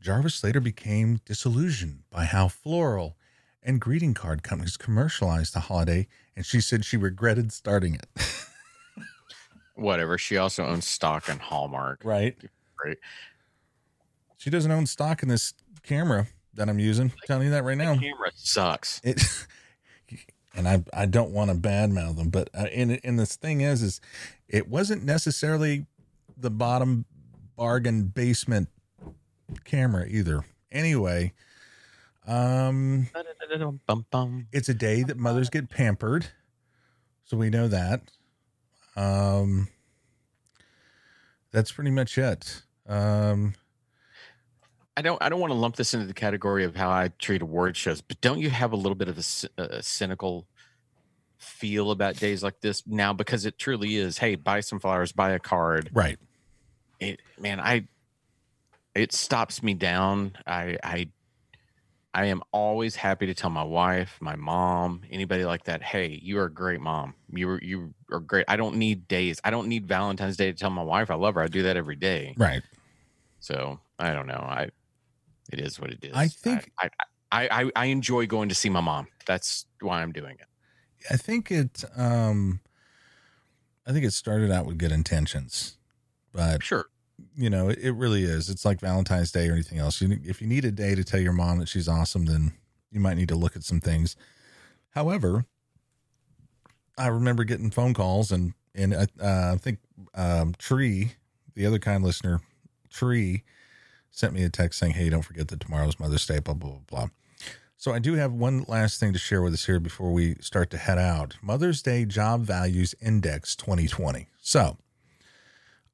Jarvis 0.00 0.44
later 0.44 0.60
became 0.60 1.20
disillusioned 1.24 2.04
by 2.10 2.24
how 2.26 2.48
floral 2.48 3.16
and 3.62 3.80
greeting 3.80 4.14
card 4.14 4.42
companies 4.42 4.76
commercialized 4.76 5.54
the 5.54 5.60
holiday, 5.60 6.06
and 6.36 6.44
she 6.44 6.60
said 6.60 6.84
she 6.84 6.96
regretted 6.96 7.52
starting 7.52 7.94
it. 7.94 8.06
Whatever. 9.74 10.18
She 10.18 10.36
also 10.36 10.64
owns 10.64 10.86
stock 10.86 11.28
in 11.28 11.38
Hallmark. 11.38 12.00
right. 12.04 12.36
Right. 12.84 12.98
She 14.36 14.50
doesn't 14.50 14.70
own 14.70 14.84
stock 14.84 15.22
in 15.22 15.28
this 15.30 15.54
camera 15.82 16.26
that 16.52 16.68
I'm 16.68 16.78
using. 16.78 17.12
telling 17.26 17.44
you 17.46 17.50
that 17.52 17.64
right 17.64 17.78
now. 17.78 17.94
Camera 17.94 18.30
sucks. 18.34 19.00
It, 19.02 19.22
and 20.54 20.68
I 20.68 20.84
I 20.92 21.06
don't 21.06 21.30
want 21.30 21.50
to 21.50 21.56
badmouth 21.56 22.16
them, 22.16 22.28
but 22.28 22.50
uh, 22.54 22.66
and 22.72 23.00
and 23.02 23.18
this 23.18 23.36
thing 23.36 23.62
is 23.62 23.82
is 23.82 24.00
it 24.48 24.68
wasn't 24.68 25.04
necessarily 25.04 25.86
the 26.36 26.50
bottom 26.50 27.06
bargain 27.56 28.04
basement 28.04 28.68
camera 29.64 30.06
either. 30.08 30.44
Anyway, 30.70 31.32
um, 32.26 33.08
it's 34.52 34.68
a 34.68 34.74
day 34.74 35.02
that 35.04 35.16
mothers 35.16 35.50
get 35.50 35.70
pampered, 35.70 36.26
so 37.24 37.36
we 37.36 37.50
know 37.50 37.68
that. 37.68 38.02
Um, 38.96 39.68
that's 41.52 41.72
pretty 41.72 41.90
much 41.90 42.18
it. 42.18 42.62
Um, 42.88 43.54
I 44.96 45.02
don't. 45.02 45.20
I 45.22 45.28
don't 45.28 45.40
want 45.40 45.52
to 45.52 45.58
lump 45.58 45.76
this 45.76 45.94
into 45.94 46.06
the 46.06 46.14
category 46.14 46.64
of 46.64 46.76
how 46.76 46.90
I 46.90 47.08
treat 47.18 47.42
award 47.42 47.76
shows, 47.76 48.00
but 48.00 48.20
don't 48.20 48.38
you 48.38 48.50
have 48.50 48.72
a 48.72 48.76
little 48.76 48.94
bit 48.94 49.08
of 49.08 49.18
a, 49.18 49.62
a 49.62 49.82
cynical 49.82 50.46
feel 51.38 51.90
about 51.90 52.16
days 52.16 52.42
like 52.42 52.60
this 52.60 52.82
now? 52.86 53.12
Because 53.12 53.44
it 53.44 53.58
truly 53.58 53.96
is. 53.96 54.18
Hey, 54.18 54.36
buy 54.36 54.60
some 54.60 54.78
flowers, 54.78 55.12
buy 55.12 55.32
a 55.32 55.38
card. 55.38 55.90
right. 55.92 56.18
It, 57.00 57.20
man, 57.38 57.60
I. 57.60 57.88
It 58.94 59.12
stops 59.12 59.62
me 59.62 59.74
down. 59.74 60.36
I. 60.46 60.78
I. 60.82 61.08
I 62.14 62.26
am 62.26 62.42
always 62.52 62.94
happy 62.94 63.26
to 63.26 63.34
tell 63.34 63.50
my 63.50 63.64
wife, 63.64 64.16
my 64.20 64.36
mom, 64.36 65.02
anybody 65.10 65.44
like 65.44 65.64
that, 65.64 65.82
hey, 65.82 66.20
you 66.22 66.38
are 66.38 66.44
a 66.44 66.52
great 66.52 66.80
mom. 66.80 67.14
You 67.32 67.50
are 67.50 67.60
you 67.62 67.92
are 68.12 68.20
great. 68.20 68.44
I 68.46 68.56
don't 68.56 68.76
need 68.76 69.08
days. 69.08 69.40
I 69.42 69.50
don't 69.50 69.66
need 69.66 69.88
Valentine's 69.88 70.36
Day 70.36 70.52
to 70.52 70.56
tell 70.56 70.70
my 70.70 70.82
wife 70.82 71.10
I 71.10 71.14
love 71.16 71.34
her. 71.34 71.42
I 71.42 71.48
do 71.48 71.64
that 71.64 71.76
every 71.76 71.96
day. 71.96 72.34
Right. 72.36 72.62
So 73.40 73.80
I 73.98 74.12
don't 74.12 74.28
know. 74.28 74.34
I 74.34 74.70
it 75.52 75.58
is 75.58 75.80
what 75.80 75.90
it 75.90 76.04
is. 76.04 76.12
I 76.14 76.28
think- 76.28 76.70
I 76.78 76.90
I, 77.32 77.48
I, 77.50 77.70
I 77.74 77.84
enjoy 77.86 78.26
going 78.28 78.48
to 78.48 78.54
see 78.54 78.68
my 78.70 78.80
mom. 78.80 79.08
That's 79.26 79.66
why 79.80 80.00
I'm 80.00 80.12
doing 80.12 80.36
it. 80.38 80.46
I 81.10 81.16
think 81.16 81.50
it 81.50 81.84
um 81.96 82.60
I 83.86 83.92
think 83.92 84.04
it 84.04 84.12
started 84.12 84.52
out 84.52 84.66
with 84.66 84.78
good 84.78 84.92
intentions. 84.92 85.78
But 86.32 86.62
Sure. 86.62 86.86
You 87.36 87.50
know, 87.50 87.68
it, 87.68 87.94
really 87.94 88.24
is. 88.24 88.48
It's 88.48 88.64
like 88.64 88.80
Valentine's 88.80 89.32
Day 89.32 89.48
or 89.48 89.52
anything 89.52 89.78
else. 89.78 90.00
You, 90.00 90.18
if 90.24 90.40
you 90.40 90.46
need 90.46 90.64
a 90.64 90.70
day 90.70 90.94
to 90.94 91.04
tell 91.04 91.20
your 91.20 91.32
mom 91.32 91.58
that 91.58 91.68
she's 91.68 91.88
awesome, 91.88 92.26
then 92.26 92.52
you 92.90 93.00
might 93.00 93.16
need 93.16 93.28
to 93.28 93.34
look 93.34 93.56
at 93.56 93.64
some 93.64 93.80
things. 93.80 94.16
However, 94.90 95.44
I 96.96 97.08
remember 97.08 97.44
getting 97.44 97.70
phone 97.70 97.94
calls 97.94 98.30
and 98.30 98.54
and 98.76 98.92
uh, 98.92 99.06
uh, 99.22 99.52
I 99.54 99.58
think 99.58 99.78
um, 100.14 100.54
Tree, 100.58 101.12
the 101.54 101.66
other 101.66 101.78
kind 101.78 102.02
listener, 102.02 102.40
Tree, 102.90 103.44
sent 104.10 104.32
me 104.32 104.42
a 104.44 104.48
text 104.48 104.78
saying, 104.78 104.94
"Hey, 104.94 105.08
don't 105.08 105.22
forget 105.22 105.48
that 105.48 105.60
tomorrow's 105.60 105.98
Mother's 106.00 106.26
Day." 106.26 106.38
Blah 106.38 106.54
blah 106.54 106.70
blah 106.70 106.80
blah. 106.88 107.08
So 107.76 107.92
I 107.92 107.98
do 107.98 108.14
have 108.14 108.32
one 108.32 108.64
last 108.66 108.98
thing 108.98 109.12
to 109.12 109.18
share 109.18 109.42
with 109.42 109.52
us 109.52 109.66
here 109.66 109.78
before 109.78 110.12
we 110.12 110.36
start 110.40 110.70
to 110.70 110.78
head 110.78 110.98
out. 110.98 111.36
Mother's 111.42 111.82
Day 111.82 112.04
Job 112.04 112.42
Values 112.42 112.94
Index 113.00 113.54
2020. 113.56 114.28
So, 114.40 114.78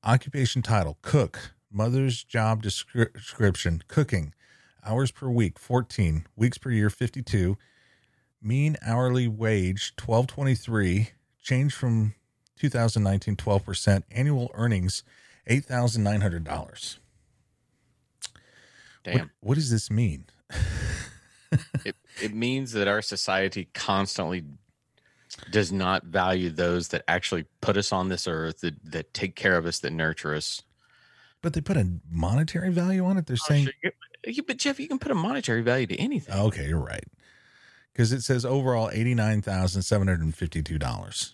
occupation 0.05 0.63
title: 0.63 0.99
cook. 1.03 1.53
Mother's 1.71 2.25
job 2.25 2.63
description: 2.63 3.83
cooking. 3.89 4.35
Hours 4.85 5.11
per 5.11 5.29
week: 5.29 5.59
14. 5.59 6.27
Weeks 6.37 6.59
per 6.59 6.71
year: 6.71 6.91
52. 6.91 7.57
Mean 8.43 8.77
hourly 8.83 9.29
wage: 9.29 9.93
1223. 9.99 11.11
Change 11.43 11.75
from 11.75 12.15
2019: 12.59 13.37
12 13.37 13.65
percent. 13.65 14.05
Annual 14.11 14.51
earnings: 14.55 15.03
eight 15.47 15.65
thousand 15.65 16.03
nine 16.03 16.21
hundred 16.21 16.45
dollars. 16.45 16.99
What, 19.05 19.15
Damn. 19.15 19.31
what 19.41 19.55
does 19.55 19.71
this 19.71 19.91
mean? 19.91 20.27
it 21.85 21.97
it 22.23 22.35
means 22.35 22.73
that 22.73 22.89
our 22.89 23.03
society 23.03 23.69
constantly 23.73 24.45
does 25.51 25.73
not 25.73 26.05
value 26.05 26.51
those 26.51 26.89
that 26.89 27.03
actually 27.09 27.45
put 27.61 27.77
us 27.77 27.93
on 27.93 28.09
this 28.09 28.27
earth, 28.29 28.61
that, 28.61 28.75
that 28.93 29.15
take 29.15 29.35
care 29.37 29.57
of 29.57 29.67
us, 29.67 29.79
that 29.81 29.93
nurture 29.93 30.35
us. 30.35 30.63
But 31.43 31.55
they 31.55 31.61
put 31.61 31.77
a 31.77 31.89
monetary 32.11 32.71
value 32.71 33.05
on 33.05 33.17
it. 33.17 33.27
They're 33.27 33.37
saying, 33.37 33.69
Yeah, 34.27 34.43
but 34.47 34.59
Jeff, 34.59 34.79
you 34.79 34.87
can 34.89 34.99
put 34.99 35.11
a 35.11 35.15
monetary 35.15 35.63
value 35.63 35.87
to 35.87 35.97
anything. 35.97 36.35
okay, 36.35 36.69
you're 36.69 36.79
right. 36.79 37.05
Because 37.93 38.13
it 38.13 38.21
says 38.23 38.45
overall 38.45 38.91
$89,752. 38.91 41.33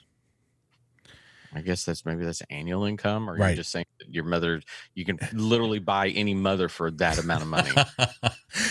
I 1.55 1.61
guess 1.63 1.85
that's 1.85 2.05
maybe 2.05 2.25
that's 2.25 2.43
annual 2.51 2.85
income, 2.85 3.31
or 3.31 3.37
Right. 3.37 3.49
you're 3.51 3.57
just 3.57 3.71
saying 3.71 3.87
that 3.99 4.13
your 4.13 4.25
mother, 4.25 4.61
you 4.95 5.05
can 5.05 5.19
literally 5.33 5.79
buy 5.79 6.09
any 6.09 6.35
mother 6.35 6.69
for 6.69 6.91
that 6.93 7.19
amount 7.19 7.43
of 7.43 7.49
money. 7.49 7.71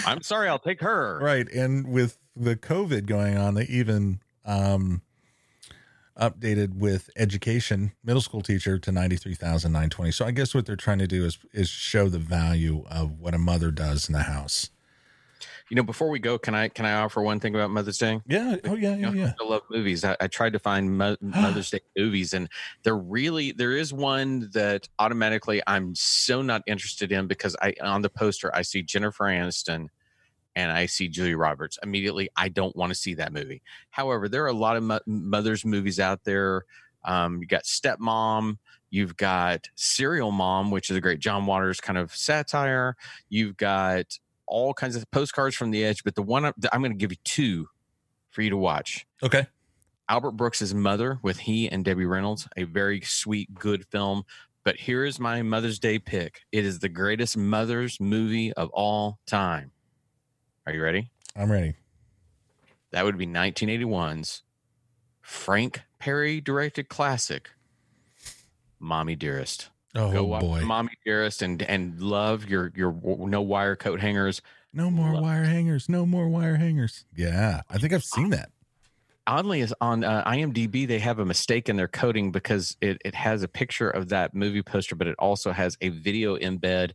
I'm 0.06 0.22
sorry, 0.22 0.48
I'll 0.49 0.60
take 0.60 0.82
her. 0.82 1.20
right. 1.20 1.48
And 1.52 1.88
with 1.88 2.18
the 2.36 2.56
COVID 2.56 3.06
going 3.07 3.38
on, 3.38 3.56
they 3.56 3.64
even 3.66 4.20
um, 4.45 5.02
updated 6.20 6.76
with 6.76 7.10
education, 7.16 7.94
middle 8.04 8.22
school 8.22 8.42
teacher 8.42 8.78
to 8.80 8.92
93,920. 8.92 10.12
So 10.12 10.26
I 10.26 10.32
guess 10.32 10.54
what 10.56 10.66
they're 10.66 10.76
trying 10.76 11.00
to 11.00 11.08
do 11.08 11.26
is, 11.26 11.38
is 11.54 11.70
show 11.70 12.10
the 12.10 12.20
value 12.20 12.84
of 12.88 13.20
what 13.20 13.34
a 13.34 13.38
mother 13.40 13.72
does 13.72 14.08
in 14.10 14.14
the 14.14 14.24
house. 14.24 14.70
You 15.70 15.76
know, 15.76 15.84
before 15.84 16.10
we 16.10 16.20
go, 16.20 16.38
can 16.38 16.54
I 16.56 16.70
can 16.70 16.86
I 16.86 16.94
offer 16.94 17.22
one 17.22 17.40
thing 17.40 17.56
about 17.56 17.72
Mother's 17.72 17.98
Day? 17.98 18.22
Yeah. 18.28 18.58
Oh, 18.64 18.76
yeah. 18.76 18.96
You 18.96 19.02
Yeah. 19.02 19.10
know, 19.10 19.14
Yeah. 19.14 19.34
I 19.40 19.44
love 19.46 19.64
movies. 19.70 20.04
I, 20.04 20.16
I 20.20 20.28
tried 20.28 20.54
to 20.54 20.60
find 20.60 20.98
Mo- 20.98 21.18
Mother's 21.22 21.72
Day 21.72 21.80
movies, 21.98 22.34
and 22.34 22.50
there 22.84 22.96
really 22.98 23.52
there 23.52 23.72
is 23.72 23.92
one 23.94 24.50
that 24.54 24.88
automatically 25.00 25.62
I'm 25.68 25.96
so 25.96 26.42
not 26.42 26.62
interested 26.68 27.12
in 27.12 27.28
because 27.28 27.56
I 27.62 27.74
on 27.82 28.02
the 28.02 28.10
poster 28.10 28.54
I 28.56 28.62
see 28.62 28.82
Jennifer 28.84 29.26
Aniston 29.26 29.88
and 30.56 30.72
I 30.72 30.86
see 30.86 31.07
Julia 31.07 31.38
Roberts. 31.38 31.77
Immediately, 31.84 32.30
I 32.36 32.49
don't 32.49 32.76
want 32.76 32.91
to 32.91 32.95
see 32.95 33.15
that 33.15 33.34
movie. 33.34 33.61
However, 33.90 34.30
there 34.30 34.44
are 34.44 34.48
a 34.48 34.53
lot 34.53 34.77
of 34.77 34.84
mo- 34.84 34.99
mothers 35.06 35.65
movies 35.65 35.99
out 35.99 36.23
there. 36.23 36.64
Um, 37.03 37.41
you 37.41 37.48
got 37.48 37.64
Stepmom. 37.64 38.57
You've 38.90 39.18
got 39.18 39.69
Serial 39.76 40.32
Mom, 40.32 40.72
which 40.72 40.90
is 40.90 40.95
a 40.95 41.02
great 41.02 41.19
John 41.19 41.45
Waters 41.45 41.82
kind 41.82 41.98
of 41.98 42.15
satire. 42.15 42.95
You've 43.30 43.57
got 43.57 44.18
all 44.48 44.73
kinds 44.73 44.95
of 44.95 45.10
postcards 45.11 45.56
from 45.56 45.72
the 45.72 45.84
edge, 45.84 46.03
but 46.03 46.15
the 46.15 46.22
one 46.22 46.45
I'm, 46.45 46.53
I'm 46.72 46.82
going 46.82 46.91
to 46.91 46.98
give 46.98 47.11
you 47.11 47.18
two 47.23 47.68
for 48.30 48.41
you 48.41 48.49
to 48.52 48.57
watch. 48.57 49.06
Okay. 49.23 49.48
Albert 50.07 50.32
Brooks's 50.34 50.73
Mother 50.73 51.19
with 51.23 51.40
he 51.40 51.68
and 51.68 51.84
Debbie 51.84 52.06
Reynolds, 52.06 52.48
a 52.56 52.64
very 52.64 53.02
sweet, 53.02 53.53
good 53.53 53.86
film. 53.88 54.23
But 54.64 54.77
here 54.77 55.03
is 55.03 55.19
my 55.19 55.41
Mother's 55.41 55.80
Day 55.80 55.99
pick. 55.99 56.41
It 56.52 56.64
is 56.64 56.80
the 56.80 56.90
greatest 56.90 57.38
Mother's 57.38 57.99
movie 57.99 58.53
of 58.53 58.69
all 58.69 59.19
time. 59.26 59.72
Are 60.66 60.74
you 60.74 60.82
ready? 60.82 61.10
I'm 61.36 61.52
ready. 61.52 61.76
That 62.92 63.06
would 63.06 63.18
be 63.18 63.28
1981's 63.28 64.44
Frank 65.22 65.82
Perry 66.00 66.40
directed 66.42 66.90
classic, 66.90 67.50
Mommy 68.80 69.16
Dearest. 69.16 69.70
Oh, 69.96 70.12
Go 70.12 70.40
boy. 70.40 70.62
Mommy 70.62 70.92
Dearest 71.06 71.42
and 71.42 71.62
and 71.64 72.02
love 72.02 72.50
your 72.50 72.72
your 72.76 72.94
no 73.04 73.42
wire 73.42 73.76
coat 73.76 74.00
hangers. 74.02 74.42
No 74.74 74.90
more 74.92 75.14
Love 75.14 75.24
wire 75.24 75.44
hangers. 75.46 75.88
No 75.88 76.06
more 76.06 76.28
wire 76.28 76.58
hangers. 76.58 77.06
Yeah. 77.16 77.62
I 77.70 77.78
think 77.78 77.94
I've 77.94 78.04
seen 78.04 78.32
that. 78.32 78.50
oddly 79.26 79.62
is 79.62 79.74
on 79.80 80.04
uh, 80.04 80.24
imdb 80.26 80.86
they 80.88 81.00
have 81.00 81.18
a 81.20 81.26
mistake 81.26 81.70
in 81.70 81.78
their 81.78 81.88
coding 81.88 82.30
because 82.32 82.76
it, 82.82 83.02
it 83.06 83.16
has 83.16 83.42
a 83.42 83.48
picture 83.48 83.90
of 83.90 84.10
that 84.10 84.36
movie 84.36 84.62
poster 84.62 84.94
but 84.96 85.08
it 85.08 85.16
also 85.18 85.52
has 85.52 85.78
a 85.82 85.90
video 85.90 86.38
embed 86.38 86.92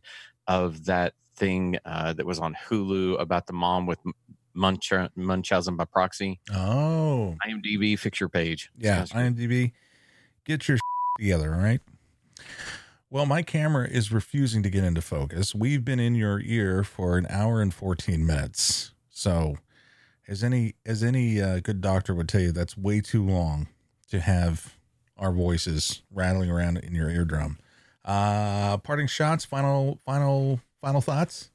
of 0.47 0.85
that 0.85 1.13
thing 1.41 1.77
uh, 1.85 2.13
that 2.13 2.25
was 2.25 2.39
on 2.39 2.55
hulu 2.69 3.19
about 3.19 3.47
the 3.47 3.53
mom 3.53 3.85
with 3.87 3.99
Munch- 4.53 4.91
munchausen 5.15 5.75
by 5.77 5.85
proxy 5.85 6.39
Oh. 6.53 7.35
imdb 7.47 7.97
fix 7.97 8.19
your 8.19 8.27
page 8.29 8.69
Yeah. 8.77 9.05
IMDb, 9.05 9.71
get 10.45 10.67
your 10.67 10.77
together, 11.19 11.53
all 11.55 11.61
right? 11.61 11.79
Well, 13.09 13.25
my 13.25 13.41
camera 13.41 13.87
is 13.87 14.11
refusing 14.11 14.61
to 14.63 14.69
get 14.69 14.83
into 14.83 15.01
focus. 15.01 15.53
We've 15.55 15.83
been 15.83 15.99
in 15.99 16.15
your 16.15 16.39
ear 16.41 16.83
for 16.83 17.17
an 17.17 17.27
hour 17.29 17.61
and 17.61 17.73
14 17.73 18.25
minutes. 18.25 18.93
So, 19.09 19.55
as 20.27 20.43
any 20.43 20.75
as 20.85 21.03
any 21.03 21.41
uh, 21.41 21.59
good 21.59 21.81
doctor 21.81 22.13
would 22.15 22.29
tell 22.29 22.41
you, 22.41 22.51
that's 22.53 22.77
way 22.77 23.01
too 23.01 23.23
long 23.25 23.67
to 24.09 24.19
have 24.21 24.75
our 25.17 25.31
voices 25.33 26.03
rattling 26.11 26.49
around 26.49 26.77
in 26.77 26.93
your 26.95 27.09
eardrum. 27.09 27.57
Uh 28.05 28.77
parting 28.79 29.07
shots, 29.07 29.43
final 29.45 29.99
final 30.05 30.59
final 30.81 31.01
thoughts? 31.01 31.49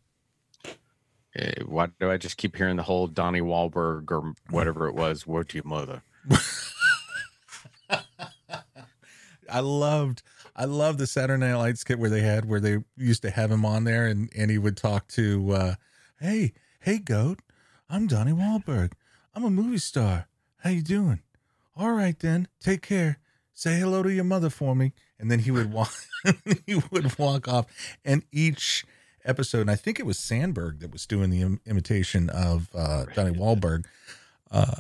Eh, 1.34 1.62
why 1.66 1.88
do 2.00 2.10
i 2.10 2.16
just 2.16 2.38
keep 2.38 2.56
hearing 2.56 2.76
the 2.76 2.82
whole 2.82 3.06
donnie 3.06 3.42
Wahlberg 3.42 4.10
or 4.10 4.32
whatever 4.48 4.88
it 4.88 4.94
was 4.94 5.26
what 5.26 5.50
to 5.50 5.58
your 5.58 5.64
mother 5.66 6.02
I 9.48 9.60
loved 9.60 10.22
I 10.56 10.64
loved 10.64 10.98
the 10.98 11.06
Saturday 11.06 11.38
Night 11.38 11.54
Live 11.54 11.78
skit 11.78 11.98
where 11.98 12.10
they 12.10 12.22
had 12.22 12.48
where 12.48 12.58
they 12.58 12.78
used 12.96 13.22
to 13.22 13.30
have 13.30 13.50
him 13.50 13.64
on 13.64 13.84
there 13.84 14.06
and 14.06 14.30
and 14.34 14.50
he 14.50 14.58
would 14.58 14.76
talk 14.76 15.08
to 15.08 15.52
uh 15.52 15.74
hey 16.20 16.52
hey 16.80 16.98
goat 16.98 17.40
I'm 17.88 18.06
Donnie 18.06 18.32
Wahlberg 18.32 18.92
I'm 19.36 19.44
a 19.44 19.50
movie 19.50 19.76
star. 19.76 20.28
How 20.60 20.70
you 20.70 20.80
doing? 20.80 21.20
All 21.76 21.92
right 21.92 22.18
then. 22.18 22.48
Take 22.58 22.80
care. 22.80 23.18
Say 23.52 23.78
hello 23.78 24.02
to 24.02 24.10
your 24.10 24.24
mother 24.24 24.48
for 24.48 24.74
me. 24.74 24.94
And 25.18 25.30
then 25.30 25.40
he 25.40 25.50
would 25.50 25.70
walk 25.70 25.92
he 26.66 26.80
would 26.90 27.18
walk 27.18 27.46
off. 27.46 27.66
And 28.02 28.22
each 28.32 28.86
episode, 29.26 29.62
and 29.62 29.70
I 29.70 29.76
think 29.76 29.98
it 29.98 30.06
was 30.06 30.18
Samberg 30.18 30.80
that 30.80 30.92
was 30.92 31.06
doing 31.06 31.30
the 31.30 31.42
Im- 31.42 31.60
imitation 31.66 32.30
of 32.30 32.68
uh, 32.74 33.04
Donnie 33.14 33.36
Wahlberg. 33.36 33.84
Uh, 34.50 34.76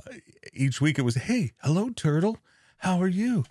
each 0.52 0.80
week 0.80 0.98
it 0.98 1.02
was, 1.02 1.16
"Hey, 1.16 1.52
hello, 1.62 1.90
turtle. 1.90 2.38
How 2.78 3.00
are 3.00 3.08
you? 3.08 3.44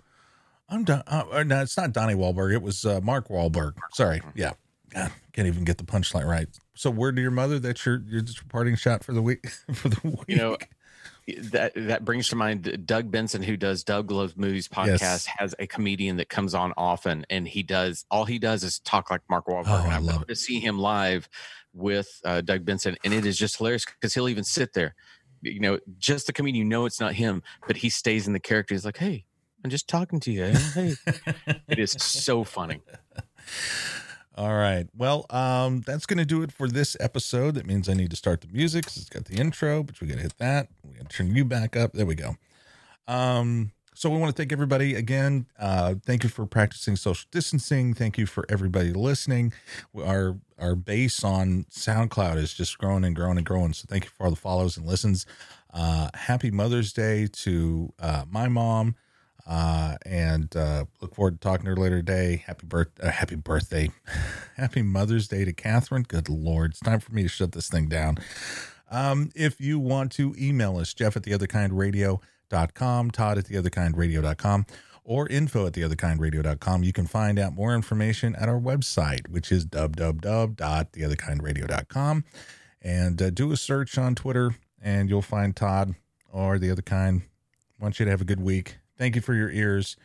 I'm 0.68 0.84
Don. 0.84 1.02
Uh, 1.06 1.44
no, 1.44 1.62
it's 1.62 1.76
not 1.76 1.92
Donnie 1.92 2.14
Wahlberg. 2.14 2.52
It 2.52 2.62
was 2.62 2.84
uh, 2.84 3.00
Mark 3.00 3.28
Wahlberg. 3.28 3.74
Sorry. 3.92 4.20
Yeah. 4.34 4.52
God, 4.90 5.12
can't 5.32 5.46
even 5.46 5.64
get 5.64 5.78
the 5.78 5.84
punchline 5.84 6.26
right. 6.26 6.48
So, 6.74 6.90
word 6.90 7.16
to 7.16 7.22
your 7.22 7.30
mother 7.30 7.58
that 7.58 7.84
your 7.84 8.02
your 8.06 8.22
parting 8.48 8.76
shot 8.76 9.04
for 9.04 9.12
the 9.12 9.22
week 9.22 9.48
for 9.74 9.88
the 9.88 10.00
week. 10.02 10.24
You 10.28 10.36
know, 10.36 10.56
that 11.38 11.72
that 11.74 12.04
brings 12.04 12.28
to 12.28 12.36
mind 12.36 12.86
Doug 12.86 13.10
Benson, 13.10 13.42
who 13.42 13.56
does 13.56 13.82
Doug 13.82 14.10
Loves 14.10 14.36
Movies 14.36 14.68
podcast, 14.68 15.00
Yes. 15.00 15.26
has 15.38 15.54
a 15.58 15.66
comedian 15.66 16.16
that 16.18 16.28
comes 16.28 16.54
on 16.54 16.72
often, 16.76 17.26
and 17.30 17.48
he 17.48 17.62
does 17.62 18.04
all 18.10 18.24
he 18.26 18.38
does 18.38 18.62
is 18.62 18.78
talk 18.80 19.10
like 19.10 19.22
Mark 19.28 19.46
Wahlberg. 19.46 19.64
Oh, 19.66 19.82
and 19.84 19.92
I 19.92 19.96
I've 19.96 20.02
love 20.04 20.26
to 20.28 20.36
see 20.36 20.60
him 20.60 20.78
live 20.78 21.28
with 21.74 22.08
uh, 22.24 22.40
Doug 22.42 22.64
Benson, 22.64 22.96
and 23.04 23.12
it 23.12 23.26
is 23.26 23.36
just 23.36 23.58
hilarious 23.58 23.84
because 23.84 24.14
he'll 24.14 24.28
even 24.28 24.44
sit 24.44 24.72
there, 24.72 24.94
you 25.42 25.60
know, 25.60 25.78
just 25.98 26.26
the 26.28 26.32
comedian. 26.32 26.66
You 26.66 26.70
know, 26.70 26.86
it's 26.86 27.00
not 27.00 27.14
him, 27.14 27.42
but 27.66 27.78
he 27.78 27.90
stays 27.90 28.26
in 28.26 28.32
the 28.32 28.40
character. 28.40 28.74
He's 28.74 28.84
like, 28.84 28.98
"Hey, 28.98 29.24
I'm 29.64 29.70
just 29.70 29.88
talking 29.88 30.20
to 30.20 30.32
you. 30.32 30.44
eh? 30.44 30.58
Hey, 30.74 30.94
it 31.68 31.78
is 31.78 31.90
so 31.92 32.44
funny." 32.44 32.82
All 34.36 34.52
right. 34.52 34.86
Well, 34.94 35.24
um, 35.30 35.80
that's 35.80 36.04
going 36.04 36.18
to 36.18 36.26
do 36.26 36.42
it 36.42 36.52
for 36.52 36.68
this 36.68 36.94
episode. 37.00 37.54
That 37.54 37.64
means 37.64 37.88
I 37.88 37.94
need 37.94 38.10
to 38.10 38.16
start 38.16 38.42
the 38.42 38.48
music 38.48 38.84
it's 38.86 39.08
got 39.08 39.24
the 39.24 39.36
intro, 39.36 39.82
but 39.82 39.98
we 40.00 40.08
got 40.08 40.16
to 40.16 40.22
hit 40.22 40.36
that. 40.38 40.68
We 40.84 40.94
got 40.94 41.08
to 41.08 41.16
turn 41.16 41.34
you 41.34 41.44
back 41.44 41.74
up. 41.74 41.92
There 41.94 42.04
we 42.04 42.16
go. 42.16 42.36
Um, 43.08 43.72
so 43.94 44.10
we 44.10 44.18
want 44.18 44.36
to 44.36 44.38
thank 44.38 44.52
everybody 44.52 44.94
again. 44.94 45.46
Uh, 45.58 45.94
thank 46.04 46.22
you 46.22 46.28
for 46.28 46.44
practicing 46.44 46.96
social 46.96 47.26
distancing. 47.30 47.94
Thank 47.94 48.18
you 48.18 48.26
for 48.26 48.44
everybody 48.50 48.92
listening. 48.92 49.54
Our 49.98 50.36
our 50.58 50.74
base 50.74 51.24
on 51.24 51.64
SoundCloud 51.70 52.36
is 52.36 52.52
just 52.52 52.76
growing 52.76 53.04
and 53.04 53.16
growing 53.16 53.38
and 53.38 53.46
growing. 53.46 53.72
So 53.72 53.86
thank 53.88 54.04
you 54.04 54.10
for 54.10 54.24
all 54.24 54.30
the 54.30 54.36
follows 54.36 54.76
and 54.76 54.86
listens. 54.86 55.24
Uh, 55.72 56.10
happy 56.12 56.50
Mother's 56.50 56.92
Day 56.92 57.26
to 57.26 57.92
uh, 57.98 58.24
my 58.28 58.48
mom. 58.48 58.96
Uh, 59.46 59.96
and 60.04 60.54
uh, 60.56 60.86
look 61.00 61.14
forward 61.14 61.40
to 61.40 61.48
talking 61.48 61.66
to 61.66 61.70
her 61.70 61.76
later 61.76 61.98
today. 61.98 62.42
Happy 62.46 62.66
birth, 62.66 62.88
uh, 63.00 63.10
happy 63.10 63.36
birthday, 63.36 63.90
happy 64.56 64.82
Mother's 64.82 65.28
Day 65.28 65.44
to 65.44 65.52
Catherine. 65.52 66.02
Good 66.02 66.28
Lord, 66.28 66.72
it's 66.72 66.80
time 66.80 66.98
for 67.00 67.12
me 67.12 67.22
to 67.22 67.28
shut 67.28 67.52
this 67.52 67.68
thing 67.68 67.88
down. 67.88 68.18
Um, 68.90 69.30
if 69.34 69.60
you 69.60 69.78
want 69.78 70.10
to 70.12 70.34
email 70.38 70.78
us, 70.78 70.94
Jeff 70.94 71.16
at 71.16 71.22
the 71.22 71.32
other 71.32 71.46
kind 71.46 71.78
radio.com, 71.78 73.12
Todd 73.12 73.38
at 73.38 73.44
the 73.46 73.56
other 73.56 73.70
kind 73.70 73.96
radio.com, 73.96 74.66
or 75.04 75.28
info 75.28 75.64
at 75.66 75.74
the 75.74 75.84
other 75.84 75.94
kind 75.94 76.20
radio.com, 76.20 76.82
you 76.82 76.92
can 76.92 77.06
find 77.06 77.38
out 77.38 77.54
more 77.54 77.72
information 77.74 78.34
at 78.36 78.48
our 78.48 78.60
website, 78.60 79.28
which 79.28 79.52
is 79.52 79.64
www.theotherkindradio.com. 79.66 82.24
And 82.82 83.22
uh, 83.22 83.30
do 83.30 83.52
a 83.52 83.56
search 83.56 83.96
on 83.98 84.14
Twitter, 84.14 84.54
and 84.82 85.08
you'll 85.08 85.22
find 85.22 85.56
Todd 85.56 85.94
or 86.32 86.58
the 86.58 86.70
other 86.70 86.82
kind. 86.82 87.22
want 87.80 87.98
you 87.98 88.04
to 88.04 88.10
have 88.10 88.20
a 88.20 88.24
good 88.24 88.40
week. 88.40 88.76
Thank 88.98 89.14
you 89.14 89.20
for 89.20 89.34
your 89.34 89.50
ears, 89.50 89.96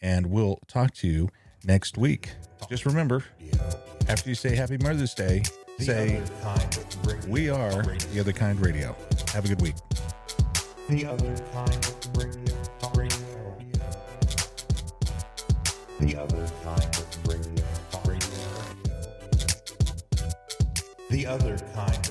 and 0.00 0.26
we'll 0.26 0.58
talk 0.66 0.94
to 0.94 1.06
you 1.06 1.28
next 1.64 1.96
week. 1.96 2.30
Just 2.68 2.84
remember, 2.84 3.24
after 4.08 4.28
you 4.28 4.34
say 4.34 4.56
Happy 4.56 4.78
Mother's 4.78 5.14
Day, 5.14 5.42
say 5.78 6.20
we 7.28 7.48
are 7.48 7.82
the 8.12 8.18
other 8.18 8.32
kind 8.32 8.60
radio. 8.60 8.96
Have 9.32 9.44
a 9.44 9.48
good 9.48 9.62
week. 9.62 9.76
The 10.88 11.06
other 11.06 11.36
kind 11.52 11.86
radio. 12.18 12.56
Radio. 12.96 13.18
The 16.00 16.16
other 16.16 16.48
kind 16.64 17.04
radio. 17.28 17.64
Radio. 18.04 18.28
The 21.10 21.26
other 21.26 21.58
kind. 21.74 22.01